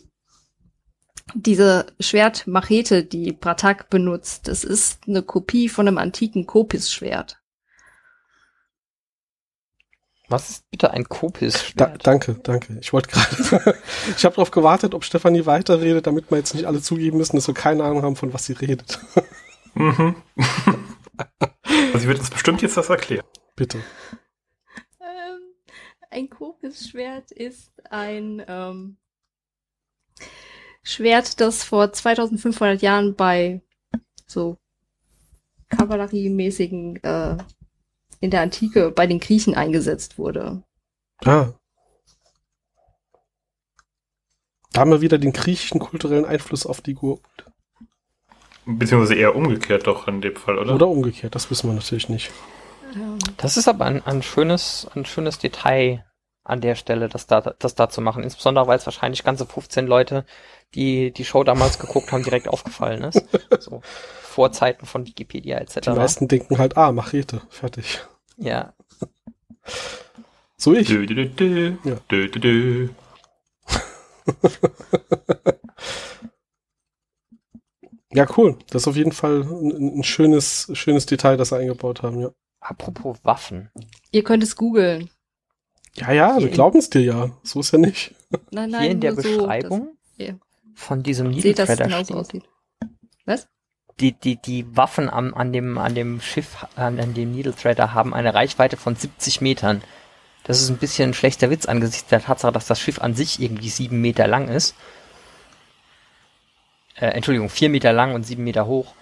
diese 1.34 1.86
Schwertmachete, 2.00 3.04
die 3.04 3.32
Bratak 3.32 3.90
benutzt, 3.90 4.48
das 4.48 4.64
ist 4.64 5.00
eine 5.06 5.22
Kopie 5.22 5.68
von 5.68 5.88
einem 5.88 5.98
antiken 5.98 6.46
Kopis-Schwert. 6.46 7.38
Was 10.28 10.48
ist 10.48 10.70
bitte 10.70 10.90
ein 10.90 11.02
da, 11.02 11.08
Kopis-Schwert? 11.08 12.06
danke, 12.06 12.34
danke. 12.42 12.78
Ich 12.80 12.92
wollte 12.92 13.10
gerade. 13.10 13.78
ich 14.16 14.24
habe 14.24 14.34
darauf 14.34 14.50
gewartet, 14.50 14.94
ob 14.94 15.04
Stefanie 15.04 15.46
weiterredet, 15.46 16.06
damit 16.06 16.30
wir 16.30 16.38
jetzt 16.38 16.54
nicht 16.54 16.66
alle 16.66 16.80
zugeben 16.80 17.18
müssen, 17.18 17.36
dass 17.36 17.46
wir 17.46 17.54
keine 17.54 17.84
Ahnung 17.84 18.02
haben, 18.02 18.16
von 18.16 18.32
was 18.32 18.46
sie 18.46 18.54
redet. 18.54 18.98
Mhm. 19.74 20.16
also 21.38 21.98
sie 21.98 22.08
wird 22.08 22.18
uns 22.18 22.30
bestimmt 22.30 22.62
jetzt 22.62 22.76
das 22.76 22.88
erklären. 22.88 23.26
Bitte. 23.56 23.78
Ein 26.12 26.28
Kopis-Schwert 26.28 27.30
ist 27.30 27.72
ein 27.90 28.44
ähm, 28.46 28.98
Schwert, 30.82 31.40
das 31.40 31.64
vor 31.64 31.90
2500 31.90 32.82
Jahren 32.82 33.16
bei 33.16 33.62
so 34.26 34.58
kavalleriemäßigen 35.70 37.02
äh, 37.02 37.38
in 38.20 38.30
der 38.30 38.42
Antike 38.42 38.90
bei 38.90 39.06
den 39.06 39.20
Griechen 39.20 39.54
eingesetzt 39.54 40.18
wurde. 40.18 40.62
Ah. 41.24 41.54
Da 44.72 44.80
haben 44.82 44.90
wir 44.90 45.00
wieder 45.00 45.16
den 45.16 45.32
griechischen 45.32 45.80
kulturellen 45.80 46.26
Einfluss 46.26 46.66
auf 46.66 46.82
die 46.82 46.92
Gurken. 46.92 47.24
Beziehungsweise 48.66 49.14
eher 49.14 49.34
umgekehrt 49.34 49.86
doch 49.86 50.06
in 50.08 50.20
dem 50.20 50.36
Fall, 50.36 50.58
oder? 50.58 50.74
Oder 50.74 50.88
umgekehrt, 50.88 51.34
das 51.34 51.50
wissen 51.50 51.70
wir 51.70 51.74
natürlich 51.74 52.10
nicht. 52.10 52.30
Ähm, 52.94 53.18
Das 53.36 53.56
ist 53.56 53.68
aber 53.68 53.84
ein, 53.86 54.04
ein 54.06 54.22
schönes, 54.22 54.88
ein 54.94 55.04
schönes 55.04 55.38
Detail 55.38 56.04
an 56.44 56.60
der 56.60 56.74
Stelle, 56.74 57.08
das 57.08 57.26
da, 57.26 57.40
das 57.40 57.74
da 57.74 57.88
zu 57.88 58.00
machen. 58.00 58.24
Insbesondere, 58.24 58.66
weil 58.66 58.78
es 58.78 58.86
wahrscheinlich 58.86 59.22
ganze 59.22 59.46
15 59.46 59.86
Leute, 59.86 60.24
die 60.74 61.12
die 61.12 61.24
Show 61.24 61.44
damals 61.44 61.78
geguckt 61.78 62.10
haben, 62.12 62.24
direkt 62.24 62.48
aufgefallen 62.48 63.04
ist. 63.04 63.22
So 63.60 63.80
Vorzeiten 63.84 64.86
von 64.86 65.06
Wikipedia 65.06 65.58
etc. 65.58 65.80
Die 65.82 65.90
meisten 65.90 66.26
denken 66.26 66.58
halt, 66.58 66.76
ah, 66.76 66.90
Machete, 66.90 67.42
fertig. 67.50 68.00
Ja, 68.38 68.72
So 70.56 70.72
ich. 70.74 70.88
Dö, 70.88 71.06
dö, 71.06 71.14
dö, 71.14 71.28
dö. 71.28 71.72
Ja. 71.84 71.96
Dö, 72.10 72.28
dö, 72.28 72.40
dö. 72.40 72.88
Ja, 78.12 78.26
cool. 78.36 78.58
Das 78.70 78.82
ist 78.82 78.88
auf 78.88 78.96
jeden 78.96 79.12
Fall 79.12 79.42
ein, 79.42 79.98
ein 80.00 80.04
schönes, 80.04 80.70
schönes 80.74 81.06
Detail, 81.06 81.36
das 81.36 81.48
sie 81.48 81.56
eingebaut 81.56 82.02
haben, 82.02 82.20
ja. 82.20 82.30
Apropos 82.62 83.18
Waffen. 83.22 83.70
ihr 84.10 84.24
könnt 84.24 84.42
es 84.42 84.56
googeln. 84.56 85.10
Ja, 85.94 86.12
ja, 86.12 86.34
wir 86.34 86.46
Hier- 86.46 86.50
glauben 86.50 86.78
es 86.78 86.88
dir 86.88 87.02
ja. 87.02 87.30
So 87.42 87.60
ist 87.60 87.72
ja 87.72 87.78
nicht. 87.78 88.14
Nein, 88.50 88.70
nein, 88.70 88.80
Hier 88.82 88.90
in 88.92 89.00
der 89.00 89.12
nur 89.12 89.22
so, 89.22 89.36
Beschreibung 89.38 89.96
ja. 90.16 90.34
von 90.74 91.02
diesem 91.02 91.32
genauso 91.32 91.64
steht, 91.64 92.12
aussieht. 92.16 92.44
Was? 93.26 93.46
die, 94.00 94.12
die, 94.12 94.36
die 94.36 94.76
Waffen 94.76 95.08
am, 95.08 95.34
an, 95.34 95.52
dem, 95.52 95.78
an 95.78 95.94
dem 95.94 96.20
Schiff, 96.20 96.66
an, 96.76 96.98
an 96.98 97.14
dem 97.14 97.32
Needle 97.32 97.54
Threader 97.54 97.94
haben 97.94 98.14
eine 98.14 98.34
Reichweite 98.34 98.76
von 98.76 98.96
70 98.96 99.40
Metern. 99.40 99.82
Das 100.44 100.60
ist 100.60 100.70
ein 100.70 100.78
bisschen 100.78 101.10
ein 101.10 101.14
schlechter 101.14 101.50
Witz 101.50 101.66
angesichts 101.66 102.08
der 102.08 102.22
Tatsache, 102.22 102.52
dass 102.52 102.66
das 102.66 102.80
Schiff 102.80 103.00
an 103.00 103.14
sich 103.14 103.40
irgendwie 103.40 103.68
sieben 103.68 104.00
Meter 104.00 104.26
lang 104.26 104.48
ist. 104.48 104.74
Äh, 106.96 107.06
Entschuldigung, 107.08 107.48
vier 107.48 107.68
Meter 107.68 107.92
lang 107.92 108.14
und 108.14 108.24
sieben 108.24 108.44
Meter 108.44 108.66
hoch. 108.66 108.94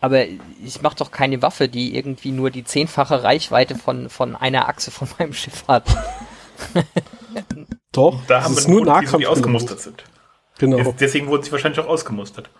Aber 0.00 0.24
ich 0.26 0.82
mache 0.82 0.96
doch 0.96 1.10
keine 1.10 1.40
Waffe, 1.42 1.68
die 1.68 1.96
irgendwie 1.96 2.30
nur 2.30 2.50
die 2.50 2.64
zehnfache 2.64 3.22
Reichweite 3.22 3.74
von, 3.76 4.08
von 4.10 4.36
einer 4.36 4.68
Achse 4.68 4.90
von 4.90 5.08
meinem 5.18 5.32
Schiff 5.32 5.64
hat. 5.68 5.84
Doch, 7.92 8.20
Da 8.26 8.42
haben 8.42 8.56
wir 8.56 8.62
nur 8.68 8.80
wieso 8.80 8.84
die 8.84 8.90
Nahkampf. 8.90 9.26
ausgemustert 9.26 9.80
sind. 9.80 10.04
Genau. 10.58 10.76
Des- 10.78 10.96
Deswegen 10.96 11.26
wurden 11.28 11.42
sie 11.42 11.52
wahrscheinlich 11.52 11.80
auch 11.80 11.88
ausgemustert. 11.88 12.50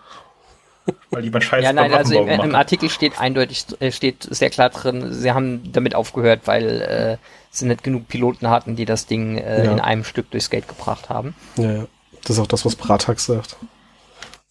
Weil 1.11 1.23
jemand 1.25 1.43
Scheiße 1.43 1.63
Ja, 1.65 1.73
nein, 1.73 1.93
also 1.93 2.17
im, 2.23 2.29
im. 2.29 2.55
Artikel 2.55 2.89
steht 2.89 3.19
eindeutig, 3.19 3.65
äh, 3.81 3.91
steht 3.91 4.23
sehr 4.29 4.49
klar 4.49 4.69
drin, 4.69 5.11
sie 5.13 5.31
haben 5.31 5.71
damit 5.73 5.95
aufgehört, 5.95 6.41
weil 6.45 6.81
äh, 6.81 7.17
sie 7.49 7.65
nicht 7.65 7.83
genug 7.83 8.07
Piloten 8.07 8.49
hatten, 8.49 8.75
die 8.77 8.85
das 8.85 9.05
Ding 9.05 9.37
äh, 9.37 9.65
Ja. 9.65 9.71
in 9.73 9.79
einem 9.81 10.03
Stück 10.05 10.31
durchs 10.31 10.49
Gate 10.49 10.67
gebracht 10.67 11.09
haben. 11.09 11.35
Ja, 11.57 11.71
ja. 11.71 11.85
Das 12.23 12.31
ist 12.37 12.39
auch 12.39 12.47
das, 12.47 12.65
was 12.65 12.75
Bratax 12.75 13.25
sagt. 13.25 13.57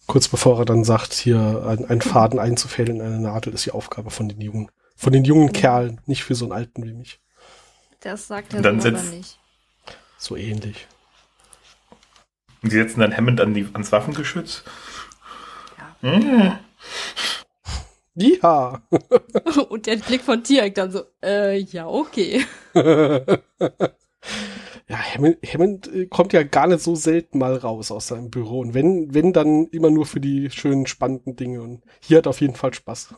Kurz 0.07 0.27
bevor 0.29 0.59
er 0.59 0.65
dann 0.65 0.83
sagt, 0.83 1.13
hier 1.13 1.63
ein- 1.67 1.85
einen 1.85 2.01
Faden 2.01 2.39
einzufädeln 2.39 2.99
in 3.01 3.05
eine 3.05 3.19
Nadel 3.19 3.53
ist 3.53 3.65
die 3.65 3.71
Aufgabe 3.71 4.09
von 4.09 4.29
den 4.29 4.39
jungen, 4.41 4.71
von 4.95 5.11
den 5.13 5.25
jungen 5.25 5.51
Kerlen, 5.51 5.99
nicht 6.05 6.23
für 6.23 6.33
so 6.35 6.45
einen 6.45 6.53
Alten 6.53 6.83
wie 6.85 6.93
mich. 6.93 7.19
Das 7.99 8.27
sagt 8.27 8.53
er 8.53 8.61
dann 8.61 8.79
sitzt- 8.79 9.11
nicht. 9.11 9.37
So 10.17 10.35
ähnlich. 10.35 10.87
Und 12.63 12.69
sie 12.71 12.77
setzen 12.77 13.01
dann 13.01 13.15
Hammond 13.15 13.39
an 13.41 13.53
die, 13.53 13.67
ans 13.73 13.91
Waffengeschütz. 13.91 14.63
Ja. 16.01 16.09
Hm. 16.09 16.51
Ja. 18.15 18.81
Und 19.69 19.85
der 19.85 19.97
Blick 19.97 20.21
von 20.23 20.43
Tiak 20.43 20.73
dann 20.73 20.89
so, 20.91 21.03
äh, 21.23 21.57
ja, 21.59 21.85
okay. 21.87 22.45
ja, 24.87 24.97
Hammond, 24.97 25.37
Hammond 25.45 25.93
äh, 25.93 26.05
kommt 26.07 26.33
ja 26.33 26.43
gar 26.43 26.67
nicht 26.67 26.81
so 26.81 26.95
selten 26.95 27.39
mal 27.39 27.55
raus 27.55 27.91
aus 27.91 28.07
seinem 28.07 28.29
Büro. 28.29 28.59
Und 28.59 28.73
wenn, 28.73 29.13
wenn, 29.13 29.33
dann 29.33 29.67
immer 29.67 29.89
nur 29.89 30.05
für 30.05 30.19
die 30.19 30.49
schönen, 30.49 30.87
spannenden 30.87 31.35
Dinge. 31.35 31.61
Und 31.61 31.83
hier 31.99 32.19
hat 32.19 32.27
auf 32.27 32.39
jeden 32.41 32.55
Fall 32.55 32.73
Spaß. 32.73 33.13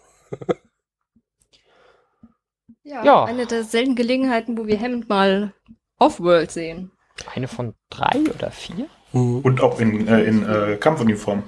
Ja, 2.84 3.04
Ja. 3.04 3.24
eine 3.26 3.46
der 3.46 3.64
seltenen 3.64 3.96
Gelegenheiten, 3.96 4.58
wo 4.58 4.66
wir 4.66 4.80
Hammond 4.80 5.10
mal 5.10 5.54
off-world 6.00 6.50
sehen. 6.52 6.92
Eine 7.36 7.48
von 7.48 7.76
drei 7.90 8.20
oder 8.34 8.50
vier? 8.50 8.88
Mhm. 9.12 9.40
Und 9.42 9.62
auch 9.62 9.80
in, 9.80 10.08
äh, 10.08 10.24
in 10.24 10.44
äh, 10.48 10.78
Kampfuniform. 10.78 11.44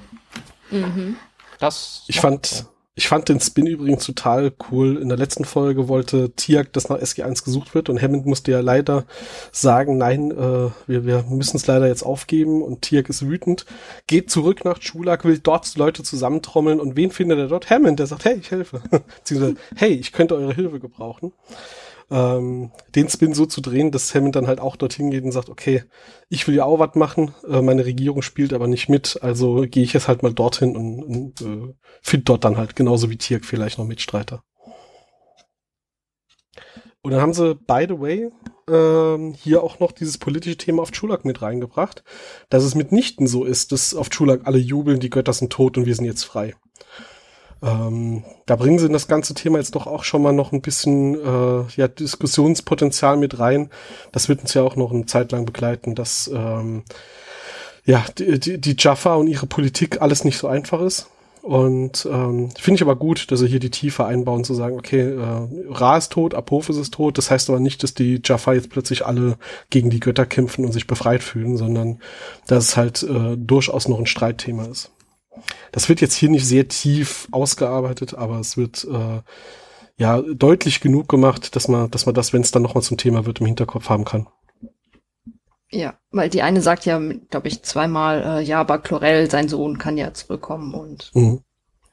Mhm. 0.69 1.15
Das 1.59 2.03
Ich 2.07 2.19
fand, 2.19 2.65
ich 2.93 3.07
fand 3.07 3.29
den 3.29 3.39
Spin 3.39 3.67
übrigens 3.67 4.05
total 4.05 4.51
cool. 4.69 4.97
In 4.97 5.07
der 5.07 5.17
letzten 5.17 5.45
Folge 5.45 5.87
wollte 5.87 6.31
Tiak, 6.31 6.73
dass 6.73 6.89
nach 6.89 6.99
SG1 6.99 7.45
gesucht 7.45 7.73
wird 7.73 7.87
und 7.87 8.01
Hammond 8.01 8.25
musste 8.25 8.51
ja 8.51 8.59
leider 8.59 9.05
sagen, 9.53 9.97
nein, 9.97 10.31
äh, 10.31 10.69
wir, 10.87 11.05
wir 11.05 11.23
müssen 11.29 11.55
es 11.55 11.67
leider 11.67 11.87
jetzt 11.87 12.03
aufgeben 12.03 12.61
und 12.61 12.81
Tiak 12.81 13.07
ist 13.07 13.25
wütend, 13.25 13.65
geht 14.07 14.29
zurück 14.29 14.65
nach 14.65 14.79
Chulak, 14.79 15.23
will 15.23 15.39
dort 15.39 15.77
Leute 15.77 16.03
zusammentrommeln 16.03 16.81
und 16.81 16.97
wen 16.97 17.11
findet 17.11 17.39
er 17.39 17.47
dort? 17.47 17.69
Hammond, 17.69 17.99
der 17.99 18.07
sagt, 18.07 18.25
hey, 18.25 18.35
ich 18.35 18.51
helfe. 18.51 18.81
Beziehungsweise, 19.19 19.55
hey, 19.75 19.93
ich 19.93 20.11
könnte 20.11 20.35
eure 20.35 20.53
Hilfe 20.53 20.81
gebrauchen. 20.81 21.31
Ähm, 22.11 22.71
den 22.93 23.07
Spin 23.07 23.33
so 23.33 23.45
zu 23.45 23.61
drehen, 23.61 23.89
dass 23.91 24.13
Hammond 24.13 24.35
dann 24.35 24.47
halt 24.47 24.59
auch 24.59 24.75
dorthin 24.75 25.11
geht 25.11 25.23
und 25.23 25.31
sagt, 25.31 25.49
okay, 25.49 25.85
ich 26.27 26.45
will 26.45 26.55
ja 26.55 26.65
auch 26.65 26.77
was 26.77 26.95
machen, 26.95 27.33
äh, 27.47 27.61
meine 27.61 27.85
Regierung 27.85 28.21
spielt 28.21 28.51
aber 28.51 28.67
nicht 28.67 28.89
mit, 28.89 29.19
also 29.21 29.65
gehe 29.67 29.83
ich 29.83 29.93
jetzt 29.93 30.09
halt 30.09 30.21
mal 30.21 30.33
dorthin 30.33 30.75
und, 30.75 31.03
und 31.03 31.41
äh, 31.41 31.73
finde 32.01 32.25
dort 32.25 32.43
dann 32.43 32.57
halt 32.57 32.75
genauso 32.75 33.09
wie 33.09 33.17
Tirk 33.17 33.45
vielleicht 33.45 33.77
noch 33.77 33.85
Mitstreiter. 33.85 34.43
Und 37.01 37.11
dann 37.11 37.21
haben 37.21 37.33
sie, 37.33 37.55
by 37.55 37.85
the 37.87 37.99
way, 37.99 38.29
ähm, 38.69 39.33
hier 39.33 39.63
auch 39.63 39.79
noch 39.79 39.91
dieses 39.91 40.17
politische 40.17 40.57
Thema 40.57 40.83
auf 40.83 40.91
Chulak 40.91 41.25
mit 41.25 41.41
reingebracht, 41.41 42.03
dass 42.49 42.63
es 42.63 42.75
mitnichten 42.75 43.25
so 43.25 43.43
ist, 43.43 43.71
dass 43.71 43.95
auf 43.95 44.09
Chulak 44.09 44.41
alle 44.43 44.59
jubeln, 44.59 44.99
die 44.99 45.09
Götter 45.09 45.33
sind 45.33 45.51
tot 45.51 45.77
und 45.77 45.85
wir 45.85 45.95
sind 45.95 46.05
jetzt 46.05 46.23
frei. 46.23 46.55
Ähm, 47.63 48.23
da 48.47 48.55
bringen 48.55 48.79
sie 48.79 48.87
in 48.87 48.93
das 48.93 49.07
ganze 49.07 49.33
Thema 49.33 49.59
jetzt 49.59 49.75
doch 49.75 49.85
auch 49.85 50.03
schon 50.03 50.21
mal 50.21 50.33
noch 50.33 50.51
ein 50.51 50.61
bisschen 50.61 51.15
äh, 51.15 51.65
ja, 51.75 51.87
Diskussionspotenzial 51.87 53.17
mit 53.17 53.39
rein. 53.39 53.69
Das 54.11 54.29
wird 54.29 54.41
uns 54.41 54.53
ja 54.53 54.63
auch 54.63 54.75
noch 54.75 54.91
eine 54.91 55.05
Zeit 55.05 55.31
lang 55.31 55.45
begleiten, 55.45 55.93
dass 55.93 56.29
ähm, 56.33 56.83
ja, 57.85 58.03
die, 58.17 58.39
die, 58.39 58.59
die 58.59 58.75
Jaffa 58.77 59.15
und 59.15 59.27
ihre 59.27 59.47
Politik 59.47 60.01
alles 60.01 60.23
nicht 60.23 60.37
so 60.37 60.47
einfach 60.47 60.81
ist. 60.81 61.07
Und 61.41 62.07
ähm, 62.11 62.49
finde 62.55 62.75
ich 62.75 62.81
aber 62.83 62.95
gut, 62.95 63.31
dass 63.31 63.39
sie 63.39 63.47
hier 63.47 63.59
die 63.59 63.71
Tiefe 63.71 64.05
einbauen, 64.05 64.43
zu 64.43 64.53
sagen, 64.53 64.77
okay, 64.77 65.01
äh, 65.01 65.47
Ra 65.69 65.97
ist 65.97 66.11
tot, 66.11 66.35
Apophis 66.35 66.77
ist 66.77 66.93
tot. 66.93 67.17
Das 67.17 67.31
heißt 67.31 67.49
aber 67.49 67.59
nicht, 67.59 67.81
dass 67.81 67.95
die 67.95 68.21
Jaffa 68.23 68.53
jetzt 68.53 68.69
plötzlich 68.69 69.05
alle 69.05 69.37
gegen 69.71 69.89
die 69.89 69.99
Götter 69.99 70.27
kämpfen 70.27 70.65
und 70.65 70.71
sich 70.71 70.85
befreit 70.85 71.23
fühlen, 71.23 71.57
sondern 71.57 71.99
dass 72.45 72.65
es 72.65 72.77
halt 72.77 73.01
äh, 73.03 73.37
durchaus 73.37 73.87
noch 73.87 73.97
ein 73.97 74.05
Streitthema 74.05 74.65
ist. 74.65 74.91
Das 75.71 75.89
wird 75.89 76.01
jetzt 76.01 76.15
hier 76.15 76.29
nicht 76.29 76.45
sehr 76.45 76.67
tief 76.67 77.27
ausgearbeitet, 77.31 78.13
aber 78.15 78.39
es 78.39 78.57
wird 78.57 78.85
äh, 78.85 79.21
ja 79.97 80.21
deutlich 80.21 80.81
genug 80.81 81.07
gemacht, 81.07 81.55
dass 81.55 81.67
man, 81.67 81.89
dass 81.91 82.05
man 82.05 82.15
das, 82.15 82.33
wenn 82.33 82.41
es 82.41 82.51
dann 82.51 82.61
nochmal 82.61 82.83
zum 82.83 82.97
Thema 82.97 83.25
wird, 83.25 83.39
im 83.39 83.45
Hinterkopf 83.47 83.89
haben 83.89 84.05
kann. 84.05 84.27
Ja, 85.69 85.93
weil 86.11 86.29
die 86.29 86.41
eine 86.41 86.61
sagt 86.61 86.85
ja, 86.85 86.99
glaube 87.29 87.47
ich, 87.47 87.63
zweimal, 87.63 88.39
äh, 88.39 88.43
ja, 88.43 88.59
aber 88.59 88.79
Chlorel, 88.79 89.31
sein 89.31 89.47
Sohn, 89.47 89.77
kann 89.77 89.97
ja 89.97 90.13
zurückkommen 90.13 90.73
und 90.73 91.11
Mhm. 91.13 91.43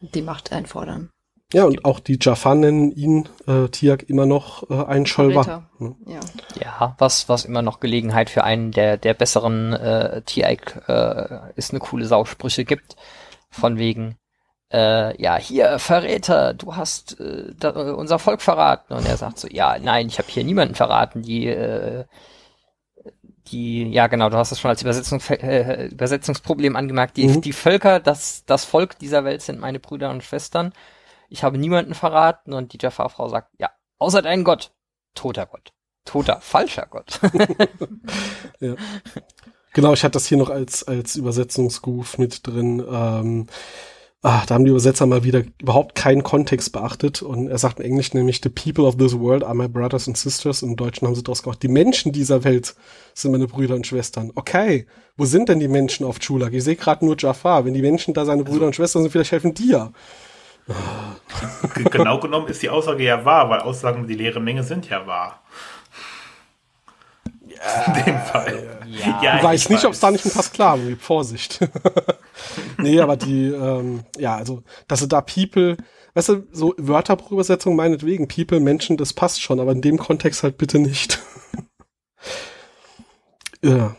die 0.00 0.22
Macht 0.22 0.52
einfordern. 0.52 1.10
Ja, 1.52 1.64
und 1.64 1.84
auch 1.86 1.98
die 2.00 2.18
Jaffa 2.20 2.54
nennen 2.54 2.92
ihn, 2.92 3.26
äh, 3.46 3.68
Tiak, 3.68 4.10
immer 4.10 4.26
noch 4.26 4.68
äh, 4.68 4.84
ein 4.84 5.06
Scholwa. 5.06 5.44
Verräter. 5.44 5.70
Ja. 6.06 6.20
Ja, 6.60 6.94
was, 6.98 7.28
was 7.30 7.46
immer 7.46 7.62
noch 7.62 7.80
Gelegenheit 7.80 8.28
für 8.28 8.44
einen 8.44 8.70
der, 8.72 8.98
der 8.98 9.14
besseren 9.14 9.72
äh, 9.72 10.20
TI 10.22 10.42
äh, 10.88 11.38
ist 11.56 11.70
eine 11.70 11.80
coole 11.80 12.04
Sausprüche 12.04 12.66
gibt. 12.66 12.96
Von 13.50 13.78
wegen, 13.78 14.16
äh, 14.72 15.20
ja, 15.20 15.36
hier, 15.36 15.78
Verräter, 15.78 16.54
du 16.54 16.76
hast 16.76 17.18
äh, 17.20 17.54
da, 17.58 17.70
unser 17.70 18.18
Volk 18.18 18.42
verraten. 18.42 18.92
Und 18.94 19.06
er 19.06 19.16
sagt 19.16 19.38
so, 19.38 19.48
ja, 19.48 19.78
nein, 19.78 20.08
ich 20.08 20.18
habe 20.18 20.28
hier 20.28 20.44
niemanden 20.44 20.74
verraten, 20.74 21.22
die, 21.22 21.46
äh, 21.46 22.04
die, 23.50 23.90
ja 23.90 24.06
genau, 24.08 24.28
du 24.28 24.36
hast 24.36 24.52
es 24.52 24.60
schon 24.60 24.68
als 24.70 24.82
Übersetzung, 24.82 25.20
äh, 25.30 25.86
Übersetzungsproblem 25.86 26.76
angemerkt, 26.76 27.16
die, 27.16 27.28
Mhm. 27.28 27.40
die 27.40 27.52
Völker, 27.54 27.98
das, 28.00 28.44
das 28.44 28.64
Volk 28.64 28.98
dieser 28.98 29.24
Welt 29.24 29.40
sind 29.42 29.58
meine 29.58 29.80
Brüder 29.80 30.10
und 30.10 30.22
Schwestern. 30.22 30.72
Ich 31.30 31.42
habe 31.44 31.56
niemanden 31.58 31.94
verraten 31.94 32.52
und 32.52 32.72
die 32.72 32.78
Jafar-Frau 32.80 33.28
sagt, 33.28 33.50
ja, 33.58 33.70
außer 33.98 34.20
deinen 34.22 34.44
Gott, 34.44 34.72
toter 35.14 35.46
Gott. 35.46 35.72
Toter, 36.04 36.40
falscher 36.40 36.86
Gott. 36.90 37.20
Ja. 38.60 38.74
Genau, 39.74 39.92
ich 39.92 40.02
hatte 40.02 40.12
das 40.12 40.26
hier 40.26 40.38
noch 40.38 40.50
als, 40.50 40.86
als 40.86 41.16
Übersetzungsgoof 41.16 42.18
mit 42.18 42.46
drin. 42.46 42.82
Ähm, 42.90 43.46
ah, 44.22 44.42
da 44.46 44.54
haben 44.54 44.64
die 44.64 44.70
Übersetzer 44.70 45.06
mal 45.06 45.24
wieder 45.24 45.42
überhaupt 45.60 45.94
keinen 45.94 46.22
Kontext 46.22 46.72
beachtet. 46.72 47.22
Und 47.22 47.48
er 47.48 47.58
sagt 47.58 47.78
im 47.78 47.86
Englischen 47.86 48.16
nämlich, 48.16 48.40
the 48.42 48.48
people 48.48 48.84
of 48.84 48.96
this 48.96 49.18
world 49.18 49.44
are 49.44 49.54
my 49.54 49.68
brothers 49.68 50.08
and 50.08 50.16
sisters. 50.16 50.62
Im 50.62 50.76
Deutschen 50.76 51.06
haben 51.06 51.14
sie 51.14 51.22
daraus 51.22 51.42
gemacht, 51.42 51.62
die 51.62 51.68
Menschen 51.68 52.12
dieser 52.12 52.44
Welt 52.44 52.74
sind 53.14 53.32
meine 53.32 53.46
Brüder 53.46 53.74
und 53.74 53.86
Schwestern. 53.86 54.32
Okay, 54.34 54.86
wo 55.16 55.24
sind 55.24 55.48
denn 55.48 55.60
die 55.60 55.68
Menschen 55.68 56.06
auf 56.06 56.18
Chulak? 56.18 56.52
Ich 56.52 56.64
sehe 56.64 56.76
gerade 56.76 57.04
nur 57.04 57.16
Jafar. 57.18 57.64
Wenn 57.64 57.74
die 57.74 57.82
Menschen 57.82 58.14
da 58.14 58.24
seine 58.24 58.44
Brüder 58.44 58.66
und 58.66 58.74
Schwestern 58.74 59.02
sind, 59.02 59.10
vielleicht 59.10 59.32
helfen 59.32 59.54
die 59.54 59.68
ja. 59.68 59.92
Genau 61.90 62.20
genommen 62.20 62.48
ist 62.48 62.62
die 62.62 62.68
Aussage 62.68 63.02
ja 63.02 63.24
wahr, 63.24 63.48
weil 63.48 63.60
Aussagen 63.60 64.00
über 64.00 64.08
die 64.08 64.14
leere 64.14 64.40
Menge 64.40 64.62
sind 64.62 64.88
ja 64.88 65.06
wahr. 65.06 65.42
In 67.86 68.04
dem 68.04 68.18
Fall. 68.20 68.80
Ja. 68.86 69.36
Ich 69.36 69.42
weiß 69.42 69.62
ich 69.62 69.68
nicht, 69.70 69.84
ob 69.84 69.92
es 69.92 70.00
da 70.00 70.10
nicht 70.10 70.24
ein 70.24 70.32
paar 70.32 70.42
Sklaven 70.42 70.88
gibt. 70.88 71.02
Vorsicht. 71.02 71.60
nee, 72.78 73.00
aber 73.00 73.16
die, 73.16 73.46
ähm, 73.46 74.04
ja, 74.16 74.36
also, 74.36 74.62
dass 74.86 75.00
sie 75.00 75.08
da 75.08 75.20
People, 75.20 75.76
weißt 76.14 76.28
du, 76.30 76.46
so 76.52 76.74
Wörterbuchübersetzung 76.78 77.76
meinetwegen, 77.76 78.28
People, 78.28 78.60
Menschen, 78.60 78.96
das 78.96 79.12
passt 79.12 79.42
schon, 79.42 79.60
aber 79.60 79.72
in 79.72 79.82
dem 79.82 79.98
Kontext 79.98 80.42
halt 80.42 80.56
bitte 80.58 80.78
nicht. 80.78 81.20
ja. 83.62 83.94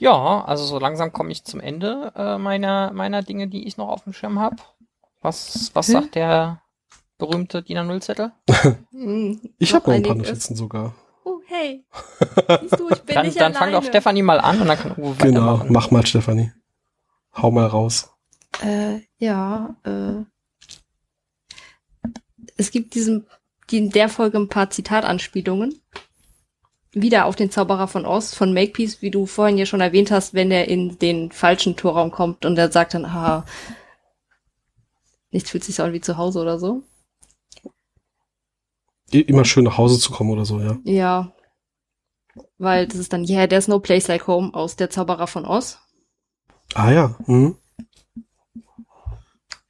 Ja, 0.00 0.44
also 0.44 0.64
so 0.64 0.78
langsam 0.78 1.12
komme 1.12 1.32
ich 1.32 1.44
zum 1.44 1.58
Ende 1.60 2.12
äh, 2.14 2.38
meiner, 2.38 2.92
meiner 2.92 3.22
Dinge, 3.22 3.48
die 3.48 3.66
ich 3.66 3.76
noch 3.76 3.88
auf 3.88 4.04
dem 4.04 4.12
Schirm 4.12 4.38
habe. 4.38 4.56
Was, 5.20 5.72
was 5.74 5.88
Hm? 5.88 5.92
sagt 5.94 6.14
der 6.14 6.62
berühmte 7.18 7.62
DIN 7.62 7.78
A0-Zettel? 7.78 8.32
Hm, 8.92 9.40
Ich 9.58 9.74
habe 9.74 9.90
noch 9.90 9.96
ein 9.96 10.02
paar. 10.02 10.14
Notizen 10.14 10.56
sogar. 10.56 10.94
Oh, 11.24 11.40
hey. 11.46 11.84
Siehst 12.62 12.78
du, 12.80 12.88
ich 12.90 13.02
bin 13.02 13.14
Dann, 13.16 13.26
nicht 13.26 13.40
dann 13.40 13.52
fang 13.52 13.62
alleine. 13.68 13.80
doch 13.80 13.84
Stefanie 13.88 14.22
mal 14.22 14.40
an 14.40 14.60
und 14.60 14.68
dann 14.68 14.78
kann 14.78 14.92
Uwe 14.92 15.14
Genau, 15.16 15.40
weitermachen. 15.42 15.72
mach 15.72 15.90
mal, 15.90 16.06
Stefanie. 16.06 16.52
Hau 17.36 17.50
mal 17.50 17.66
raus. 17.66 18.10
Äh, 18.62 19.00
ja, 19.18 19.76
äh. 19.84 20.24
Es 22.56 22.70
gibt 22.70 22.94
diesen 22.94 23.26
die 23.70 23.76
in 23.78 23.90
der 23.90 24.08
Folge 24.08 24.38
ein 24.38 24.48
paar 24.48 24.70
Zitatanspielungen. 24.70 25.78
Wieder 26.92 27.26
auf 27.26 27.36
den 27.36 27.50
Zauberer 27.50 27.86
von 27.86 28.06
Oz 28.06 28.34
von 28.34 28.54
Makepeace, 28.54 29.02
wie 29.02 29.10
du 29.10 29.26
vorhin 29.26 29.58
ja 29.58 29.66
schon 29.66 29.82
erwähnt 29.82 30.10
hast, 30.10 30.32
wenn 30.32 30.50
er 30.50 30.68
in 30.68 30.98
den 30.98 31.30
falschen 31.30 31.76
Torraum 31.76 32.10
kommt 32.10 32.46
und 32.46 32.56
er 32.56 32.72
sagt 32.72 32.94
dann, 32.94 33.04
aha, 33.04 33.44
nichts 35.30 35.50
fühlt 35.50 35.64
sich 35.64 35.74
so 35.76 35.82
an 35.82 35.92
wie 35.92 36.00
zu 36.00 36.16
Hause 36.16 36.40
oder 36.40 36.58
so. 36.58 36.82
Immer 39.10 39.44
schön 39.44 39.64
nach 39.64 39.78
Hause 39.78 39.98
zu 39.98 40.12
kommen 40.12 40.30
oder 40.30 40.44
so, 40.44 40.60
ja. 40.60 40.78
Ja. 40.84 41.32
Weil 42.58 42.86
das 42.86 42.96
ist 42.96 43.12
dann, 43.12 43.24
yeah, 43.24 43.46
there's 43.46 43.68
no 43.68 43.78
place 43.78 44.08
like 44.08 44.26
home 44.26 44.52
aus 44.52 44.76
der 44.76 44.90
Zauberer 44.90 45.26
von 45.26 45.44
Oz. 45.44 45.78
Ah 46.74 46.90
ja. 46.90 47.16
Mhm. 47.26 47.56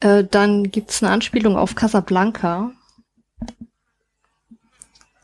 Äh, 0.00 0.24
dann 0.24 0.70
gibt's 0.70 1.02
eine 1.02 1.12
Anspielung 1.12 1.56
auf 1.56 1.74
Casablanca. 1.74 2.72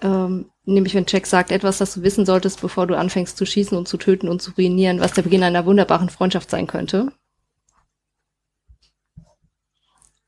Ähm, 0.00 0.50
nämlich 0.64 0.94
wenn 0.94 1.06
Jack 1.08 1.26
sagt, 1.26 1.50
etwas, 1.50 1.78
das 1.78 1.94
du 1.94 2.02
wissen 2.02 2.26
solltest, 2.26 2.60
bevor 2.60 2.86
du 2.86 2.96
anfängst 2.96 3.36
zu 3.36 3.46
schießen 3.46 3.76
und 3.76 3.88
zu 3.88 3.96
töten 3.96 4.28
und 4.28 4.42
zu 4.42 4.52
ruinieren, 4.52 5.00
was 5.00 5.12
der 5.12 5.22
Beginn 5.22 5.42
einer 5.42 5.66
wunderbaren 5.66 6.08
Freundschaft 6.08 6.50
sein 6.50 6.66
könnte. 6.66 7.12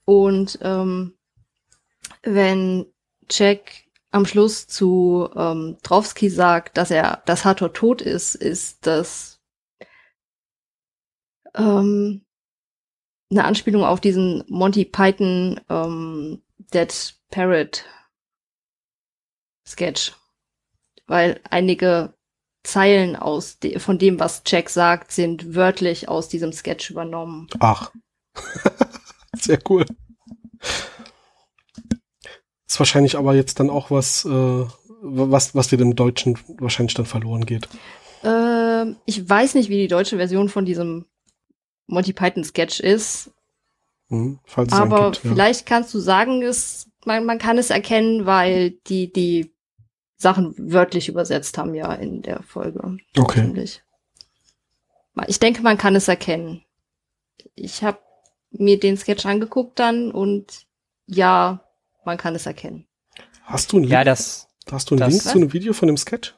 Und 0.04 0.58
ähm, 0.62 1.14
wenn 2.22 2.86
Jack 3.30 3.86
am 4.10 4.26
Schluss 4.26 4.66
zu 4.66 5.28
ähm, 5.36 5.76
Drowski 5.82 6.30
sagt, 6.30 6.76
dass 6.76 6.90
er, 6.90 7.22
dass 7.26 7.44
Hathor 7.44 7.72
tot 7.72 8.00
ist, 8.00 8.34
ist 8.34 8.86
das 8.86 9.40
ähm, 11.54 12.24
eine 13.30 13.44
Anspielung 13.44 13.84
auf 13.84 14.00
diesen 14.00 14.44
Monty 14.48 14.84
Python 14.84 15.60
ähm, 15.68 16.42
Dead 16.72 17.14
Parrot 17.30 17.84
Sketch, 19.66 20.14
weil 21.06 21.40
einige 21.50 22.14
Zeilen 22.62 23.16
aus 23.16 23.58
de 23.58 23.78
von 23.78 23.98
dem, 23.98 24.18
was 24.18 24.42
Jack 24.46 24.70
sagt, 24.70 25.12
sind 25.12 25.54
wörtlich 25.54 26.08
aus 26.08 26.28
diesem 26.28 26.52
Sketch 26.52 26.90
übernommen. 26.90 27.48
Ach, 27.60 27.92
sehr 29.36 29.58
cool. 29.68 29.84
Ist 32.66 32.78
wahrscheinlich 32.78 33.16
aber 33.16 33.34
jetzt 33.34 33.60
dann 33.60 33.70
auch 33.70 33.90
was, 33.90 34.24
äh, 34.24 34.64
was, 35.00 35.54
was 35.54 35.68
dir 35.68 35.80
im 35.80 35.94
Deutschen 35.94 36.38
wahrscheinlich 36.58 36.94
dann 36.94 37.06
verloren 37.06 37.46
geht. 37.46 37.68
Ähm, 38.24 38.96
ich 39.04 39.28
weiß 39.28 39.54
nicht, 39.54 39.68
wie 39.68 39.78
die 39.78 39.88
deutsche 39.88 40.16
Version 40.16 40.48
von 40.48 40.64
diesem 40.64 41.06
Monty 41.86 42.12
Python 42.12 42.44
Sketch 42.44 42.80
ist. 42.80 43.30
Hm, 44.08 44.38
falls 44.44 44.72
aber 44.72 45.10
gibt, 45.10 45.24
ja. 45.24 45.30
vielleicht 45.30 45.66
kannst 45.66 45.92
du 45.94 45.98
sagen, 45.98 46.42
es, 46.42 46.88
man, 47.04 47.24
man 47.24 47.38
kann 47.38 47.58
es 47.58 47.70
erkennen, 47.70 48.26
weil 48.26 48.70
die, 48.88 49.12
die 49.12 49.52
Sachen 50.16 50.54
wörtlich 50.58 51.08
übersetzt 51.08 51.58
haben 51.58 51.74
ja 51.74 51.92
in 51.92 52.22
der 52.22 52.42
Folge. 52.42 52.96
Okay. 53.16 53.70
Ich 55.26 55.38
denke, 55.38 55.62
man 55.62 55.78
kann 55.78 55.94
es 55.94 56.08
erkennen. 56.08 56.62
Ich 57.54 57.82
habe 57.82 57.98
mir 58.50 58.78
den 58.78 58.96
Sketch 58.96 59.26
angeguckt 59.26 59.78
dann 59.78 60.10
und 60.10 60.66
ja, 61.06 61.65
man 62.06 62.16
kann 62.16 62.34
es 62.34 62.46
erkennen. 62.46 62.86
Hast 63.42 63.72
du 63.72 63.76
einen, 63.78 63.86
Ja, 63.88 63.98
Link, 64.00 64.06
das, 64.06 64.48
hast 64.70 64.90
du 64.90 64.94
einen 64.94 65.00
das- 65.00 65.10
Link 65.10 65.22
zu 65.22 65.30
einem 65.32 65.52
Video 65.52 65.72
von 65.72 65.86
dem 65.88 65.96
Sketch? 65.96 66.34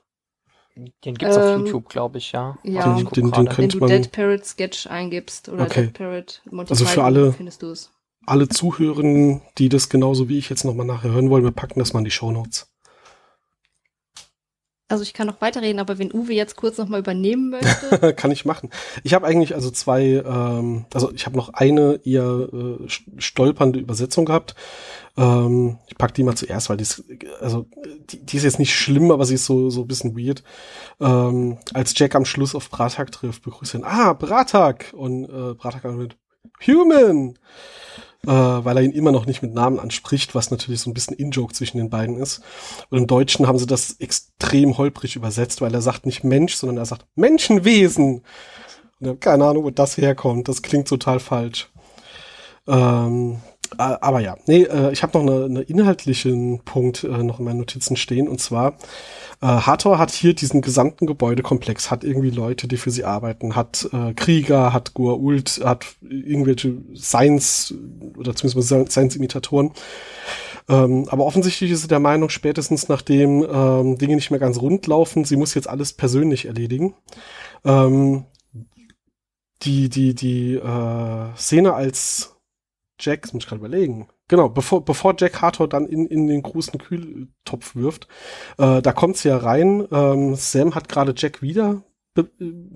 den 1.05 1.17
gibt's 1.17 1.37
auf 1.37 1.43
Ähm, 1.43 1.67
YouTube, 1.67 1.89
glaube 1.89 2.19
ich, 2.19 2.31
ja. 2.31 2.57
ja. 2.63 2.83
Also 2.83 3.03
ich 3.03 3.09
Den- 3.11 3.31
den- 3.33 3.47
den 3.47 3.59
Wenn 3.59 3.69
du 3.69 3.79
man- 3.79 3.89
Dead 3.89 4.13
Parrot 4.13 4.45
Sketch 4.47 4.87
eingibst 4.87 5.49
oder 5.49 5.65
Okay. 5.65 5.87
Dead 5.87 5.93
Parrot 5.93 6.41
Monty 6.51 6.71
Also 6.71 6.85
für 6.85 7.03
alle- 7.03 7.33
findest 7.33 7.63
du 7.63 7.71
es. 7.71 7.91
Alle 8.27 8.49
Zuhörenden, 8.49 9.41
die 9.57 9.69
das 9.71 9.89
genauso 9.89 10.29
wie 10.29 10.39
ich 10.39 10.51
jetzt 10.51 10.65
nochmal 10.65 10.87
nachher 10.87 11.11
hören 11.11 11.31
wollen, 11.31 11.43
wir 11.43 11.51
packen 11.51 11.81
das 11.81 11.95
mal 11.95 11.99
in 12.01 12.05
die 12.05 12.11
Shownotes. 12.13 12.68
Also 14.91 15.03
ich 15.03 15.13
kann 15.13 15.27
noch 15.27 15.43
weiterreden, 15.43 15.81
aber 15.81 15.99
wenn 15.99 16.13
Uwe 16.15 16.33
jetzt 16.33 16.57
kurz 16.57 16.79
nochmal 16.79 17.01
übernehmen 17.01 17.51
möchte. 17.51 18.15
Kann 18.17 18.31
ich 18.31 18.47
machen. 18.47 18.71
Ich 19.05 19.13
habe 19.13 19.27
eigentlich 19.27 19.55
also 19.55 19.71
zwei, 19.71 20.23
ähm, 20.27 20.87
also 20.95 21.13
ich 21.13 21.27
habe 21.27 21.37
noch 21.37 21.51
eine 21.53 22.01
eher 22.05 22.49
äh, 22.51 22.87
st- 22.87 23.03
stolpernde 23.19 23.79
Übersetzung 23.81 24.25
gehabt. 24.25 24.55
Ähm, 25.19 25.77
ich 25.89 25.99
pack 25.99 26.15
die 26.15 26.23
mal 26.23 26.37
zuerst, 26.37 26.71
weil 26.71 26.79
die 26.79 26.85
ist, 26.85 27.05
also 27.41 27.67
die, 28.11 28.25
die 28.25 28.37
ist 28.39 28.45
jetzt 28.45 28.59
nicht 28.59 28.75
schlimm, 28.75 29.11
aber 29.11 29.27
sie 29.27 29.35
ist 29.35 29.45
so 29.45 29.69
so 29.69 29.83
ein 29.83 29.89
bisschen 29.89 30.17
weird. 30.17 30.43
Ähm, 31.01 31.59
als 31.75 31.93
Jack 31.99 32.15
am 32.15 32.25
Schluss 32.25 32.55
auf 32.55 32.71
Bratak 32.71 33.13
trifft, 33.13 33.43
begrüßt 33.43 33.75
ihn, 33.75 33.85
ah, 33.85 34.15
Bratak! 34.15 34.95
Und 34.97 35.25
äh, 35.25 35.53
Bratak 35.55 35.85
mit 35.85 36.17
Human! 36.67 37.39
Äh, 38.27 38.31
weil 38.31 38.77
er 38.77 38.83
ihn 38.83 38.91
immer 38.91 39.13
noch 39.13 39.27
nicht 39.27 39.43
mit 39.43 39.55
Namen 39.55 39.79
anspricht, 39.79 40.35
was 40.35 40.51
natürlich 40.51 40.81
so 40.81 40.91
ein 40.91 40.95
bisschen 40.95 41.17
In-Joke 41.17 41.55
zwischen 41.55 41.79
den 41.79 41.89
beiden 41.89 42.19
ist. 42.19 42.43
Und 42.91 42.99
im 42.99 43.07
Deutschen 43.07 43.47
haben 43.47 43.59
sie 43.59 43.67
das 43.67 43.93
extrem 44.01 44.77
holprig 44.77 45.15
übersetzt, 45.15 45.61
weil 45.61 45.73
er 45.73 45.83
sagt 45.83 46.05
nicht 46.05 46.25
Mensch, 46.25 46.55
sondern 46.55 46.79
er 46.79 46.87
sagt 46.87 47.07
Menschenwesen. 47.15 48.17
Und 48.17 48.25
ich 49.01 49.09
habe 49.09 49.19
keine 49.19 49.45
Ahnung, 49.45 49.65
wo 49.65 49.71
das 49.71 49.97
herkommt. 49.97 50.49
Das 50.49 50.63
klingt 50.63 50.89
total 50.89 51.21
falsch. 51.21 51.71
Ähm, 52.67 53.35
äh, 53.35 53.58
aber 53.77 54.21
ja, 54.21 54.37
nee, 54.47 54.63
äh, 54.63 54.93
ich 54.93 55.03
habe 55.03 55.19
noch 55.19 55.27
einen 55.27 55.57
eine 55.57 55.63
inhaltlichen 55.63 56.61
Punkt 56.65 57.05
äh, 57.05 57.23
noch 57.23 57.39
in 57.39 57.45
meinen 57.45 57.59
Notizen 57.59 57.97
stehen. 57.97 58.29
Und 58.29 58.41
zwar, 58.41 58.79
äh, 59.41 59.47
Hathor 59.47 59.99
hat 59.99 60.11
hier 60.11 60.35
diesen 60.35 60.63
gesamten 60.63 61.07
Gebäudekomplex, 61.07 61.91
hat 61.91 62.05
irgendwie 62.05 62.31
Leute, 62.31 62.69
die 62.69 62.77
für 62.77 62.91
sie 62.91 63.05
arbeiten, 63.05 63.55
hat 63.55 63.89
äh, 63.93 64.15
Krieger, 64.15 64.73
hat 64.73 64.93
Goa'uld, 64.93 65.65
hat 65.65 65.85
irgendwelche 66.01 66.79
Science 66.95 67.75
oder 68.17 68.35
zumindest 68.35 68.93
Science-Imitatoren. 68.93 69.73
Ähm, 70.69 71.07
aber 71.09 71.25
offensichtlich 71.25 71.71
ist 71.71 71.83
sie 71.83 71.89
der 71.89 72.01
Meinung, 72.01 72.29
spätestens 72.29 72.89
nachdem 72.89 73.47
ähm, 73.51 73.99
Dinge 73.99 74.17
nicht 74.17 74.31
mehr 74.31 74.41
ganz 74.41 74.61
rund 74.61 74.87
laufen, 74.87 75.25
sie 75.25 75.37
muss 75.37 75.55
jetzt 75.55 75.69
alles 75.69 75.93
persönlich 75.93 76.47
erledigen. 76.47 76.95
Ähm, 77.65 78.27
die 79.63 79.89
die 79.89 80.15
die 80.15 80.55
äh, 80.55 81.37
Szene 81.37 81.75
als 81.75 82.38
Jack, 82.99 83.23
das 83.23 83.33
muss 83.33 83.45
ich 83.45 83.49
gerade 83.49 83.61
überlegen. 83.61 84.09
Genau, 84.29 84.49
bevor, 84.49 84.85
bevor 84.85 85.15
Jack 85.19 85.41
Hartor 85.41 85.69
dann 85.69 85.87
in, 85.87 86.07
in 86.07 86.27
den 86.27 86.43
großen 86.43 86.79
Kühltopf 86.79 87.75
wirft, 87.75 88.09
äh, 88.59 88.83
da 88.83 88.93
kommt 88.93 89.17
sie 89.17 89.29
ja 89.29 89.39
rein. 89.39 89.87
Ähm, 89.91 90.35
Sam 90.35 90.75
hat 90.75 90.89
gerade 90.89 91.15
Jack 91.17 91.43
wieder 91.43 91.83
be 92.23 92.31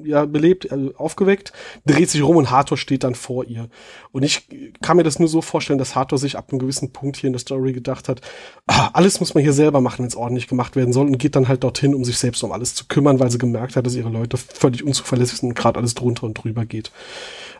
ja, 0.04 0.24
belebt, 0.24 0.70
äh, 0.70 0.90
aufgeweckt, 0.96 1.52
dreht 1.86 2.10
sich 2.10 2.22
rum 2.22 2.36
und 2.36 2.50
Hathor 2.50 2.76
steht 2.76 3.04
dann 3.04 3.14
vor 3.14 3.44
ihr. 3.44 3.68
Und 4.10 4.22
ich 4.22 4.48
kann 4.80 4.96
mir 4.96 5.02
das 5.02 5.18
nur 5.18 5.28
so 5.28 5.42
vorstellen, 5.42 5.78
dass 5.78 5.94
Hathor 5.94 6.18
sich 6.18 6.36
ab 6.36 6.50
einem 6.50 6.58
gewissen 6.58 6.92
Punkt 6.92 7.16
hier 7.16 7.28
in 7.28 7.32
der 7.32 7.40
Story 7.40 7.72
gedacht 7.72 8.08
hat, 8.08 8.20
ah, 8.66 8.90
alles 8.92 9.20
muss 9.20 9.34
man 9.34 9.42
hier 9.42 9.52
selber 9.52 9.80
machen, 9.80 10.00
wenn 10.00 10.08
es 10.08 10.16
ordentlich 10.16 10.48
gemacht 10.48 10.76
werden 10.76 10.92
soll 10.92 11.06
und 11.06 11.18
geht 11.18 11.36
dann 11.36 11.48
halt 11.48 11.64
dorthin, 11.64 11.94
um 11.94 12.04
sich 12.04 12.18
selbst 12.18 12.42
um 12.42 12.52
alles 12.52 12.74
zu 12.74 12.86
kümmern, 12.86 13.20
weil 13.20 13.30
sie 13.30 13.38
gemerkt 13.38 13.76
hat, 13.76 13.86
dass 13.86 13.94
ihre 13.94 14.10
Leute 14.10 14.36
völlig 14.36 14.84
unzuverlässig 14.84 15.38
sind 15.38 15.50
und 15.50 15.54
gerade 15.54 15.78
alles 15.78 15.94
drunter 15.94 16.24
und 16.24 16.34
drüber 16.34 16.64
geht. 16.64 16.92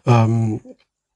Ähm, 0.07 0.61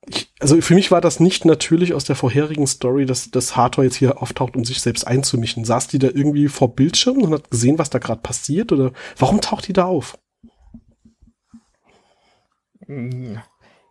ich, 0.08 0.32
also 0.40 0.60
für 0.60 0.74
mich 0.74 0.90
war 0.90 1.00
das 1.00 1.20
nicht 1.20 1.44
natürlich 1.44 1.94
aus 1.94 2.04
der 2.04 2.16
vorherigen 2.16 2.66
Story, 2.66 3.06
dass, 3.06 3.30
dass 3.30 3.56
Hathor 3.56 3.84
jetzt 3.84 3.96
hier 3.96 4.22
auftaucht, 4.22 4.56
um 4.56 4.64
sich 4.64 4.80
selbst 4.80 5.06
einzumischen. 5.06 5.64
Saß 5.64 5.88
die 5.88 5.98
da 5.98 6.08
irgendwie 6.08 6.48
vor 6.48 6.74
Bildschirmen 6.74 7.22
und 7.22 7.32
hat 7.32 7.50
gesehen, 7.50 7.78
was 7.78 7.90
da 7.90 7.98
gerade 7.98 8.20
passiert? 8.20 8.72
Oder 8.72 8.92
warum 9.18 9.40
taucht 9.40 9.68
die 9.68 9.72
da 9.72 9.84
auf? 9.84 10.18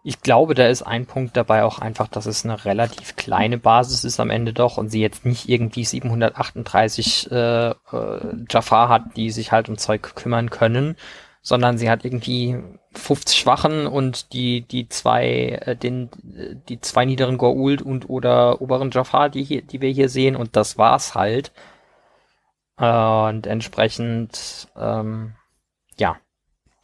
Ich 0.08 0.22
glaube, 0.22 0.54
da 0.54 0.68
ist 0.68 0.84
ein 0.84 1.06
Punkt 1.06 1.36
dabei 1.36 1.64
auch 1.64 1.80
einfach, 1.80 2.08
dass 2.08 2.28
es 2.28 2.46
eine 2.46 2.64
relativ 2.64 3.16
kleine 3.16 3.58
Basis 3.58 4.04
ist 4.04 4.20
am 4.20 4.30
Ende 4.30 4.54
doch 4.54 4.78
und 4.78 4.90
sie 4.90 5.02
jetzt 5.02 5.26
nicht 5.26 5.50
irgendwie 5.50 5.84
738 5.84 7.32
äh, 7.32 7.70
äh, 7.72 7.74
Jafar 8.50 8.88
hat, 8.88 9.18
die 9.18 9.32
sich 9.32 9.52
halt 9.52 9.68
um 9.68 9.78
Zeug 9.78 10.16
kümmern 10.16 10.50
können, 10.50 10.96
sondern 11.46 11.78
sie 11.78 11.92
hat 11.92 12.04
irgendwie 12.04 12.58
50 12.96 13.46
Wachen 13.46 13.86
und 13.86 14.34
die 14.34 14.62
die 14.62 14.90
zwei 14.90 15.60
äh, 15.64 15.76
den 15.76 16.10
die 16.68 16.82
zwei 16.82 17.06
niederen 17.06 17.38
Goa'uld 17.38 17.84
und 17.84 18.10
oder 18.10 18.62
oberen 18.62 18.90
Jafar, 18.92 19.30
die 19.30 19.44
hier 19.44 19.62
die 19.62 19.80
wir 19.80 19.92
hier 19.92 20.10
sehen 20.10 20.36
und 20.36 20.56
das 20.56 20.78
war's 20.80 21.14
halt. 21.14 21.52
Äh, 22.80 23.30
und 23.30 23.46
entsprechend 23.48 24.68
ähm, 24.76 25.36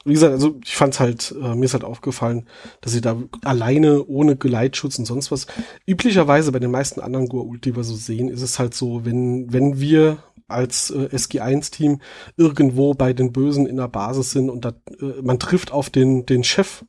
Wie 0.03 0.13
gesagt, 0.13 0.33
also 0.33 0.59
ich 0.63 0.75
fand's 0.75 0.99
halt, 0.99 1.35
äh, 1.39 1.55
mir 1.55 1.65
ist 1.65 1.73
halt 1.73 1.83
aufgefallen, 1.83 2.47
dass 2.81 2.91
sie 2.91 3.01
da 3.01 3.17
alleine 3.43 4.03
ohne 4.05 4.35
Geleitschutz 4.35 4.97
und 4.97 5.05
sonst 5.05 5.31
was. 5.31 5.45
Üblicherweise 5.85 6.51
bei 6.51 6.59
den 6.59 6.71
meisten 6.71 7.01
anderen 7.01 7.27
Goa'uld, 7.27 7.61
die 7.61 7.75
wir 7.75 7.83
so 7.83 7.95
sehen, 7.95 8.27
ist 8.27 8.41
es 8.41 8.57
halt 8.57 8.73
so, 8.73 9.05
wenn, 9.05 9.53
wenn 9.53 9.79
wir 9.79 10.17
als 10.47 10.91
äh, 10.91 11.09
SG1-Team 11.11 12.01
irgendwo 12.35 12.93
bei 12.93 13.13
den 13.13 13.31
Bösen 13.31 13.65
in 13.67 13.77
der 13.77 13.87
Basis 13.87 14.31
sind 14.31 14.49
und 14.49 14.65
da, 14.65 14.73
äh, 14.99 15.21
man 15.21 15.39
trifft 15.39 15.71
auf 15.71 15.89
den, 15.89 16.25
den 16.25 16.43
Chef, 16.43 16.83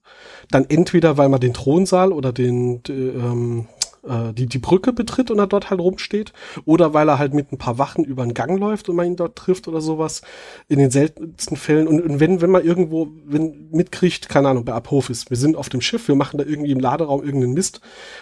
dann 0.50 0.64
entweder, 0.68 1.16
weil 1.18 1.28
man 1.28 1.40
den 1.40 1.54
Thronsaal 1.54 2.12
oder 2.12 2.32
den, 2.32 2.82
ähm, 2.88 3.66
äh, 4.06 4.32
die, 4.32 4.46
die 4.46 4.58
Brücke 4.58 4.92
betritt 4.92 5.30
und 5.30 5.38
er 5.38 5.46
dort 5.46 5.70
halt 5.70 5.80
rumsteht. 5.80 6.32
Oder 6.64 6.94
weil 6.94 7.08
er 7.08 7.18
halt 7.18 7.34
mit 7.34 7.52
ein 7.52 7.58
paar 7.58 7.78
Wachen 7.78 8.04
über 8.04 8.24
den 8.24 8.34
Gang 8.34 8.58
läuft 8.58 8.88
und 8.88 8.96
man 8.96 9.06
ihn 9.06 9.16
dort 9.16 9.36
trifft 9.36 9.68
oder 9.68 9.80
sowas. 9.80 10.22
In 10.68 10.78
den 10.78 10.90
seltensten 10.90 11.56
Fällen. 11.56 11.86
Und, 11.86 12.00
und 12.02 12.20
wenn, 12.20 12.40
wenn 12.40 12.50
man 12.50 12.64
irgendwo 12.64 13.08
wenn 13.24 13.68
mitkriegt, 13.70 14.28
keine 14.28 14.48
Ahnung, 14.48 14.64
bei 14.64 14.72
Apophis, 14.72 15.30
wir 15.30 15.36
sind 15.36 15.56
auf 15.56 15.68
dem 15.68 15.80
Schiff, 15.80 16.08
wir 16.08 16.14
machen 16.14 16.38
da 16.38 16.44
irgendwie 16.44 16.72
im 16.72 16.80
Laderaum 16.80 17.22
irgendeinen 17.22 17.54
Mist, 17.54 17.80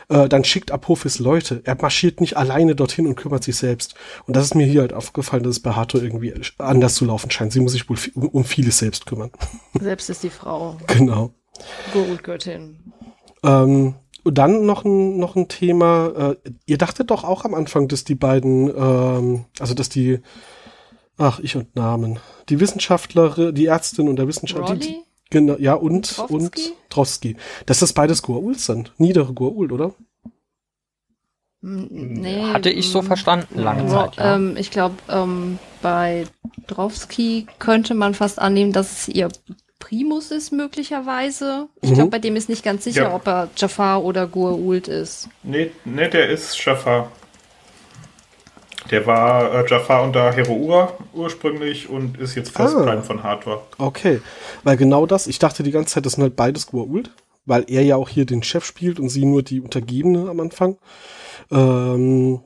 äh, 0.08 0.28
dann 0.28 0.44
schickt 0.44 0.70
Apophis 0.70 1.18
Leute. 1.18 1.62
Er 1.64 1.76
marschiert 1.80 2.20
nicht 2.20 2.36
alleine 2.36 2.74
dorthin 2.74 3.06
und 3.06 3.16
kümmert 3.16 3.44
sich 3.44 3.56
selbst. 3.56 3.94
Und 4.26 4.36
das 4.36 4.44
ist 4.44 4.54
mir 4.54 4.66
hier 4.66 4.82
halt 4.82 4.92
aufgefallen, 4.92 5.42
dass 5.42 5.56
es 5.56 5.60
bei 5.60 5.72
Hato 5.72 5.98
irgendwie 5.98 6.34
anders 6.58 6.94
zu 6.94 7.04
laufen 7.04 7.30
scheint. 7.30 7.52
Sie 7.52 7.60
muss 7.60 7.72
sich 7.72 7.88
wohl 7.88 7.96
um, 8.14 8.28
um 8.28 8.44
vieles 8.44 8.78
selbst 8.78 9.06
kümmern. 9.06 9.30
Selbst 9.80 10.10
ist 10.10 10.22
die 10.22 10.30
Frau. 10.30 10.76
Genau. 10.86 11.32
Goldgöttin. 11.92 12.92
Ähm, 13.42 13.94
und 14.24 14.38
dann 14.38 14.66
noch 14.66 14.84
ein, 14.84 15.18
noch 15.18 15.36
ein 15.36 15.48
Thema. 15.48 16.34
Äh, 16.44 16.50
ihr 16.66 16.78
dachtet 16.78 17.10
doch 17.10 17.24
auch 17.24 17.44
am 17.44 17.54
Anfang, 17.54 17.88
dass 17.88 18.04
die 18.04 18.14
beiden, 18.14 18.68
ähm, 18.68 19.44
also 19.58 19.74
dass 19.74 19.88
die, 19.88 20.20
ach, 21.18 21.40
ich 21.40 21.56
und 21.56 21.74
Namen, 21.76 22.18
die 22.48 22.60
Wissenschaftlerin, 22.60 23.54
die 23.54 23.66
Ärztin 23.66 24.08
und 24.08 24.16
der 24.16 24.28
Wissenschaftler, 24.28 24.76
die, 24.76 24.96
genau, 25.30 25.56
ja, 25.58 25.74
und, 25.74 26.14
Trowski? 26.16 26.34
und 26.34 26.52
Trowski. 26.90 27.36
Dass 27.66 27.80
das 27.80 27.92
beides 27.92 28.22
Goa'uld 28.22 28.58
sind. 28.58 28.92
Niedere 28.98 29.32
Goa'uld, 29.32 29.72
oder? 29.72 29.94
Hm, 31.62 31.88
Nee, 31.90 32.42
Hatte 32.52 32.70
ich 32.70 32.88
so 32.88 33.00
hm. 33.00 33.06
verstanden, 33.06 33.58
lange 33.58 33.86
Zeit. 33.86 34.16
Ja. 34.16 34.36
ähm, 34.36 34.56
ich 34.56 34.70
glaube, 34.70 34.96
ähm, 35.08 35.58
bei 35.82 36.26
Drowski 36.66 37.46
könnte 37.58 37.94
man 37.94 38.14
fast 38.14 38.38
annehmen, 38.38 38.72
dass 38.72 38.92
es 38.92 39.08
ihr 39.08 39.28
Primus 39.80 40.30
ist, 40.30 40.52
möglicherweise. 40.52 41.66
Ich 41.82 41.90
Mhm. 41.90 41.94
glaube, 41.94 42.10
bei 42.10 42.18
dem 42.20 42.36
ist 42.36 42.48
nicht 42.48 42.62
ganz 42.64 42.84
sicher, 42.84 43.02
Ja. 43.08 43.14
ob 43.14 43.26
er 43.26 43.48
Jafar 43.56 44.04
oder 44.04 44.24
Goa'uld 44.26 44.86
ist. 44.88 45.28
Nee, 45.42 45.72
nee, 45.84 46.08
der 46.08 46.28
ist 46.28 46.56
Jafar. 46.64 47.10
Der 48.90 49.06
war 49.06 49.52
äh, 49.54 49.68
Jafar 49.68 50.02
unter 50.02 50.32
Heroura 50.32 50.92
ursprünglich 51.12 51.88
und 51.88 52.18
ist 52.18 52.34
jetzt 52.34 52.50
First 52.50 52.76
Ah. 52.76 52.82
Prime 52.82 53.02
von 53.02 53.22
Hardware. 53.22 53.62
Okay. 53.78 54.20
Weil 54.64 54.76
genau 54.76 55.06
das, 55.06 55.26
ich 55.26 55.38
dachte 55.38 55.62
die 55.62 55.70
ganze 55.70 55.94
Zeit, 55.94 56.06
das 56.06 56.14
sind 56.14 56.22
halt 56.22 56.36
beides 56.36 56.68
Goa'uld, 56.68 57.10
weil 57.46 57.64
er 57.68 57.82
ja 57.82 57.96
auch 57.96 58.08
hier 58.08 58.26
den 58.26 58.42
Chef 58.42 58.64
spielt 58.64 58.98
und 59.00 59.08
sie 59.08 59.24
nur 59.24 59.42
die 59.42 59.60
Untergebene 59.60 60.28
am 60.28 60.40
Anfang. 60.40 60.76
Ähm, 61.50 62.40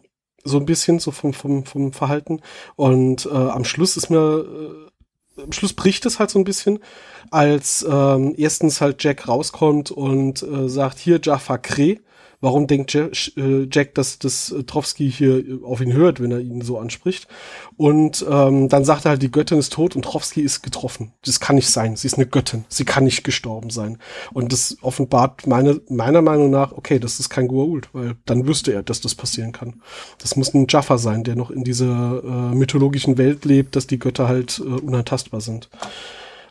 so 0.45 0.59
ein 0.59 0.66
bisschen 0.66 0.99
so 0.99 1.11
vom, 1.11 1.32
vom, 1.32 1.64
vom 1.64 1.93
Verhalten. 1.93 2.41
Und 2.76 3.26
äh, 3.26 3.30
am 3.30 3.64
Schluss 3.64 3.97
ist 3.97 4.11
mir, 4.11 4.45
äh, 4.47 4.91
am 5.43 5.53
Schluss 5.53 5.72
bricht 5.72 6.07
es 6.07 6.18
halt 6.18 6.30
so 6.30 6.39
ein 6.39 6.45
bisschen, 6.45 6.78
als 7.30 7.85
ähm, 7.89 8.35
erstens 8.37 8.80
halt 8.80 9.03
Jack 9.03 9.28
rauskommt 9.28 9.91
und 9.91 10.43
äh, 10.43 10.68
sagt, 10.68 10.99
hier 10.99 11.20
Jafar 11.22 11.59
Kreh. 11.59 11.99
Warum 12.41 12.66
denkt 12.66 12.93
Jack, 12.93 13.12
äh, 13.37 13.66
Jack 13.70 13.95
dass 13.95 14.18
das 14.18 14.53
äh, 14.53 14.64
Trowski 14.64 15.11
hier 15.11 15.39
äh, 15.39 15.59
auf 15.64 15.80
ihn 15.80 15.93
hört, 15.93 16.20
wenn 16.20 16.30
er 16.30 16.41
ihn 16.41 16.62
so 16.62 16.78
anspricht? 16.78 17.26
Und 17.76 18.24
ähm, 18.28 18.68
dann 18.68 18.85
sagt 18.85 19.05
er 19.05 19.11
halt, 19.11 19.22
die 19.22 19.30
Göttin 19.30 19.59
ist 19.59 19.72
tot 19.72 19.97
und 19.97 20.05
Trowski 20.05 20.41
ist 20.41 20.62
getroffen. 20.62 21.12
Das 21.24 21.41
kann 21.41 21.57
nicht 21.57 21.70
sein. 21.70 21.97
Sie 21.97 22.07
ist 22.07 22.16
eine 22.16 22.26
Göttin. 22.26 22.64
Sie 22.68 22.85
kann 22.85 23.05
nicht 23.05 23.24
gestorben 23.24 23.70
sein. 23.70 23.99
Und 24.32 24.53
das 24.53 24.76
offenbart 24.82 25.47
meine, 25.47 25.80
meiner 25.89 26.22
Meinung 26.22 26.51
nach, 26.51 26.72
okay, 26.72 26.99
das 26.99 27.20
ist 27.20 27.30
kein 27.30 27.49
Goa'uld, 27.49 27.87
weil 27.93 28.14
dann 28.26 28.47
wüsste 28.47 28.72
er, 28.72 28.82
dass 28.82 29.01
das 29.01 29.14
passieren 29.14 29.53
kann. 29.53 29.82
Das 30.18 30.37
muss 30.37 30.55
ein 30.55 30.66
Jaffa 30.68 30.99
sein, 30.99 31.24
der 31.24 31.37
noch 31.37 31.51
in 31.51 31.64
dieser 31.64 32.22
äh, 32.22 32.55
mythologischen 32.55 33.18
Welt 33.18 33.45
lebt, 33.45 33.76
dass 33.76 33.87
die 33.87 33.99
Götter 33.99 34.28
halt 34.28 34.59
äh, 34.59 34.68
unantastbar 34.68 35.41
sind. 35.41 35.68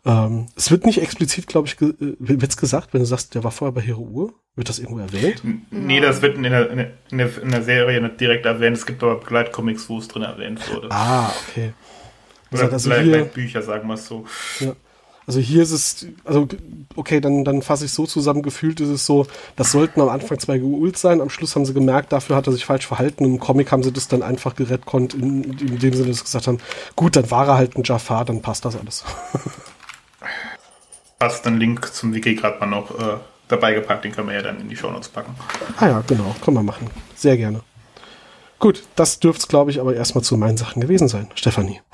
Ähm, 0.05 0.47
es 0.55 0.69
wird 0.69 0.85
nicht 0.85 1.01
explizit, 1.01 1.47
glaube 1.47 1.67
ich, 1.67 1.77
ge 1.77 1.89
äh, 1.89 2.15
wird's 2.19 2.57
gesagt, 2.57 2.93
wenn 2.93 2.99
du 2.99 3.05
sagst, 3.05 3.35
der 3.35 3.43
war 3.43 3.51
vorher 3.51 3.73
bei 3.73 3.81
Hero 3.81 4.01
Ur? 4.01 4.33
Wird 4.55 4.69
das 4.69 4.79
irgendwo 4.79 4.99
erwähnt? 4.99 5.41
Nee, 5.71 5.99
das 5.99 6.21
wird 6.21 6.35
in 6.35 6.43
der, 6.43 6.69
in, 6.69 6.77
der, 7.17 7.41
in, 7.41 7.51
der, 7.51 7.63
Serie 7.63 8.01
nicht 8.01 8.19
direkt 8.19 8.45
erwähnt. 8.45 8.77
Es 8.77 8.85
gibt 8.85 9.01
aber 9.01 9.15
Begleitcomics, 9.15 9.89
wo 9.89 9.97
es 9.97 10.07
drin 10.07 10.23
erwähnt 10.23 10.61
wurde. 10.71 10.89
Ah, 10.91 11.31
okay. 11.47 11.73
Oder 12.51 12.71
also 12.71 12.89
Begleitbücher, 12.89 13.17
hier- 13.17 13.25
Bücher, 13.25 13.61
sagen 13.63 13.87
wir 13.87 13.95
es 13.95 14.05
so. 14.05 14.25
Ja. 14.59 14.75
Also 15.25 15.39
hier 15.39 15.63
ist 15.63 15.71
es, 15.71 16.07
also 16.25 16.49
okay, 16.97 17.21
dann, 17.21 17.45
dann 17.45 17.61
fasse 17.61 17.85
ich 17.85 17.93
so 17.93 18.05
zusammen, 18.05 18.41
gefühlt 18.41 18.81
ist 18.81 18.89
es 18.89 19.05
so, 19.05 19.25
das 19.55 19.71
sollten 19.71 20.01
am 20.01 20.09
Anfang 20.09 20.37
zwei 20.37 20.57
Geult 20.57 20.97
sein, 20.97 21.21
am 21.21 21.29
Schluss 21.29 21.55
haben 21.55 21.65
sie 21.65 21.73
gemerkt, 21.73 22.11
dafür 22.11 22.35
hat 22.35 22.45
er 22.47 22.51
sich 22.51 22.65
falsch 22.65 22.85
verhalten 22.85 23.23
und 23.23 23.31
im 23.31 23.39
Comic 23.39 23.71
haben 23.71 23.83
sie 23.83 23.93
das 23.93 24.09
dann 24.09 24.21
einfach 24.21 24.53
gerettet, 24.53 25.13
in, 25.13 25.43
in 25.43 25.79
dem 25.79 25.93
Sinne, 25.93 26.09
dass 26.09 26.17
sie 26.17 26.23
gesagt 26.25 26.47
haben, 26.47 26.57
gut, 26.97 27.15
dann 27.15 27.31
war 27.31 27.47
er 27.47 27.55
halt 27.55 27.77
ein 27.77 27.83
Jafar, 27.85 28.25
dann 28.25 28.41
passt 28.41 28.65
das 28.65 28.75
alles. 28.75 29.05
Passt 31.19 31.45
einen 31.47 31.59
Link 31.59 31.93
zum 31.93 32.13
Wiki 32.13 32.35
gerade 32.35 32.59
mal 32.59 32.65
noch 32.65 32.91
äh, 32.99 33.17
dabei 33.47 33.73
gepackt, 33.73 34.05
den 34.05 34.11
können 34.11 34.27
wir 34.27 34.35
ja 34.35 34.41
dann 34.41 34.59
in 34.59 34.69
die 34.69 34.75
Shownotes 34.75 35.09
packen. 35.09 35.35
ah 35.77 35.87
ja, 35.87 36.03
genau, 36.07 36.35
können 36.43 36.57
wir 36.57 36.63
machen. 36.63 36.89
Sehr 37.15 37.37
gerne. 37.37 37.61
Gut, 38.59 38.83
das 38.95 39.19
dürfte 39.19 39.41
es, 39.41 39.47
glaube 39.47 39.71
ich, 39.71 39.79
aber 39.79 39.93
erstmal 39.95 40.23
zu 40.23 40.37
meinen 40.37 40.57
Sachen 40.57 40.81
gewesen 40.81 41.07
sein. 41.07 41.29
Stefanie. 41.35 41.81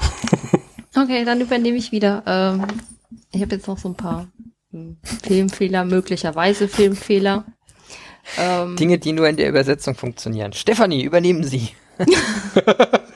Okay, 0.95 1.23
dann 1.23 1.39
übernehme 1.39 1.77
ich 1.77 1.91
wieder. 1.91 2.23
Ähm, 2.25 2.65
ich 3.32 3.41
habe 3.41 3.55
jetzt 3.55 3.67
noch 3.67 3.77
so 3.77 3.89
ein 3.89 3.95
paar 3.95 4.27
hm, 4.71 4.97
Filmfehler, 5.03 5.86
möglicherweise 5.86 6.67
Filmfehler. 6.67 7.45
Ähm, 8.38 8.75
Dinge, 8.75 8.97
die 8.97 9.13
nur 9.13 9.27
in 9.27 9.38
der 9.38 9.49
Übersetzung 9.49 9.95
funktionieren. 9.95 10.53
Stefanie, 10.53 11.03
übernehmen 11.03 11.43
Sie. 11.43 11.69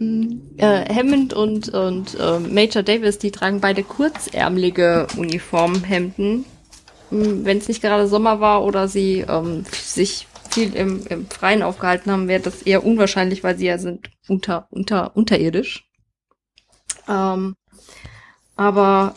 äh, 0.00 0.94
Hammond 0.94 1.32
und, 1.34 1.68
und 1.68 2.16
äh, 2.18 2.38
Major 2.38 2.82
Davis, 2.82 3.18
die 3.18 3.30
tragen 3.30 3.60
beide 3.60 3.82
kurzärmelige 3.82 5.06
Uniformhemden. 5.16 6.44
Wenn 7.10 7.58
es 7.58 7.68
nicht 7.68 7.82
gerade 7.82 8.08
Sommer 8.08 8.40
war 8.40 8.64
oder 8.64 8.88
sie 8.88 9.24
ähm, 9.28 9.64
sich 9.72 10.26
viel 10.50 10.74
im, 10.74 11.06
im 11.06 11.26
Freien 11.26 11.62
aufgehalten 11.62 12.10
haben, 12.10 12.28
wäre 12.28 12.42
das 12.42 12.62
eher 12.62 12.84
unwahrscheinlich, 12.84 13.44
weil 13.44 13.56
sie 13.58 13.66
ja 13.66 13.78
sind 13.78 14.10
unter, 14.28 14.66
unter, 14.70 15.16
unterirdisch. 15.16 15.88
Ähm, 17.08 17.54
aber 18.56 19.14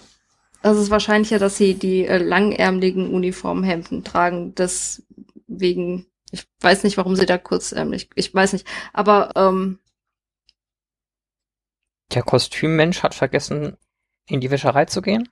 es 0.61 0.77
ist 0.77 0.91
wahrscheinlicher, 0.91 1.39
dass 1.39 1.57
sie 1.57 1.75
die 1.75 2.05
äh, 2.05 2.17
langärmeligen 2.17 3.09
Uniformhemden 3.09 4.03
tragen. 4.03 4.53
Deswegen, 4.55 6.05
ich 6.31 6.45
weiß 6.59 6.83
nicht, 6.83 6.97
warum 6.97 7.15
sie 7.15 7.25
da 7.25 7.37
kurzärmlich, 7.37 8.09
ich 8.15 8.33
weiß 8.33 8.53
nicht. 8.53 8.67
Aber 8.93 9.31
ähm, 9.35 9.79
Der 12.13 12.23
Kostümmensch 12.23 13.03
hat 13.03 13.13
vergessen, 13.13 13.77
in 14.27 14.41
die 14.41 14.51
Wäscherei 14.51 14.85
zu 14.85 15.01
gehen. 15.01 15.27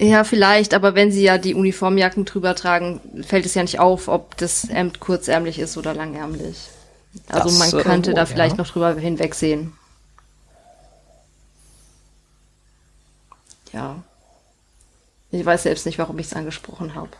Ja, 0.00 0.24
vielleicht, 0.24 0.74
aber 0.74 0.96
wenn 0.96 1.12
sie 1.12 1.22
ja 1.22 1.38
die 1.38 1.54
Uniformjacken 1.54 2.24
drüber 2.24 2.56
tragen, 2.56 3.00
fällt 3.24 3.46
es 3.46 3.54
ja 3.54 3.62
nicht 3.62 3.78
auf, 3.78 4.08
ob 4.08 4.36
das 4.36 4.68
Hemd 4.68 4.98
kurzärmlich 4.98 5.60
ist 5.60 5.76
oder 5.76 5.94
langärmlich. 5.94 6.68
Also 7.28 7.48
Das, 7.48 7.58
man 7.58 7.80
äh, 7.80 7.82
könnte 7.84 8.10
wohl, 8.10 8.16
da 8.16 8.26
vielleicht 8.26 8.56
ja. 8.56 8.62
noch 8.62 8.70
drüber 8.70 8.94
hinwegsehen. 8.94 9.72
Ja. 13.72 14.02
Ich 15.30 15.44
weiß 15.44 15.64
selbst 15.64 15.86
nicht, 15.86 15.98
warum 15.98 16.18
ich 16.18 16.26
es 16.26 16.34
angesprochen 16.34 16.94
habe. 16.94 17.10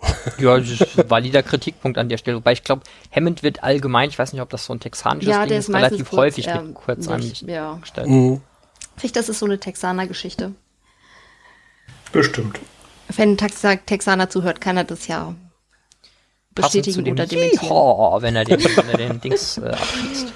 Ja, 0.38 0.58
das 0.58 0.68
ist 0.68 0.98
ein 0.98 1.08
valider 1.08 1.42
Kritikpunkt 1.42 1.98
an 1.98 2.08
der 2.08 2.18
Stelle. 2.18 2.38
Wobei 2.38 2.52
ich 2.52 2.64
glaube, 2.64 2.82
Hammond 3.14 3.42
wird 3.42 3.62
allgemein, 3.62 4.08
ich 4.08 4.18
weiß 4.18 4.32
nicht, 4.32 4.42
ob 4.42 4.50
das 4.50 4.64
so 4.64 4.74
ein 4.74 4.80
texanisches 4.80 5.30
Ja, 5.30 5.40
Ding 5.40 5.50
der 5.50 5.58
ist, 5.58 5.70
relativ 5.70 6.10
kurz, 6.10 6.18
häufig 6.18 6.46
ähm, 6.48 6.66
mit 6.68 6.74
kurzarmig 6.74 7.42
Ja. 7.42 7.80
Mhm. 8.04 8.40
Vielleicht 8.96 9.16
das 9.16 9.28
ist 9.28 9.38
so 9.38 9.46
eine 9.46 9.58
Texaner-Geschichte. 9.58 10.52
Bestimmt. 12.12 12.58
Wenn 13.08 13.32
ein 13.32 13.36
Texa 13.38 13.76
Texaner 13.76 14.28
zuhört, 14.28 14.60
kann 14.60 14.76
er 14.76 14.84
das 14.84 15.06
ja 15.06 15.34
bestätigen 16.54 17.04
dem 17.04 17.12
oder 17.12 17.26
dementieren. 17.26 17.64
Yeehaw, 17.64 18.22
wenn 18.22 18.36
er 18.36 18.44
den, 18.44 18.64
wenn 18.64 18.88
er 18.88 18.96
den 18.96 19.20
Dings 19.20 19.58
äh, 19.58 19.68
abschießt. 19.68 20.32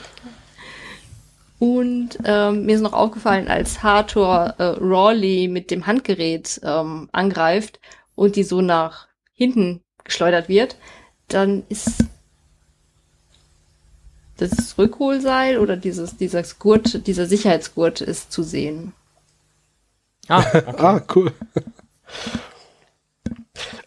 Und 1.58 2.18
ähm, 2.24 2.64
mir 2.64 2.76
ist 2.76 2.80
noch 2.80 2.92
aufgefallen, 2.92 3.48
als 3.48 3.82
Hathor 3.82 4.54
äh, 4.58 4.62
Rawley 4.80 5.48
mit 5.48 5.70
dem 5.70 5.86
Handgerät 5.86 6.60
ähm, 6.64 7.08
angreift 7.12 7.80
und 8.14 8.36
die 8.36 8.44
so 8.44 8.62
nach 8.62 9.08
hinten 9.40 9.80
geschleudert 10.04 10.50
wird, 10.50 10.76
dann 11.28 11.62
ist 11.70 12.04
das 14.36 14.76
Rückholseil 14.76 15.58
oder 15.58 15.76
dieses, 15.76 16.16
dieser 16.18 16.42
Gurt, 16.58 17.06
dieser 17.06 17.26
Sicherheitsgurt 17.26 18.02
ist 18.02 18.32
zu 18.32 18.42
sehen. 18.42 18.92
Ah, 20.28 20.44
okay. 20.54 20.74
Ah, 20.76 21.00
cool. 21.14 21.32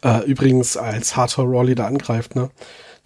äh, 0.03 0.25
übrigens, 0.25 0.75
als 0.75 1.15
Hathor 1.15 1.45
Rawley 1.45 1.75
da 1.75 1.85
angreift, 1.85 2.35
ne? 2.35 2.49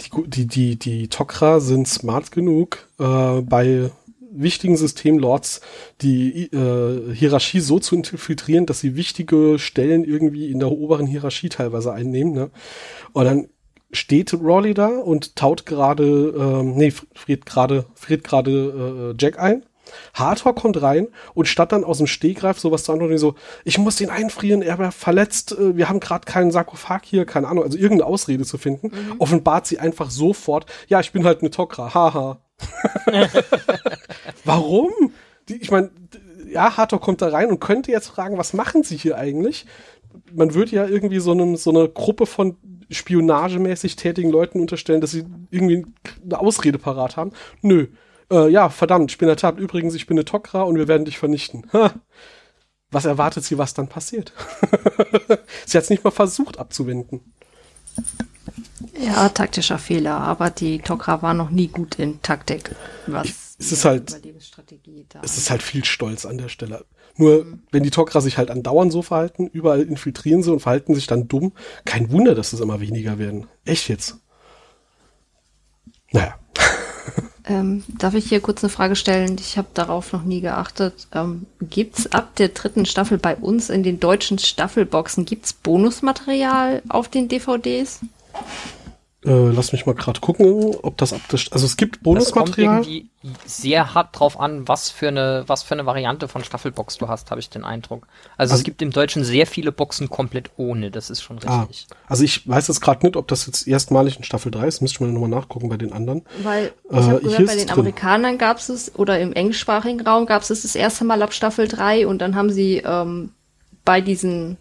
Die, 0.01 0.09
die, 0.27 0.45
die, 0.45 0.75
die 0.77 1.07
Tok'ra 1.09 1.59
sind 1.59 1.87
smart 1.87 2.31
genug, 2.31 2.87
äh, 2.99 3.41
bei 3.41 3.91
wichtigen 4.31 4.77
Systemlords 4.77 5.61
die 6.01 6.51
äh, 6.51 7.13
Hierarchie 7.13 7.59
so 7.59 7.79
zu 7.79 7.95
infiltrieren, 7.95 8.65
dass 8.65 8.79
sie 8.79 8.95
wichtige 8.95 9.59
Stellen 9.59 10.03
irgendwie 10.03 10.51
in 10.51 10.59
der 10.59 10.71
oberen 10.71 11.07
Hierarchie 11.07 11.49
teilweise 11.49 11.93
einnehmen, 11.93 12.33
ne? 12.33 12.51
Und 13.13 13.25
dann 13.25 13.47
steht 13.91 14.33
Rawley 14.33 14.73
da 14.73 14.87
und 14.87 15.35
taut 15.35 15.65
gerade, 15.65 16.33
ähm, 16.37 16.75
nee, 16.75 16.91
friert 17.13 17.45
gerade, 17.45 17.85
friert 17.95 18.23
gerade 18.23 19.13
äh, 19.13 19.21
Jack 19.21 19.39
ein. 19.39 19.65
Hathor 20.13 20.55
kommt 20.55 20.81
rein 20.81 21.07
und 21.33 21.47
statt 21.47 21.71
dann 21.71 21.83
aus 21.83 21.97
dem 21.97 22.07
Stegreif 22.07 22.59
sowas 22.59 22.83
zu 22.83 22.91
antworten, 22.91 23.17
so, 23.17 23.35
ich 23.63 23.77
muss 23.77 23.95
den 23.97 24.09
einfrieren, 24.09 24.61
er 24.61 24.79
war 24.79 24.91
verletzt, 24.91 25.53
äh, 25.53 25.75
wir 25.75 25.89
haben 25.89 25.99
gerade 25.99 26.25
keinen 26.25 26.51
Sarkophag 26.51 27.01
hier, 27.03 27.25
keine 27.25 27.47
Ahnung, 27.47 27.63
also 27.63 27.77
irgendeine 27.77 28.05
Ausrede 28.05 28.45
zu 28.45 28.57
finden, 28.57 28.87
mhm. 28.87 29.15
offenbart 29.19 29.67
sie 29.67 29.79
einfach 29.79 30.09
sofort, 30.09 30.65
ja, 30.87 30.99
ich 30.99 31.11
bin 31.11 31.25
halt 31.25 31.41
eine 31.41 31.51
Tokra, 31.51 31.93
haha. 31.93 32.39
Warum? 34.45 34.91
Die, 35.47 35.57
ich 35.57 35.71
meine, 35.71 35.91
ja, 36.49 36.77
Hathor 36.77 36.99
kommt 36.99 37.21
da 37.21 37.29
rein 37.29 37.49
und 37.49 37.59
könnte 37.59 37.91
jetzt 37.91 38.07
fragen, 38.07 38.37
was 38.37 38.53
machen 38.53 38.83
sie 38.83 38.97
hier 38.97 39.17
eigentlich? 39.17 39.65
Man 40.33 40.53
würde 40.53 40.71
ja 40.71 40.87
irgendwie 40.87 41.19
so, 41.19 41.31
einem, 41.31 41.55
so 41.55 41.69
eine 41.69 41.87
Gruppe 41.89 42.25
von 42.25 42.57
spionagemäßig 42.89 43.95
tätigen 43.95 44.29
Leuten 44.29 44.59
unterstellen, 44.59 45.01
dass 45.01 45.11
sie 45.11 45.25
irgendwie 45.51 45.85
eine 46.23 46.39
Ausrede 46.39 46.79
parat 46.79 47.17
haben. 47.17 47.31
Nö. 47.61 47.87
Äh, 48.31 48.49
ja, 48.49 48.69
verdammt, 48.69 49.11
ich 49.11 49.17
bin 49.17 49.27
der 49.27 49.37
Tat. 49.37 49.57
Übrigens, 49.57 49.95
ich 49.95 50.07
bin 50.07 50.17
eine 50.17 50.25
Tokra 50.25 50.63
und 50.63 50.77
wir 50.77 50.87
werden 50.87 51.05
dich 51.05 51.17
vernichten. 51.17 51.67
Ha. 51.73 51.93
Was 52.89 53.03
erwartet 53.03 53.43
sie, 53.43 53.57
was 53.57 53.73
dann 53.73 53.89
passiert? 53.89 54.31
sie 55.65 55.77
hat 55.77 55.83
es 55.83 55.89
nicht 55.89 56.05
mal 56.05 56.11
versucht 56.11 56.57
abzuwenden. 56.57 57.33
Ja, 58.97 59.27
taktischer 59.27 59.77
Fehler, 59.77 60.21
aber 60.21 60.49
die 60.51 60.79
Tokra 60.79 61.21
war 61.21 61.33
noch 61.33 61.49
nie 61.49 61.67
gut 61.67 61.95
in 61.95 62.21
Taktik. 62.21 62.73
Was 63.05 63.47
es 63.59 63.71
ist 63.71 63.85
halt, 63.85 64.21
es 65.23 65.37
ist 65.37 65.49
halt 65.49 65.63
viel 65.63 65.83
Stolz 65.83 66.25
an 66.25 66.37
der 66.37 66.49
Stelle. 66.49 66.85
Nur, 67.15 67.43
mhm. 67.43 67.63
wenn 67.71 67.83
die 67.83 67.91
Tok'ra 67.91 68.21
sich 68.21 68.37
halt 68.37 68.51
andauernd 68.51 68.91
so 68.91 69.01
verhalten, 69.01 69.47
überall 69.47 69.81
infiltrieren 69.81 70.43
sie 70.43 70.51
und 70.51 70.59
verhalten 70.59 70.93
sich 70.93 71.07
dann 71.07 71.27
dumm, 71.27 71.53
kein 71.83 72.11
Wunder, 72.11 72.35
dass 72.35 72.53
es 72.53 72.59
immer 72.59 72.79
weniger 72.79 73.17
werden. 73.17 73.47
Echt 73.65 73.89
jetzt. 73.89 74.17
Naja. 76.11 76.37
Ähm, 77.49 77.83
darf 77.97 78.13
ich 78.13 78.27
hier 78.27 78.41
kurz 78.41 78.63
eine 78.63 78.69
Frage 78.69 78.95
stellen? 78.95 79.37
Ich 79.39 79.57
habe 79.57 79.67
darauf 79.73 80.11
noch 80.11 80.23
nie 80.23 80.41
geachtet. 80.41 81.07
Ähm, 81.13 81.45
gibt's 81.61 82.11
ab 82.11 82.35
der 82.35 82.49
dritten 82.49 82.85
Staffel 82.85 83.17
bei 83.17 83.35
uns 83.35 83.69
in 83.69 83.83
den 83.83 83.99
deutschen 83.99 84.37
Staffelboxen, 84.37 85.25
gibt's 85.25 85.53
Bonusmaterial 85.53 86.81
auf 86.89 87.07
den 87.07 87.29
DVDs? 87.29 88.01
Äh, 89.25 89.49
lass 89.49 89.71
mich 89.71 89.87
mal 89.87 89.95
gerade 89.95 90.19
gucken, 90.19 90.75
ob 90.83 90.95
das 90.97 91.11
ab 91.11 91.21
der, 91.31 91.39
also 91.49 91.65
es 91.65 91.75
gibt 91.75 92.03
Bonusmaterial. 92.03 92.45
Das 92.45 92.85
kommt 92.85 92.87
irgendwie 92.87 93.09
sehr 93.45 93.95
hart 93.95 94.17
drauf 94.17 94.39
an, 94.39 94.67
was 94.67 94.91
für 94.91 95.07
eine, 95.07 95.43
was 95.47 95.63
für 95.63 95.73
eine 95.73 95.87
Variante 95.87 96.27
von 96.27 96.43
Staffelbox 96.43 96.97
du 96.97 97.07
hast, 97.07 97.31
habe 97.31 97.39
ich 97.41 97.49
den 97.49 97.63
Eindruck. 97.63 98.05
Also, 98.37 98.51
also, 98.51 98.61
es 98.61 98.63
gibt 98.63 98.79
im 98.83 98.91
Deutschen 98.91 99.23
sehr 99.23 99.47
viele 99.47 99.71
Boxen 99.71 100.11
komplett 100.11 100.51
ohne, 100.57 100.91
das 100.91 101.09
ist 101.09 101.23
schon 101.23 101.39
ah, 101.47 101.61
richtig. 101.61 101.87
Ah, 101.89 101.95
also 102.05 102.23
ich 102.23 102.47
weiß 102.47 102.67
jetzt 102.67 102.79
gerade 102.79 103.03
nicht, 103.03 103.15
ob 103.15 103.27
das 103.27 103.47
jetzt 103.47 103.67
erstmalig 103.67 104.17
in 104.17 104.23
Staffel 104.23 104.51
3 104.51 104.67
ist, 104.67 104.81
müsste 104.81 104.97
ich 104.97 104.99
mal 105.01 105.11
nochmal 105.11 105.29
nachgucken 105.29 105.67
bei 105.67 105.77
den 105.77 105.93
anderen. 105.93 106.21
Weil 106.43 106.71
ich 106.91 106.97
äh, 106.97 107.01
habe 107.01 107.21
gehört, 107.21 107.45
bei 107.47 107.55
den 107.55 107.67
drin. 107.67 107.79
Amerikanern 107.79 108.37
gab 108.37 108.57
es 108.59 108.95
oder 108.95 109.19
im 109.19 109.33
englischsprachigen 109.33 110.05
Raum 110.05 110.27
gab 110.27 110.43
es 110.43 110.49
das 110.49 110.75
erste 110.75 111.05
Mal 111.05 111.23
ab 111.23 111.33
Staffel 111.33 111.67
3 111.67 112.05
und 112.05 112.19
dann 112.19 112.35
haben 112.35 112.51
sie 112.51 112.83
ähm, 112.85 113.31
bei 113.83 113.99
diesen 113.99 114.57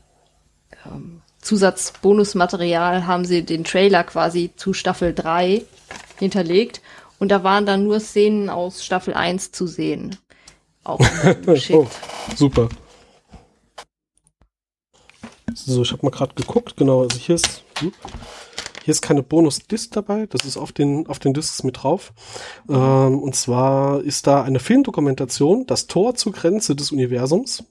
ähm, 0.86 1.20
Zusatzbonusmaterial 1.46 3.06
haben 3.06 3.24
sie 3.24 3.44
den 3.44 3.62
Trailer 3.62 4.02
quasi 4.02 4.50
zu 4.56 4.72
Staffel 4.72 5.14
3 5.14 5.62
hinterlegt. 6.18 6.82
Und 7.20 7.28
da 7.28 7.44
waren 7.44 7.66
dann 7.66 7.84
nur 7.84 8.00
Szenen 8.00 8.50
aus 8.50 8.84
Staffel 8.84 9.14
1 9.14 9.52
zu 9.52 9.68
sehen. 9.68 10.16
Auch 10.82 10.98
oh, 11.70 11.86
super. 12.34 12.68
So, 15.54 15.82
ich 15.82 15.92
habe 15.92 16.04
mal 16.04 16.10
gerade 16.10 16.34
geguckt. 16.34 16.76
Genau, 16.76 17.02
also 17.02 17.16
hier 17.16 17.36
ist 17.36 17.62
hier 17.78 18.92
ist 18.92 19.02
keine 19.02 19.22
Bonus-Disc 19.22 19.92
dabei. 19.92 20.26
Das 20.26 20.44
ist 20.44 20.56
auf 20.56 20.72
den 20.72 21.06
auf 21.06 21.20
den 21.20 21.32
Discs 21.32 21.62
mit 21.62 21.82
drauf. 21.82 22.12
Ähm, 22.68 23.20
und 23.20 23.36
zwar 23.36 24.02
ist 24.02 24.26
da 24.26 24.42
eine 24.42 24.58
Filmdokumentation, 24.58 25.66
das 25.66 25.86
Tor 25.86 26.16
zur 26.16 26.32
Grenze 26.32 26.74
des 26.74 26.90
Universums 26.90 27.64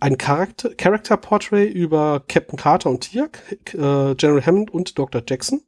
ein 0.00 0.18
Charakter, 0.18 0.74
Character 0.74 1.16
Portrait 1.16 1.72
über 1.72 2.22
Captain 2.28 2.58
Carter 2.58 2.90
und 2.90 3.00
Tiak, 3.00 3.42
äh, 3.74 4.14
General 4.14 4.44
Hammond 4.44 4.70
und 4.72 4.98
Dr. 4.98 5.22
Jackson. 5.26 5.62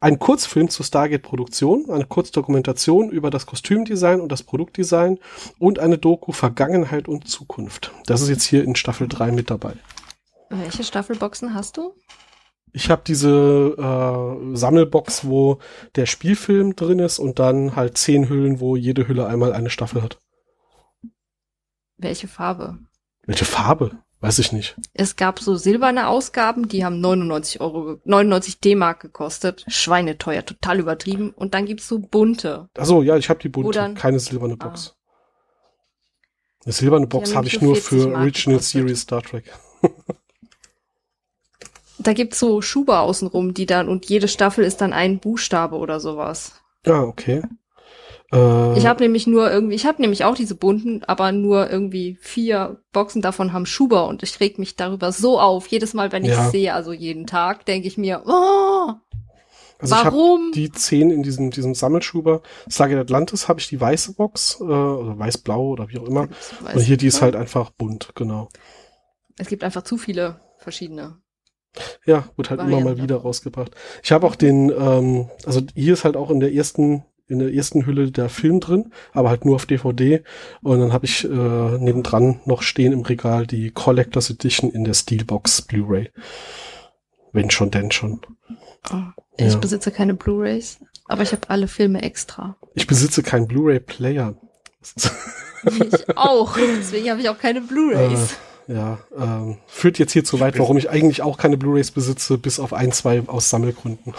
Ein 0.00 0.18
Kurzfilm 0.18 0.68
zur 0.68 0.84
Stargate-Produktion, 0.84 1.90
eine 1.90 2.04
Kurzdokumentation 2.04 3.10
über 3.10 3.30
das 3.30 3.46
Kostümdesign 3.46 4.20
und 4.20 4.30
das 4.30 4.42
Produktdesign 4.42 5.18
und 5.58 5.78
eine 5.78 5.96
Doku 5.96 6.32
Vergangenheit 6.32 7.08
und 7.08 7.26
Zukunft. 7.28 7.92
Das 8.06 8.20
ist 8.20 8.28
jetzt 8.28 8.44
hier 8.44 8.64
in 8.64 8.76
Staffel 8.76 9.08
3 9.08 9.32
mit 9.32 9.50
dabei. 9.50 9.74
Welche 10.50 10.84
Staffelboxen 10.84 11.54
hast 11.54 11.78
du? 11.78 11.94
Ich 12.72 12.90
habe 12.90 13.02
diese 13.06 13.76
äh, 13.78 14.56
Sammelbox, 14.56 15.26
wo 15.26 15.58
der 15.94 16.06
Spielfilm 16.06 16.74
drin 16.74 16.98
ist 16.98 17.18
und 17.18 17.38
dann 17.38 17.76
halt 17.76 17.96
zehn 17.96 18.28
Hüllen, 18.28 18.60
wo 18.60 18.76
jede 18.76 19.06
Hülle 19.06 19.26
einmal 19.26 19.52
eine 19.52 19.70
Staffel 19.70 20.02
hat. 20.02 20.18
Welche 21.96 22.26
Farbe? 22.26 22.78
Welche 23.26 23.44
Farbe? 23.44 23.98
Weiß 24.20 24.38
ich 24.38 24.52
nicht. 24.52 24.74
Es 24.94 25.16
gab 25.16 25.38
so 25.38 25.54
silberne 25.54 26.08
Ausgaben, 26.08 26.66
die 26.66 26.82
haben 26.84 26.98
99 27.00 27.60
Euro, 27.60 27.98
99 28.04 28.58
D-Mark 28.58 29.00
gekostet. 29.00 29.66
Schweineteuer, 29.68 30.46
total 30.46 30.80
übertrieben. 30.80 31.30
Und 31.30 31.52
dann 31.52 31.66
gibt's 31.66 31.88
so 31.88 31.98
bunte. 31.98 32.70
Achso, 32.74 33.02
ja, 33.02 33.18
ich 33.18 33.28
habe 33.28 33.40
die 33.40 33.50
bunte, 33.50 33.78
dann, 33.78 33.94
keine 33.94 34.18
silberne 34.18 34.56
Box. 34.56 34.94
Ah. 34.94 35.04
Eine 36.64 36.72
silberne 36.72 37.06
Box 37.06 37.34
habe 37.34 37.46
ich 37.48 37.60
nur 37.60 37.76
für 37.76 38.08
Mark 38.08 38.22
Original 38.22 38.56
gekostet. 38.56 38.62
Series 38.62 39.00
Star 39.02 39.22
Trek. 39.22 39.52
da 41.98 42.14
gibt's 42.14 42.38
so 42.38 42.62
Schuber 42.62 43.00
außenrum, 43.00 43.52
die 43.52 43.66
dann, 43.66 43.90
und 43.90 44.06
jede 44.08 44.28
Staffel 44.28 44.64
ist 44.64 44.80
dann 44.80 44.94
ein 44.94 45.18
Buchstabe 45.18 45.76
oder 45.76 46.00
sowas. 46.00 46.62
Ah, 46.86 47.02
okay. 47.02 47.42
Äh, 48.32 48.78
ich 48.78 48.86
habe 48.86 49.02
nämlich 49.02 49.26
nur 49.26 49.50
irgendwie, 49.50 49.74
ich 49.74 49.86
habe 49.86 50.00
nämlich 50.00 50.24
auch 50.24 50.34
diese 50.34 50.54
bunten, 50.54 51.02
aber 51.04 51.32
nur 51.32 51.70
irgendwie 51.70 52.16
vier 52.20 52.80
Boxen 52.92 53.22
davon 53.22 53.52
haben 53.52 53.66
Schuber 53.66 54.08
und 54.08 54.22
ich 54.22 54.40
reg 54.40 54.58
mich 54.58 54.76
darüber 54.76 55.12
so 55.12 55.40
auf. 55.40 55.66
Jedes 55.68 55.94
Mal, 55.94 56.12
wenn 56.12 56.24
ich 56.24 56.30
ja. 56.30 56.50
sehe, 56.50 56.74
also 56.74 56.92
jeden 56.92 57.26
Tag, 57.26 57.66
denke 57.66 57.88
ich 57.88 57.98
mir, 57.98 58.22
oh, 58.26 58.94
also 59.78 59.94
warum? 59.96 60.52
die 60.54 60.70
zehn 60.72 61.10
in 61.10 61.22
diesem, 61.22 61.50
diesem 61.50 61.74
Sammelschuber. 61.74 62.42
Sage 62.66 62.98
Atlantis 62.98 63.48
habe 63.48 63.60
ich 63.60 63.68
die 63.68 63.80
weiße 63.80 64.14
Box, 64.14 64.58
äh, 64.60 64.64
oder 64.64 65.18
weiß-blau 65.18 65.68
oder 65.68 65.88
wie 65.88 65.98
auch 65.98 66.06
immer. 66.06 66.28
Und 66.72 66.80
hier 66.80 66.96
die 66.96 67.08
ist 67.08 67.22
halt 67.22 67.36
einfach 67.36 67.70
bunt, 67.70 68.10
genau. 68.14 68.48
Es 69.36 69.48
gibt 69.48 69.64
einfach 69.64 69.82
zu 69.82 69.96
viele 69.96 70.40
verschiedene. 70.58 71.18
Ja, 72.06 72.28
wird 72.36 72.50
halt 72.50 72.60
Varianten. 72.60 72.86
immer 72.86 72.94
mal 72.96 73.02
wieder 73.02 73.16
rausgebracht. 73.16 73.72
Ich 74.02 74.12
habe 74.12 74.26
auch 74.26 74.36
den, 74.36 74.70
ähm, 74.70 75.28
also 75.44 75.60
hier 75.74 75.94
ist 75.94 76.04
halt 76.04 76.16
auch 76.16 76.30
in 76.30 76.38
der 76.38 76.54
ersten 76.54 77.04
in 77.26 77.38
der 77.38 77.52
ersten 77.52 77.86
Hülle 77.86 78.10
der 78.10 78.28
Film 78.28 78.60
drin, 78.60 78.92
aber 79.12 79.30
halt 79.30 79.44
nur 79.44 79.56
auf 79.56 79.66
DVD. 79.66 80.22
Und 80.62 80.80
dann 80.80 80.92
habe 80.92 81.06
ich 81.06 81.24
äh, 81.24 81.28
nebendran 81.28 82.40
noch 82.44 82.62
stehen 82.62 82.92
im 82.92 83.02
Regal 83.02 83.46
die 83.46 83.70
Collectors 83.70 84.30
Edition 84.30 84.70
in 84.70 84.84
der 84.84 84.94
Steelbox 84.94 85.62
Blu-ray. 85.62 86.10
Wenn 87.32 87.50
schon, 87.50 87.70
denn 87.70 87.90
schon. 87.90 88.20
Oh, 88.92 88.96
ich 89.36 89.52
ja. 89.52 89.58
besitze 89.58 89.90
keine 89.90 90.14
Blu-rays, 90.14 90.78
aber 91.06 91.22
ich 91.22 91.32
habe 91.32 91.48
alle 91.50 91.66
Filme 91.66 92.02
extra. 92.02 92.56
Ich 92.74 92.86
besitze 92.86 93.22
keinen 93.22 93.48
Blu-ray-Player. 93.48 94.34
ich 95.64 96.16
auch. 96.16 96.56
Deswegen 96.56 97.10
habe 97.10 97.20
ich 97.20 97.28
auch 97.28 97.38
keine 97.38 97.60
Blu-rays. 97.60 98.32
Äh, 98.32 98.53
ja, 98.66 98.98
ähm, 99.16 99.58
führt 99.66 99.98
jetzt 99.98 100.12
hier 100.12 100.24
zu 100.24 100.40
weit, 100.40 100.58
warum 100.58 100.78
ich 100.78 100.88
eigentlich 100.88 101.20
auch 101.20 101.36
keine 101.36 101.58
Blu-rays 101.58 101.90
besitze, 101.90 102.38
bis 102.38 102.58
auf 102.58 102.72
ein, 102.72 102.92
zwei 102.92 103.22
aus 103.26 103.50
Sammelgründen. 103.50 104.14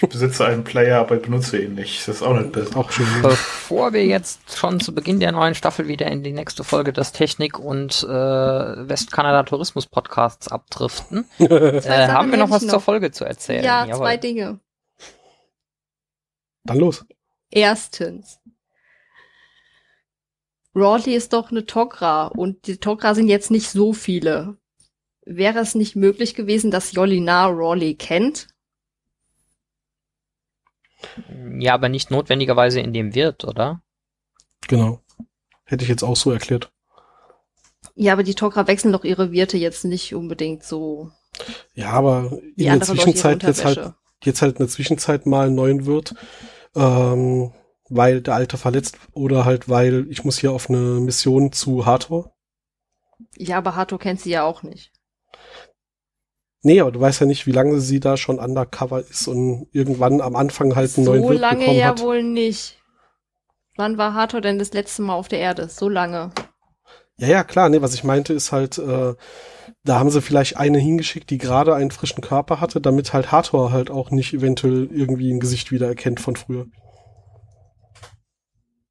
Ich 0.00 0.08
besitze 0.08 0.46
einen 0.46 0.64
Player, 0.64 1.00
aber 1.00 1.16
benutze 1.16 1.58
ihn 1.58 1.74
nicht. 1.74 2.08
Das 2.08 2.16
ist 2.16 2.22
auch 2.22 2.34
nicht 2.34 2.52
besser. 2.52 2.76
Auch 2.76 2.90
schön. 2.90 3.06
Bevor 3.22 3.92
wir 3.92 4.04
jetzt 4.06 4.56
schon 4.56 4.80
zu 4.80 4.94
Beginn 4.94 5.20
der 5.20 5.32
neuen 5.32 5.54
Staffel 5.54 5.86
wieder 5.86 6.06
in 6.06 6.22
die 6.22 6.32
nächste 6.32 6.64
Folge 6.64 6.92
des 6.92 7.12
Technik- 7.12 7.58
und 7.58 8.02
äh, 8.04 8.08
Westkanada-Tourismus-Podcasts 8.08 10.48
abdriften, 10.48 11.26
äh, 11.38 12.08
haben 12.08 12.30
wir 12.30 12.38
noch 12.38 12.50
was 12.50 12.62
noch. 12.62 12.72
zur 12.72 12.80
Folge 12.80 13.12
zu 13.12 13.24
erzählen. 13.24 13.64
Ja, 13.64 13.84
Jawohl. 13.84 13.98
zwei 13.98 14.16
Dinge. 14.16 14.60
Dann 16.64 16.78
los. 16.78 17.04
Erstens, 17.50 18.40
Rawley 20.74 21.14
ist 21.14 21.32
doch 21.32 21.50
eine 21.50 21.66
Togra 21.66 22.26
und 22.26 22.66
die 22.66 22.78
Togra 22.78 23.14
sind 23.14 23.28
jetzt 23.28 23.50
nicht 23.50 23.68
so 23.68 23.92
viele. 23.92 24.56
Wäre 25.24 25.60
es 25.60 25.74
nicht 25.74 25.96
möglich 25.96 26.34
gewesen, 26.34 26.70
dass 26.70 26.92
Yolinar 26.92 27.50
Rawley 27.50 27.94
kennt? 27.94 28.48
Ja, 31.58 31.74
aber 31.74 31.88
nicht 31.88 32.10
notwendigerweise 32.10 32.80
in 32.80 32.92
dem 32.92 33.14
Wirt, 33.14 33.44
oder? 33.44 33.82
Genau. 34.68 35.00
Hätte 35.64 35.84
ich 35.84 35.88
jetzt 35.88 36.02
auch 36.02 36.16
so 36.16 36.30
erklärt. 36.30 36.70
Ja, 37.94 38.12
aber 38.12 38.22
die 38.22 38.34
Togra 38.34 38.66
wechseln 38.66 38.92
doch 38.92 39.04
ihre 39.04 39.30
Wirte 39.30 39.56
jetzt 39.56 39.84
nicht 39.84 40.14
unbedingt 40.14 40.64
so. 40.64 41.10
Ja, 41.74 41.90
aber 41.90 42.38
in 42.56 42.64
der 42.64 42.80
Zwischenzeit 42.80 43.42
jetzt 43.42 43.64
halt, 43.64 43.92
jetzt 44.22 44.42
halt 44.42 44.54
in 44.56 44.58
der 44.58 44.68
Zwischenzeit 44.68 45.26
mal 45.26 45.46
einen 45.46 45.54
neuen 45.54 45.86
Wirt. 45.86 46.14
Ähm, 46.74 47.52
weil 47.96 48.20
der 48.20 48.34
Alte 48.34 48.56
verletzt 48.56 48.98
oder 49.12 49.44
halt 49.44 49.68
weil 49.68 50.06
ich 50.10 50.24
muss 50.24 50.38
hier 50.38 50.52
auf 50.52 50.68
eine 50.68 51.00
Mission 51.00 51.52
zu 51.52 51.86
Hathor. 51.86 52.32
Ja, 53.36 53.58
aber 53.58 53.76
Hathor 53.76 53.98
kennt 53.98 54.20
sie 54.20 54.30
ja 54.30 54.44
auch 54.44 54.62
nicht. 54.62 54.92
Nee, 56.62 56.80
aber 56.80 56.92
du 56.92 57.00
weißt 57.00 57.20
ja 57.20 57.26
nicht, 57.26 57.46
wie 57.46 57.52
lange 57.52 57.78
sie 57.80 58.00
da 58.00 58.16
schon 58.16 58.38
undercover 58.38 59.00
ist 59.00 59.28
und 59.28 59.68
irgendwann 59.72 60.22
am 60.22 60.34
Anfang 60.34 60.74
halt 60.74 60.96
einen 60.96 61.04
so 61.04 61.12
neuen 61.12 61.22
Wirt 61.28 61.40
bekommen 61.40 61.60
hat. 61.60 61.60
So 61.60 61.66
lange 61.66 61.78
ja 61.78 61.98
wohl 61.98 62.22
nicht. 62.22 62.78
Wann 63.76 63.98
war 63.98 64.14
Hathor 64.14 64.40
denn 64.40 64.58
das 64.58 64.72
letzte 64.72 65.02
Mal 65.02 65.14
auf 65.14 65.28
der 65.28 65.40
Erde? 65.40 65.68
So 65.68 65.88
lange. 65.88 66.30
Ja, 67.18 67.28
ja, 67.28 67.44
klar, 67.44 67.68
nee, 67.68 67.82
was 67.82 67.94
ich 67.94 68.02
meinte 68.02 68.32
ist 68.32 68.50
halt, 68.50 68.78
äh, 68.78 69.14
da 69.84 69.98
haben 69.98 70.10
sie 70.10 70.22
vielleicht 70.22 70.56
eine 70.56 70.78
hingeschickt, 70.78 71.28
die 71.30 71.38
gerade 71.38 71.74
einen 71.74 71.90
frischen 71.90 72.22
Körper 72.22 72.60
hatte, 72.60 72.80
damit 72.80 73.12
halt 73.12 73.30
Hathor 73.30 73.70
halt 73.70 73.90
auch 73.90 74.10
nicht 74.10 74.32
eventuell 74.32 74.88
irgendwie 74.90 75.32
ein 75.32 75.40
Gesicht 75.40 75.70
wiedererkennt 75.70 76.18
von 76.18 76.34
früher. 76.34 76.66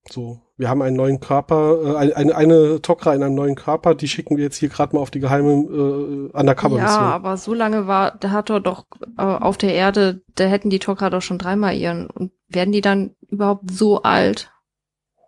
So, 0.09 0.41
wir 0.57 0.69
haben 0.69 0.81
einen 0.81 0.97
neuen 0.97 1.19
Körper, 1.21 2.01
äh, 2.01 2.13
eine, 2.13 2.35
eine 2.35 2.81
Tokra 2.81 3.13
in 3.13 3.23
einem 3.23 3.35
neuen 3.35 3.55
Körper, 3.55 3.95
die 3.95 4.07
schicken 4.07 4.35
wir 4.35 4.43
jetzt 4.43 4.57
hier 4.57 4.69
gerade 4.69 4.95
mal 4.95 5.01
auf 5.01 5.11
die 5.11 5.21
geheime 5.21 5.51
äh, 5.51 6.37
Undercover-Mission. 6.37 7.01
Ja, 7.01 7.11
aber 7.11 7.37
so 7.37 7.53
lange 7.53 7.87
war 7.87 8.17
der 8.17 8.31
Hathor 8.31 8.59
doch 8.59 8.85
äh, 9.17 9.21
auf 9.21 9.57
der 9.57 9.73
Erde, 9.73 10.21
da 10.35 10.43
hätten 10.43 10.69
die 10.69 10.79
Tokra 10.79 11.09
doch 11.09 11.21
schon 11.21 11.37
dreimal 11.37 11.75
ihren. 11.75 12.07
Und 12.07 12.31
werden 12.49 12.73
die 12.73 12.81
dann 12.81 13.15
überhaupt 13.29 13.71
so 13.71 14.01
alt? 14.01 14.51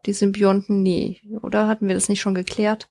Die 0.06 0.14
Symbionten? 0.14 0.84
Nee. 0.84 1.22
Oder 1.42 1.68
hatten 1.68 1.88
wir 1.88 1.96
das 1.96 2.10
nicht 2.10 2.22
schon 2.22 2.36
geklärt? 2.36 2.90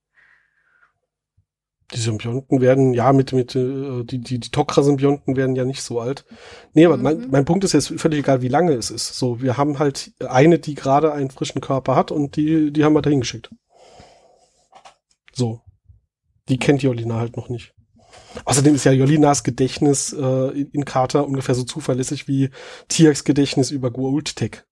Die 1.94 2.00
Symbionten 2.00 2.60
werden, 2.60 2.92
ja, 2.92 3.12
mit, 3.12 3.32
mit, 3.32 3.54
äh, 3.54 4.02
die, 4.04 4.18
die, 4.18 4.40
die 4.40 4.50
Tokra-Symbionten 4.50 5.36
werden 5.36 5.54
ja 5.54 5.64
nicht 5.64 5.82
so 5.82 6.00
alt. 6.00 6.24
Nee, 6.72 6.86
aber 6.86 6.96
Mhm. 6.96 7.02
mein, 7.02 7.30
mein 7.30 7.44
Punkt 7.44 7.62
ist 7.64 7.72
jetzt 7.72 7.92
völlig 8.00 8.20
egal, 8.20 8.42
wie 8.42 8.48
lange 8.48 8.72
es 8.72 8.90
ist. 8.90 9.14
So, 9.16 9.40
wir 9.40 9.56
haben 9.56 9.78
halt 9.78 10.12
eine, 10.26 10.58
die 10.58 10.74
gerade 10.74 11.12
einen 11.12 11.30
frischen 11.30 11.60
Körper 11.60 11.94
hat 11.94 12.10
und 12.10 12.36
die, 12.36 12.72
die 12.72 12.84
haben 12.84 12.94
wir 12.94 13.02
dahin 13.02 13.20
geschickt. 13.20 13.50
So. 15.32 15.60
Die 16.48 16.58
kennt 16.58 16.82
Jolina 16.82 17.16
halt 17.16 17.36
noch 17.36 17.48
nicht. 17.48 17.74
Außerdem 18.44 18.74
ist 18.74 18.84
ja 18.84 18.92
Jolinas 18.92 19.44
Gedächtnis 19.44 20.12
äh, 20.12 20.48
in, 20.60 20.70
in 20.70 20.84
Carter 20.84 21.26
ungefähr 21.26 21.54
so 21.54 21.64
zuverlässig 21.64 22.28
wie 22.28 22.50
Tiaks 22.88 23.24
Gedächtnis 23.24 23.70
über 23.70 23.88
Goa'uld-Tech. 23.88 24.64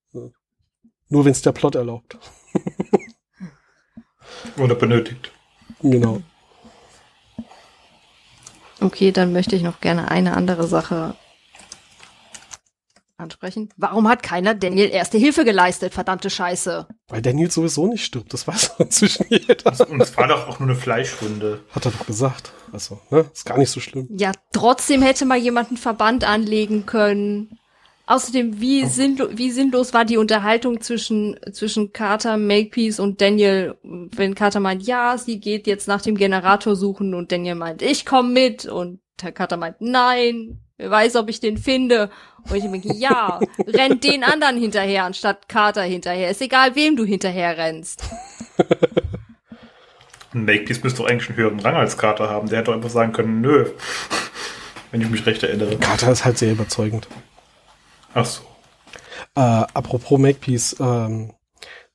Nur 1.09 1.25
wenn 1.25 1.33
es 1.33 1.43
der 1.43 1.53
Plot 1.53 1.75
erlaubt. 1.77 2.19
Oder 4.59 4.75
benötigt. 4.75 5.33
Genau. 5.81 6.21
Okay, 8.83 9.13
dann 9.13 9.33
möchte 9.33 9.55
ich 9.55 9.63
noch 9.63 9.81
gerne 9.81 10.11
eine 10.11 10.37
andere 10.37 10.67
Sache 10.67 11.15
ansprechen. 13.23 13.69
Warum 13.77 14.09
hat 14.09 14.23
keiner 14.23 14.55
Daniel 14.55 14.91
erste 14.91 15.17
Hilfe 15.17 15.45
geleistet? 15.45 15.95
Verdammte 15.95 16.29
Scheiße. 16.29 16.89
Weil 17.09 17.23
Daniel 17.23 17.51
sowieso 17.51 17.87
nicht 17.87 18.05
stirbt, 18.05 18.35
das 18.35 18.49
weiß 18.49 18.73
inzwischen 18.79 19.27
jeder. 19.31 19.89
Und 19.89 20.01
es 20.01 20.17
war 20.17 20.27
doch 20.27 20.49
auch 20.49 20.59
nur 20.59 20.71
eine 20.71 20.79
Fleischwunde. 20.79 21.61
Hat 21.71 21.87
er 21.87 21.93
doch 21.93 22.07
gesagt. 22.07 22.53
Also, 22.73 23.01
ne? 23.11 23.25
Ist 23.33 23.47
gar 23.47 23.59
nicht 23.59 23.71
so 23.71 23.81
schlimm. 23.81 24.09
Ja, 24.11 24.33
trotzdem 24.53 25.03
hätte 25.03 25.25
mal 25.25 25.39
jemand 25.39 25.69
einen 25.69 25.77
Verband 25.77 26.25
anlegen 26.25 26.85
können. 26.85 27.59
Außerdem, 28.07 28.61
wie, 28.61 28.85
sinnlo 28.85 29.29
wie 29.33 29.51
sinnlos 29.51 29.95
war 29.95 30.05
die 30.05 30.17
Unterhaltung 30.17 30.81
zwischen, 30.81 31.39
zwischen 31.53 31.93
Carter, 31.93 32.37
Makepeace 32.37 32.99
und 32.99 33.21
Daniel, 33.21 33.77
wenn 33.83 34.35
Carter 34.35 34.59
meint, 34.61 34.83
ja, 34.83 35.17
sie 35.17 35.39
geht 35.39 35.67
jetzt 35.67 35.87
nach 35.87 36.03
dem 36.03 36.17
Generator 36.17 36.75
suchen 36.75 37.15
und 37.15 37.31
Daniel 37.31 37.55
meint, 37.55 37.81
ich 37.81 38.05
komm 38.05 38.33
mit 38.33 38.67
und 38.67 39.01
der 39.23 39.33
Carter 39.33 39.57
meint, 39.57 39.77
nein, 39.81 40.61
wer 40.79 40.91
weiß, 40.91 41.17
ob 41.17 41.31
ich 41.31 41.39
den 41.41 41.59
finde. 41.59 42.11
Und 42.49 42.57
ich 42.57 42.63
denke, 42.65 42.93
ja, 42.95 43.39
renn 43.67 44.01
den 44.01 44.25
anderen 44.25 44.59
hinterher, 44.59 45.05
anstatt 45.05 45.49
Carter 45.49 45.83
hinterher. 45.83 46.31
Ist 46.31 46.43
egal, 46.43 46.75
wem 46.75 46.97
du 46.97 47.05
hinterher 47.05 47.57
rennst. 47.57 48.03
Makepeace 50.33 50.83
müsste 50.83 51.03
doch 51.03 51.09
eigentlich 51.09 51.29
einen 51.29 51.39
höheren 51.39 51.61
Rang 51.61 51.77
als 51.77 51.97
Carter 51.99 52.29
haben. 52.29 52.49
Der 52.49 52.59
hätte 52.59 52.71
doch 52.71 52.75
einfach 52.77 52.91
sagen 52.91 53.13
können, 53.13 53.41
nö. 53.41 53.67
Wenn 54.91 55.01
ich 55.01 55.09
mich 55.09 55.25
recht 55.25 55.43
erinnere. 55.43 55.77
Carter 55.79 56.13
ist 56.13 56.25
halt 56.25 56.37
sehr 56.37 56.53
überzeugend. 56.53 57.09
Ach 58.15 58.27
so. 58.27 58.43
Äh, 59.35 59.41
apropos 59.41 60.19
Makepeace, 60.19 60.77
ähm, 60.81 61.33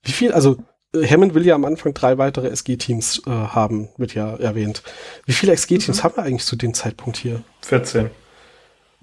wie 0.02 0.12
viel, 0.12 0.32
also 0.32 0.56
äh, 0.94 1.06
Hammond 1.06 1.34
will 1.34 1.46
ja 1.46 1.54
am 1.54 1.64
Anfang 1.64 1.94
drei 1.94 2.18
weitere 2.18 2.48
SG-Teams 2.48 3.22
äh, 3.26 3.30
haben, 3.30 3.88
wird 3.96 4.14
ja 4.14 4.36
erwähnt. 4.36 4.82
Wie 5.26 5.32
viele 5.32 5.52
SG-Teams 5.52 6.02
haben 6.02 6.16
wir 6.16 6.24
eigentlich 6.24 6.44
zu 6.44 6.56
dem 6.56 6.74
Zeitpunkt 6.74 7.16
hier? 7.18 7.42
14. 7.62 8.10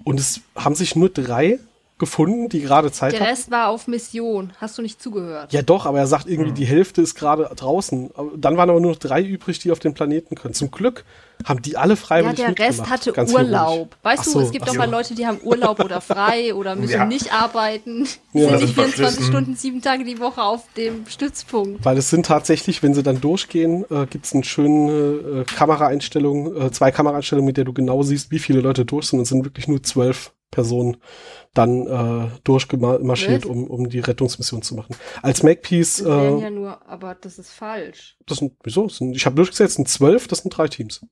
Und 0.04 0.20
es 0.20 0.40
haben 0.54 0.74
sich 0.74 0.96
nur 0.96 1.08
drei 1.08 1.58
gefunden, 1.98 2.48
die 2.50 2.60
gerade 2.60 2.92
Zeit 2.92 3.12
Der 3.12 3.20
haben. 3.20 3.28
Rest 3.28 3.50
war 3.50 3.68
auf 3.68 3.88
Mission. 3.88 4.52
Hast 4.60 4.76
du 4.76 4.82
nicht 4.82 5.00
zugehört? 5.00 5.52
Ja 5.52 5.62
doch, 5.62 5.86
aber 5.86 5.98
er 5.98 6.06
sagt 6.06 6.26
irgendwie, 6.28 6.52
die 6.52 6.66
Hälfte 6.66 7.00
ist 7.00 7.14
gerade 7.14 7.50
draußen. 7.56 8.10
Dann 8.36 8.56
waren 8.58 8.68
aber 8.68 8.80
nur 8.80 8.92
noch 8.92 8.98
drei 8.98 9.22
übrig, 9.22 9.58
die 9.60 9.70
auf 9.72 9.78
den 9.78 9.94
Planeten 9.94 10.34
können. 10.34 10.52
Zum 10.52 10.70
Glück 10.70 11.04
haben 11.44 11.62
die 11.62 11.76
alle 11.76 11.92
Ja, 11.94 11.96
freiwillig 11.96 12.36
der 12.36 12.48
Rest 12.48 12.58
mitgemacht. 12.80 12.90
hatte 12.90 13.12
Ganz 13.12 13.32
Urlaub. 13.32 13.96
Weißt 14.02 14.20
Ach 14.20 14.24
du, 14.24 14.30
so, 14.30 14.40
es 14.40 14.50
gibt 14.50 14.68
so. 14.68 14.74
mal 14.74 14.90
Leute, 14.90 15.14
die 15.14 15.26
haben 15.26 15.38
Urlaub 15.42 15.80
oder 15.80 16.00
frei 16.02 16.54
oder 16.54 16.76
müssen 16.76 16.92
Ja. 16.92 17.04
nicht 17.06 17.32
arbeiten. 17.32 18.06
Ja. 18.32 18.48
sind 18.48 18.60
nicht 18.60 18.60
sind 18.60 18.74
24 18.74 18.94
verschlissen. 18.96 19.24
Stunden, 19.32 19.56
sieben 19.56 19.80
Tage 19.82 20.04
die 20.04 20.18
Woche 20.20 20.42
auf 20.42 20.64
dem 20.76 21.06
Stützpunkt. 21.06 21.84
Weil 21.84 21.96
es 21.98 22.10
sind 22.10 22.26
tatsächlich, 22.26 22.82
wenn 22.82 22.92
sie 22.94 23.02
dann 23.02 23.20
durchgehen, 23.22 23.84
äh, 23.90 24.06
gibt 24.06 24.26
es 24.26 24.34
eine 24.34 24.44
schöne 24.44 24.92
äh, 24.92 25.44
Kameraeinstellung, 25.44 26.56
äh, 26.60 26.70
zwei 26.72 26.90
Kameraeinstellungen, 26.90 27.46
mit 27.46 27.56
der 27.56 27.64
du 27.64 27.72
genau 27.72 28.02
siehst, 28.02 28.30
wie 28.30 28.38
viele 28.38 28.60
Leute 28.60 28.84
durch 28.84 29.06
sind. 29.08 29.18
Und 29.18 29.24
es 29.24 29.28
sind 29.30 29.44
wirklich 29.44 29.68
nur 29.68 29.82
zwölf 29.82 30.32
Personen 30.50 30.96
dann 31.54 31.86
äh, 31.86 32.30
durchgemarschiert, 32.44 33.44
Was? 33.44 33.50
um, 33.50 33.64
um 33.68 33.88
die 33.88 34.00
Rettungsmission 34.00 34.62
zu 34.62 34.74
machen. 34.74 34.96
Als 35.22 35.42
Makepeace, 35.42 35.98
Das 35.98 36.06
wären 36.06 36.38
äh, 36.38 36.42
ja 36.42 36.50
nur, 36.50 36.86
aber 36.86 37.14
das 37.14 37.38
ist 37.38 37.50
falsch. 37.50 38.16
das 38.26 38.38
sind, 38.38 38.54
wieso? 38.62 38.86
Das 38.86 38.98
sind, 38.98 39.14
ich 39.16 39.26
habe 39.26 39.36
durchgesetzt, 39.36 39.70
es 39.70 39.76
sind 39.76 39.88
zwölf, 39.88 40.28
das 40.28 40.40
sind 40.40 40.50
drei 40.56 40.68
Teams. 40.68 41.04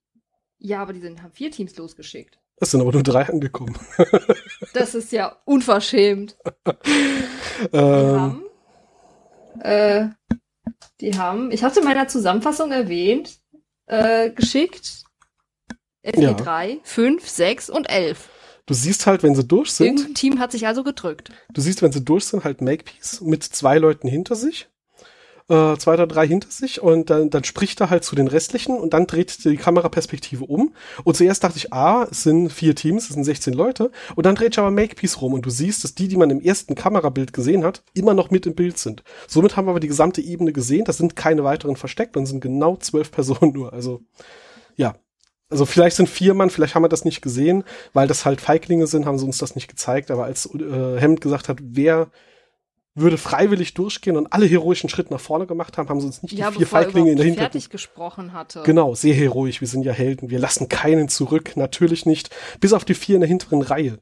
Ja, 0.59 0.81
aber 0.83 0.93
die 0.93 1.01
sind, 1.01 1.23
haben 1.23 1.33
vier 1.33 1.51
Teams 1.51 1.77
losgeschickt. 1.77 2.39
Es 2.57 2.71
sind 2.71 2.81
aber 2.81 2.93
nur 2.93 3.03
drei 3.03 3.29
angekommen. 3.29 3.77
Das 4.73 4.95
ist 4.95 5.13
ja 5.13 5.37
unverschämt. 5.45 6.37
Die 7.73 7.77
ähm, 7.77 8.21
haben, 8.21 8.45
äh, 9.61 10.09
die 11.01 11.17
haben, 11.17 11.53
ich 11.53 11.63
hatte 11.63 11.81
in 11.81 11.85
meiner 11.85 12.09
Zusammenfassung 12.09 12.73
erwähnt, 12.73 13.39
äh, 13.87 14.31
geschickt, 14.31 15.05
FG3, 16.05 16.79
5, 16.83 17.29
6 17.29 17.71
und 17.71 17.89
11. 17.89 18.29
du 18.67 18.75
siehst 18.75 19.07
halt, 19.07 19.23
wenn 19.23 19.35
sie 19.35 19.45
durch 19.45 19.73
sind, 19.73 19.87
Irgendein 19.87 20.15
Team 20.15 20.39
hat 20.39 20.53
sich 20.53 20.67
also 20.67 20.85
gedrückt. 20.85 21.31
Du 21.53 21.61
siehst, 21.61 21.83
wenn 21.83 21.93
sie 21.93 22.05
durch 22.05 22.25
sind, 22.27 22.45
halt 22.45 22.61
Makepeace 22.61 23.21
mit 23.23 23.43
zwei 23.43 23.79
Leuten 23.79 24.09
hinter 24.09 24.35
sich. 24.35 24.69
Äh, 25.47 25.77
zwei 25.77 25.93
oder 25.93 26.07
drei 26.07 26.27
hinter 26.27 26.49
sich 26.51 26.81
und 26.81 27.11
dann, 27.11 27.29
dann 27.29 27.45
spricht 27.45 27.79
er 27.83 27.91
halt 27.91 28.03
zu 28.03 28.17
den 28.17 28.29
restlichen 28.29 28.79
und 28.79 28.95
dann 28.95 29.07
dreht 29.07 29.45
die 29.45 29.59
Kameraperspektive 29.59 30.43
um. 30.47 30.73
Und 31.05 31.19
zuerst 31.19 31.45
dachte 31.45 31.59
ich, 31.59 31.71
ah, 31.71 32.09
es 32.11 32.23
sind 32.23 32.49
vier 32.51 32.75
Teams, 32.75 33.11
es 33.11 33.15
sind 33.15 33.25
16 33.25 33.53
Leute. 33.53 33.91
Und 34.17 34.25
dann 34.25 34.37
dreht 34.37 34.55
sich 34.55 34.59
aber 34.61 34.71
Makepeace 34.71 35.21
rum 35.21 35.35
und 35.35 35.45
du 35.45 35.51
siehst, 35.51 35.85
dass 35.85 35.95
die, 35.95 36.09
die 36.09 36.17
man 36.17 36.31
im 36.31 36.41
ersten 36.41 36.75
Kamerabild 36.75 37.35
gesehen 37.35 37.63
hat, 37.63 37.83
immer 37.93 38.15
noch 38.15 38.31
mit 38.31 38.47
im 38.47 38.55
Bild 38.55 38.79
sind. 38.79 39.05
Somit 39.29 39.55
haben 39.55 39.67
wir 39.67 39.73
aber 39.73 39.81
die 39.81 39.89
gesamte 39.89 40.23
Ebene 40.23 40.55
gesehen. 40.55 40.87
Das 40.87 40.97
sind 40.97 41.15
keine 41.15 41.45
weiteren 41.45 41.77
versteckt 41.77 42.17
und 42.17 42.25
sind 42.25 42.41
genau 42.41 42.79
zwölf 42.79 43.11
Personen 43.13 43.53
nur. 43.53 43.75
Also, 43.75 44.01
ja. 44.77 44.95
Also 45.51 45.67
vielleicht 45.67 45.97
sind 45.97 46.09
vier 46.09 46.35
Mann, 46.35 46.51
vielleicht 46.51 46.75
haben 46.75 46.83
wir 46.83 46.89
das 46.89 47.05
nicht 47.05 47.21
gesehen, 47.21 47.65
weil 47.93 48.09
das 48.09 48.25
halt 48.25 48.41
Feiglinge 48.41 48.87
sind, 48.87 49.07
haben 49.07 49.19
sie 49.19 49.27
uns 49.27 49.39
das 49.39 49.55
nicht 49.55 49.69
gezeigt. 49.69 50.11
Aber 50.11 50.25
als 50.25 50.47
äh, 50.55 51.01
Hammond 51.01 51.21
gesagt 51.21 51.49
hat, 51.49 51.59
wer 51.61 52.11
würde 52.97 53.19
freiwillig 53.19 53.75
durchgehen 53.75 54.17
und 54.17 54.33
alle 54.33 54.47
heroischen 54.47 54.89
Schritte 54.89 55.13
nach 55.13 55.21
vorne 55.21 55.47
gemacht 55.47 55.77
haben, 55.79 55.89
haben 55.89 56.01
sie 56.01 56.07
uns 56.07 56.23
nicht 56.23 56.33
Ja, 56.33 56.51
die 56.51 56.59
vier 56.59 56.67
er 56.67 56.69
Feiglinge 56.69 57.11
in 57.11 57.17
der 57.17 57.27
Hintergrund. 57.27 57.53
fertig 57.53 57.71
gesprochen 57.71 58.33
hatte. 58.33 58.63
Genau, 58.65 58.95
sehr 58.95 59.15
heroisch. 59.15 59.61
Wir 59.61 59.69
sind 59.69 59.85
ja 59.85 59.93
Helden. 59.93 60.31
Wir 60.31 60.39
lassen 60.39 60.69
keinen 60.69 61.09
zurück. 61.09 61.57
Natürlich 61.57 62.07
nicht. 62.07 62.31
Bis 62.61 62.73
auf 62.73 62.85
die 62.85 62.95
vier 62.95 63.17
in 63.17 63.21
der 63.21 63.29
hinteren 63.29 63.63
Reihe. 63.63 63.99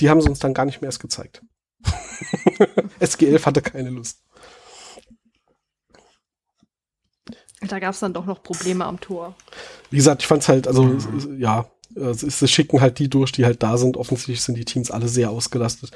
Die 0.00 0.08
haben 0.10 0.20
sie 0.20 0.28
uns 0.28 0.38
dann 0.38 0.54
gar 0.54 0.64
nicht 0.64 0.80
mehr 0.80 0.88
erst 0.88 1.00
gezeigt. 1.00 1.42
SG11 3.00 3.44
hatte 3.46 3.62
keine 3.62 3.90
Lust. 3.90 4.22
Da 7.60 7.78
gab 7.78 7.94
es 7.94 8.00
dann 8.00 8.12
doch 8.12 8.26
noch 8.26 8.42
Probleme 8.42 8.84
am 8.84 9.00
Tor. 9.00 9.34
Wie 9.90 9.96
gesagt, 9.96 10.22
ich 10.22 10.28
fand's 10.28 10.48
halt, 10.48 10.68
also, 10.68 10.92
es 10.92 11.28
ja, 11.38 11.66
es 11.94 12.22
ist, 12.22 12.42
es 12.42 12.50
schicken 12.50 12.80
halt 12.80 12.98
die 12.98 13.08
durch, 13.08 13.32
die 13.32 13.44
halt 13.44 13.62
da 13.62 13.78
sind. 13.78 13.96
Offensichtlich 13.96 14.42
sind 14.42 14.56
die 14.56 14.64
Teams 14.64 14.90
alle 14.90 15.08
sehr 15.08 15.30
ausgelastet. 15.30 15.90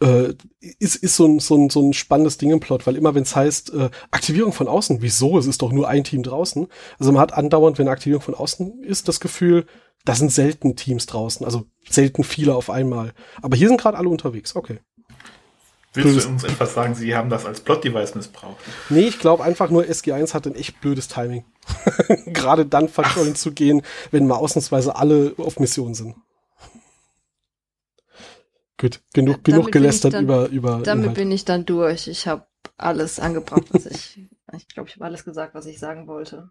Äh, 0.00 0.34
ist, 0.78 0.96
ist 0.96 1.16
so 1.16 1.26
ein, 1.26 1.38
so 1.40 1.56
ein, 1.56 1.70
so 1.70 1.80
ein 1.80 1.94
spannendes 1.94 2.38
Ding 2.38 2.50
im 2.50 2.60
Plot, 2.60 2.86
weil 2.86 2.96
immer 2.96 3.14
wenn 3.14 3.22
es 3.22 3.34
heißt, 3.34 3.72
äh, 3.72 3.90
Aktivierung 4.10 4.52
von 4.52 4.68
außen, 4.68 5.00
wieso? 5.00 5.38
Es 5.38 5.46
ist 5.46 5.62
doch 5.62 5.72
nur 5.72 5.88
ein 5.88 6.04
Team 6.04 6.22
draußen. 6.22 6.66
Also 6.98 7.12
man 7.12 7.20
hat 7.20 7.32
andauernd, 7.32 7.78
wenn 7.78 7.88
Aktivierung 7.88 8.22
von 8.22 8.34
außen 8.34 8.82
ist, 8.82 9.08
das 9.08 9.20
Gefühl, 9.20 9.66
da 10.04 10.14
sind 10.14 10.32
selten 10.32 10.74
Teams 10.76 11.06
draußen, 11.06 11.46
also 11.46 11.64
selten 11.88 12.24
viele 12.24 12.54
auf 12.54 12.70
einmal. 12.70 13.12
Aber 13.40 13.56
hier 13.56 13.68
sind 13.68 13.80
gerade 13.80 13.96
alle 13.96 14.08
unterwegs, 14.08 14.56
okay. 14.56 14.80
Willst 15.94 16.24
du 16.26 16.30
uns 16.30 16.44
etwas 16.44 16.72
sagen, 16.74 16.94
sie 16.94 17.14
haben 17.14 17.28
das 17.28 17.44
als 17.44 17.60
Plot-Device 17.60 18.14
missbraucht? 18.14 18.56
Nee, 18.88 19.08
ich 19.08 19.18
glaube 19.18 19.44
einfach 19.44 19.68
nur, 19.68 19.84
SG1 19.84 20.32
hat 20.32 20.46
ein 20.46 20.54
echt 20.54 20.80
blödes 20.80 21.08
Timing. 21.08 21.44
Gerade 22.26 22.64
dann 22.64 22.88
verschollen 22.88 23.34
zu 23.34 23.52
gehen, 23.52 23.82
wenn 24.10 24.26
mal 24.26 24.36
ausnahmsweise 24.36 24.96
alle 24.96 25.34
auf 25.36 25.58
Mission 25.60 25.94
sind. 25.94 26.16
Gut, 28.80 29.00
genug, 29.12 29.34
Damit 29.34 29.44
genug 29.44 29.72
gelästert 29.72 30.14
dann- 30.14 30.24
über, 30.24 30.48
über 30.48 30.80
Damit 30.82 31.04
Inhalt. 31.04 31.14
bin 31.16 31.30
ich 31.30 31.44
dann 31.44 31.66
durch. 31.66 32.08
Ich 32.08 32.26
habe 32.26 32.46
alles 32.78 33.20
angebracht, 33.20 33.64
was 33.70 33.86
ich. 33.86 34.20
Ich 34.54 34.68
glaube, 34.68 34.86
ich 34.90 34.96
habe 34.96 35.06
alles 35.06 35.24
gesagt, 35.24 35.54
was 35.54 35.64
ich 35.64 35.78
sagen 35.78 36.06
wollte. 36.06 36.50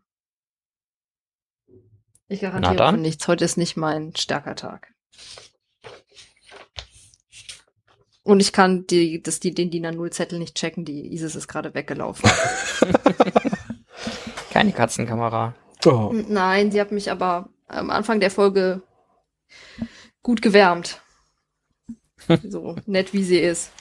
Ich 2.30 2.42
garantiere 2.42 2.98
nichts. 2.98 3.28
Heute 3.28 3.46
ist 3.46 3.58
nicht 3.58 3.78
mein 3.78 4.16
starker 4.16 4.56
Tag. 4.56 4.92
Und 8.24 8.40
ich 8.40 8.54
kann 8.54 8.86
die, 8.88 9.22
das, 9.22 9.40
die, 9.40 9.54
den 9.54 9.72
DIN 9.72 9.86
A0-Zettel 9.86 10.38
nicht 10.38 10.56
checken, 10.56 10.86
die 10.86 11.12
Isis 11.14 11.36
ist 11.36 11.48
gerade 11.48 11.74
weggelaufen. 11.74 12.30
Keine 14.52 14.72
Katzenkamera. 14.74 15.56
Oh. 15.86 16.12
Nein, 16.14 16.72
sie 16.72 16.80
hat 16.80 16.92
mich 16.92 17.10
aber 17.10 17.50
am 17.68 17.90
Anfang 17.90 18.20
der 18.20 18.30
Folge 18.30 18.84
gut 20.22 20.42
gewärmt. 20.42 21.02
so 22.44 22.76
nett 22.86 23.14
wie 23.14 23.24
sie 23.24 23.40
ist. 23.40 23.72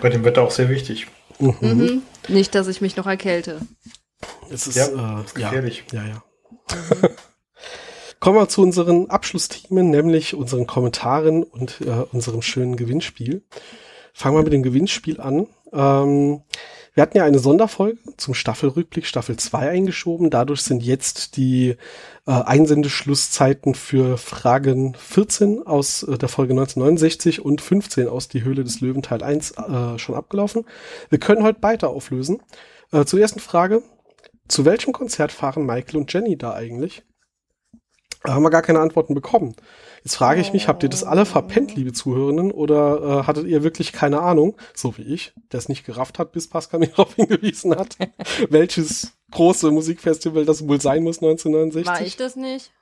Bei 0.00 0.08
dem 0.08 0.24
Wetter 0.24 0.42
auch 0.42 0.50
sehr 0.50 0.68
wichtig. 0.68 1.06
Mhm. 1.38 1.56
Mhm. 1.60 2.02
Nicht, 2.26 2.54
dass 2.56 2.66
ich 2.66 2.80
mich 2.80 2.96
noch 2.96 3.06
erkälte. 3.06 3.60
Es 4.50 4.66
ist, 4.66 4.74
Ja, 4.76 4.86
äh, 5.20 5.24
ist 5.24 5.38
ja, 5.38 5.48
gefährlich. 5.50 5.84
ja, 5.92 6.04
ja. 6.04 6.22
Kommen 8.20 8.36
wir 8.36 8.48
zu 8.48 8.62
unseren 8.62 9.10
Abschlussthemen, 9.10 9.90
nämlich 9.90 10.34
unseren 10.34 10.66
Kommentaren 10.66 11.44
und 11.44 11.80
äh, 11.82 12.04
unserem 12.12 12.42
schönen 12.42 12.76
Gewinnspiel. 12.76 13.42
Fangen 14.12 14.36
wir 14.36 14.42
mit 14.42 14.52
dem 14.52 14.64
Gewinnspiel 14.64 15.20
an. 15.20 15.46
Ähm, 15.72 16.42
wir 16.94 17.02
hatten 17.02 17.16
ja 17.16 17.24
eine 17.24 17.38
Sonderfolge 17.38 17.96
zum 18.16 18.34
Staffelrückblick 18.34 19.06
Staffel 19.06 19.36
2 19.36 19.70
eingeschoben. 19.70 20.30
Dadurch 20.30 20.62
sind 20.62 20.82
jetzt 20.82 21.36
die 21.36 21.76
äh, 22.26 22.32
Einsendeschlusszeiten 22.32 23.76
für 23.76 24.18
Fragen 24.18 24.96
14 24.96 25.64
aus 25.64 26.02
äh, 26.02 26.18
der 26.18 26.28
Folge 26.28 26.54
1969 26.54 27.44
und 27.44 27.60
15 27.60 28.08
aus 28.08 28.26
Die 28.26 28.42
Höhle 28.42 28.64
des 28.64 28.80
Löwen 28.80 29.02
Teil 29.02 29.22
1 29.22 29.52
äh, 29.52 29.98
schon 30.00 30.16
abgelaufen. 30.16 30.64
Wir 31.08 31.20
können 31.20 31.44
heute 31.44 31.62
weiter 31.62 31.90
auflösen. 31.90 32.42
Äh, 32.90 33.04
zur 33.04 33.20
ersten 33.20 33.38
Frage. 33.38 33.84
Zu 34.48 34.64
welchem 34.64 34.92
Konzert 34.92 35.30
fahren 35.30 35.66
Michael 35.66 35.98
und 35.98 36.12
Jenny 36.12 36.36
da 36.36 36.54
eigentlich? 36.54 37.04
Da 38.24 38.34
haben 38.34 38.42
wir 38.42 38.50
gar 38.50 38.62
keine 38.62 38.80
Antworten 38.80 39.14
bekommen. 39.14 39.54
Jetzt 40.04 40.16
frage 40.16 40.40
ich 40.40 40.52
mich, 40.52 40.68
habt 40.68 40.82
ihr 40.82 40.88
das 40.88 41.04
alle 41.04 41.24
verpennt, 41.24 41.74
liebe 41.74 41.92
Zuhörenden, 41.92 42.50
oder 42.50 43.20
äh, 43.20 43.26
hattet 43.26 43.46
ihr 43.46 43.62
wirklich 43.62 43.92
keine 43.92 44.20
Ahnung, 44.20 44.56
so 44.74 44.96
wie 44.96 45.02
ich, 45.02 45.32
der 45.52 45.58
es 45.58 45.68
nicht 45.68 45.84
gerafft 45.84 46.18
hat, 46.18 46.32
bis 46.32 46.48
Pascal 46.48 46.80
mir 46.80 46.88
darauf 46.88 47.14
hingewiesen 47.14 47.74
hat, 47.76 47.96
welches 48.50 49.12
große 49.30 49.70
Musikfestival 49.70 50.44
das 50.44 50.66
wohl 50.66 50.80
sein 50.80 51.02
muss 51.02 51.18
1969? 51.18 51.86
War 51.86 52.06
ich 52.06 52.16
das 52.16 52.36
nicht? 52.36 52.72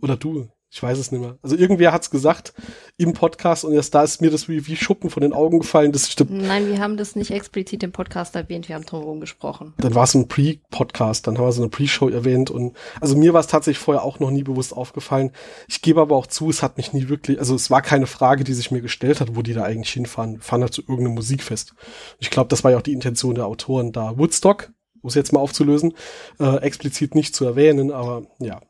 Oder 0.00 0.16
du? 0.16 0.48
Ich 0.68 0.82
weiß 0.82 0.98
es 0.98 1.12
nicht 1.12 1.20
mehr. 1.20 1.38
Also 1.42 1.56
irgendwer 1.56 1.92
hat's 1.92 2.10
gesagt 2.10 2.52
im 2.96 3.12
Podcast 3.12 3.64
und 3.64 3.72
erst 3.72 3.94
da 3.94 4.02
ist 4.02 4.20
mir 4.20 4.30
das 4.30 4.48
wie, 4.48 4.66
wie 4.66 4.76
Schuppen 4.76 5.10
von 5.10 5.20
den 5.20 5.32
Augen 5.32 5.60
gefallen. 5.60 5.92
Das 5.92 6.10
stimmt. 6.10 6.32
Nein, 6.32 6.68
wir 6.68 6.80
haben 6.80 6.96
das 6.96 7.14
nicht 7.14 7.30
explizit 7.30 7.82
im 7.82 7.92
Podcast 7.92 8.34
erwähnt, 8.34 8.68
wir 8.68 8.74
haben 8.74 8.84
drumherum 8.84 9.20
gesprochen. 9.20 9.74
Dann 9.78 9.94
war 9.94 10.04
es 10.04 10.14
ein 10.14 10.28
Pre-Podcast, 10.28 11.26
dann 11.26 11.38
haben 11.38 11.44
wir 11.44 11.52
so 11.52 11.62
eine 11.62 11.70
Pre-Show 11.70 12.08
erwähnt 12.08 12.50
und 12.50 12.76
also 13.00 13.16
mir 13.16 13.32
war 13.32 13.40
es 13.40 13.46
tatsächlich 13.46 13.82
vorher 13.82 14.02
auch 14.02 14.18
noch 14.18 14.30
nie 14.30 14.42
bewusst 14.42 14.76
aufgefallen. 14.76 15.30
Ich 15.68 15.82
gebe 15.82 16.00
aber 16.00 16.16
auch 16.16 16.26
zu, 16.26 16.50
es 16.50 16.62
hat 16.62 16.76
mich 16.76 16.92
nie 16.92 17.08
wirklich, 17.08 17.38
also 17.38 17.54
es 17.54 17.70
war 17.70 17.80
keine 17.80 18.06
Frage, 18.06 18.44
die 18.44 18.54
sich 18.54 18.70
mir 18.70 18.82
gestellt 18.82 19.20
hat, 19.20 19.36
wo 19.36 19.42
die 19.42 19.54
da 19.54 19.62
eigentlich 19.62 19.92
hinfahren. 19.92 20.34
Wir 20.34 20.42
fahren 20.42 20.62
halt 20.62 20.74
zu 20.74 20.82
irgendeinem 20.82 21.14
Musikfest. 21.14 21.74
Ich 22.18 22.30
glaube, 22.30 22.48
das 22.48 22.64
war 22.64 22.72
ja 22.72 22.78
auch 22.78 22.82
die 22.82 22.92
Intention 22.92 23.36
der 23.36 23.46
Autoren 23.46 23.92
da. 23.92 24.18
Woodstock, 24.18 24.72
um 25.00 25.08
es 25.08 25.14
jetzt 25.14 25.32
mal 25.32 25.40
aufzulösen, 25.40 25.94
äh, 26.40 26.56
explizit 26.56 27.14
nicht 27.14 27.34
zu 27.34 27.44
erwähnen, 27.44 27.92
aber 27.92 28.24
ja, 28.40 28.60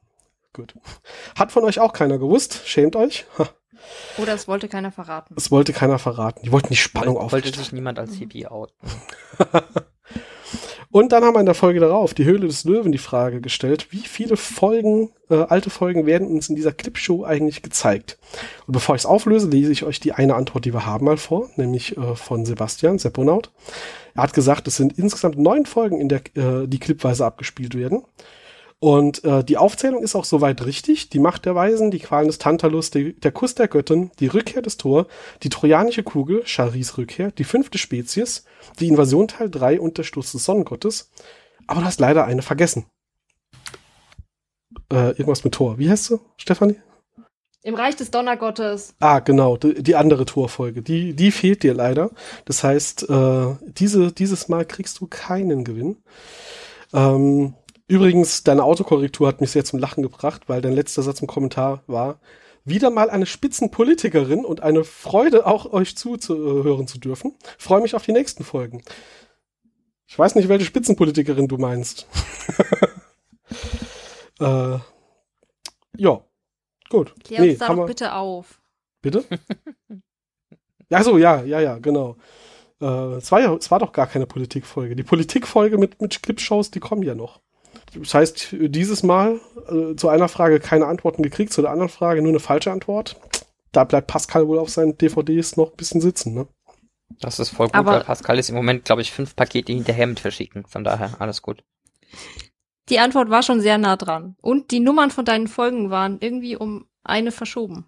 gut. 0.57 0.74
Hat 1.38 1.52
von 1.52 1.62
euch 1.64 1.78
auch 1.78 1.92
keiner 1.92 2.18
gewusst, 2.18 2.62
schämt 2.64 2.96
euch. 2.96 3.26
Ha, 3.38 3.48
Oder 4.18 4.34
es 4.34 4.48
wollte 4.48 4.68
keiner 4.68 4.90
verraten. 4.90 5.34
Es 5.36 5.50
wollte 5.50 5.72
keiner 5.72 5.98
verraten. 6.00 6.40
Die 6.44 6.50
wollten 6.50 6.68
die 6.70 6.76
Spannung 6.76 7.14
Wollte 7.14 7.26
aufrichten. 7.26 7.54
sich 7.62 7.72
niemand 7.72 7.98
als 7.98 8.14
Hippie 8.14 8.46
outen. 8.48 8.74
Und 10.90 11.12
dann 11.12 11.24
haben 11.24 11.34
wir 11.34 11.40
in 11.40 11.46
der 11.46 11.54
Folge 11.54 11.80
darauf, 11.80 12.14
die 12.14 12.24
Höhle 12.24 12.46
des 12.46 12.64
Löwen, 12.64 12.90
die 12.90 12.96
Frage 12.98 13.40
gestellt, 13.42 13.88
wie 13.90 13.98
viele 13.98 14.36
Folgen, 14.36 15.11
äh, 15.28 15.34
alte 15.34 15.68
Folgen 15.68 16.07
werden 16.07 16.26
uns 16.28 16.48
in 16.48 16.57
dieser 16.57 16.72
Clipshow 16.72 17.24
eigentlich 17.24 17.61
gezeigt? 17.61 18.18
Und 18.66 18.72
bevor 18.72 18.94
ich 18.94 19.02
es 19.02 19.07
auflöse, 19.07 19.48
lese 19.48 19.72
ich 19.72 19.84
euch 19.84 20.00
die 20.00 20.12
eine 20.12 20.36
Antwort, 20.36 20.64
die 20.64 20.72
wir 20.72 20.86
haben, 20.86 21.04
mal 21.04 21.18
vor, 21.18 21.50
nämlich 21.57 21.98
äh, 21.98 22.14
von 22.14 22.46
Sebastian, 22.46 22.98
Sepponaut. 22.98 23.50
Er 24.14 24.22
hat 24.22 24.32
gesagt, 24.32 24.68
es 24.68 24.76
sind 24.76 24.98
insgesamt 24.98 25.36
neun 25.38 25.66
Folgen, 25.66 26.00
in 26.00 26.09
der 26.09 26.20
äh, 26.34 26.66
die 26.66 26.78
clipweise 26.78 27.26
abgespielt 27.26 27.74
werden. 27.74 28.02
Und 28.79 29.24
äh, 29.24 29.43
die 29.43 29.57
Aufzählung 29.57 30.03
ist 30.03 30.14
auch 30.14 30.27
soweit 30.27 30.64
richtig. 30.66 31.09
Die 31.09 31.18
Macht 31.18 31.47
der 31.47 31.55
Weisen, 31.55 31.91
die 31.91 31.99
Qualen 31.99 32.27
des 32.27 32.39
Tantalus, 32.39 32.91
die, 32.91 33.18
der 33.18 33.33
Kuss 33.33 33.55
der 33.55 33.68
Göttin, 33.68 34.11
die 34.20 34.27
Rückkehr 34.27 34.61
des 34.61 34.77
Tor, 34.77 35.07
die 35.43 35.49
trojanische 35.49 36.03
Kugel, 36.03 36.43
Charis 36.45 36.99
Rückkehr, 36.99 37.31
die 37.31 37.45
fünfte 37.45 37.79
Spezies, 37.79 38.45
die 38.79 38.89
Invasion 38.89 39.29
Teil 39.29 39.51
3 39.51 39.81
und 39.81 39.97
der 39.97 40.03
Stoß 40.03 40.33
des 40.33 40.45
Sonnengottes. 40.45 41.11
Aber 41.66 41.81
du 41.81 41.87
hast 41.87 42.01
leider 42.01 42.27
eine 42.27 42.43
vergessen. 42.43 42.85
Äh, 44.93 45.11
irgendwas 45.11 45.43
mit 45.43 45.55
Tor. 45.55 45.79
Wie 45.79 45.89
heißt 45.89 46.05
sie, 46.05 46.20
Stefanie? 46.37 46.77
Im 47.62 47.74
Reich 47.74 47.97
des 47.97 48.12
Donnergottes. 48.12 48.95
Ah, 49.01 49.18
genau, 49.18 49.57
die, 49.57 49.83
die 49.83 49.97
andere 49.97 50.24
Torfolge. 50.27 50.83
Die, 50.83 51.16
die 51.16 51.33
fehlt 51.33 51.64
dir 51.64 51.74
leider. 51.74 52.11
Das 52.45 52.62
heißt, 52.62 53.09
äh, 53.11 53.57
diese, 53.62 54.12
dieses 54.12 54.49
Mal 54.49 54.64
kriegst 54.64 55.01
du 55.01 55.09
keinen 55.09 55.64
Gewinn. 55.64 55.97
Ähm, 56.93 57.55
übrigens, 57.89 58.43
deine 58.45 58.64
Autokorrektur 58.64 59.28
hat 59.28 59.41
mich 59.41 59.51
sehr 59.51 59.64
zum 59.64 59.78
Lachen 59.78 60.03
gebracht, 60.03 60.49
weil 60.49 60.61
dein 60.61 60.72
letzter 60.72 61.03
Satz 61.03 61.20
im 61.20 61.26
Kommentar 61.26 61.82
war, 61.87 62.20
wieder 62.64 62.91
mal 62.91 63.11
eine 63.11 63.26
Spitzenpolitikerin 63.26 64.45
und 64.45 64.62
eine 64.62 64.84
Freude, 64.84 65.47
auch 65.47 65.72
euch 65.72 65.97
zuzuhören 65.97 66.89
zu 66.89 66.99
dürfen. 66.99 67.34
Freue 67.59 67.80
mich 67.80 67.95
auf 67.95 68.05
die 68.05 68.12
nächsten 68.12 68.43
Folgen. 68.43 68.82
Ich 70.09 70.18
weiß 70.18 70.34
nicht, 70.34 70.49
welche 70.49 70.64
Spitzenpolitikerin 70.64 71.49
du 71.49 71.59
meinst. 71.59 72.09
äh, 74.41 74.78
ja, 75.97 76.20
gut. 76.91 77.14
Klär 77.24 77.41
uns 77.41 77.49
Nee, 77.49 77.57
da 77.57 77.68
haben 77.68 77.76
doch 77.76 77.87
bitte 77.87 78.14
auf. 78.14 78.61
Bitte? 79.01 79.24
Ach 80.91 81.03
so, 81.03 81.18
ja, 81.18 81.43
ja, 81.43 81.61
ja, 81.61 81.78
genau. 81.78 82.16
Äh, 82.80 83.16
es, 83.16 83.30
war 83.32 83.41
ja, 83.41 83.55
es 83.55 83.70
war 83.70 83.78
doch 83.78 83.93
gar 83.93 84.07
keine 84.07 84.26
Politikfolge. 84.26 84.97
Die 84.97 85.03
Politikfolge 85.03 85.78
mit, 85.78 86.01
mit 86.01 86.22
Clipshows, 86.22 86.70
die 86.70 86.80
kommen 86.80 87.03
ja 87.03 87.14
noch. 87.14 87.41
Das 87.95 88.14
heißt, 88.14 88.49
dieses 88.53 89.03
Mal 89.03 89.41
äh, 89.70 89.95
zu 89.97 90.09
einer 90.09 90.28
Frage 90.28 90.61
keine 90.61 90.87
Antworten 90.87 91.22
gekriegt, 91.22 91.53
zu 91.53 91.62
der 91.62 91.70
anderen 91.70 91.89
Frage 91.89 92.20
nur 92.22 92.30
eine 92.30 92.41
falsche 92.41 92.70
Antwort. 92.72 93.16
Da 93.72 93.84
bleibt 93.84 94.07
Pascal 94.07 94.49
wohl 94.49 94.59
auf 94.59 94.70
seinen 94.70 94.97
DVDs 94.99 95.57
noch 95.57 95.70
ein 95.70 95.76
bisschen 95.76 96.01
sitzen, 96.01 96.34
ne? 96.34 96.47
Das 97.20 97.39
ist 97.39 97.51
voll 97.51 97.66
gut, 97.68 97.74
Aber- 97.76 97.93
weil 97.93 98.05
Pascal 98.05 98.39
ist 98.39 98.49
im 98.49 98.57
Moment, 98.57 98.84
glaube 98.84 99.03
ich, 99.03 99.12
fünf 99.12 99.37
Pakete 99.37 99.72
hinterher 99.72 100.07
mit 100.07 100.20
verschicken. 100.20 100.64
Von 100.66 100.82
daher 100.84 101.20
alles 101.20 101.41
gut. 101.43 101.62
Die 102.89 102.99
Antwort 102.99 103.30
war 103.30 103.43
schon 103.43 103.61
sehr 103.61 103.78
nah 103.78 103.97
dran. 103.97 104.37
Und 104.43 104.70
die 104.70 104.80
Nummern 104.80 105.11
von 105.11 105.24
deinen 105.24 105.49
Folgen 105.49 105.91
waren 105.91 106.18
irgendwie 106.20 106.57
um 106.57 106.87
eine 107.05 107.32
verschoben. 107.32 107.87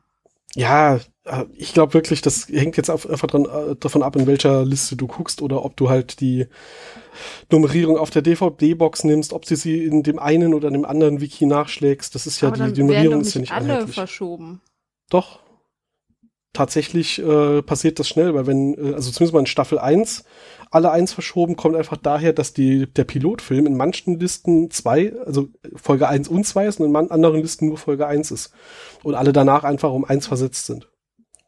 Ja, 0.54 0.96
äh, 1.24 1.44
ich 1.56 1.74
glaube 1.74 1.94
wirklich, 1.94 2.22
das 2.22 2.48
hängt 2.48 2.76
jetzt 2.76 2.90
einfach 2.90 3.26
dran, 3.28 3.44
äh, 3.44 3.76
davon 3.76 4.02
ab, 4.02 4.16
in 4.16 4.26
welcher 4.26 4.64
Liste 4.64 4.96
du 4.96 5.06
guckst 5.06 5.42
oder 5.42 5.64
ob 5.64 5.76
du 5.76 5.88
halt 5.90 6.20
die 6.20 6.46
Nummerierung 7.50 7.96
auf 7.96 8.10
der 8.10 8.22
DVD-Box 8.22 9.04
nimmst, 9.04 9.32
ob 9.32 9.44
du 9.44 9.56
sie 9.56 9.84
in 9.84 10.02
dem 10.02 10.18
einen 10.18 10.54
oder 10.54 10.68
in 10.68 10.74
dem 10.74 10.84
anderen 10.84 11.20
Wiki 11.20 11.46
nachschlägst. 11.46 12.14
Das 12.14 12.26
ist 12.26 12.40
ja, 12.40 12.50
die, 12.50 12.72
die 12.72 12.82
Nummerierung 12.82 13.20
ist 13.20 13.34
ja 13.34 13.40
nicht 13.40 13.52
alle 13.52 13.72
einheitlich. 13.74 13.94
verschoben. 13.94 14.60
Doch. 15.10 15.40
Tatsächlich 16.54 17.18
äh, 17.20 17.62
passiert 17.62 17.98
das 17.98 18.08
schnell, 18.08 18.34
weil 18.34 18.46
wenn, 18.46 18.74
äh, 18.74 18.94
also 18.94 19.10
zumindest 19.10 19.34
mal 19.34 19.40
in 19.40 19.46
Staffel 19.46 19.78
1, 19.78 20.24
alle 20.70 20.90
eins 20.90 21.12
verschoben, 21.12 21.56
kommt 21.56 21.76
einfach 21.76 21.96
daher, 21.96 22.32
dass 22.32 22.52
die, 22.52 22.86
der 22.92 23.04
Pilotfilm 23.04 23.66
in 23.66 23.76
manchen 23.76 24.18
Listen 24.18 24.70
zwei, 24.70 25.14
also 25.24 25.48
Folge 25.76 26.08
1 26.08 26.28
und 26.28 26.44
2 26.44 26.66
ist 26.66 26.80
und 26.80 26.88
in 26.88 26.96
anderen 26.96 27.40
Listen 27.40 27.68
nur 27.68 27.78
Folge 27.78 28.06
1 28.06 28.30
ist. 28.30 28.52
Und 29.02 29.14
alle 29.14 29.32
danach 29.32 29.64
einfach 29.64 29.92
um 29.92 30.04
eins 30.04 30.26
versetzt 30.26 30.66
sind. 30.66 30.88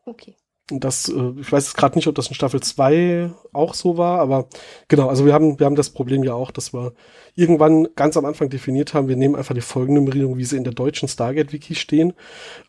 Okay. 0.05 0.37
Das, 0.79 1.09
äh, 1.09 1.33
ich 1.41 1.51
weiß 1.51 1.65
jetzt 1.65 1.77
gerade 1.77 1.97
nicht, 1.97 2.07
ob 2.07 2.15
das 2.15 2.29
in 2.29 2.35
Staffel 2.35 2.61
2 2.61 3.31
auch 3.53 3.75
so 3.75 3.97
war, 3.97 4.21
aber 4.21 4.47
genau, 4.89 5.09
also 5.09 5.27
wir 5.27 5.33
haben, 5.33 5.59
wir 5.59 5.67
haben 5.67 5.75
das 5.75 5.91
Problem 5.91 6.23
ja 6.23 6.35
auch, 6.35 6.51
dass 6.51 6.73
wir 6.73 6.93
irgendwann 7.35 7.89
ganz 7.97 8.17
am 8.17 8.25
Anfang 8.25 8.51
definiert 8.51 8.95
haben, 8.95 9.09
wir 9.09 9.17
nehmen 9.17 9.35
einfach 9.35 9.55
die 9.55 9.61
Folgennummerierung, 9.61 10.37
wie 10.37 10.45
sie 10.45 10.57
in 10.57 10.65
der 10.65 10.73
deutschen 10.73 11.09
Stargate-Wiki 11.09 11.75
stehen, 11.75 12.13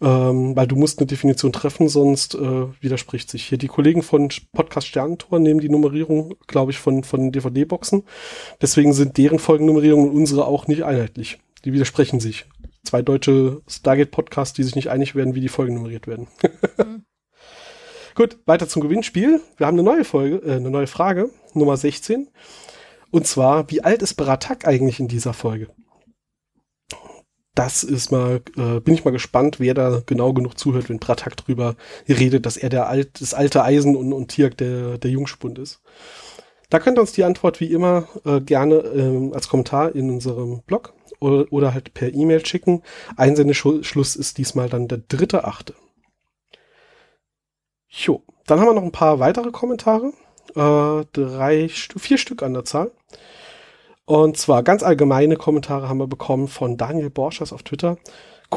ähm, 0.01 0.55
weil 0.55 0.67
du 0.67 0.75
musst 0.75 0.99
eine 0.99 1.07
Definition 1.07 1.53
treffen, 1.53 1.89
sonst 1.89 2.35
äh, 2.35 2.67
widerspricht 2.79 3.29
sich. 3.29 3.45
Hier 3.45 3.57
die 3.57 3.67
Kollegen 3.67 4.01
von 4.01 4.29
Podcast 4.53 4.87
Sternentor 4.87 5.39
nehmen 5.39 5.59
die 5.59 5.69
Nummerierung, 5.69 6.35
glaube 6.47 6.71
ich, 6.71 6.79
von, 6.79 7.03
von 7.03 7.31
DVD-Boxen. 7.31 8.03
Deswegen 8.61 8.93
sind 8.93 9.17
deren 9.17 9.39
Folgennummerierungen 9.39 10.09
und 10.09 10.15
unsere 10.15 10.45
auch 10.45 10.67
nicht 10.67 10.83
einheitlich. 10.83 11.39
Die 11.65 11.73
widersprechen 11.73 12.19
sich. 12.19 12.45
Zwei 12.83 13.01
deutsche 13.01 13.61
Stargate-Podcasts, 13.67 14.53
die 14.53 14.63
sich 14.63 14.75
nicht 14.75 14.89
einig 14.89 15.15
werden, 15.15 15.35
wie 15.35 15.41
die 15.41 15.49
Folgen 15.49 15.75
nummeriert 15.75 16.07
werden. 16.07 16.27
Mhm. 16.77 17.03
Gut, 18.21 18.37
weiter 18.45 18.67
zum 18.67 18.83
Gewinnspiel. 18.83 19.41
Wir 19.57 19.65
haben 19.65 19.73
eine 19.73 19.81
neue 19.81 20.05
Folge, 20.05 20.47
äh, 20.47 20.57
eine 20.57 20.69
neue 20.69 20.85
Frage, 20.85 21.31
Nummer 21.55 21.75
16. 21.75 22.29
Und 23.09 23.25
zwar, 23.25 23.71
wie 23.71 23.83
alt 23.83 24.03
ist 24.03 24.13
Baratak 24.13 24.67
eigentlich 24.67 24.99
in 24.99 25.07
dieser 25.07 25.33
Folge? 25.33 25.69
Das 27.55 27.83
ist 27.83 28.11
mal, 28.11 28.43
äh, 28.57 28.79
bin 28.79 28.93
ich 28.93 29.03
mal 29.03 29.09
gespannt, 29.09 29.59
wer 29.59 29.73
da 29.73 30.03
genau 30.05 30.33
genug 30.33 30.59
zuhört, 30.59 30.87
wenn 30.89 30.99
Baratak 30.99 31.35
drüber 31.35 31.75
redet, 32.07 32.45
dass 32.45 32.57
er 32.57 32.69
der 32.69 32.89
alt, 32.89 33.21
das 33.21 33.33
alte 33.33 33.63
Eisen 33.63 33.95
und, 33.95 34.13
und 34.13 34.27
Tirk 34.27 34.55
der, 34.55 34.99
der 34.99 35.09
Jungspund 35.09 35.57
ist. 35.57 35.81
Da 36.69 36.77
könnt 36.77 36.99
ihr 36.99 37.01
uns 37.01 37.13
die 37.13 37.23
Antwort 37.23 37.59
wie 37.59 37.73
immer 37.73 38.07
äh, 38.23 38.39
gerne 38.39 38.75
ähm, 38.75 39.33
als 39.33 39.49
Kommentar 39.49 39.95
in 39.95 40.11
unserem 40.11 40.61
Blog 40.67 40.93
oder, 41.19 41.51
oder 41.51 41.73
halt 41.73 41.95
per 41.95 42.13
E-Mail 42.13 42.45
schicken. 42.45 42.83
Einsendeschluss 43.17 44.15
ist 44.15 44.37
diesmal 44.37 44.69
dann 44.69 44.87
der 44.87 44.99
dritte 44.99 45.43
Achte. 45.45 45.73
Jo, 47.93 48.23
Dann 48.47 48.59
haben 48.59 48.67
wir 48.67 48.73
noch 48.73 48.83
ein 48.83 48.93
paar 48.93 49.19
weitere 49.19 49.51
Kommentare. 49.51 50.13
Äh, 50.55 51.05
drei, 51.11 51.67
vier 51.69 52.17
Stück 52.17 52.41
an 52.41 52.53
der 52.53 52.63
Zahl. 52.63 52.91
Und 54.05 54.37
zwar 54.37 54.63
ganz 54.63 54.81
allgemeine 54.81 55.35
Kommentare 55.35 55.89
haben 55.89 55.99
wir 55.99 56.07
bekommen 56.07 56.47
von 56.47 56.77
Daniel 56.77 57.09
Borschers 57.09 57.51
auf 57.51 57.63
Twitter. 57.63 57.97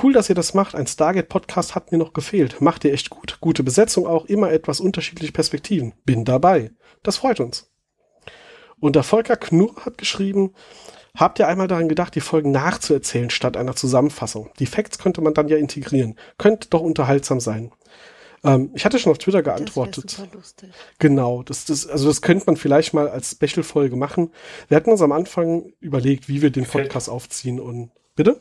Cool, 0.01 0.13
dass 0.13 0.29
ihr 0.29 0.37
das 0.37 0.55
macht. 0.55 0.77
Ein 0.77 0.87
Stargate-Podcast 0.87 1.75
hat 1.75 1.91
mir 1.91 1.99
noch 1.99 2.13
gefehlt. 2.13 2.61
Macht 2.61 2.85
ihr 2.85 2.93
echt 2.93 3.11
gut. 3.11 3.39
Gute 3.41 3.65
Besetzung 3.65 4.07
auch, 4.07 4.25
immer 4.27 4.53
etwas 4.53 4.79
unterschiedliche 4.79 5.33
Perspektiven. 5.33 5.95
Bin 6.05 6.25
dabei. 6.25 6.71
Das 7.03 7.17
freut 7.17 7.41
uns. 7.41 7.71
Und 8.79 8.95
der 8.95 9.03
Volker 9.03 9.37
Knurr 9.37 9.75
hat 9.85 9.99
geschrieben, 9.99 10.53
habt 11.17 11.41
ihr 11.41 11.49
einmal 11.49 11.69
daran 11.69 11.89
gedacht, 11.89 12.15
die 12.15 12.21
Folgen 12.21 12.53
nachzuerzählen 12.53 13.31
statt 13.31 13.57
einer 13.57 13.75
Zusammenfassung? 13.75 14.51
Die 14.61 14.67
Facts 14.67 14.99
könnte 14.99 15.21
man 15.21 15.35
dann 15.35 15.49
ja 15.49 15.57
integrieren. 15.57 16.19
Könnte 16.39 16.69
doch 16.71 16.83
unterhaltsam 16.83 17.41
sein. 17.41 17.73
Ähm, 18.45 18.71
ich 18.75 18.85
hatte 18.85 18.99
schon 18.99 19.11
auf 19.11 19.19
Twitter 19.19 19.43
geantwortet. 19.43 20.19
Das 20.33 20.55
genau, 20.99 21.43
das, 21.43 21.65
das, 21.65 21.87
also 21.87 22.09
das 22.09 22.23
könnte 22.23 22.45
man 22.47 22.57
vielleicht 22.57 22.95
mal 22.95 23.09
als 23.09 23.31
Special-Folge 23.33 23.97
machen. 23.97 24.31
Wir 24.69 24.77
hatten 24.77 24.91
uns 24.91 25.03
am 25.03 25.13
Anfang 25.13 25.73
überlegt, 25.81 26.29
wie 26.29 26.43
wir 26.43 26.51
den 26.51 26.67
Podcast 26.67 27.09
aufziehen 27.09 27.59
und 27.59 27.91
bitte? 28.15 28.41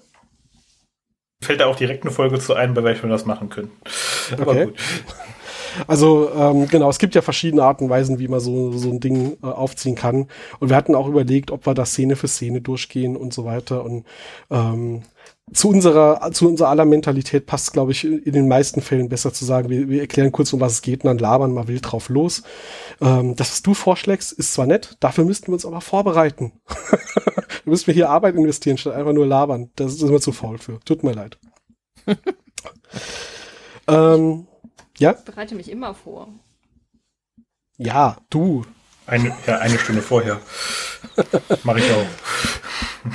fällt 1.44 1.60
da 1.60 1.68
auch 1.68 1.76
direkt 1.76 2.04
eine 2.04 2.12
Folge 2.12 2.40
zu 2.40 2.54
ein, 2.54 2.74
bei 2.74 2.84
welcher 2.84 3.04
wir 3.04 3.10
das 3.10 3.26
machen 3.26 3.50
können. 3.50 3.72
Aber 4.38 4.52
okay. 4.52 4.66
gut. 4.66 4.76
Also 5.88 6.30
ähm, 6.36 6.68
genau, 6.68 6.88
es 6.88 7.00
gibt 7.00 7.16
ja 7.16 7.24
verschiedene 7.24 7.64
Arten 7.64 7.86
und 7.86 7.90
Weisen, 7.90 8.20
wie 8.20 8.28
man 8.28 8.40
so, 8.40 8.74
so 8.74 8.92
ein 8.92 9.00
Ding 9.00 9.38
äh, 9.42 9.48
aufziehen 9.48 9.96
kann. 9.96 10.28
Und 10.60 10.70
wir 10.70 10.76
hatten 10.76 10.94
auch 10.94 11.08
überlegt, 11.08 11.50
ob 11.50 11.66
wir 11.66 11.74
da 11.74 11.84
Szene 11.84 12.16
für 12.16 12.28
Szene 12.28 12.62
durchgehen 12.62 13.18
und 13.18 13.34
so 13.34 13.44
weiter. 13.44 13.84
Und 13.84 14.06
ähm, 14.52 15.02
zu 15.54 15.70
unserer, 15.70 16.32
zu 16.32 16.48
unserer 16.48 16.70
aller 16.70 16.86
Mentalität 16.86 17.46
passt, 17.46 17.74
glaube 17.74 17.92
ich, 17.92 18.06
in 18.06 18.34
den 18.34 18.48
meisten 18.48 18.82
Fällen 18.82 19.10
besser 19.10 19.34
zu 19.34 19.46
sagen, 19.46 19.70
wir, 19.70 19.90
wir 19.90 20.02
erklären 20.02 20.32
kurz, 20.32 20.54
um 20.54 20.60
was 20.60 20.74
es 20.74 20.82
geht 20.82 21.04
und 21.04 21.08
dann 21.08 21.18
labern 21.18 21.54
mal 21.54 21.68
wild 21.68 21.92
drauf 21.92 22.10
los. 22.10 22.44
Ähm, 23.02 23.36
das, 23.36 23.52
was 23.52 23.62
du 23.62 23.74
vorschlägst, 23.74 24.32
ist 24.34 24.54
zwar 24.54 24.66
nett, 24.66 24.98
dafür 25.00 25.26
müssten 25.26 25.48
wir 25.48 25.54
uns 25.54 25.66
aber 25.66 25.82
vorbereiten. 25.82 26.54
da 26.68 27.44
müssen 27.66 27.88
wir 27.88 27.94
hier 27.94 28.10
Arbeit 28.10 28.36
investieren, 28.36 28.78
statt 28.78 28.96
einfach 28.96 29.14
nur 29.14 29.28
labern. 29.28 29.72
Das 29.76 29.94
ist 29.94 30.02
immer 30.02 30.22
zu 30.22 30.32
faul 30.32 30.58
für. 30.58 30.80
Tut 30.86 31.04
mir 31.04 31.14
leid. 31.14 31.38
ähm, 33.88 34.48
ja? 34.98 35.12
Ich 35.12 35.26
bereite 35.26 35.56
mich 35.56 35.70
immer 35.70 35.94
vor. 35.94 36.30
Ja, 37.78 38.18
du. 38.30 38.66
Eine, 39.06 39.36
ja, 39.46 39.58
eine 39.58 39.78
Stunde 39.78 40.02
vorher. 40.02 40.40
Mache 41.64 41.80
ich 41.80 41.92
auch. 41.92 42.06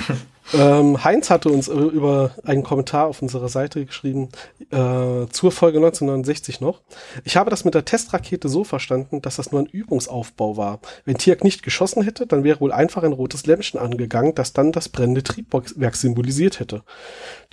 Ähm, 0.53 1.03
Heinz 1.03 1.29
hatte 1.29 1.49
uns 1.49 1.67
äh, 1.67 1.73
über 1.73 2.31
einen 2.43 2.63
Kommentar 2.63 3.07
auf 3.07 3.21
unserer 3.21 3.49
Seite 3.49 3.85
geschrieben, 3.85 4.29
äh, 4.71 5.27
zur 5.29 5.51
Folge 5.51 5.77
1969 5.77 6.59
noch. 6.59 6.81
Ich 7.23 7.37
habe 7.37 7.49
das 7.49 7.65
mit 7.65 7.75
der 7.75 7.85
Testrakete 7.85 8.49
so 8.49 8.63
verstanden, 8.63 9.21
dass 9.21 9.35
das 9.35 9.51
nur 9.51 9.61
ein 9.61 9.67
Übungsaufbau 9.67 10.57
war. 10.57 10.79
Wenn 11.05 11.17
Tiak 11.17 11.43
nicht 11.43 11.61
geschossen 11.61 12.01
hätte, 12.01 12.25
dann 12.25 12.43
wäre 12.43 12.61
wohl 12.61 12.71
einfach 12.71 13.03
ein 13.03 13.13
rotes 13.13 13.45
Lämpchen 13.45 13.79
angegangen, 13.79 14.33
das 14.33 14.53
dann 14.53 14.71
das 14.71 14.89
brennende 14.89 15.23
Triebwerk 15.23 15.95
symbolisiert 15.95 16.59
hätte. 16.59 16.83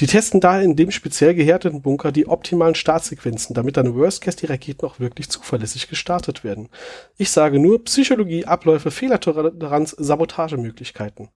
Die 0.00 0.06
testen 0.06 0.40
daher 0.40 0.62
in 0.62 0.76
dem 0.76 0.90
speziell 0.90 1.34
gehärteten 1.34 1.82
Bunker 1.82 2.12
die 2.12 2.26
optimalen 2.28 2.74
Startsequenzen, 2.74 3.54
damit 3.54 3.76
dann 3.76 3.86
im 3.86 3.94
Worst 3.94 4.22
Case 4.22 4.38
die 4.38 4.46
Raketen 4.46 4.86
auch 4.86 5.00
wirklich 5.00 5.28
zuverlässig 5.28 5.88
gestartet 5.88 6.44
werden. 6.44 6.70
Ich 7.18 7.30
sage 7.30 7.58
nur 7.58 7.84
Psychologie, 7.84 8.46
Abläufe, 8.46 8.90
Fehlertoleranz, 8.90 9.94
Sabotagemöglichkeiten. 9.98 11.28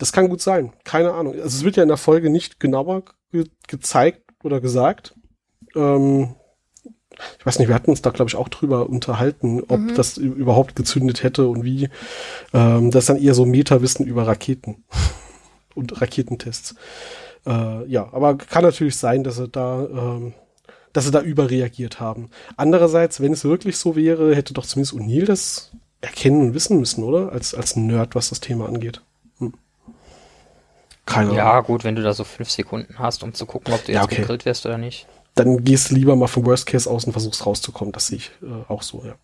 Das 0.00 0.12
kann 0.12 0.30
gut 0.30 0.40
sein. 0.40 0.72
Keine 0.82 1.12
Ahnung. 1.12 1.34
Also 1.34 1.58
es 1.58 1.62
wird 1.62 1.76
ja 1.76 1.82
in 1.82 1.90
der 1.90 1.98
Folge 1.98 2.30
nicht 2.30 2.58
genauer 2.58 3.04
ge 3.30 3.44
gezeigt 3.68 4.22
oder 4.42 4.60
gesagt. 4.60 5.14
Ähm, 5.76 6.34
ich 7.38 7.44
weiß 7.44 7.58
nicht, 7.58 7.68
wir 7.68 7.74
hatten 7.74 7.90
uns 7.90 8.00
da, 8.00 8.08
glaube 8.08 8.30
ich, 8.30 8.36
auch 8.36 8.48
drüber 8.48 8.88
unterhalten, 8.88 9.62
ob 9.68 9.78
mhm. 9.78 9.94
das 9.94 10.16
überhaupt 10.16 10.74
gezündet 10.74 11.22
hätte 11.22 11.46
und 11.48 11.64
wie. 11.64 11.90
Ähm, 12.54 12.90
das 12.90 13.02
ist 13.04 13.08
dann 13.10 13.22
eher 13.22 13.34
so 13.34 13.44
Meta-Wissen 13.44 14.06
über 14.06 14.26
Raketen 14.26 14.84
und 15.74 16.00
Raketentests. 16.00 16.76
Äh, 17.46 17.86
ja, 17.86 18.08
aber 18.12 18.38
kann 18.38 18.64
natürlich 18.64 18.96
sein, 18.96 19.22
dass 19.22 19.36
sie 19.36 19.48
da, 19.48 19.84
ähm, 19.84 20.32
dass 20.94 21.04
sie 21.04 21.10
da 21.10 21.20
überreagiert 21.20 22.00
haben. 22.00 22.30
Andererseits, 22.56 23.20
wenn 23.20 23.34
es 23.34 23.44
wirklich 23.44 23.76
so 23.76 23.96
wäre, 23.96 24.34
hätte 24.34 24.54
doch 24.54 24.64
zumindest 24.64 24.94
O'Neill 24.94 25.26
das 25.26 25.72
erkennen 26.00 26.40
und 26.40 26.54
wissen 26.54 26.80
müssen, 26.80 27.04
oder? 27.04 27.32
Als, 27.32 27.54
als 27.54 27.76
Nerd, 27.76 28.14
was 28.14 28.30
das 28.30 28.40
Thema 28.40 28.66
angeht. 28.66 29.02
Keine 31.06 31.34
ja, 31.34 31.52
Ahnung. 31.52 31.64
gut, 31.64 31.84
wenn 31.84 31.96
du 31.96 32.02
da 32.02 32.12
so 32.12 32.24
fünf 32.24 32.50
Sekunden 32.50 32.98
hast, 32.98 33.22
um 33.22 33.34
zu 33.34 33.46
gucken, 33.46 33.74
ob 33.74 33.84
du 33.84 33.92
jetzt 33.92 33.96
ja, 33.98 34.04
okay. 34.04 34.16
gegrillt 34.16 34.44
wirst 34.44 34.66
oder 34.66 34.78
nicht. 34.78 35.06
Dann 35.34 35.64
gehst 35.64 35.90
du 35.90 35.94
lieber 35.94 36.16
mal 36.16 36.26
vom 36.26 36.46
Worst 36.46 36.66
Case 36.66 36.90
aus 36.90 37.04
und 37.04 37.12
versuchst 37.12 37.46
rauszukommen. 37.46 37.92
Das 37.92 38.08
sehe 38.08 38.18
ich 38.18 38.30
äh, 38.42 38.70
auch 38.70 38.82
so, 38.82 39.02
ja. 39.04 39.14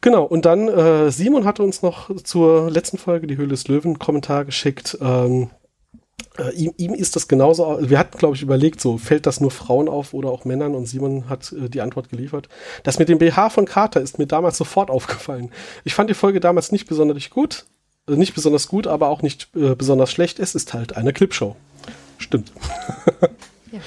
Genau, 0.00 0.24
und 0.24 0.44
dann 0.44 0.68
äh, 0.68 1.12
Simon 1.12 1.44
hatte 1.44 1.62
uns 1.62 1.82
noch 1.82 2.14
zur 2.24 2.70
letzten 2.70 2.98
Folge 2.98 3.28
die 3.28 3.36
Höhle 3.36 3.48
des 3.48 3.68
Löwen 3.68 4.00
Kommentar 4.00 4.44
geschickt. 4.44 4.98
Ähm, 5.00 5.50
äh, 6.38 6.50
ihm, 6.54 6.72
ihm 6.76 6.94
ist 6.94 7.14
das 7.14 7.28
genauso, 7.28 7.78
wir 7.80 7.98
hatten, 7.98 8.18
glaube 8.18 8.34
ich, 8.34 8.42
überlegt, 8.42 8.80
so 8.80 8.98
fällt 8.98 9.26
das 9.26 9.40
nur 9.40 9.50
Frauen 9.50 9.88
auf 9.88 10.14
oder 10.14 10.30
auch 10.30 10.44
Männern 10.44 10.74
und 10.74 10.86
Simon 10.86 11.28
hat 11.28 11.52
äh, 11.52 11.68
die 11.68 11.80
Antwort 11.80 12.08
geliefert. 12.08 12.48
Das 12.82 12.98
mit 12.98 13.08
dem 13.08 13.18
BH 13.18 13.50
von 13.50 13.66
Carter 13.66 14.00
ist 14.00 14.18
mir 14.18 14.26
damals 14.26 14.56
sofort 14.56 14.90
aufgefallen. 14.90 15.50
Ich 15.84 15.94
fand 15.94 16.10
die 16.10 16.14
Folge 16.14 16.40
damals 16.40 16.72
nicht 16.72 16.88
besonders 16.88 17.30
gut, 17.30 17.66
nicht 18.06 18.34
besonders 18.34 18.68
gut, 18.68 18.86
aber 18.86 19.08
auch 19.08 19.22
nicht 19.22 19.48
äh, 19.54 19.74
besonders 19.74 20.10
schlecht. 20.10 20.38
Es 20.38 20.54
ist 20.54 20.74
halt 20.74 20.96
eine 20.96 21.12
Clipshow. 21.12 21.56
Stimmt. 22.18 22.52
ja. 23.72 23.80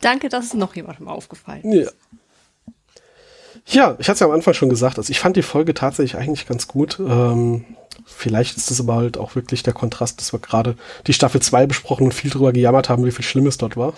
Danke, 0.00 0.28
dass 0.28 0.46
es 0.46 0.54
noch 0.54 0.74
jemandem 0.74 1.08
aufgefallen 1.08 1.64
ist. 1.64 1.86
Ja. 1.86 1.92
Ja, 3.66 3.96
ich 3.98 4.08
hatte 4.08 4.14
es 4.14 4.20
ja 4.20 4.26
am 4.26 4.32
Anfang 4.32 4.54
schon 4.54 4.68
gesagt, 4.68 4.98
also 4.98 5.10
ich 5.10 5.20
fand 5.20 5.36
die 5.36 5.42
Folge 5.42 5.72
tatsächlich 5.72 6.16
eigentlich 6.20 6.48
ganz 6.48 6.66
gut. 6.66 6.98
Ähm, 6.98 7.64
vielleicht 8.04 8.56
ist 8.56 8.70
es 8.70 8.80
aber 8.80 8.96
halt 8.96 9.18
auch 9.18 9.36
wirklich 9.36 9.62
der 9.62 9.72
Kontrast, 9.72 10.20
dass 10.20 10.32
wir 10.32 10.40
gerade 10.40 10.76
die 11.06 11.12
Staffel 11.12 11.40
2 11.40 11.66
besprochen 11.66 12.06
und 12.06 12.14
viel 12.14 12.30
drüber 12.30 12.52
gejammert 12.52 12.88
haben, 12.88 13.04
wie 13.06 13.12
viel 13.12 13.24
Schlimmes 13.24 13.58
dort 13.58 13.76
war. 13.76 13.94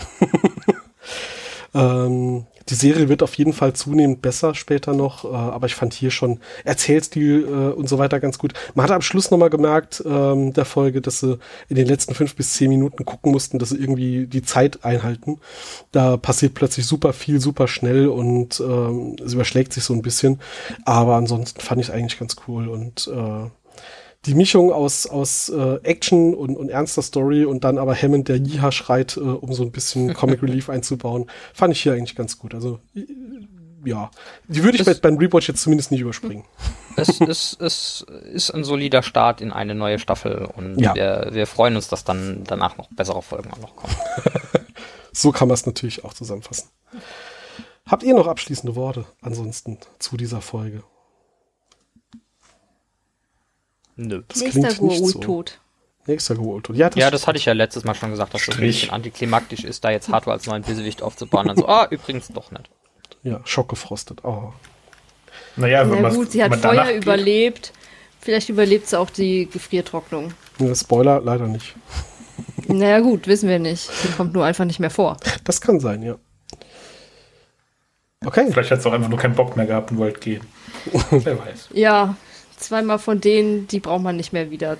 ähm, 1.74 2.46
die 2.68 2.74
Serie 2.74 3.08
wird 3.08 3.22
auf 3.22 3.34
jeden 3.34 3.52
Fall 3.52 3.74
zunehmend 3.74 4.22
besser 4.22 4.54
später 4.54 4.94
noch, 4.94 5.24
äh, 5.24 5.28
aber 5.28 5.66
ich 5.66 5.74
fand 5.74 5.92
hier 5.92 6.10
schon 6.10 6.40
Erzählstil 6.64 7.44
äh, 7.44 7.72
und 7.74 7.88
so 7.88 7.98
weiter 7.98 8.20
ganz 8.20 8.38
gut. 8.38 8.54
Man 8.74 8.84
hat 8.84 8.90
am 8.90 9.02
Schluss 9.02 9.30
nochmal 9.30 9.50
gemerkt, 9.50 10.02
ähm, 10.06 10.52
der 10.52 10.64
Folge, 10.64 11.00
dass 11.00 11.20
sie 11.20 11.38
in 11.68 11.76
den 11.76 11.86
letzten 11.86 12.14
fünf 12.14 12.34
bis 12.34 12.54
zehn 12.54 12.70
Minuten 12.70 13.04
gucken 13.04 13.32
mussten, 13.32 13.58
dass 13.58 13.70
sie 13.70 13.78
irgendwie 13.78 14.26
die 14.26 14.42
Zeit 14.42 14.84
einhalten. 14.84 15.38
Da 15.92 16.16
passiert 16.16 16.54
plötzlich 16.54 16.86
super 16.86 17.12
viel, 17.12 17.40
super 17.40 17.68
schnell 17.68 18.08
und 18.08 18.60
ähm, 18.60 19.16
es 19.24 19.34
überschlägt 19.34 19.72
sich 19.72 19.84
so 19.84 19.94
ein 19.94 20.02
bisschen. 20.02 20.40
Aber 20.84 21.16
ansonsten 21.16 21.60
fand 21.60 21.80
ich 21.80 21.88
es 21.88 21.94
eigentlich 21.94 22.18
ganz 22.18 22.36
cool 22.48 22.68
und 22.68 23.08
äh, 23.08 23.50
die 24.26 24.34
Mischung 24.34 24.72
aus, 24.72 25.06
aus 25.06 25.48
äh, 25.48 25.78
Action 25.82 26.34
und, 26.34 26.56
und 26.56 26.68
ernster 26.68 27.02
Story 27.02 27.44
und 27.44 27.64
dann 27.64 27.78
aber 27.78 27.94
Hammond, 27.94 28.28
der 28.28 28.38
Jiha 28.38 28.72
schreit, 28.72 29.16
äh, 29.16 29.20
um 29.20 29.52
so 29.52 29.62
ein 29.62 29.70
bisschen 29.70 30.14
Comic 30.14 30.42
Relief 30.42 30.70
einzubauen, 30.70 31.26
fand 31.52 31.72
ich 31.72 31.82
hier 31.82 31.92
eigentlich 31.92 32.16
ganz 32.16 32.38
gut. 32.38 32.54
Also 32.54 32.80
ja, 33.84 34.10
die 34.48 34.62
würde 34.62 34.78
ich 34.78 34.86
es, 34.86 35.00
beim 35.00 35.18
Rewatch 35.18 35.48
jetzt 35.48 35.62
zumindest 35.62 35.90
nicht 35.90 36.00
überspringen. 36.00 36.44
Es, 36.96 37.20
es, 37.20 37.56
es 37.58 38.06
ist 38.32 38.50
ein 38.52 38.62
solider 38.62 39.02
Start 39.02 39.40
in 39.40 39.50
eine 39.50 39.74
neue 39.74 39.98
Staffel 39.98 40.48
und 40.56 40.78
ja. 40.78 40.94
wir, 40.94 41.30
wir 41.32 41.48
freuen 41.48 41.74
uns, 41.74 41.88
dass 41.88 42.04
dann 42.04 42.44
danach 42.44 42.76
noch 42.76 42.88
bessere 42.90 43.20
Folgen 43.20 43.50
auch 43.50 43.58
noch 43.58 43.74
kommen. 43.74 43.96
so 45.12 45.32
kann 45.32 45.48
man 45.48 45.54
es 45.54 45.66
natürlich 45.66 46.04
auch 46.04 46.14
zusammenfassen. 46.14 46.68
Habt 47.84 48.04
ihr 48.04 48.14
noch 48.14 48.28
abschließende 48.28 48.76
Worte 48.76 49.06
ansonsten 49.22 49.78
zu 49.98 50.16
dieser 50.16 50.40
Folge? 50.40 50.84
Nö. 53.96 54.22
Das 54.28 54.40
Nächster 54.40 54.68
Goa'uld-Tod. 54.68 55.58
Nächster 56.06 56.34
Goa'uld-Tod. 56.34 56.76
Ja, 56.76 56.90
das, 56.90 56.98
ja, 56.98 57.10
das 57.10 57.26
hatte 57.26 57.38
ich 57.38 57.44
ja 57.44 57.52
letztes 57.52 57.84
Mal 57.84 57.94
schon 57.94 58.10
gesagt, 58.10 58.34
dass 58.34 58.42
Strich. 58.42 58.56
das 58.56 58.62
ein 58.62 58.66
bisschen 58.66 58.90
antiklimaktisch 58.90 59.64
ist, 59.64 59.84
da 59.84 59.90
jetzt 59.90 60.08
Hardware 60.08 60.34
als 60.34 60.46
neuen 60.46 60.62
Bösewicht 60.62 61.02
aufzubauen. 61.02 61.46
Dann 61.46 61.56
so, 61.56 61.66
ah, 61.66 61.86
übrigens 61.90 62.28
doch 62.28 62.50
nicht. 62.50 62.68
Ja, 63.22 63.40
schockgefrostet. 63.44 64.24
Oh. 64.24 64.52
Naja, 65.56 65.84
Na 65.84 66.10
gut, 66.10 66.32
sie 66.32 66.42
hat 66.42 66.54
Feuer 66.56 66.90
überlebt. 66.90 67.72
Vielleicht 68.20 68.48
überlebt 68.48 68.88
sie 68.88 68.98
auch 68.98 69.10
die 69.10 69.48
Gefriertrocknung. 69.50 70.32
Ja, 70.58 70.74
Spoiler, 70.74 71.20
leider 71.20 71.46
nicht. 71.46 71.74
Naja 72.66 73.00
gut, 73.00 73.26
wissen 73.26 73.48
wir 73.48 73.58
nicht. 73.58 73.82
Sie 73.82 74.08
kommt 74.08 74.32
nur 74.32 74.44
einfach 74.44 74.64
nicht 74.64 74.80
mehr 74.80 74.90
vor. 74.90 75.16
Das 75.44 75.60
kann 75.60 75.80
sein, 75.80 76.02
ja. 76.02 76.16
Okay. 78.24 78.50
Vielleicht 78.50 78.70
hat 78.70 78.82
sie 78.82 78.88
auch 78.88 78.92
einfach 78.92 79.10
nur 79.10 79.18
keinen 79.18 79.34
Bock 79.34 79.56
mehr 79.56 79.66
gehabt 79.66 79.90
und 79.90 79.98
wollte 79.98 80.20
gehen. 80.20 80.42
Wer 81.10 81.38
weiß. 81.38 81.68
Ja, 81.72 82.16
zweimal 82.64 82.98
von 82.98 83.20
denen, 83.20 83.66
die 83.68 83.80
braucht 83.80 84.02
man 84.02 84.16
nicht 84.16 84.32
mehr 84.32 84.50
wieder 84.50 84.78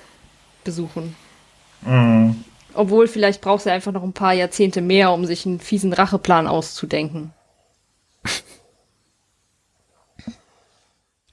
besuchen. 0.63 1.15
Mhm. 1.81 2.43
Obwohl, 2.73 3.07
vielleicht 3.07 3.41
braucht 3.41 3.63
sie 3.63 3.71
einfach 3.71 3.91
noch 3.93 4.03
ein 4.03 4.13
paar 4.13 4.33
Jahrzehnte 4.33 4.81
mehr, 4.81 5.11
um 5.11 5.25
sich 5.25 5.45
einen 5.45 5.59
fiesen 5.59 5.93
Racheplan 5.93 6.47
auszudenken. 6.47 7.31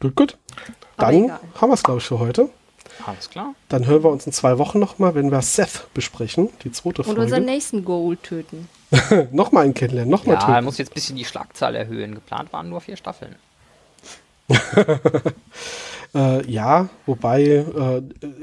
Gut, 0.00 0.16
gut. 0.16 0.36
Dann 0.96 1.30
haben 1.32 1.70
wir 1.70 1.74
es, 1.74 1.84
glaube 1.84 2.00
ich, 2.00 2.04
für 2.06 2.18
heute. 2.18 2.48
Alles 3.06 3.30
klar. 3.30 3.54
Dann 3.68 3.86
hören 3.86 4.02
wir 4.02 4.10
uns 4.10 4.26
in 4.26 4.32
zwei 4.32 4.58
Wochen 4.58 4.80
nochmal, 4.80 5.14
wenn 5.14 5.30
wir 5.30 5.40
Seth 5.42 5.86
besprechen, 5.94 6.48
die 6.64 6.72
zweite 6.72 7.04
Folge. 7.04 7.20
Und 7.20 7.24
unseren 7.24 7.44
nächsten 7.44 7.84
Goal 7.84 8.16
töten. 8.16 8.68
nochmal 9.30 9.64
ein 9.64 9.74
kennenlernen, 9.74 10.10
nochmal 10.10 10.34
Ja, 10.36 10.40
er 10.42 10.46
töten. 10.54 10.64
muss 10.64 10.78
jetzt 10.78 10.90
ein 10.90 10.94
bisschen 10.94 11.16
die 11.16 11.24
Schlagzahl 11.24 11.76
erhöhen. 11.76 12.16
Geplant 12.16 12.52
waren 12.52 12.68
nur 12.68 12.80
vier 12.80 12.96
Staffeln. 12.96 13.36
Äh, 16.14 16.50
ja, 16.50 16.88
wobei 17.06 17.42
äh, 17.42 18.02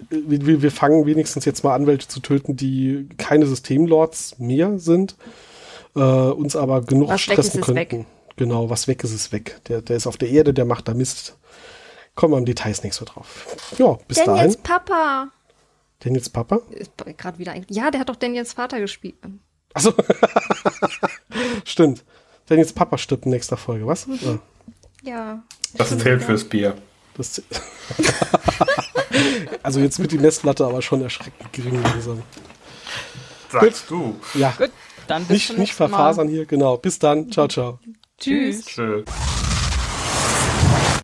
wir, 0.10 0.62
wir 0.62 0.72
fangen 0.72 1.06
wenigstens 1.06 1.46
jetzt 1.46 1.64
mal 1.64 1.76
an, 1.76 1.86
welche 1.86 2.08
zu 2.08 2.20
töten, 2.20 2.56
die 2.56 3.08
keine 3.18 3.46
Systemlords 3.46 4.40
mehr 4.40 4.80
sind, 4.80 5.16
äh, 5.96 6.00
uns 6.00 6.56
aber 6.56 6.82
genug 6.82 7.10
Was 7.10 7.28
weg 7.28 7.34
stressen 7.34 7.62
ist, 7.62 7.68
ist 7.70 7.76
könnten. 7.76 8.06
Genau, 8.38 8.70
was 8.70 8.88
weg 8.88 9.04
ist, 9.04 9.14
ist 9.14 9.32
weg. 9.32 9.60
Der, 9.68 9.82
der 9.82 9.98
ist 9.98 10.08
auf 10.08 10.18
der 10.18 10.30
Erde, 10.30 10.54
der 10.54 10.66
macht 10.66 10.88
da 10.88 10.94
Mist. 10.94 11.38
Kommen 12.16 12.34
wir 12.34 12.38
im 12.38 12.46
Details 12.46 12.84
nicht 12.84 12.96
so 12.96 13.06
drauf. 13.06 13.46
Ja, 13.78 13.98
bis 14.08 14.18
dahin. 14.18 14.36
Daniels 14.36 14.58
Papa. 14.58 15.28
Daniels 16.00 16.30
Papa? 16.30 16.62
Ist 16.72 16.92
gerade 17.18 17.38
wieder 17.38 17.52
ein. 17.52 17.66
Ja, 17.70 17.92
der 17.92 18.00
hat 18.02 18.10
doch 18.10 18.16
Daniels 18.16 18.54
Vater 18.54 18.80
gespielt. 18.80 19.16
Achso. 19.74 19.94
Stimmt. 21.66 22.04
Daniels 22.48 22.74
Papa 22.74 22.98
stirbt 22.98 23.26
in 23.26 23.32
nächster 23.32 23.58
Folge, 23.58 23.86
was? 23.86 24.08
Ja, 24.22 24.40
Ja. 25.04 25.44
Das 25.76 25.96
zählt 25.98 26.24
fürs 26.24 26.46
Bier. 26.46 26.76
Das 27.20 27.40
also 29.64 29.80
jetzt 29.80 30.00
wird 30.00 30.12
die 30.12 30.18
Messlatte 30.18 30.66
aber 30.66 30.82
schon 30.82 31.02
erschreckend 31.02 31.54
gering 31.54 31.82
langsam. 31.84 32.24
Sagst 33.52 33.90
du. 33.90 34.20
Ja, 34.34 34.54
Gut, 34.58 34.72
dann 35.08 35.24
bis 35.24 35.30
nicht, 35.30 35.48
zum 35.48 35.58
nicht 35.58 35.74
verfasern 35.74 36.28
hier, 36.28 36.46
genau. 36.46 36.78
Bis 36.78 37.00
dann. 37.00 37.32
Ciao, 37.32 37.48
ciao. 37.48 37.80
Tschüss. 38.20 38.66
Tschö. 38.66 39.04